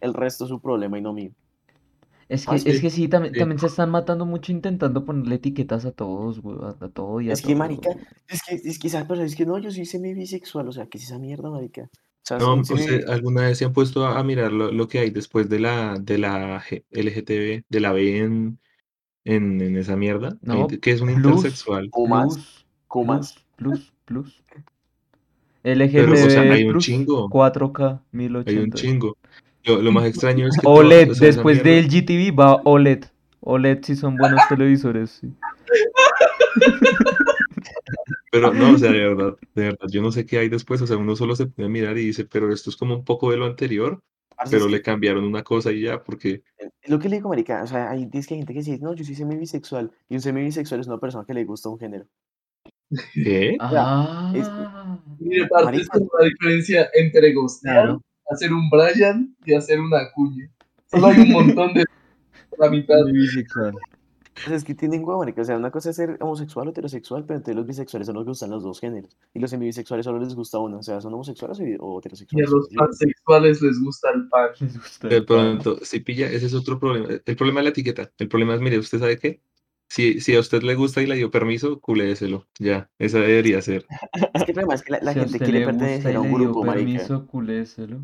el 0.00 0.14
resto 0.14 0.44
es 0.44 0.48
su 0.50 0.60
problema 0.60 0.98
y 0.98 1.02
no 1.02 1.12
mío. 1.12 1.32
Es 2.28 2.46
que, 2.46 2.52
Ah, 2.52 2.56
es 2.56 2.62
sí. 2.62 2.80
que 2.80 2.90
sí, 2.90 3.08
también, 3.08 3.34
Sí. 3.34 3.40
también 3.40 3.58
se 3.58 3.66
están 3.66 3.90
matando 3.90 4.24
mucho 4.24 4.52
intentando 4.52 5.04
ponerle 5.04 5.34
etiquetas 5.36 5.84
a 5.84 5.90
todos, 5.92 6.38
weón, 6.38 6.64
a, 6.64 6.84
a 6.84 6.88
todo 6.88 7.20
y 7.20 7.28
a 7.28 7.32
Es 7.32 7.40
que, 7.42 7.48
todo. 7.48 7.56
marica, 7.58 7.90
es 8.28 8.42
que, 8.44 8.54
es 8.54 8.78
que 8.78 8.86
esa 8.86 9.06
persona, 9.08 9.26
es 9.26 9.34
que 9.34 9.46
no, 9.46 9.58
yo 9.58 9.70
soy 9.72 9.84
semi-bisexual, 9.84 10.68
o 10.68 10.72
sea, 10.72 10.86
¿qué 10.86 10.98
es 10.98 11.04
esa 11.04 11.18
mierda, 11.18 11.50
marica? 11.50 11.88
O 12.22 12.26
sea, 12.26 12.38
No, 12.38 12.54
un 12.54 12.64
semi- 12.64 12.80
¿usted 12.80 13.08
alguna 13.08 13.42
vez 13.42 13.58
se 13.58 13.64
han 13.64 13.72
puesto 13.72 14.04
a, 14.06 14.18
a 14.18 14.22
mirar 14.22 14.52
lo, 14.52 14.70
lo 14.70 14.88
que 14.88 14.98
hay 15.00 15.10
después 15.10 15.48
de 15.48 15.58
la, 15.60 15.98
de 15.98 16.18
la 16.18 16.60
G- 16.62 16.84
LGTB, 16.90 17.64
de 17.68 17.80
la 17.80 17.92
B 17.92 18.18
en, 18.18 18.58
en, 19.24 19.60
en 19.60 19.76
esa 19.76 19.96
mierda? 19.96 20.36
No, 20.42 20.66
que 20.68 20.90
es 20.90 21.00
un 21.00 21.08
plus, 21.14 21.16
intersexual. 21.26 21.90
Plus, 21.90 22.64
Kumas. 22.86 23.34
plus, 23.56 23.56
plus, 23.56 23.92
plus. 24.04 24.42
Pero, 25.62 26.12
o 26.12 26.16
sea, 26.16 26.42
LGTB 26.42 26.52
hay 26.52 26.64
un 26.64 26.70
plus, 26.72 26.84
chingo. 26.84 27.28
4K, 27.28 27.88
Hay 27.90 27.98
un 28.12 28.18
1080. 28.32 28.76
chingo. 28.76 29.16
Lo, 29.64 29.82
lo 29.82 29.92
más 29.92 30.06
extraño 30.06 30.46
es 30.46 30.56
que 30.56 30.66
OLED, 30.66 31.10
o 31.10 31.14
sea, 31.14 31.28
esa 31.28 31.36
después 31.38 31.62
del 31.62 31.88
GTV 31.88 32.34
va 32.34 32.56
OLED. 32.64 33.04
OLED 33.40 33.82
si 33.82 33.96
son 33.96 34.16
buenos 34.16 34.40
televisores, 34.48 35.10
sí. 35.20 35.30
Pero 38.30 38.52
no, 38.54 38.74
o 38.74 38.78
sea, 38.78 38.92
de 38.92 38.98
verdad, 39.08 39.36
de 39.54 39.62
verdad, 39.64 39.86
yo 39.90 40.02
no 40.02 40.12
sé 40.12 40.24
qué 40.26 40.38
hay 40.38 40.48
después, 40.48 40.80
o 40.82 40.86
sea, 40.86 40.96
uno 40.96 41.16
solo 41.16 41.34
se 41.36 41.46
puede 41.46 41.68
mirar 41.68 41.98
y 41.98 42.06
dice, 42.06 42.24
pero 42.24 42.52
esto 42.52 42.70
es 42.70 42.76
como 42.76 42.94
un 42.94 43.04
poco 43.04 43.30
de 43.30 43.36
lo 43.36 43.46
anterior, 43.46 44.02
Parce, 44.36 44.52
pero 44.52 44.66
es 44.66 44.70
le 44.72 44.78
que- 44.78 44.82
cambiaron 44.84 45.24
una 45.24 45.42
cosa 45.42 45.72
y 45.72 45.82
ya, 45.82 46.02
porque 46.02 46.42
es 46.58 46.90
lo 46.90 46.98
que 46.98 47.08
le 47.08 47.16
digo, 47.16 47.28
marica, 47.28 47.62
o 47.62 47.66
sea, 47.66 47.90
hay, 47.90 48.08
es 48.12 48.26
que 48.26 48.34
hay 48.34 48.40
gente 48.40 48.52
que 48.52 48.60
dice, 48.60 48.78
no, 48.78 48.94
yo 48.94 49.04
soy 49.04 49.14
semi-bisexual, 49.14 49.90
y 50.08 50.14
un 50.14 50.20
semi-bisexual 50.20 50.80
es 50.80 50.86
una 50.86 50.98
persona 50.98 51.24
que 51.26 51.34
le 51.34 51.44
gusta 51.44 51.68
un 51.68 51.78
género. 51.78 52.06
¿qué? 53.14 53.56
Ah, 53.60 54.32
Mire, 55.20 55.46
parte 55.48 55.64
Marica. 55.66 55.98
es 55.98 56.02
la 56.18 56.24
diferencia 56.26 56.88
entre 56.94 57.32
Claro. 57.62 58.02
hacer 58.30 58.52
un 58.52 58.68
Brian 58.70 59.36
y 59.44 59.54
hacer 59.54 59.80
una 59.80 60.10
cuña. 60.14 60.50
Solo 60.90 61.06
hay 61.08 61.20
un 61.20 61.30
montón 61.30 61.72
de 61.74 61.84
la 62.58 62.68
mitad. 62.70 63.00
Muy 63.02 63.12
bisexual. 63.12 63.74
O 63.74 63.78
sea, 63.78 63.89
es 64.46 64.64
que 64.64 64.74
tienen 64.74 65.04
huevo, 65.04 65.18
marica, 65.20 65.42
o 65.42 65.44
sea, 65.44 65.56
una 65.56 65.70
cosa 65.70 65.90
es 65.90 65.96
ser 65.96 66.16
homosexual 66.20 66.68
o 66.68 66.70
heterosexual, 66.70 67.24
pero 67.26 67.38
entonces 67.38 67.56
los 67.56 67.66
bisexuales 67.66 68.06
son 68.06 68.16
los 68.16 68.24
que 68.24 68.30
gustan 68.30 68.50
los 68.50 68.62
dos 68.62 68.80
géneros, 68.80 69.16
y 69.34 69.38
los 69.40 69.50
semibisexuales 69.50 70.04
solo 70.04 70.18
les 70.20 70.34
gusta 70.34 70.58
uno, 70.58 70.78
o 70.78 70.82
sea, 70.82 71.00
son 71.00 71.14
homosexuales 71.14 71.60
o, 71.80 71.96
o 71.96 72.00
Y 72.32 72.40
a 72.42 72.46
heterosexuales. 72.46 72.50
los 72.50 72.68
pansexuales 72.74 73.60
les 73.62 73.80
gusta 73.80 74.10
el 74.14 74.28
pan. 74.28 74.50
les 74.60 74.76
gusta 74.78 75.08
De 75.08 75.16
el 75.16 75.26
pan. 75.32 75.58
pronto, 75.58 75.78
si 75.84 76.00
pilla, 76.00 76.28
ese 76.30 76.46
es 76.46 76.54
otro 76.54 76.78
problema. 76.78 77.08
El 77.24 77.36
problema 77.36 77.60
es 77.60 77.64
la 77.64 77.70
etiqueta. 77.70 78.12
El 78.18 78.28
problema 78.28 78.54
es, 78.54 78.60
mire, 78.60 78.78
¿usted 78.78 78.98
sabe 78.98 79.18
qué? 79.18 79.42
Si, 79.88 80.20
si 80.20 80.36
a 80.36 80.40
usted 80.40 80.62
le 80.62 80.74
gusta 80.76 81.02
y 81.02 81.06
le 81.06 81.16
dio 81.16 81.30
permiso, 81.30 81.80
culéselo. 81.80 82.48
Ya, 82.58 82.90
esa 82.98 83.18
debería 83.20 83.60
ser. 83.62 83.86
Es 84.32 84.44
que 84.44 84.52
el 84.52 84.54
problema 84.54 84.74
es 84.74 84.82
que 84.82 84.92
la, 84.92 85.00
la 85.02 85.14
Si 85.14 85.20
gente 85.20 85.40
quiere 85.40 85.60
pertenecer 85.62 86.16
a 86.16 86.20
un 86.20 86.28
le 86.28 86.34
dio 86.34 86.54
grupo, 86.54 86.64
marica. 86.64 86.74
permiso, 86.74 87.26
culéselo. 87.26 88.00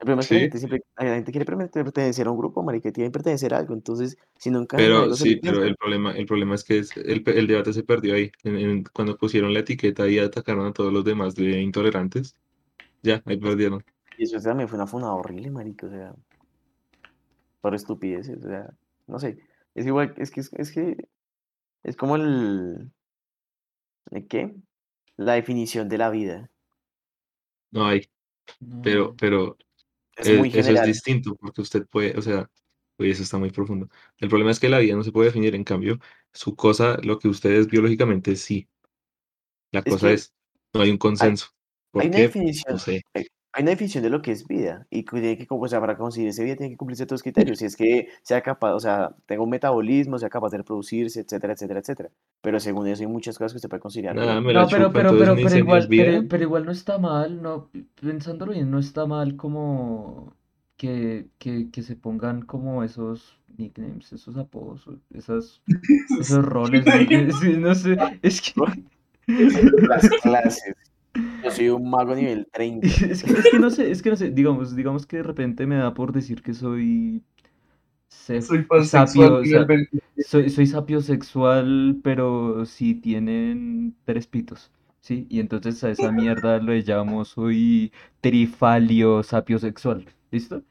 El 0.00 0.04
problema 0.06 0.20
es 0.22 0.28
que 0.28 0.34
la 0.34 0.40
gente 0.40 0.58
siempre, 0.58 0.82
la 0.96 1.14
gente 1.16 1.32
quiere 1.32 1.44
pertenecer 1.44 2.26
a 2.26 2.30
un 2.30 2.38
grupo, 2.38 2.62
marica, 2.62 2.92
tiene 2.92 3.08
que 3.10 3.12
pertenecer 3.12 3.52
a 3.54 3.58
algo, 3.58 3.74
entonces, 3.74 4.16
si 4.38 4.48
en 4.48 4.66
Pero 4.74 5.12
sí, 5.14 5.36
pero 5.36 5.58
piensa. 5.58 5.64
el 5.64 5.76
problema, 5.76 6.12
el 6.16 6.26
problema 6.26 6.54
es 6.54 6.64
que 6.64 6.78
es- 6.78 6.96
el, 6.96 7.22
el 7.26 7.46
debate 7.46 7.72
se 7.72 7.82
perdió 7.82 8.14
ahí. 8.14 8.30
En- 8.44 8.56
en- 8.56 8.84
cuando 8.92 9.16
pusieron 9.18 9.52
la 9.52 9.60
etiqueta 9.60 10.08
y 10.08 10.18
atacaron 10.18 10.66
a 10.66 10.72
todos 10.72 10.92
los 10.92 11.04
demás 11.04 11.34
de 11.34 11.60
intolerantes, 11.60 12.36
ya, 13.02 13.22
ahí 13.26 13.38
perdieron. 13.38 13.84
Y 14.18 14.24
eso 14.24 14.38
también 14.40 14.68
fue 14.68 14.76
una 14.76 14.86
funada 14.86 15.14
horrible, 15.14 15.50
marica, 15.50 15.86
o 15.86 15.90
sea, 15.90 16.14
por 17.60 17.74
estupideces, 17.74 18.44
o 18.44 18.48
sea, 18.48 18.70
no 19.06 19.18
sé, 19.18 19.38
es 19.74 19.86
igual, 19.86 20.14
es 20.18 20.30
que, 20.30 20.40
es, 20.40 20.52
es 20.54 20.72
que, 20.72 20.96
es 21.84 21.96
como 21.96 22.16
el, 22.16 22.92
¿el 24.10 24.28
qué? 24.28 24.54
La 25.16 25.32
definición 25.34 25.88
de 25.88 25.98
la 25.98 26.10
vida, 26.10 26.50
No 27.70 27.86
hay, 27.86 28.08
No. 28.60 28.82
pero, 28.82 29.16
pero 29.16 29.58
es 30.18 30.28
Eh, 30.28 30.38
muy 30.38 30.50
eso 30.52 30.72
es 30.72 30.82
distinto, 30.82 31.36
porque 31.36 31.60
usted 31.62 31.86
puede, 31.86 32.16
o 32.18 32.22
sea, 32.22 32.50
uy, 32.98 33.10
eso 33.10 33.22
está 33.22 33.38
muy 33.38 33.50
profundo. 33.50 33.88
El 34.18 34.28
problema 34.28 34.50
es 34.50 34.60
que 34.60 34.68
la 34.68 34.78
vida 34.78 34.96
no 34.96 35.04
se 35.04 35.12
puede 35.12 35.26
definir, 35.28 35.54
en 35.54 35.64
cambio, 35.64 35.98
su 36.32 36.56
cosa, 36.56 36.98
lo 37.02 37.18
que 37.18 37.28
usted 37.28 37.52
es 37.52 37.68
biológicamente, 37.68 38.36
sí. 38.36 38.68
La 39.72 39.82
Es 39.84 39.92
cosa 39.92 40.08
que 40.08 40.14
es, 40.14 40.34
no 40.74 40.82
hay 40.82 40.90
un 40.90 40.98
consenso. 40.98 41.48
¿Por 41.90 42.02
Hay 42.02 42.08
una 42.08 42.18
definición, 42.18 42.74
No 42.74 42.78
sé. 42.78 43.02
hay, 43.14 43.26
hay 43.58 43.62
una 43.62 43.72
definición 43.72 44.04
de 44.04 44.10
lo 44.10 44.22
que 44.22 44.30
es 44.30 44.46
vida 44.46 44.86
y 44.88 45.02
que 45.02 45.20
tiene 45.20 45.36
que, 45.36 45.44
como, 45.44 45.62
o 45.62 45.68
sea, 45.68 45.80
para 45.80 45.96
conseguir 45.96 46.28
esa 46.28 46.44
vida 46.44 46.54
tiene 46.54 46.70
que 46.70 46.76
cumplir 46.76 46.94
ciertos 46.94 47.24
criterios. 47.24 47.58
Si 47.58 47.64
es 47.64 47.74
que 47.74 48.06
sea 48.22 48.40
capaz, 48.40 48.72
o 48.72 48.78
sea, 48.78 49.16
tenga 49.26 49.42
un 49.42 49.50
metabolismo, 49.50 50.16
sea 50.16 50.28
capaz 50.28 50.50
de 50.50 50.58
reproducirse, 50.58 51.22
etcétera, 51.22 51.54
etcétera, 51.54 51.80
etcétera. 51.80 52.10
Pero 52.40 52.60
según 52.60 52.86
eso 52.86 53.02
hay 53.02 53.08
muchas 53.08 53.36
cosas 53.36 53.52
que 53.52 53.56
usted 53.56 53.68
puede 53.68 53.80
considerar. 53.80 54.14
No, 54.14 54.46
pero, 54.46 54.64
chupa, 54.68 54.92
pero, 54.92 55.10
entonces 55.10 55.18
pero, 55.18 55.34
mi 55.34 55.42
pero 55.42 55.48
diseño 55.48 55.64
igual, 55.64 55.88
pero, 55.88 56.28
pero 56.28 56.42
igual 56.44 56.66
no 56.66 56.70
está 56.70 56.98
mal, 56.98 57.42
no, 57.42 57.68
pensándolo 58.00 58.52
bien, 58.52 58.70
no 58.70 58.78
está 58.78 59.06
mal 59.06 59.34
como 59.34 60.36
que, 60.76 61.26
que, 61.38 61.68
que 61.72 61.82
se 61.82 61.96
pongan 61.96 62.42
como 62.42 62.84
esos 62.84 63.40
nicknames, 63.56 64.12
esos 64.12 64.36
apodos, 64.36 64.88
esas, 65.12 65.62
esos 66.20 66.44
roles, 66.44 66.86
¿no? 66.86 66.92
Sí, 67.40 67.56
no 67.56 67.74
sé, 67.74 67.96
es 68.22 68.40
que, 68.40 68.52
Las 69.88 70.08
clases. 70.22 70.76
Yo 71.42 71.50
soy 71.50 71.68
un 71.68 71.88
mago 71.90 72.14
nivel 72.14 72.46
30. 72.52 72.88
es 73.10 73.22
que, 73.24 73.32
es 73.32 73.48
que 73.48 73.58
no 73.58 73.70
sé, 73.70 73.90
es 73.90 74.02
que 74.02 74.10
no 74.10 74.16
sé, 74.16 74.30
digamos, 74.30 74.76
digamos 74.76 75.06
que 75.06 75.18
de 75.18 75.22
repente 75.22 75.66
me 75.66 75.76
da 75.76 75.94
por 75.94 76.12
decir 76.12 76.42
que 76.42 76.54
soy 76.54 77.22
se- 78.08 78.42
Soy 78.42 78.64
pansexual 78.64 79.30
sapio, 79.30 79.42
nivel 79.42 79.66
sa- 79.66 79.66
20. 79.66 79.98
soy, 80.20 80.50
soy 80.50 80.66
sapio 80.66 81.00
sexual, 81.02 82.00
pero 82.04 82.66
si 82.66 82.94
tienen 82.96 83.96
tres 84.04 84.26
pitos, 84.26 84.72
¿sí? 85.00 85.26
Y 85.30 85.40
entonces 85.40 85.82
a 85.84 85.90
esa 85.90 86.12
mierda 86.12 86.58
le 86.60 86.82
llamo 86.82 87.24
soy 87.24 87.92
trifalio 88.20 89.22
sapio 89.22 89.58
sexual, 89.58 90.06
¿listo? 90.30 90.62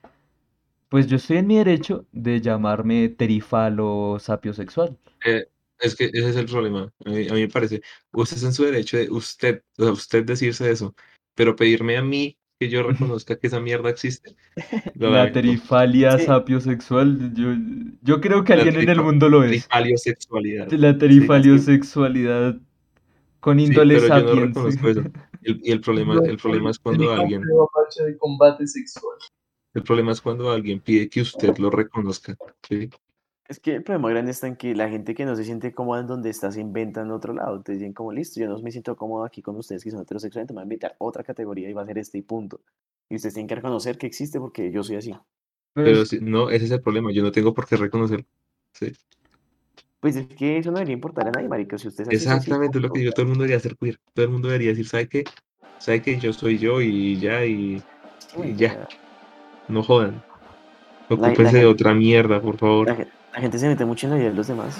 Pues 0.89 1.07
yo 1.07 1.15
estoy 1.17 1.37
en 1.37 1.47
mi 1.47 1.57
derecho 1.57 2.05
de 2.11 2.41
llamarme 2.41 3.09
terifalo 3.09 4.17
sapio 4.19 4.53
sexual. 4.53 4.97
Eh, 5.25 5.47
es 5.79 5.95
que 5.95 6.05
ese 6.05 6.29
es 6.29 6.35
el 6.35 6.45
problema. 6.45 6.91
A 7.05 7.09
mí, 7.09 7.27
a 7.29 7.33
mí 7.33 7.41
me 7.41 7.47
parece, 7.49 7.81
usted 8.11 8.37
es 8.37 8.43
en 8.43 8.53
su 8.53 8.63
derecho 8.65 8.97
de 8.97 9.09
usted, 9.09 9.63
o 9.77 9.83
sea, 9.83 9.91
usted 9.93 10.23
decirse 10.25 10.69
eso, 10.71 10.95
pero 11.35 11.55
pedirme 11.55 11.97
a 11.97 12.01
mí 12.03 12.37
que 12.59 12.69
yo 12.69 12.81
reconozca 13.15 13.37
que 13.37 13.47
esa 13.47 13.59
mierda 13.59 13.89
existe. 13.89 14.35
La 14.95 15.09
lamento. 15.09 15.39
trifalia 15.41 16.17
Sí. 16.17 16.25
sapio 16.25 16.59
sexual, 16.59 17.33
yo, 17.35 17.53
yo 18.01 18.19
creo 18.21 18.43
que 18.43 18.55
La 18.55 18.63
alguien 18.63 18.81
en 18.83 18.89
el 18.89 19.01
mundo 19.01 19.29
lo 19.29 19.43
es. 19.43 19.51
Trifaliosexualidad. 19.67 20.71
La 20.71 20.97
trifaliosexualidad 20.97 22.57
con 23.39 23.59
Sí, 23.59 23.65
índole 23.65 23.95
pero 23.99 24.07
yo 24.07 24.13
no 24.23 24.27
sapiens. 24.29 24.47
reconozco 24.47 24.89
eso. 24.89 25.03
El- 25.43 25.61
y 25.63 25.71
el 25.71 25.81
problema, 25.81 26.19
el 26.25 26.37
problema 26.37 26.71
es 26.71 26.79
cuando 26.79 27.11
alguien, 27.11 27.41
campeón 27.41 27.67
macho 27.75 28.03
de 28.03 28.17
combate 28.17 28.67
sexual. 28.67 29.17
el 29.75 29.83
problema 29.83 30.11
es 30.11 30.19
cuando 30.21 30.49
alguien 30.49 30.79
pide 30.79 31.07
que 31.07 31.21
usted 31.21 31.55
lo 31.59 31.69
reconozca. 31.69 32.35
¿sí? 32.67 32.89
Es 33.47 33.59
que 33.61 33.75
el 33.75 33.83
problema 33.83 34.09
grande 34.09 34.31
está 34.31 34.47
en 34.47 34.57
que 34.57 34.75
la 34.75 34.89
gente 34.89 35.15
que 35.15 35.23
no 35.25 35.35
se 35.35 35.45
siente 35.45 35.73
cómoda 35.73 36.01
en 36.01 36.07
donde 36.07 36.29
está 36.29 36.51
se 36.51 36.59
inventa 36.59 37.01
en 37.01 37.11
otro 37.11 37.33
lado. 37.33 37.61
Te 37.61 37.73
dicen 37.73 37.93
como, 37.93 38.11
listo, 38.11 38.39
yo 38.41 38.47
no 38.49 38.59
me 38.61 38.71
siento 38.71 38.95
cómodo 38.97 39.23
aquí 39.23 39.41
con 39.41 39.55
ustedes 39.55 39.83
que 39.83 39.91
son 39.91 40.01
heterosexuales, 40.01 40.49
me 40.49 40.55
voy 40.55 40.61
a 40.61 40.63
invitar 40.63 40.91
a 40.91 40.95
otra 40.99 41.23
categoría 41.23 41.69
y 41.69 41.73
va 41.73 41.83
a 41.83 41.85
ser 41.85 41.97
este 41.97 42.17
y 42.17 42.21
punto. 42.23 42.59
Y 43.09 43.15
ustedes 43.15 43.35
tienen 43.35 43.47
que 43.47 43.55
reconocer 43.55 43.97
que 43.97 44.05
existe 44.05 44.39
porque 44.39 44.69
yo 44.71 44.83
soy 44.83 44.97
así. 44.97 45.11
Pero 45.11 45.21
Pero 45.85 46.01
es- 46.01 46.09
sí, 46.09 46.19
no, 46.21 46.49
ese 46.49 46.65
es 46.65 46.71
el 46.71 46.81
problema. 46.81 47.11
Yo 47.13 47.23
no 47.23 47.31
tengo 47.31 47.53
por 47.53 47.65
qué 47.65 47.77
reconocerlo. 47.77 48.25
Sí. 48.73 48.91
Pues 50.01 50.17
es 50.17 50.27
que 50.27 50.57
eso 50.57 50.71
no 50.71 50.77
debería 50.77 50.93
importar 50.93 51.27
a 51.27 51.31
nadie, 51.31 51.47
marica. 51.47 51.77
Si 51.77 51.87
usted 51.87 52.03
es 52.03 52.09
así, 52.09 52.15
Exactamente 52.15 52.79
lo 52.79 52.91
que 52.91 52.99
digo. 52.99 53.11
Todo 53.13 53.23
el 53.23 53.29
mundo 53.29 53.43
debería 53.43 53.59
ser 53.61 53.77
queer. 53.77 53.97
Todo 54.13 54.25
el 54.25 54.31
mundo 54.31 54.49
debería 54.49 54.71
decir, 54.71 54.87
¿sabe 54.87 55.07
qué? 55.07 55.23
¿Sabe 55.79 56.01
qué? 56.01 56.19
Yo 56.19 56.33
soy 56.33 56.57
yo 56.57 56.81
y 56.81 57.17
ya, 57.19 57.45
y, 57.45 57.79
Sí, 58.19 58.37
y 58.43 58.51
o 58.51 58.55
ya. 58.55 58.87
No 59.69 59.83
jodan. 59.83 60.21
la 61.09 61.15
Ocúpense 61.15 61.57
de 61.57 61.65
otra 61.65 61.93
mierda, 61.93 62.41
por 62.41 62.57
favor. 62.57 62.87
La, 62.87 63.07
la 63.37 63.41
gente 63.41 63.59
se 63.59 63.67
mete 63.67 63.85
mucho 63.85 64.07
en 64.07 64.13
la 64.13 64.17
vida 64.17 64.29
de 64.29 64.33
los 64.33 64.47
demás. 64.47 64.75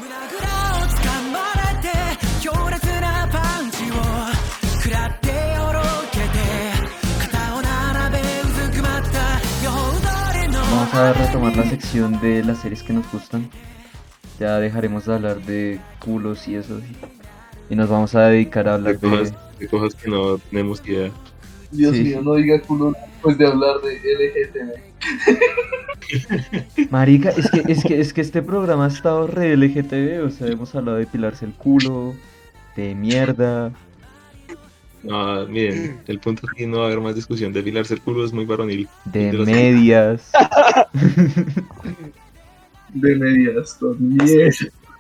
Vamos 10.72 10.94
a 10.96 11.14
retomar 11.14 11.56
la 11.56 11.70
sección 11.70 12.20
de 12.20 12.44
las 12.44 12.58
series 12.58 12.82
que 12.82 12.94
nos 12.94 13.12
gustan. 13.12 13.48
Ya 14.40 14.58
dejaremos 14.58 15.06
de 15.06 15.14
hablar 15.14 15.40
de 15.44 15.80
culos 16.04 16.48
y 16.48 16.56
eso. 16.56 16.82
Y 17.70 17.76
nos 17.76 17.90
vamos 17.90 18.16
a 18.16 18.22
dedicar 18.22 18.68
a 18.68 18.74
hablar 18.74 18.98
de, 18.98 19.68
cosas, 19.70 19.94
que 19.94 20.10
no 20.10 20.40
tenemos 20.40 20.82
idea. 20.84 21.12
Dios 21.70 21.94
mío, 21.94 22.24
no 22.24 22.34
diga 22.34 22.60
culo 22.62 22.96
después 23.28 23.38
de 23.38 23.48
hablar 23.48 23.76
de 23.82 24.00
LGTB. 26.78 26.90
Marica, 26.92 27.30
es 27.30 27.50
que, 27.52 27.64
es 27.72 27.84
que, 27.84 28.00
es 28.00 28.14
que 28.14 28.22
este 28.22 28.42
programa 28.42 28.86
ha 28.86 28.88
estado 28.88 29.28
re 29.28 29.56
LGTB, 29.58 30.24
o 30.26 30.30
sea, 30.30 30.48
hemos 30.48 30.74
hablado 30.76 30.98
de 30.98 31.06
pilarse 31.08 31.46
el 31.46 31.54
culo, 31.54 32.16
de 32.76 32.96
mierda. 32.96 33.72
No, 35.04 35.46
miren, 35.48 36.02
el 36.08 36.20
punto 36.20 36.48
aquí 36.52 36.66
no 36.66 36.80
va 36.80 36.84
a 36.84 36.88
haber 36.88 37.00
más 37.00 37.16
discusión. 37.16 37.54
Depilarse 37.54 37.94
el 37.94 38.02
culo 38.02 38.26
es 38.26 38.34
muy 38.34 38.46
varonil. 38.46 38.88
de 39.06 39.32
De 39.32 39.46
medias. 39.46 40.32
De 42.94 43.16
medias 43.16 43.74
con 43.76 43.96
miel. 44.00 44.56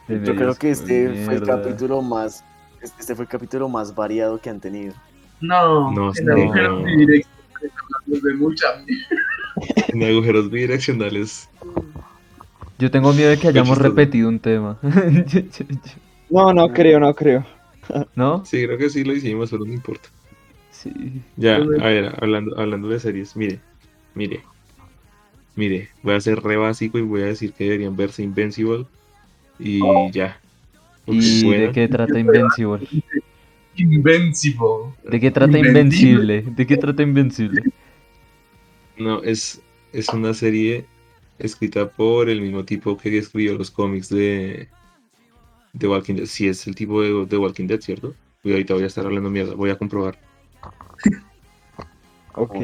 de 0.08 0.20
Yo 0.20 0.24
creo 0.24 0.36
medias 0.36 0.60
que 0.60 0.72
este 0.72 1.08
fue 1.26 1.36
el 1.36 1.42
mierda. 1.42 1.62
capítulo 1.64 2.02
más. 2.02 2.44
Este 2.82 3.16
fue 3.16 3.24
el 3.24 3.30
capítulo 3.30 3.70
más 3.70 3.96
variado 3.96 4.40
que 4.40 4.50
han 4.50 4.60
tenido. 4.60 4.94
No, 5.42 5.92
No, 5.92 6.12
no. 6.24 6.84
De. 7.62 7.70
En 9.90 10.04
agujeros 10.04 10.50
bidireccionales. 10.50 11.50
Yo 12.80 12.92
tengo 12.92 13.12
miedo 13.14 13.30
de 13.30 13.38
que 13.38 13.48
hayamos 13.48 13.78
repetido 13.78 14.30
un 14.30 14.40
tema. 14.40 14.78
No, 16.30 16.54
no 16.54 16.74
creo, 16.74 17.00
no 17.00 17.16
creo. 17.16 17.46
¿No? 18.14 18.44
Sí, 18.46 18.66
creo 18.66 18.78
que 18.78 18.90
sí 18.90 19.06
lo 19.06 19.14
hicimos, 19.14 19.50
pero 19.50 19.64
no 19.64 19.72
importa. 19.72 20.10
Sí. 20.72 20.92
Ya, 21.38 21.56
a 21.56 21.60
ver, 21.60 22.14
hablando, 22.22 22.60
hablando 22.60 22.90
de 22.90 23.00
series, 23.00 23.36
mire, 23.38 23.62
mire, 24.14 24.42
mire, 25.56 25.90
voy 26.04 26.16
a 26.16 26.20
ser 26.20 26.42
re 26.42 26.58
básico 26.58 26.98
y 26.98 27.02
voy 27.02 27.22
a 27.22 27.28
decir 27.28 27.54
que 27.54 27.64
deberían 27.64 27.96
verse 27.96 28.24
Invincible 28.24 28.86
y 29.58 29.80
ya. 30.12 30.40
Porque 31.06 31.22
¿Y 31.22 31.44
buena. 31.46 31.64
de 31.68 31.72
qué 31.72 31.88
trata 31.88 32.20
Invencible? 32.20 32.88
Invencible. 33.78 34.96
¿De 35.04 35.20
qué 35.20 35.32
trata 35.32 35.58
Invencible. 35.60 36.38
Invencible? 36.38 36.42
¿De 36.48 36.68
qué 36.68 36.78
trata 36.78 37.04
Invencible? 37.04 37.64
No, 38.98 39.22
es, 39.24 39.62
es 39.92 40.14
una 40.14 40.34
serie 40.34 40.90
escrita 41.38 41.90
por 41.92 42.30
el 42.30 42.42
mismo 42.42 42.66
tipo 42.66 42.98
que 42.98 43.18
escribió 43.18 43.58
los 43.58 43.72
cómics 43.72 44.10
de, 44.10 44.70
de 45.74 45.88
Walking 45.88 46.16
Dead. 46.16 46.26
Sí, 46.26 46.48
es 46.48 46.68
el 46.68 46.76
tipo 46.76 47.02
de, 47.02 47.26
de 47.26 47.38
Walking 47.38 47.68
Dead, 47.68 47.82
¿cierto? 47.82 48.16
Y 48.44 48.52
ahorita 48.52 48.74
voy 48.74 48.84
a 48.84 48.88
estar 48.88 49.06
hablando 49.06 49.30
mierda, 49.30 49.56
voy 49.56 49.70
a 49.70 49.78
comprobar. 49.78 50.20
Ok. 52.34 52.56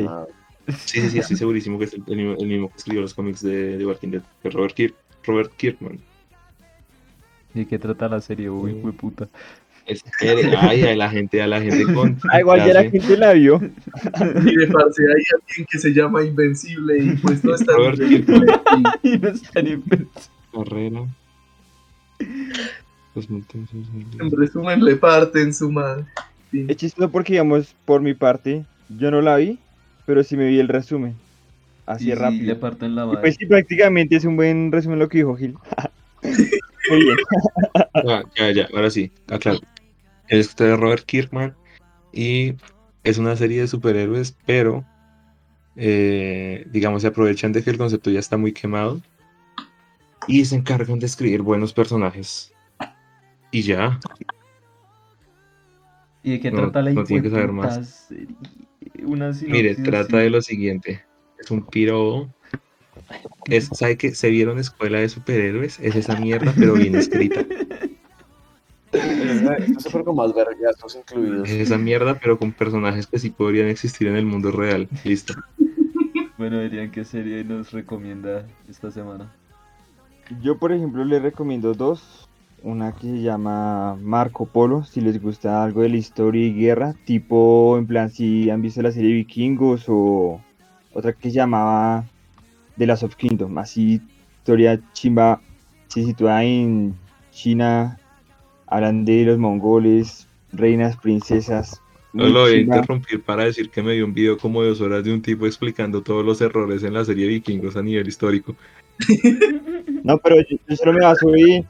Sí, 0.85 1.01
sí, 1.01 1.09
sí, 1.09 1.19
estoy 1.19 1.35
segurísimo 1.35 1.79
que 1.79 1.85
es 1.85 1.93
el, 1.93 2.03
el 2.07 2.15
mismo, 2.15 2.35
el 2.39 2.47
mismo 2.47 2.69
que 2.69 2.77
escribió 2.77 3.01
los 3.01 3.13
cómics 3.15 3.41
de, 3.41 3.77
de 3.77 3.85
Walking 3.85 4.09
Dead, 4.11 4.23
que 4.41 4.47
es 4.49 4.53
Robert, 4.53 4.75
Kirk, 4.75 4.95
Robert 5.23 5.51
Kirkman. 5.55 5.99
¿De 7.53 7.67
qué 7.67 7.77
trata 7.79 8.09
la 8.09 8.21
serie? 8.21 8.49
Uy, 8.49 8.79
Sí. 8.81 8.91
puta. 8.91 9.29
Espere, 9.85 10.55
ay, 10.57 10.83
a 10.83 10.95
la 10.95 11.09
gente, 11.09 11.41
a 11.41 11.47
la 11.47 11.59
gente 11.61 11.83
con. 11.93 12.17
Ah, 12.31 12.39
igual 12.39 12.59
ya 12.59 12.67
la 12.73 12.81
clase. 12.83 12.99
gente 13.01 13.17
la 13.17 13.33
vio. 13.33 13.59
Mire, 13.59 14.67
parce, 14.67 15.01
hay 15.03 15.23
alguien 15.33 15.67
que 15.69 15.77
se 15.79 15.93
llama 15.93 16.23
Invencible 16.23 16.97
y 17.03 17.09
pues 17.17 17.43
no 17.43 17.53
está 17.55 17.73
Robert 17.73 17.99
Invencible. 17.99 18.53
Y 19.03 19.17
no 19.17 19.27
es 19.29 19.41
tan 19.51 19.67
Invencible. 19.67 20.07
Carrera. 20.53 21.01
En 23.15 24.31
resumen, 24.31 24.83
le 24.83 24.95
parten 24.95 25.53
su 25.53 25.71
madre. 25.71 26.05
Sí. 26.51 26.65
Es 26.67 26.77
chistoso 26.77 27.09
porque, 27.11 27.33
digamos, 27.33 27.75
por 27.85 28.01
mi 28.01 28.13
parte, 28.13 28.63
yo 28.89 29.11
no 29.11 29.21
la 29.21 29.37
vi, 29.37 29.59
pero 30.05 30.23
sí 30.23 30.37
me 30.37 30.47
vi 30.47 30.59
el 30.59 30.67
resumen. 30.67 31.13
Así 31.85 32.05
Y 32.05 32.07
sí, 32.11 32.15
rápido. 32.15 32.45
le 32.45 32.55
parten 32.55 32.95
la 32.95 33.03
Y 33.03 33.07
madre. 33.07 33.21
pues 33.21 33.35
sí, 33.37 33.45
prácticamente 33.45 34.15
es 34.15 34.25
un 34.25 34.35
buen 34.35 34.71
resumen 34.71 34.99
lo 34.99 35.09
que 35.09 35.17
dijo 35.19 35.35
Gil. 35.35 35.55
Muy 36.23 36.99
bien. 36.99 37.17
Ah, 37.93 38.23
ya, 38.35 38.51
ya, 38.51 38.67
ahora 38.73 38.89
sí, 38.89 39.11
aclaro. 39.27 39.59
Es 40.27 40.55
Robert 40.57 41.05
Kirkman 41.05 41.55
y 42.11 42.55
es 43.03 43.17
una 43.17 43.35
serie 43.35 43.61
de 43.61 43.67
superhéroes, 43.67 44.37
pero 44.45 44.85
eh, 45.75 46.65
digamos 46.71 47.01
se 47.01 47.09
aprovechan 47.09 47.51
de 47.51 47.63
que 47.63 47.69
el 47.69 47.77
concepto 47.77 48.09
ya 48.09 48.19
está 48.19 48.37
muy 48.37 48.53
quemado 48.53 49.01
y 50.27 50.45
se 50.45 50.55
encargan 50.55 50.99
de 50.99 51.05
escribir 51.05 51.41
buenos 51.41 51.73
personajes. 51.73 52.53
Y 53.51 53.61
ya, 53.61 53.99
¿Y 56.23 56.31
de 56.31 56.39
qué 56.39 56.51
No, 56.51 56.61
trata 56.61 56.81
la 56.81 56.91
no 56.91 57.03
tiene 57.03 57.21
que 57.21 57.29
saber 57.29 57.51
más. 57.51 58.09
Una 59.03 59.31
mire, 59.45 59.75
trata 59.75 60.17
de 60.17 60.29
lo 60.29 60.41
siguiente. 60.41 61.03
Es 61.37 61.51
un 61.51 61.65
piro. 61.65 62.33
Es, 63.45 63.69
¿sabe 63.73 63.97
que 63.97 64.15
se 64.15 64.29
vieron 64.29 64.57
escuela 64.57 64.99
de 64.99 65.09
superhéroes? 65.09 65.79
Es 65.79 65.95
esa 65.95 66.15
mierda, 66.15 66.53
pero 66.57 66.73
bien 66.73 66.95
escrita. 66.95 67.45
Esto 68.93 69.79
se 69.79 69.89
fue 69.89 70.03
con 70.03 70.15
más 70.15 70.33
vergazos 70.33 70.95
incluidos. 70.95 71.49
Es 71.49 71.55
esa 71.67 71.77
mierda, 71.77 72.15
pero 72.19 72.37
con 72.37 72.51
personajes 72.51 73.07
que 73.07 73.19
sí 73.19 73.29
podrían 73.29 73.67
existir 73.67 74.07
en 74.07 74.15
el 74.15 74.25
mundo 74.25 74.51
real. 74.51 74.87
Listo. 75.03 75.33
Bueno, 76.37 76.59
dirían 76.59 76.91
qué 76.91 77.05
serie 77.05 77.43
nos 77.43 77.71
recomienda 77.71 78.45
esta 78.69 78.91
semana. 78.91 79.31
Yo, 80.41 80.57
por 80.57 80.71
ejemplo, 80.71 81.03
les 81.05 81.21
recomiendo 81.21 81.73
dos. 81.73 82.29
Una 82.63 82.93
que 82.93 83.07
se 83.07 83.21
llama 83.21 83.97
Marco 84.01 84.45
Polo, 84.45 84.85
si 84.85 85.01
les 85.01 85.21
gusta 85.21 85.65
algo 85.65 85.81
de 85.81 85.89
la 85.89 85.97
historia 85.97 86.47
y 86.47 86.53
guerra, 86.53 86.95
tipo, 87.03 87.77
en 87.77 87.85
plan, 87.85 88.09
si 88.09 88.49
han 88.49 88.61
visto 88.61 88.81
la 88.81 88.93
serie 88.93 89.13
Vikingos 89.15 89.83
o 89.89 90.39
otra 90.93 91.11
que 91.11 91.29
se 91.29 91.35
llamaba 91.35 92.05
The 92.77 92.87
Last 92.87 93.03
of 93.03 93.17
Kingdom, 93.17 93.57
así, 93.57 94.01
historia 94.37 94.79
chimba, 94.93 95.41
se 95.89 96.05
sitúa 96.05 96.41
en 96.45 96.95
China, 97.31 97.99
hablan 98.67 99.05
de 99.05 99.23
los 99.23 99.37
mongoles, 99.37 100.27
reinas, 100.51 100.97
princesas. 100.97 101.81
No 102.13 102.27
lo 102.27 102.41
voy 102.41 102.53
a 102.53 102.57
interrumpir 102.57 103.23
para 103.23 103.45
decir 103.45 103.69
que 103.69 103.81
me 103.81 103.93
dio 103.93 104.05
un 104.05 104.13
video 104.13 104.37
como 104.37 104.61
de 104.61 104.69
dos 104.69 104.81
horas 104.81 105.03
de 105.03 105.11
un 105.11 105.21
tipo 105.21 105.47
explicando 105.47 106.03
todos 106.03 106.23
los 106.23 106.41
errores 106.41 106.83
en 106.83 106.93
la 106.93 107.03
serie 107.03 107.27
Vikingos 107.27 107.75
a 107.75 107.81
nivel 107.81 108.07
histórico. 108.07 108.55
No, 110.03 110.17
pero 110.17 110.35
yo, 110.41 110.57
yo 110.67 110.75
solo 110.75 110.91
me 110.91 111.05
baso 111.05 111.33
en, 111.33 111.65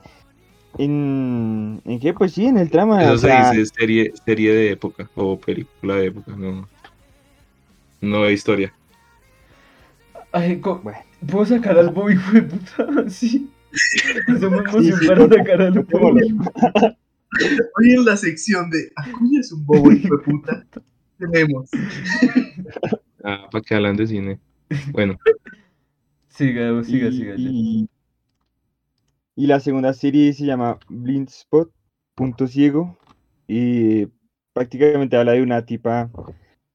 en... 0.80 1.82
¿En 1.86 1.99
qué? 1.99 2.15
Pues 2.15 2.34
sí, 2.34 2.48
en 2.48 2.57
el 2.57 2.72
trama. 2.72 3.03
Eso 3.03 3.14
o 3.14 3.18
se 3.20 3.28
sea, 3.28 3.52
dice 3.52 3.72
serie, 3.78 4.11
serie 4.26 4.52
de 4.52 4.72
época 4.72 5.07
o 5.14 5.40
película 5.40 5.98
de 5.98 6.07
época, 6.07 6.36
no, 6.36 6.68
no 8.02 8.24
de 8.24 8.34
historia. 8.34 8.74
Ay. 10.32 10.60
¿Puedo 11.30 11.45
sacar 11.45 11.78
al 11.78 11.91
Bobby, 11.91 12.18
puta? 12.18 12.88
Sí. 13.07 13.49
Para 15.08 15.28
por- 15.28 15.34
sacar 15.38 15.62
al 15.62 15.80
Bobby. 15.80 16.38
Hoy 17.80 17.91
en 17.91 18.06
la 18.06 18.16
sección 18.18 18.70
de 18.70 18.91
Acuña 18.95 19.40
es 19.40 19.52
un 19.52 19.66
bobo 19.66 19.91
hijo 19.91 20.16
de 20.18 20.24
puta. 20.24 20.66
Tenemos 21.18 21.70
Ah, 23.24 23.48
para 23.52 23.62
que 23.64 23.74
hablan 23.76 23.95
de 23.95 24.08
cine. 24.08 24.40
Bueno, 24.91 25.18
Siga, 26.28 26.84
siga, 26.84 27.08
y, 27.10 27.14
siga. 27.14 27.36
y- 27.38 27.90
y 29.36 29.48
la 29.48 29.60
segunda 29.60 29.94
serie 29.94 30.34
se 30.34 30.45
llama 30.45 30.78
Blind 30.90 31.30
Spot, 31.30 31.72
Punto 32.16 32.48
Ciego. 32.48 32.98
Y 33.48 34.08
prácticamente 34.54 35.16
habla 35.18 35.34
de 35.34 35.41
una 35.41 35.66
tipa 35.66 36.12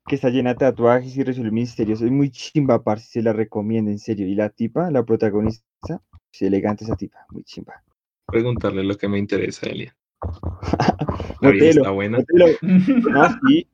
que 0.07 0.15
está 0.17 0.31
llena 0.31 0.51
de 0.51 0.57
tatuajes 0.61 1.17
y 1.17 1.23
resuelve 1.23 1.51
misterios. 1.53 2.01
Es 2.03 2.11
muy 2.11 2.31
chimba, 2.31 2.83
parce, 2.83 3.07
se 3.11 3.23
la 3.23 3.33
recomiendo, 3.33 3.91
en 3.91 3.99
serio. 3.99 4.27
Y 4.27 4.35
la 4.35 4.49
tipa, 4.51 4.91
la 4.91 5.05
protagonista, 5.05 6.03
es 6.33 6.43
elegante 6.43 6.85
esa 6.85 6.97
tipa, 6.97 7.25
muy 7.31 7.43
chimba. 7.45 7.83
preguntarle 8.27 8.85
lo 8.85 8.97
que 8.97 9.09
me 9.09 9.19
interesa, 9.19 9.67
Elia. 9.67 9.95
Botelo, 11.43 11.65
está 11.65 11.91
buena. 11.91 12.19
botelo. 12.19 12.47
No, 13.11 13.39
sí. 13.49 13.67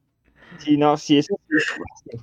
Sí, 0.58 0.76
no, 0.76 0.96
sí, 0.96 1.18
eso 1.18 1.36
sí. 1.48 2.16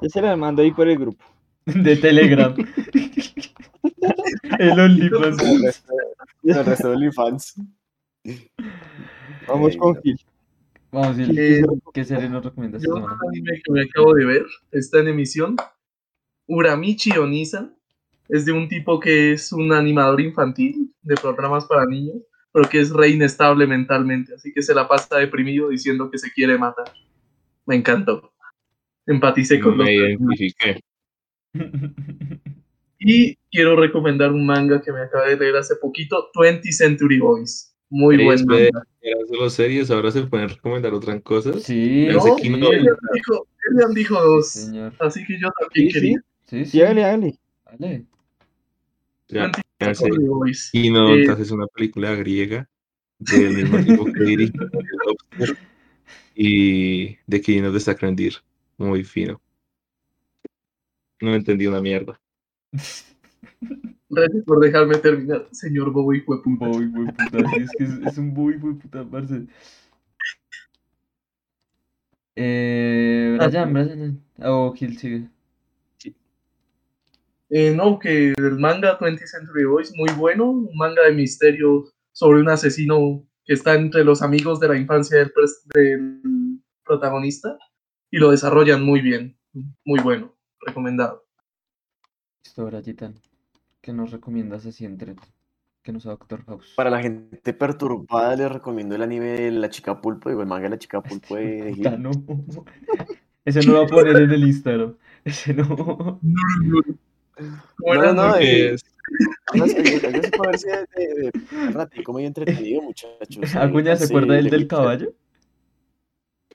Yo 0.00 0.08
se 0.08 0.22
la 0.22 0.36
mando 0.36 0.62
ahí 0.62 0.70
por 0.70 0.88
el 0.88 0.98
grupo. 0.98 1.24
De 1.66 1.96
Telegram. 1.96 2.54
El 4.58 4.78
OnlyFans. 4.78 5.42
El 6.44 6.64
resto, 6.64 6.88
de 6.88 6.94
OnlyFans. 6.94 7.54
Vamos 9.48 9.76
con 9.76 9.94
no. 9.94 10.00
Gil. 10.02 10.20
Vamos, 10.92 11.16
Gil, 11.16 11.38
Eh, 11.38 11.62
¿qué 11.92 12.04
serie 12.04 12.28
nos 12.28 12.44
recomiendas 12.44 12.82
Yo 12.82 12.94
un 12.94 13.04
anime 13.28 13.60
que 13.64 13.72
me 13.72 13.82
acabo 13.82 14.14
de 14.14 14.24
ver, 14.24 14.46
está 14.70 15.00
en 15.00 15.08
emisión. 15.08 15.56
Uramichi 16.46 17.10
Onisan. 17.16 17.76
Es 18.28 18.44
de 18.44 18.52
un 18.52 18.68
tipo 18.68 18.98
que 18.98 19.32
es 19.32 19.52
un 19.52 19.72
animador 19.72 20.20
infantil 20.20 20.92
de 21.02 21.14
programas 21.16 21.66
para 21.66 21.84
niños, 21.86 22.16
pero 22.52 22.68
que 22.68 22.80
es 22.80 22.90
re 22.90 23.10
inestable 23.10 23.66
mentalmente, 23.66 24.34
así 24.34 24.52
que 24.52 24.62
se 24.62 24.74
la 24.74 24.88
pasa 24.88 25.18
deprimido 25.18 25.68
diciendo 25.68 26.10
que 26.10 26.18
se 26.18 26.32
quiere 26.32 26.56
matar. 26.56 26.86
Me 27.66 27.76
encantó. 27.76 28.32
Empaticé 29.06 29.60
con 29.60 29.76
los 29.76 29.86
Me 29.86 29.94
identifiqué. 29.94 30.80
Y 32.98 33.36
quiero 33.50 33.76
recomendar 33.76 34.32
un 34.32 34.46
manga 34.46 34.80
que 34.80 34.92
me 34.92 35.00
acabé 35.02 35.30
de 35.30 35.36
leer 35.36 35.56
hace 35.56 35.76
poquito, 35.76 36.30
20 36.40 36.72
Century 36.72 37.18
Boys. 37.18 37.74
Muy 37.90 38.24
buen 38.24 38.44
manga. 38.46 38.82
eran 39.02 39.26
solo 39.28 39.50
series, 39.50 39.90
ahora 39.90 40.10
se 40.10 40.22
pueden 40.22 40.48
recomendar 40.48 40.94
otras 40.94 41.20
cosas. 41.22 41.62
Sí, 41.62 42.06
No, 42.10 42.36
que 42.36 42.48
no. 42.48 42.72
Elian 42.72 42.96
dijo, 43.12 43.46
Elian 43.70 43.94
dijo 43.94 44.14
dos, 44.22 44.70
así 45.00 45.24
que 45.26 45.38
yo 45.38 45.48
también 45.60 45.88
Sí, 45.88 45.92
quería. 45.92 46.18
Sí, 46.46 46.64
Sí, 46.64 46.70
sí. 46.70 46.82
hágale. 46.82 47.38
Dale. 47.78 48.06
Ya, 49.34 49.42
20 49.42 49.62
ya 49.80 49.94
sé. 49.94 50.04
Century 50.04 50.26
Boys. 50.26 50.70
Quinontas 50.70 51.38
Eh, 51.38 51.42
es 51.42 51.50
una 51.50 51.66
película 51.66 52.14
griega 52.14 52.68
del 53.18 53.56
mismo 53.56 53.78
tipo 53.84 54.04
que 54.04 54.24
dirigió 54.24 54.70
y 56.34 57.16
de 57.26 57.40
Quinos 57.40 57.74
de 57.74 57.80
Sacrendir. 57.80 58.34
Muy 58.76 59.04
fino. 59.04 59.40
No 61.20 61.34
entendí 61.34 61.66
una 61.66 61.80
mierda. 61.80 62.20
Gracias 64.08 64.44
por 64.44 64.60
dejarme 64.60 64.98
terminar, 64.98 65.48
señor 65.52 65.90
Bobo 65.90 66.12
hijo 66.12 66.36
de 66.36 66.42
puta. 66.42 66.66
Boy, 66.66 66.86
güey, 66.86 67.06
puta. 67.06 67.24
sí, 67.30 67.62
es 67.62 67.70
que 67.76 67.84
es, 67.84 67.90
es 68.06 68.18
un 68.18 68.34
boy, 68.34 68.56
güey, 68.58 68.74
puta, 68.74 69.04
parce. 69.04 69.46
Eh, 72.36 73.38
Ah, 73.40 73.46
Brian, 73.48 73.72
Brian. 73.72 74.20
Oh, 74.38 74.72
Gil 74.74 74.98
sigue. 74.98 75.28
Eh, 77.50 77.74
no, 77.74 77.98
que 77.98 78.32
el 78.36 78.58
manga 78.58 78.96
20 79.00 79.26
Century 79.26 79.64
Boys, 79.64 79.92
muy 79.96 80.10
bueno, 80.16 80.50
un 80.50 80.76
manga 80.76 81.02
de 81.02 81.12
misterio 81.12 81.84
sobre 82.12 82.40
un 82.40 82.48
asesino 82.48 83.26
que 83.44 83.52
está 83.52 83.74
entre 83.74 84.04
los 84.04 84.22
amigos 84.22 84.60
de 84.60 84.68
la 84.68 84.76
infancia 84.76 85.18
del, 85.18 85.32
protagonista 86.84 87.56
y 88.10 88.18
lo 88.18 88.30
desarrollan 88.30 88.82
muy 88.82 89.00
bien, 89.00 89.38
muy 89.84 90.00
bueno, 90.00 90.34
recomendado. 90.60 91.24
Listo, 92.44 92.66
Brian. 92.66 93.14
¿Qué 93.80 93.92
nos 93.92 94.10
recomiendas 94.10 94.66
así 94.66 94.84
entre 94.84 95.16
que 95.82 95.92
no 95.92 96.00
sea 96.00 96.12
Doctor 96.12 96.44
House? 96.44 96.72
Para 96.76 96.90
la 96.90 97.02
gente 97.02 97.52
perturbada 97.52 98.36
les 98.36 98.50
recomiendo 98.50 98.94
el 98.94 99.02
anime 99.02 99.26
de 99.26 99.50
La 99.50 99.70
Chica 99.70 100.00
Pulpo, 100.00 100.28
digo, 100.28 100.42
el 100.42 100.46
manga 100.46 100.64
de 100.64 100.70
La 100.70 100.78
Chica 100.78 101.00
Pulpo 101.02 101.36
de, 101.36 101.62
de 101.62 101.74
Puta, 101.74 101.90
Gil. 101.90 102.02
no. 102.02 102.10
Ese 103.44 103.60
no 103.66 103.72
lo 103.72 103.78
va 103.80 103.84
a 103.84 103.88
poner 103.88 104.16
en 104.16 104.30
el 104.30 104.44
Instagram. 104.44 104.96
Ese 105.24 105.52
no. 105.52 105.76
¿Cómo 105.76 106.18
No, 106.22 106.80
era? 107.36 108.12
no, 108.12 108.12
no, 108.14 108.36
eh, 108.38 108.76
algo 109.52 109.64
así 109.66 109.74
puede 110.36 110.50
verse 110.50 110.68
de, 110.68 110.86
de, 110.96 111.32
de 111.32 111.70
ratico 111.72 112.12
medio 112.12 112.28
entretenido, 112.28 112.82
muchachos. 112.82 113.54
¿Acuña 113.56 113.96
se 113.96 114.04
acuerda 114.04 114.34
del 114.34 114.44
The 114.44 114.50
del 114.50 114.60
Witcher. 114.62 114.68
caballo? 114.68 115.14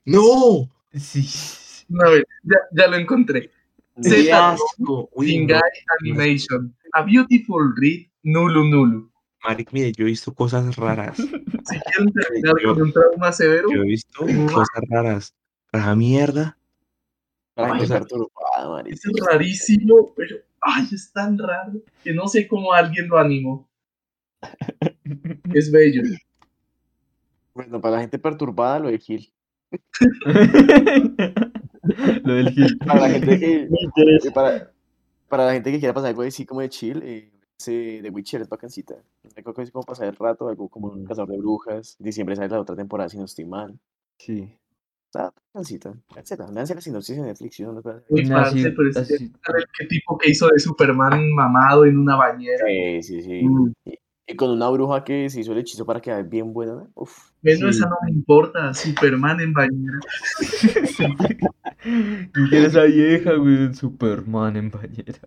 ¡No! 0.04 0.68
Sí. 0.92 1.26
A 2.00 2.08
ver, 2.10 2.26
ya, 2.44 2.56
ya 2.72 2.86
lo 2.88 2.96
encontré. 2.96 3.50
No, 3.96 4.02
¡Qué 4.10 4.24
Z 4.24 4.50
asco! 4.52 5.10
Uy, 5.14 5.26
no. 5.26 5.32
Singai 5.32 5.60
Animation, 6.00 6.74
A 6.92 7.02
Beautiful 7.02 7.74
Read, 7.76 8.06
Nulu 8.22 8.64
Nulu. 8.64 9.10
Maric, 9.44 9.72
mire, 9.72 9.92
yo 9.92 10.04
he 10.04 10.08
visto 10.08 10.32
cosas 10.34 10.74
raras. 10.76 11.16
Si 11.62 11.78
quieren 11.78 12.10
terminar 12.12 12.54
Yo- 12.62 12.72
con 12.74 12.82
un 12.84 12.92
trauma 12.92 13.30
severo, 13.32 13.68
Yo 13.70 13.82
he 13.82 13.86
visto 13.86 14.20
cosas 14.50 14.80
raras. 14.88 15.34
La 15.72 15.94
mierda. 15.94 16.56
Para 17.54 17.74
Ay, 17.74 17.86
perturbada, 17.86 18.68
marica. 18.70 18.94
es 18.96 19.02
rarísimo, 19.30 20.12
pero 20.16 20.36
ay, 20.60 20.86
es 20.92 21.12
tan 21.12 21.38
raro 21.38 21.82
que 22.02 22.12
no 22.12 22.28
sé 22.28 22.46
cómo 22.46 22.72
alguien 22.72 23.08
lo 23.08 23.18
animó. 23.18 23.68
Es 25.54 25.70
bello. 25.70 26.02
Bueno, 27.54 27.80
para 27.80 27.96
la 27.96 28.00
gente 28.02 28.18
perturbada, 28.18 28.78
lo 28.78 28.90
de 28.90 28.98
Gil. 28.98 29.32
Lo 32.24 32.34
del 32.34 32.50
Gil. 32.50 32.78
Para 32.78 33.00
la 33.00 33.10
gente 33.10 33.38
que, 33.38 33.62
eh, 33.96 34.30
para, 34.32 34.72
para 35.28 35.46
la 35.46 35.52
gente 35.54 35.72
que 35.72 35.78
quiera 35.78 35.94
pasar 35.94 36.10
algo 36.10 36.22
así 36.22 36.44
como 36.44 36.60
de 36.60 36.68
chill, 36.68 37.02
eh, 37.02 37.30
The 37.64 38.10
Witcher 38.10 38.42
es 38.42 38.48
vacancita. 38.48 38.96
Algo 39.36 39.54
así 39.56 39.70
como 39.70 39.84
pasar 39.84 40.08
el 40.08 40.16
rato, 40.16 40.48
algo 40.48 40.68
como 40.68 40.88
un 40.88 41.04
cazador 41.04 41.30
de 41.30 41.38
brujas. 41.38 41.96
Diciembre 41.98 42.36
sale 42.36 42.48
la 42.48 42.60
otra 42.60 42.76
temporada, 42.76 43.08
si 43.08 43.18
no 43.18 43.24
estoy 43.24 43.44
mal. 43.44 43.78
Sí. 44.18 44.56
Está. 45.12 45.32
Etcétera. 45.54 46.48
Véanse 46.52 46.74
la 46.76 46.80
sinopsis 46.80 47.18
en 47.18 47.24
Netflix. 47.24 47.56
¿sí? 47.56 47.62
¿no? 47.64 47.72
Uy, 48.10 48.20
Así- 48.22 48.30
parce, 48.30 48.70
pero 48.70 48.90
es 48.90 48.96
así- 48.96 49.14
el 49.14 49.32
que 49.76 49.86
tipo 49.86 50.16
que 50.16 50.30
hizo 50.30 50.46
de 50.48 50.60
Superman 50.60 51.32
mamado 51.34 51.84
en 51.84 51.98
una 51.98 52.14
bañera. 52.14 52.64
Sí, 52.66 53.02
sí, 53.02 53.22
sí. 53.22 53.42
Mm. 53.42 53.72
Y, 53.86 53.98
y 54.28 54.36
con 54.36 54.50
una 54.50 54.68
bruja 54.68 55.02
que 55.02 55.28
se 55.28 55.40
hizo 55.40 55.50
el 55.52 55.58
hechizo 55.58 55.84
para 55.84 56.00
quedar 56.00 56.28
bien 56.28 56.52
buena. 56.52 56.74
¿no? 56.74 56.90
Uf. 56.94 57.30
Bueno, 57.42 57.72
Sí. 57.72 57.78
esa 57.78 57.88
no 57.88 57.96
me 58.04 58.12
importa. 58.12 58.72
Superman 58.72 59.40
en 59.40 59.52
bañera. 59.52 59.98
¿Quién 61.82 62.30
quiere 62.48 62.66
esa 62.66 62.84
vieja, 62.84 63.32
güey? 63.34 63.74
Superman 63.74 64.56
en 64.56 64.70
bañera. 64.70 65.18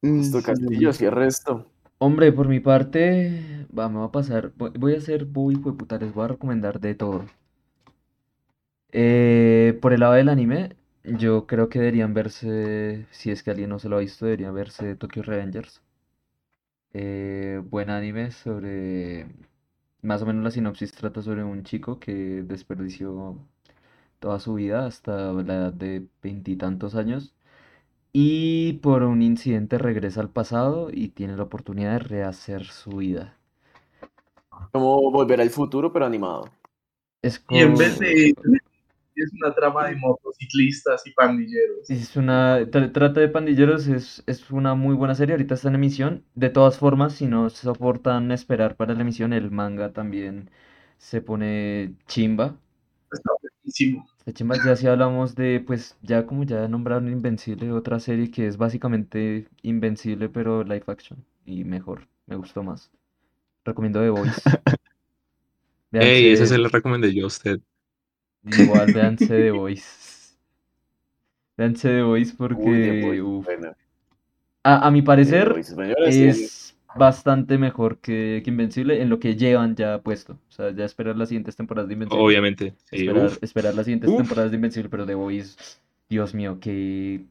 Listo, 0.00 0.42
Castillo, 0.42 0.92
cierre 0.94 1.26
esto. 1.26 1.70
Hombre, 2.06 2.32
por 2.32 2.48
mi 2.48 2.60
parte, 2.60 3.66
va, 3.76 3.88
me 3.88 4.04
a 4.04 4.08
pasar. 4.12 4.52
Voy, 4.56 4.94
a 4.94 4.98
hacer 4.98 5.24
voy, 5.24 5.56
puta, 5.56 5.96
les 5.98 6.12
voy 6.12 6.24
a 6.26 6.28
recomendar 6.28 6.78
de 6.78 6.94
todo. 6.94 7.24
Eh, 8.92 9.78
por 9.82 9.92
el 9.92 10.00
lado 10.00 10.14
del 10.14 10.28
anime, 10.28 10.76
yo 11.04 11.46
creo 11.46 11.68
que 11.68 11.78
deberían 11.80 12.14
verse, 12.14 13.06
si 13.10 13.30
es 13.30 13.42
que 13.42 13.50
alguien 13.50 13.70
no 13.70 13.78
se 13.78 13.88
lo 13.88 13.96
ha 13.96 14.00
visto, 14.00 14.24
deberían 14.26 14.54
verse 14.54 14.96
Tokyo 14.96 15.22
Revengers. 15.22 15.82
Eh, 16.92 17.60
buen 17.70 17.90
anime 17.90 18.30
sobre, 18.30 19.26
más 20.02 20.22
o 20.22 20.26
menos 20.26 20.44
la 20.44 20.50
sinopsis 20.50 20.92
trata 20.92 21.22
sobre 21.22 21.44
un 21.44 21.64
chico 21.64 21.98
que 22.00 22.42
desperdició 22.42 23.38
toda 24.20 24.40
su 24.40 24.54
vida 24.54 24.86
hasta 24.86 25.32
la 25.32 25.54
edad 25.54 25.72
de 25.72 26.06
veintitantos 26.22 26.94
años 26.94 27.34
y 28.14 28.74
por 28.82 29.02
un 29.02 29.20
incidente 29.22 29.76
regresa 29.76 30.22
al 30.22 30.30
pasado 30.30 30.88
y 30.90 31.08
tiene 31.10 31.36
la 31.36 31.42
oportunidad 31.44 31.92
de 31.92 31.98
rehacer 31.98 32.64
su 32.64 32.92
vida. 32.96 33.36
Como 34.72 35.10
volver 35.10 35.40
al 35.40 35.48
futuro, 35.48 35.90
pero 35.90 36.04
animado. 36.04 36.50
Es 37.22 37.40
Y 37.48 37.60
en 37.60 37.76
vez 37.76 37.98
de. 37.98 38.34
Es 39.16 39.32
una 39.34 39.54
trama 39.54 39.88
de 39.88 39.96
motociclistas 39.96 41.06
y 41.06 41.12
pandilleros. 41.12 41.88
Es 41.88 42.16
una, 42.16 42.60
tra- 42.70 42.92
trata 42.92 43.20
de 43.20 43.28
pandilleros, 43.28 43.86
es, 43.88 44.22
es 44.26 44.50
una 44.50 44.74
muy 44.74 44.94
buena 44.94 45.14
serie, 45.14 45.34
ahorita 45.34 45.54
está 45.54 45.68
en 45.68 45.74
emisión. 45.76 46.24
De 46.34 46.50
todas 46.50 46.78
formas, 46.78 47.14
si 47.14 47.26
no 47.26 47.50
soportan 47.50 48.32
esperar 48.32 48.76
para 48.76 48.94
la 48.94 49.02
emisión, 49.02 49.32
el 49.34 49.50
manga 49.50 49.92
también 49.92 50.50
se 50.98 51.20
pone 51.22 51.94
chimba. 52.06 52.56
Está 53.10 53.30
buenísimo. 53.40 54.06
Está 54.26 54.32
chimba, 54.32 54.56
ya 54.56 54.74
si 54.74 54.86
hablamos 54.88 55.36
de, 55.36 55.60
pues 55.60 55.96
ya 56.02 56.26
como 56.26 56.42
ya 56.44 56.66
nombraron 56.66 57.08
Invencible, 57.08 57.70
otra 57.72 58.00
serie 58.00 58.30
que 58.30 58.46
es 58.48 58.56
básicamente 58.56 59.48
Invencible 59.62 60.28
pero 60.28 60.64
live 60.64 60.84
action 60.88 61.24
y 61.46 61.62
mejor, 61.64 62.08
me 62.26 62.34
gustó 62.36 62.62
más. 62.64 62.90
Recomiendo 63.64 64.00
The 64.00 64.10
Voice. 64.10 64.58
Ey, 65.98 66.30
esa 66.32 66.46
Véanse- 66.46 66.46
se 66.46 66.58
la 66.58 66.68
recomendé 66.68 67.12
yo 67.14 67.24
a 67.24 67.26
usted. 67.28 67.60
Igual, 68.44 68.92
véanse 68.92 69.34
The 69.34 69.50
Voice. 69.50 70.36
Véanse 71.58 71.88
The 71.88 72.02
Voice 72.02 72.32
Uy, 72.48 72.80
porque, 72.80 72.80
The 72.80 72.92
Voice, 72.92 73.22
uf, 73.22 73.44
bueno, 73.44 73.74
a, 74.64 74.86
a 74.86 74.90
mi 74.90 75.02
The 75.24 75.32
parecer, 75.32 75.48
Voice. 75.48 75.74
Sí, 76.04 76.26
es 76.26 76.63
bastante 76.96 77.58
mejor 77.58 77.98
que, 77.98 78.42
que 78.44 78.50
Invencible 78.50 79.02
en 79.02 79.08
lo 79.08 79.18
que 79.18 79.36
llevan 79.36 79.74
ya 79.76 80.00
puesto. 80.00 80.38
O 80.48 80.52
sea, 80.52 80.70
ya 80.70 80.84
esperar 80.84 81.16
las 81.16 81.28
siguientes 81.28 81.56
temporadas 81.56 81.88
de 81.88 81.94
Invencible. 81.94 82.24
Obviamente. 82.24 82.74
Sí, 82.84 83.08
Esperar, 83.42 83.74
las 83.74 83.84
siguientes 83.84 84.10
Uf. 84.10 84.18
temporadas 84.18 84.50
de 84.50 84.56
Invencible, 84.56 84.88
pero 84.88 85.06
The 85.06 85.14
Voice, 85.14 85.56
Dios 86.08 86.34
mío, 86.34 86.58
qué 86.60 87.24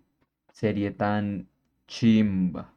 serie 0.51 0.91
tan 0.91 1.47
chimba. 1.87 2.73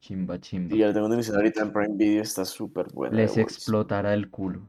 Chimba, 0.00 0.40
chimba. 0.40 0.74
Y 0.74 0.78
ya 0.78 0.86
lo 0.88 0.94
tengo 0.94 1.06
en 1.06 1.12
emisión 1.14 1.36
ahorita 1.36 1.62
en 1.62 1.72
Prime 1.72 1.94
Video, 1.96 2.22
está 2.22 2.44
súper 2.44 2.86
buena. 2.92 3.16
Les 3.16 3.36
explotará 3.36 4.14
el 4.14 4.30
culo. 4.30 4.68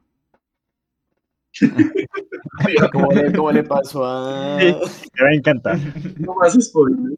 ¿Cómo 2.91 3.12
le, 3.12 3.34
cómo 3.34 3.52
le 3.52 3.64
pasó 3.64 4.06
a. 4.06 4.58
Me 4.58 4.72
va 4.72 5.30
a 5.30 5.34
encantar. 5.34 5.78
No 6.18 6.36
más 6.36 6.54
spoilers. 6.54 7.16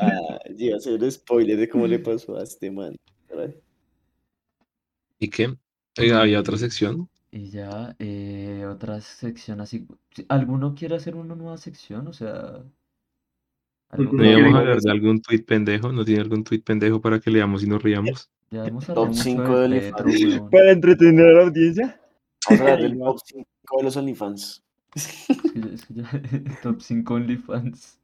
Ah, 0.00 0.38
iba 0.56 0.74
a 0.74 0.78
hacer 0.78 1.02
el 1.02 1.12
spoiler 1.12 1.56
de 1.56 1.68
cómo 1.68 1.86
le 1.86 1.98
pasó 1.98 2.36
a 2.36 2.42
este 2.42 2.70
man. 2.70 2.96
¿Y 5.18 5.28
qué? 5.30 5.56
Oiga, 5.98 6.20
había 6.22 6.40
otra 6.40 6.56
sección. 6.56 7.08
Y 7.30 7.50
ya, 7.50 7.94
eh, 7.98 8.64
otra 8.70 9.00
sección 9.00 9.60
así. 9.60 9.86
si 10.12 10.24
¿Alguno 10.28 10.74
quiere 10.74 10.96
hacer 10.96 11.14
una 11.16 11.34
nueva 11.34 11.58
sección? 11.58 12.06
O 12.08 12.12
sea, 12.12 12.62
Algo 13.90 14.12
¿No 14.12 14.24
íbamos 14.24 14.54
a 14.54 14.58
hablar 14.60 14.80
de 14.80 14.90
algún 14.90 15.20
tweet 15.20 15.42
pendejo? 15.44 15.92
¿No 15.92 16.04
tiene 16.04 16.20
algún 16.22 16.44
tweet 16.44 16.60
pendejo 16.62 17.00
para 17.00 17.20
que 17.20 17.30
leamos 17.30 17.62
y 17.62 17.66
nos 17.66 17.82
riamos? 17.82 18.30
Ya 18.50 18.64
hemos 18.66 18.88
hablado 18.88 19.06
Top 19.08 19.14
mucho 19.14 19.22
5 19.24 19.58
de 19.60 19.68
de 19.68 19.80
Petro. 19.92 20.04
Para 20.50 20.70
entretener 20.72 21.26
a 21.26 21.32
la 21.32 21.42
audiencia. 21.44 22.00
Vamos 22.48 22.62
a 22.66 22.76
del 22.76 22.98
top 22.98 23.18
5 23.26 23.76
de 23.76 23.82
los 23.82 23.96
OnlyFans. 23.96 24.62
Es 24.94 25.06
que 25.06 25.60
ya- 25.60 25.66
es 25.74 25.84
que 25.86 25.94
ya- 25.94 26.10
Top 26.62 26.80
5 26.80 27.14
OnlyFans 27.14 27.98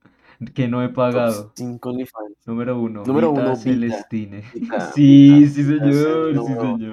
que 0.53 0.69
no 0.69 0.83
he 0.83 0.89
pagado. 0.89 1.45
Top 1.45 1.53
5 1.57 1.89
OnlyFans. 1.91 2.37
Número 2.47 2.79
1. 2.81 3.05
Número 3.05 3.31
uno, 3.31 3.43
Vita. 3.43 3.57
Celestine. 3.57 4.43
Vita, 4.55 4.81
Sí, 4.95 5.41
Vita, 5.41 5.51
sí 5.55 5.63
Vita, 5.63 5.85
señor, 5.93 6.33
sí 6.35 6.45
señor. 6.45 6.91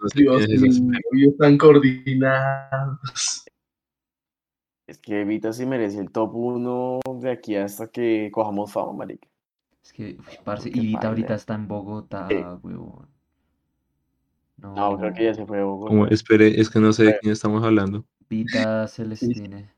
Dios 0.00 0.80
mío, 0.80 0.98
ellos 1.12 1.32
están 1.32 1.58
coordinados. 1.58 3.44
Es 4.86 4.98
que 4.98 5.24
Vita 5.24 5.52
sí 5.52 5.66
merece 5.66 5.98
el 6.00 6.10
top 6.10 6.34
1 6.34 7.00
de 7.20 7.30
aquí 7.30 7.56
hasta 7.56 7.88
que 7.88 8.30
cojamos 8.32 8.72
fama, 8.72 8.92
marica. 8.92 9.28
Es 9.82 9.92
que, 9.92 10.16
uy, 10.18 10.38
parce, 10.44 10.68
y 10.68 10.80
Vita 10.80 11.08
ahorita 11.08 11.34
está 11.34 11.54
en 11.54 11.68
Bogotá, 11.68 12.26
Eh. 12.30 12.44
huevón. 12.62 13.08
No, 14.56 14.74
No, 14.74 14.98
creo 14.98 15.12
que 15.14 15.24
ya 15.24 15.34
se 15.34 15.46
fue. 15.46 15.62
Hugo. 15.64 15.86
Como, 15.86 16.06
espere, 16.06 16.60
es 16.60 16.68
que 16.70 16.80
no 16.80 16.92
sé 16.92 17.04
de 17.04 17.18
quién 17.20 17.32
estamos 17.32 17.62
hablando. 17.64 18.04
Vita 18.28 18.86
Celestine. 18.88 19.70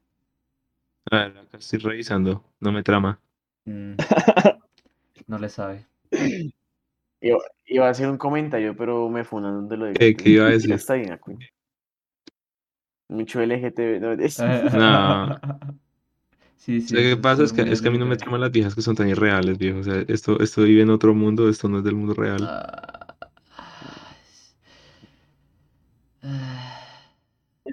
A 1.10 1.16
ver, 1.16 1.38
acá 1.38 1.58
estoy 1.58 1.78
revisando. 1.78 2.44
No 2.60 2.72
me 2.72 2.82
trama. 2.82 3.20
Mm, 3.64 3.94
No 5.26 5.38
le 5.38 5.48
sabe. 5.48 5.86
Iba, 7.20 7.38
iba 7.66 7.86
a 7.86 7.90
hacer 7.90 8.08
un 8.08 8.18
comentario, 8.18 8.76
pero 8.76 9.08
me 9.08 9.24
funan 9.24 9.68
de 9.68 9.76
lo 9.76 9.84
de 9.86 9.92
¿Qué- 9.92 10.16
qué 10.16 10.30
iba 10.30 10.46
a 10.46 10.50
decir? 10.50 10.72
Está 10.72 10.94
bien, 10.94 11.12
Acu. 11.12 11.38
Mucho 13.08 13.40
LGTB. 13.40 14.00
no, 14.00 14.12
es- 14.24 14.38
No. 14.38 15.38
Sí, 16.56 16.82
sí. 16.82 16.94
Lo 16.94 17.00
que 17.00 17.16
pasa 17.16 17.42
es 17.42 17.54
que, 17.54 17.62
es 17.62 17.80
que 17.80 17.88
a 17.88 17.90
mí 17.90 17.96
no 17.96 18.04
me 18.04 18.18
traman 18.18 18.42
las 18.42 18.50
viejas 18.52 18.74
que 18.74 18.82
son 18.82 18.94
tan 18.94 19.08
irreales, 19.08 19.56
viejo. 19.56 19.78
O 19.78 19.82
sea, 19.82 20.04
esto, 20.08 20.38
esto 20.40 20.62
vive 20.64 20.82
en 20.82 20.90
otro 20.90 21.14
mundo, 21.14 21.48
esto 21.48 21.70
no 21.70 21.78
es 21.78 21.84
del 21.84 21.94
mundo 21.94 22.12
real. 22.12 22.36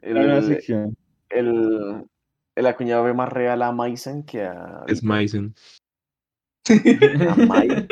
La 0.01 0.21
nueva 0.21 0.37
el, 0.37 0.43
sección. 0.45 0.97
el, 1.29 2.05
el 2.57 2.65
acuñado 2.65 3.03
ve 3.03 3.13
más 3.13 3.31
real 3.31 3.61
a 3.61 3.71
Maisen 3.71 4.23
que 4.23 4.43
a. 4.43 4.83
Es. 4.87 5.03
Maisen. 5.03 5.53
A 6.69 7.35
Mai. 7.35 7.69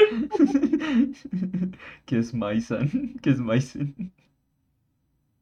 ¿Qué 2.06 2.18
es 2.18 2.34
Maisan? 2.34 3.16
¿Qué 3.22 3.30
es 3.30 3.40
Maisen? 3.40 4.12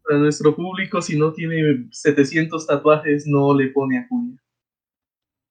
Para 0.04 0.20
nuestro 0.20 0.56
público, 0.56 1.02
si 1.02 1.18
no 1.18 1.32
tiene 1.32 1.88
700 1.90 2.68
tatuajes, 2.68 3.26
no 3.26 3.56
le 3.56 3.70
pone 3.70 3.98
a 3.98 4.08
cuña. 4.08 4.38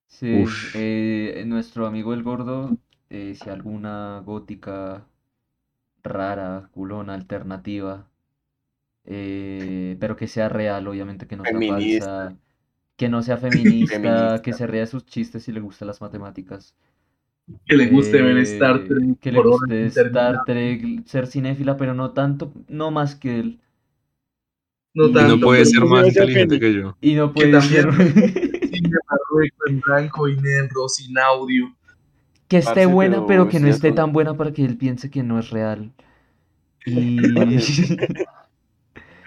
Sí, 0.07 0.43
Ush. 0.43 0.73
eh, 0.75 1.43
nuestro 1.47 1.87
amigo 1.87 2.13
el 2.13 2.23
gordo, 2.23 2.77
eh, 3.09 3.35
si 3.35 3.49
alguna 3.49 4.23
gótica 4.25 5.07
rara, 6.03 6.69
culona, 6.73 7.15
alternativa, 7.15 8.11
eh, 9.05 9.97
pero 9.99 10.17
que 10.17 10.29
sea 10.29 10.51
real, 10.51 10.87
obviamente 10.87 11.27
que 11.27 11.37
no 11.37 11.47
sea 11.47 11.55
Feminista. 11.55 11.71
falsa, 11.71 12.37
que 13.03 13.09
no 13.09 13.21
sea 13.21 13.37
feminista, 13.37 13.97
Feminista. 14.01 14.43
que 14.43 14.53
se 14.53 14.65
ría 14.69 14.83
de 14.83 14.87
sus 14.87 15.05
chistes 15.05 15.49
y 15.49 15.53
le 15.53 15.59
gustan 15.59 15.89
las 15.89 16.01
matemáticas, 16.01 16.73
Que 17.67 17.77
le 17.77 17.89
guste 17.89 18.23
ver 18.23 18.37
eh, 18.37 18.43
Star 18.43 18.85
Trek. 18.85 19.19
que 19.21 19.33
le 19.33 19.43
guste 19.43 19.87
Star. 19.87 20.45
Trek, 20.47 21.05
ser 21.05 21.27
cinéfila, 21.27 21.77
pero 21.77 21.95
no 21.95 22.13
tanto, 22.13 22.53
no 22.69 22.93
más 22.93 23.17
que 23.17 23.41
él, 23.41 23.61
No 24.95 25.09
Y 25.09 25.13
tanto, 25.15 25.37
no 25.37 25.43
puede 25.45 25.65
ser 25.65 25.85
más 25.85 26.07
inteligente 26.07 26.61
que 26.61 26.73
yo. 26.75 26.97
y 27.01 27.15
no 27.15 27.33
Que 27.33 27.49
puede 27.49 27.61
ser 27.63 27.87
también- 27.89 28.13
cine 28.73 28.97
Marruecos 29.11 29.69
en 29.69 29.81
blanco 29.81 30.29
y 30.29 30.37
negro, 30.37 30.89
sin 30.89 31.19
audio. 31.19 31.75
que 32.47 32.59
esté 32.59 32.67
Parce, 32.83 32.87
buena, 32.87 33.15
pero 33.17 33.27
pero 33.27 33.49
que 33.49 33.59
no 33.59 33.67
esté 33.69 33.91
tan 33.93 34.13
buena 34.13 34.35
para 34.37 34.53
que 34.53 34.65
él 34.65 34.77
piense 34.77 35.11
que 35.11 35.23
no 35.25 35.41
es 35.41 35.51
real. 35.51 35.91
Y 36.87 37.19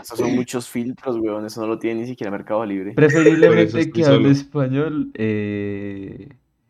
Esos 0.05 0.19
son 0.19 0.35
muchos 0.35 0.69
filtros, 0.69 1.17
weón. 1.17 1.45
Eso 1.47 1.61
no 1.61 1.67
lo 1.67 1.79
tiene 1.79 2.01
ni 2.01 2.07
siquiera 2.07 2.29
Mercado 2.29 2.63
Libre. 2.63 2.93
Preferiblemente 2.93 3.89
que 3.91 4.05
hable 4.05 4.29
español 4.29 5.09
eh, 5.15 6.29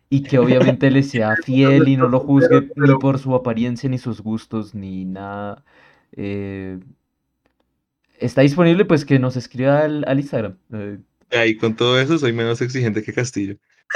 y 0.09 0.23
que 0.23 0.39
obviamente 0.39 0.89
le 0.89 1.03
sea 1.03 1.35
fiel 1.43 1.85
y 1.89 1.97
no 1.97 2.07
lo 2.07 2.21
juzgue 2.21 2.61
ni 2.61 2.67
Pero- 2.67 2.99
por 2.99 3.19
su 3.19 3.35
apariencia, 3.35 3.89
ni 3.89 3.97
sus 3.97 4.21
gustos, 4.21 4.73
ni 4.73 5.03
nada. 5.03 5.65
eh, 6.13 6.79
está 8.19 8.39
disponible, 8.41 8.85
pues 8.85 9.03
que 9.03 9.19
nos 9.19 9.35
escriba 9.35 9.79
al, 9.81 10.05
al 10.07 10.17
Instagram. 10.19 10.55
eh, 10.71 10.99
Y 11.47 11.57
con 11.57 11.75
todo 11.75 11.99
eso 11.99 12.17
soy 12.17 12.31
menos 12.31 12.61
exigente 12.61 13.03
que 13.03 13.11
Castillo. 13.11 13.57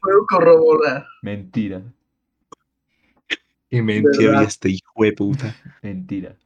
Puedo 0.00 0.26
corroborar. 0.28 1.04
mentira, 1.22 1.82
Y 3.74 3.82
mentira, 3.82 4.40
este 4.42 4.68
hijo 4.70 5.02
de 5.02 5.12
puta. 5.14 5.52
mentira. 5.82 6.36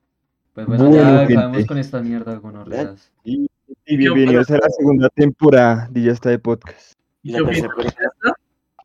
Pues 0.54 0.66
bueno, 0.66 0.84
Bueno, 0.88 0.96
ya 0.96 1.20
acabamos 1.24 1.66
con 1.66 1.76
esta 1.76 2.00
mierda, 2.00 2.34
gonorreas. 2.36 3.12
Y, 3.22 3.50
y 3.84 3.96
bienvenidos 3.98 4.50
a 4.50 4.54
la 4.54 4.70
segunda 4.70 5.10
temporada 5.10 5.88
de 5.90 6.04
Ya 6.04 6.12
está 6.12 6.30
de 6.30 6.38
podcast. 6.38 6.98
Y 7.22 7.32
¿Qué 7.34 7.40
la 7.42 7.46
tercera 7.50 8.10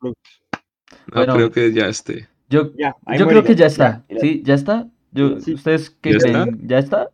No 0.02 0.12
Bueno. 1.14 1.34
creo 1.36 1.50
que 1.52 1.72
ya 1.72 1.88
esté. 1.88 2.28
Yo, 2.50 2.70
Ya, 2.76 2.94
yo 3.18 3.26
creo 3.26 3.42
que 3.44 3.54
ya 3.54 3.64
está. 3.64 4.04
ya. 4.10 4.20
¿Sí? 4.20 4.42
¿Ya 4.44 4.54
está? 4.54 4.88
Yo, 5.12 5.40
Sí. 5.40 5.54
¿Ustedes 5.54 5.88
qué 6.02 6.10
¿Ya 6.10 6.16
está? 6.18 6.30
creen? 6.44 6.68
¿Ya 6.68 6.78
está? 6.80 7.08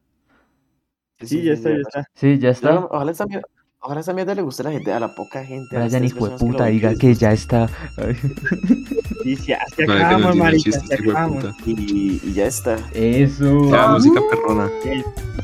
Sí, 1.21 1.45
ya 1.45 1.53
está, 1.53 1.71
ya 1.71 1.77
está. 1.77 2.05
Sí, 2.15 2.39
ya 2.41 2.49
está. 2.51 2.71
Ojalá, 2.71 2.87
ojalá 2.91 3.11
esta 3.13 3.27
mierda, 3.27 3.47
ojalá 3.81 4.01
esta 4.01 4.13
mierda 4.13 4.35
le 4.35 4.43
guste 4.43 4.63
a 4.63 4.67
la 4.67 4.73
gente, 4.73 4.93
a 4.93 5.01
la 5.01 5.15
poca 5.15 5.45
gente. 5.45 5.77
a 5.77 5.81
las 5.81 5.89
Brian, 5.89 6.03
tres 6.03 6.13
hijo 6.13 6.29
de 6.29 6.37
que 6.37 6.39
puta, 6.39 6.65
ven, 6.65 6.73
diga 6.75 6.95
que 6.95 7.09
gusta. 7.09 7.27
ya 7.27 7.33
está. 7.33 7.67
Para 7.97 8.15
que 9.77 9.87
no 9.87 9.93
acabamos, 9.95 10.37
marica, 10.37 10.79
acabamos. 10.93 11.45
puta. 11.45 11.57
Y, 11.67 12.21
y 12.23 12.33
ya 12.33 12.47
está. 12.47 12.77
Eso. 12.93 13.71
Ya, 13.71 13.89
música 13.89 14.21
perrona. 14.31 14.71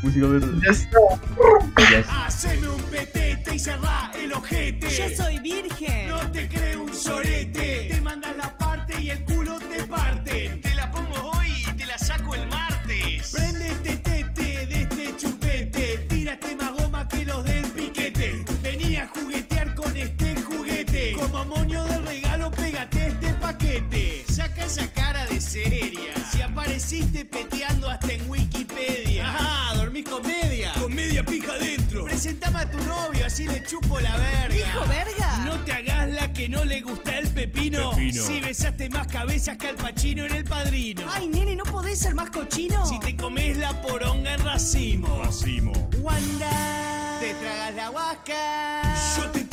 Música 0.03 0.27
verde. 0.27 0.61
Ya 0.65 0.71
está. 0.73 0.99
Ya 1.91 1.99
está. 1.99 2.27
Haceme 2.27 2.69
un 2.69 2.81
petete 2.83 3.55
y 3.55 3.59
cerrá 3.59 4.11
el 4.23 4.33
ojete. 4.33 4.89
Yo 4.89 5.17
soy 5.17 5.39
virgen. 5.39 6.09
No 6.09 6.31
te 6.31 6.49
creo 6.49 6.83
un 6.83 6.95
sorete. 6.95 7.89
Te 7.91 8.01
mandas 8.01 8.37
la 8.37 8.57
parte 8.57 9.01
y 9.01 9.11
el 9.11 9.25
culo 9.25 9.36
juguete. 21.37 21.47
Como 21.47 21.57
moño 21.57 21.85
de 21.85 21.99
regalo, 21.99 22.51
pégate 22.51 23.07
este 23.09 23.35
paquete. 23.35 24.25
Saca 24.29 24.65
esa 24.65 24.87
cara 24.93 25.27
de 25.27 25.41
seria. 25.41 26.15
Si 26.31 26.43
apareciste 26.43 27.25
peteando 27.25 27.89
hasta 27.89 28.13
en 28.13 28.29
Wikipedia. 28.29 29.29
Ajá, 29.29 29.75
dormís 29.77 30.09
con 30.09 30.23
media. 30.23 30.73
Con 30.81 30.95
media 30.95 31.25
pija 31.25 31.53
adentro. 31.53 32.05
Presentame 32.05 32.59
a 32.59 32.71
tu 32.71 32.79
novio, 32.85 33.27
así 33.27 33.47
le 33.47 33.63
chupo 33.65 34.01
la 34.01 34.17
verga. 34.17 34.55
¿Dijo 34.55 34.87
verga? 34.87 35.39
No 35.45 35.55
te 35.65 35.73
hagas 35.73 36.09
la 36.11 36.33
que 36.33 36.49
no 36.49 36.65
le 36.65 36.81
gusta 36.81 37.19
el 37.19 37.29
pepino. 37.29 37.93
Si 37.95 38.41
besaste 38.41 38.89
más 38.91 39.07
cabezas 39.07 39.57
que 39.57 39.69
al 39.69 39.77
pachino 39.77 40.25
en 40.25 40.35
el 40.35 40.45
padrino. 40.45 41.03
Ay, 41.13 41.29
nene, 41.29 41.57
¿no 41.57 41.65
podés 41.65 41.99
ser 41.99 42.15
más 42.15 42.31
cochino? 42.31 42.85
Si 42.87 42.99
te 43.01 43.17
comes 43.17 43.57
la 43.57 43.81
poronga 43.83 44.35
en 44.35 44.45
racimo. 44.45 45.23
Racimo. 45.23 45.73
Wanda. 46.01 47.19
Te 47.21 47.35
tragas 47.35 47.75
la 47.75 47.91
huasca. 47.91 48.83
Yo 49.17 49.31
te 49.31 49.46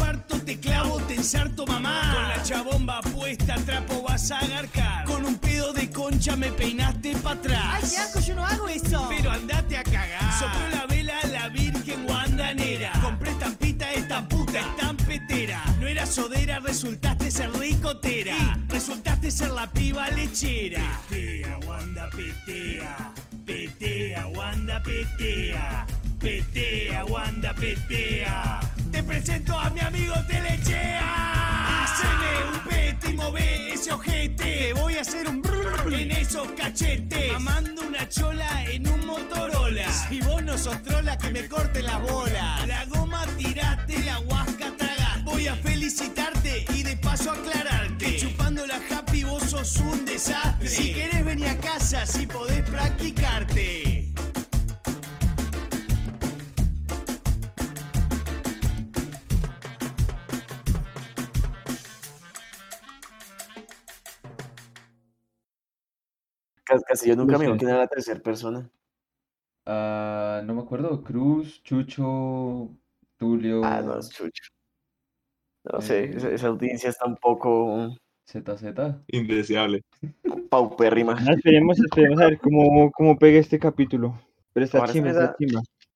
te 0.56 0.60
clavo, 0.60 0.98
te 1.08 1.16
ensarto 1.16 1.66
mamá. 1.66 2.14
Con 2.14 2.28
la 2.30 2.44
chabomba 2.44 3.02
puesta, 3.02 3.56
trapo 3.66 4.04
vas 4.04 4.30
a 4.32 4.40
agarcar. 4.40 5.06
Con 5.06 5.26
un 5.26 5.38
pedo 5.38 5.74
de 5.74 5.90
concha 5.90 6.36
me 6.36 6.52
peinaste 6.52 7.16
para 7.18 7.40
atrás. 7.40 7.64
Ay, 7.66 7.90
qué 7.90 7.98
asco, 7.98 8.20
yo 8.20 8.36
no 8.36 8.46
hago 8.46 8.68
eso. 8.68 9.08
Pero 9.10 9.32
andate 9.32 9.78
a 9.78 9.84
cagar. 9.84 10.34
Sopló 10.40 10.70
la 10.70 10.86
vela 10.86 11.14
a 11.24 11.28
la 11.28 11.50
virgen 11.50 12.06
guandanera. 12.06 12.92
Compré 13.02 13.32
estampita, 13.32 13.92
esta 13.94 14.28
puta 14.28 14.60
estampetera. 14.60 15.64
No 15.80 15.88
era 15.88 16.06
sodera, 16.06 16.60
resultaste 16.60 17.32
ser 17.32 17.52
ricotera. 17.54 18.58
Resultaste 18.70 19.32
ser 19.32 19.52
la 19.52 19.68
piba 19.72 20.10
lechera. 20.10 21.00
Petea, 21.10 21.58
Wanda, 21.66 22.10
petea. 22.10 23.12
Petea, 23.46 24.28
Wanda, 24.28 24.84
petea. 24.84 25.86
Petea, 26.20 27.06
Wanda, 27.06 27.54
petea. 27.54 28.73
Te 28.94 29.02
presento 29.02 29.58
a 29.58 29.72
mi 29.72 29.80
amigo 29.80 30.14
Telechea. 30.28 31.84
Haceme 31.84 32.54
un 32.54 32.60
pete 32.70 33.10
y 33.10 33.14
move 33.16 33.74
ese 33.74 33.92
ojete. 33.92 34.44
Te 34.44 34.74
voy 34.74 34.96
a 34.98 35.02
hacer 35.02 35.28
un 35.28 35.42
brrr 35.42 35.92
en 35.96 36.12
esos 36.12 36.48
cachetes. 36.52 37.34
Mamando 37.34 37.82
una 37.88 38.08
chola 38.08 38.64
en 38.66 38.88
un 38.88 39.04
Motorola. 39.08 39.92
Si 39.92 40.22
vos 40.22 40.44
no 40.44 40.56
sos 40.60 40.80
trola, 40.84 41.18
que 41.18 41.32
me 41.32 41.48
corte 41.48 41.82
la 41.82 41.98
bola. 41.98 42.64
La 42.68 42.86
goma 42.86 43.26
tiraste, 43.36 43.98
la 44.04 44.20
huasca 44.20 44.72
tragaste. 44.78 45.24
Voy 45.24 45.48
a 45.48 45.56
felicitarte 45.56 46.64
y 46.76 46.84
de 46.84 46.96
paso 46.98 47.32
aclararte. 47.32 48.06
Que 48.06 48.18
chupando 48.18 48.68
la 48.68 48.80
happy 48.92 49.24
vos 49.24 49.42
sos 49.42 49.76
un 49.78 50.06
desastre. 50.06 50.70
Si 50.70 50.94
querés 50.94 51.26
venir 51.26 51.48
a 51.48 51.58
casa, 51.58 52.06
si 52.06 52.28
podés 52.28 52.62
practicarte. 52.70 53.93
Castillo 66.82 67.16
nunca 67.16 67.38
me 67.38 67.46
dijo 67.46 67.58
quién 67.58 67.70
era 67.70 67.80
la 67.80 67.88
tercera 67.88 68.20
persona. 68.20 68.70
Ah, 69.66 70.42
no 70.46 70.56
me 70.56 70.62
acuerdo. 70.62 71.04
Cruz, 71.04 71.62
Chucho, 71.64 72.70
Tulio, 73.18 73.64
Ah, 73.64 73.82
no, 73.82 74.00
es 74.00 74.10
Chucho. 74.10 74.44
No 75.72 75.80
sé, 75.80 76.06
esa, 76.18 76.30
eh, 76.30 76.36
esa 76.36 76.48
audiencia 76.48 76.90
está 76.90 77.06
un 77.06 77.16
poco 77.16 77.96
ZZ. 78.28 78.64
Indeseable. 79.08 79.82
paupérrima. 80.50 81.18
Esperemos, 81.30 81.80
esperemos 81.80 82.20
a 82.20 82.26
ver 82.26 82.40
cómo, 82.40 82.92
cómo 82.92 83.18
pega 83.18 83.40
este 83.40 83.60
capítulo. 83.60 84.20
Pero 84.54 84.66
está 84.66 84.82
me 84.82 85.10
está 85.10 85.36
chimba. 85.38 85.62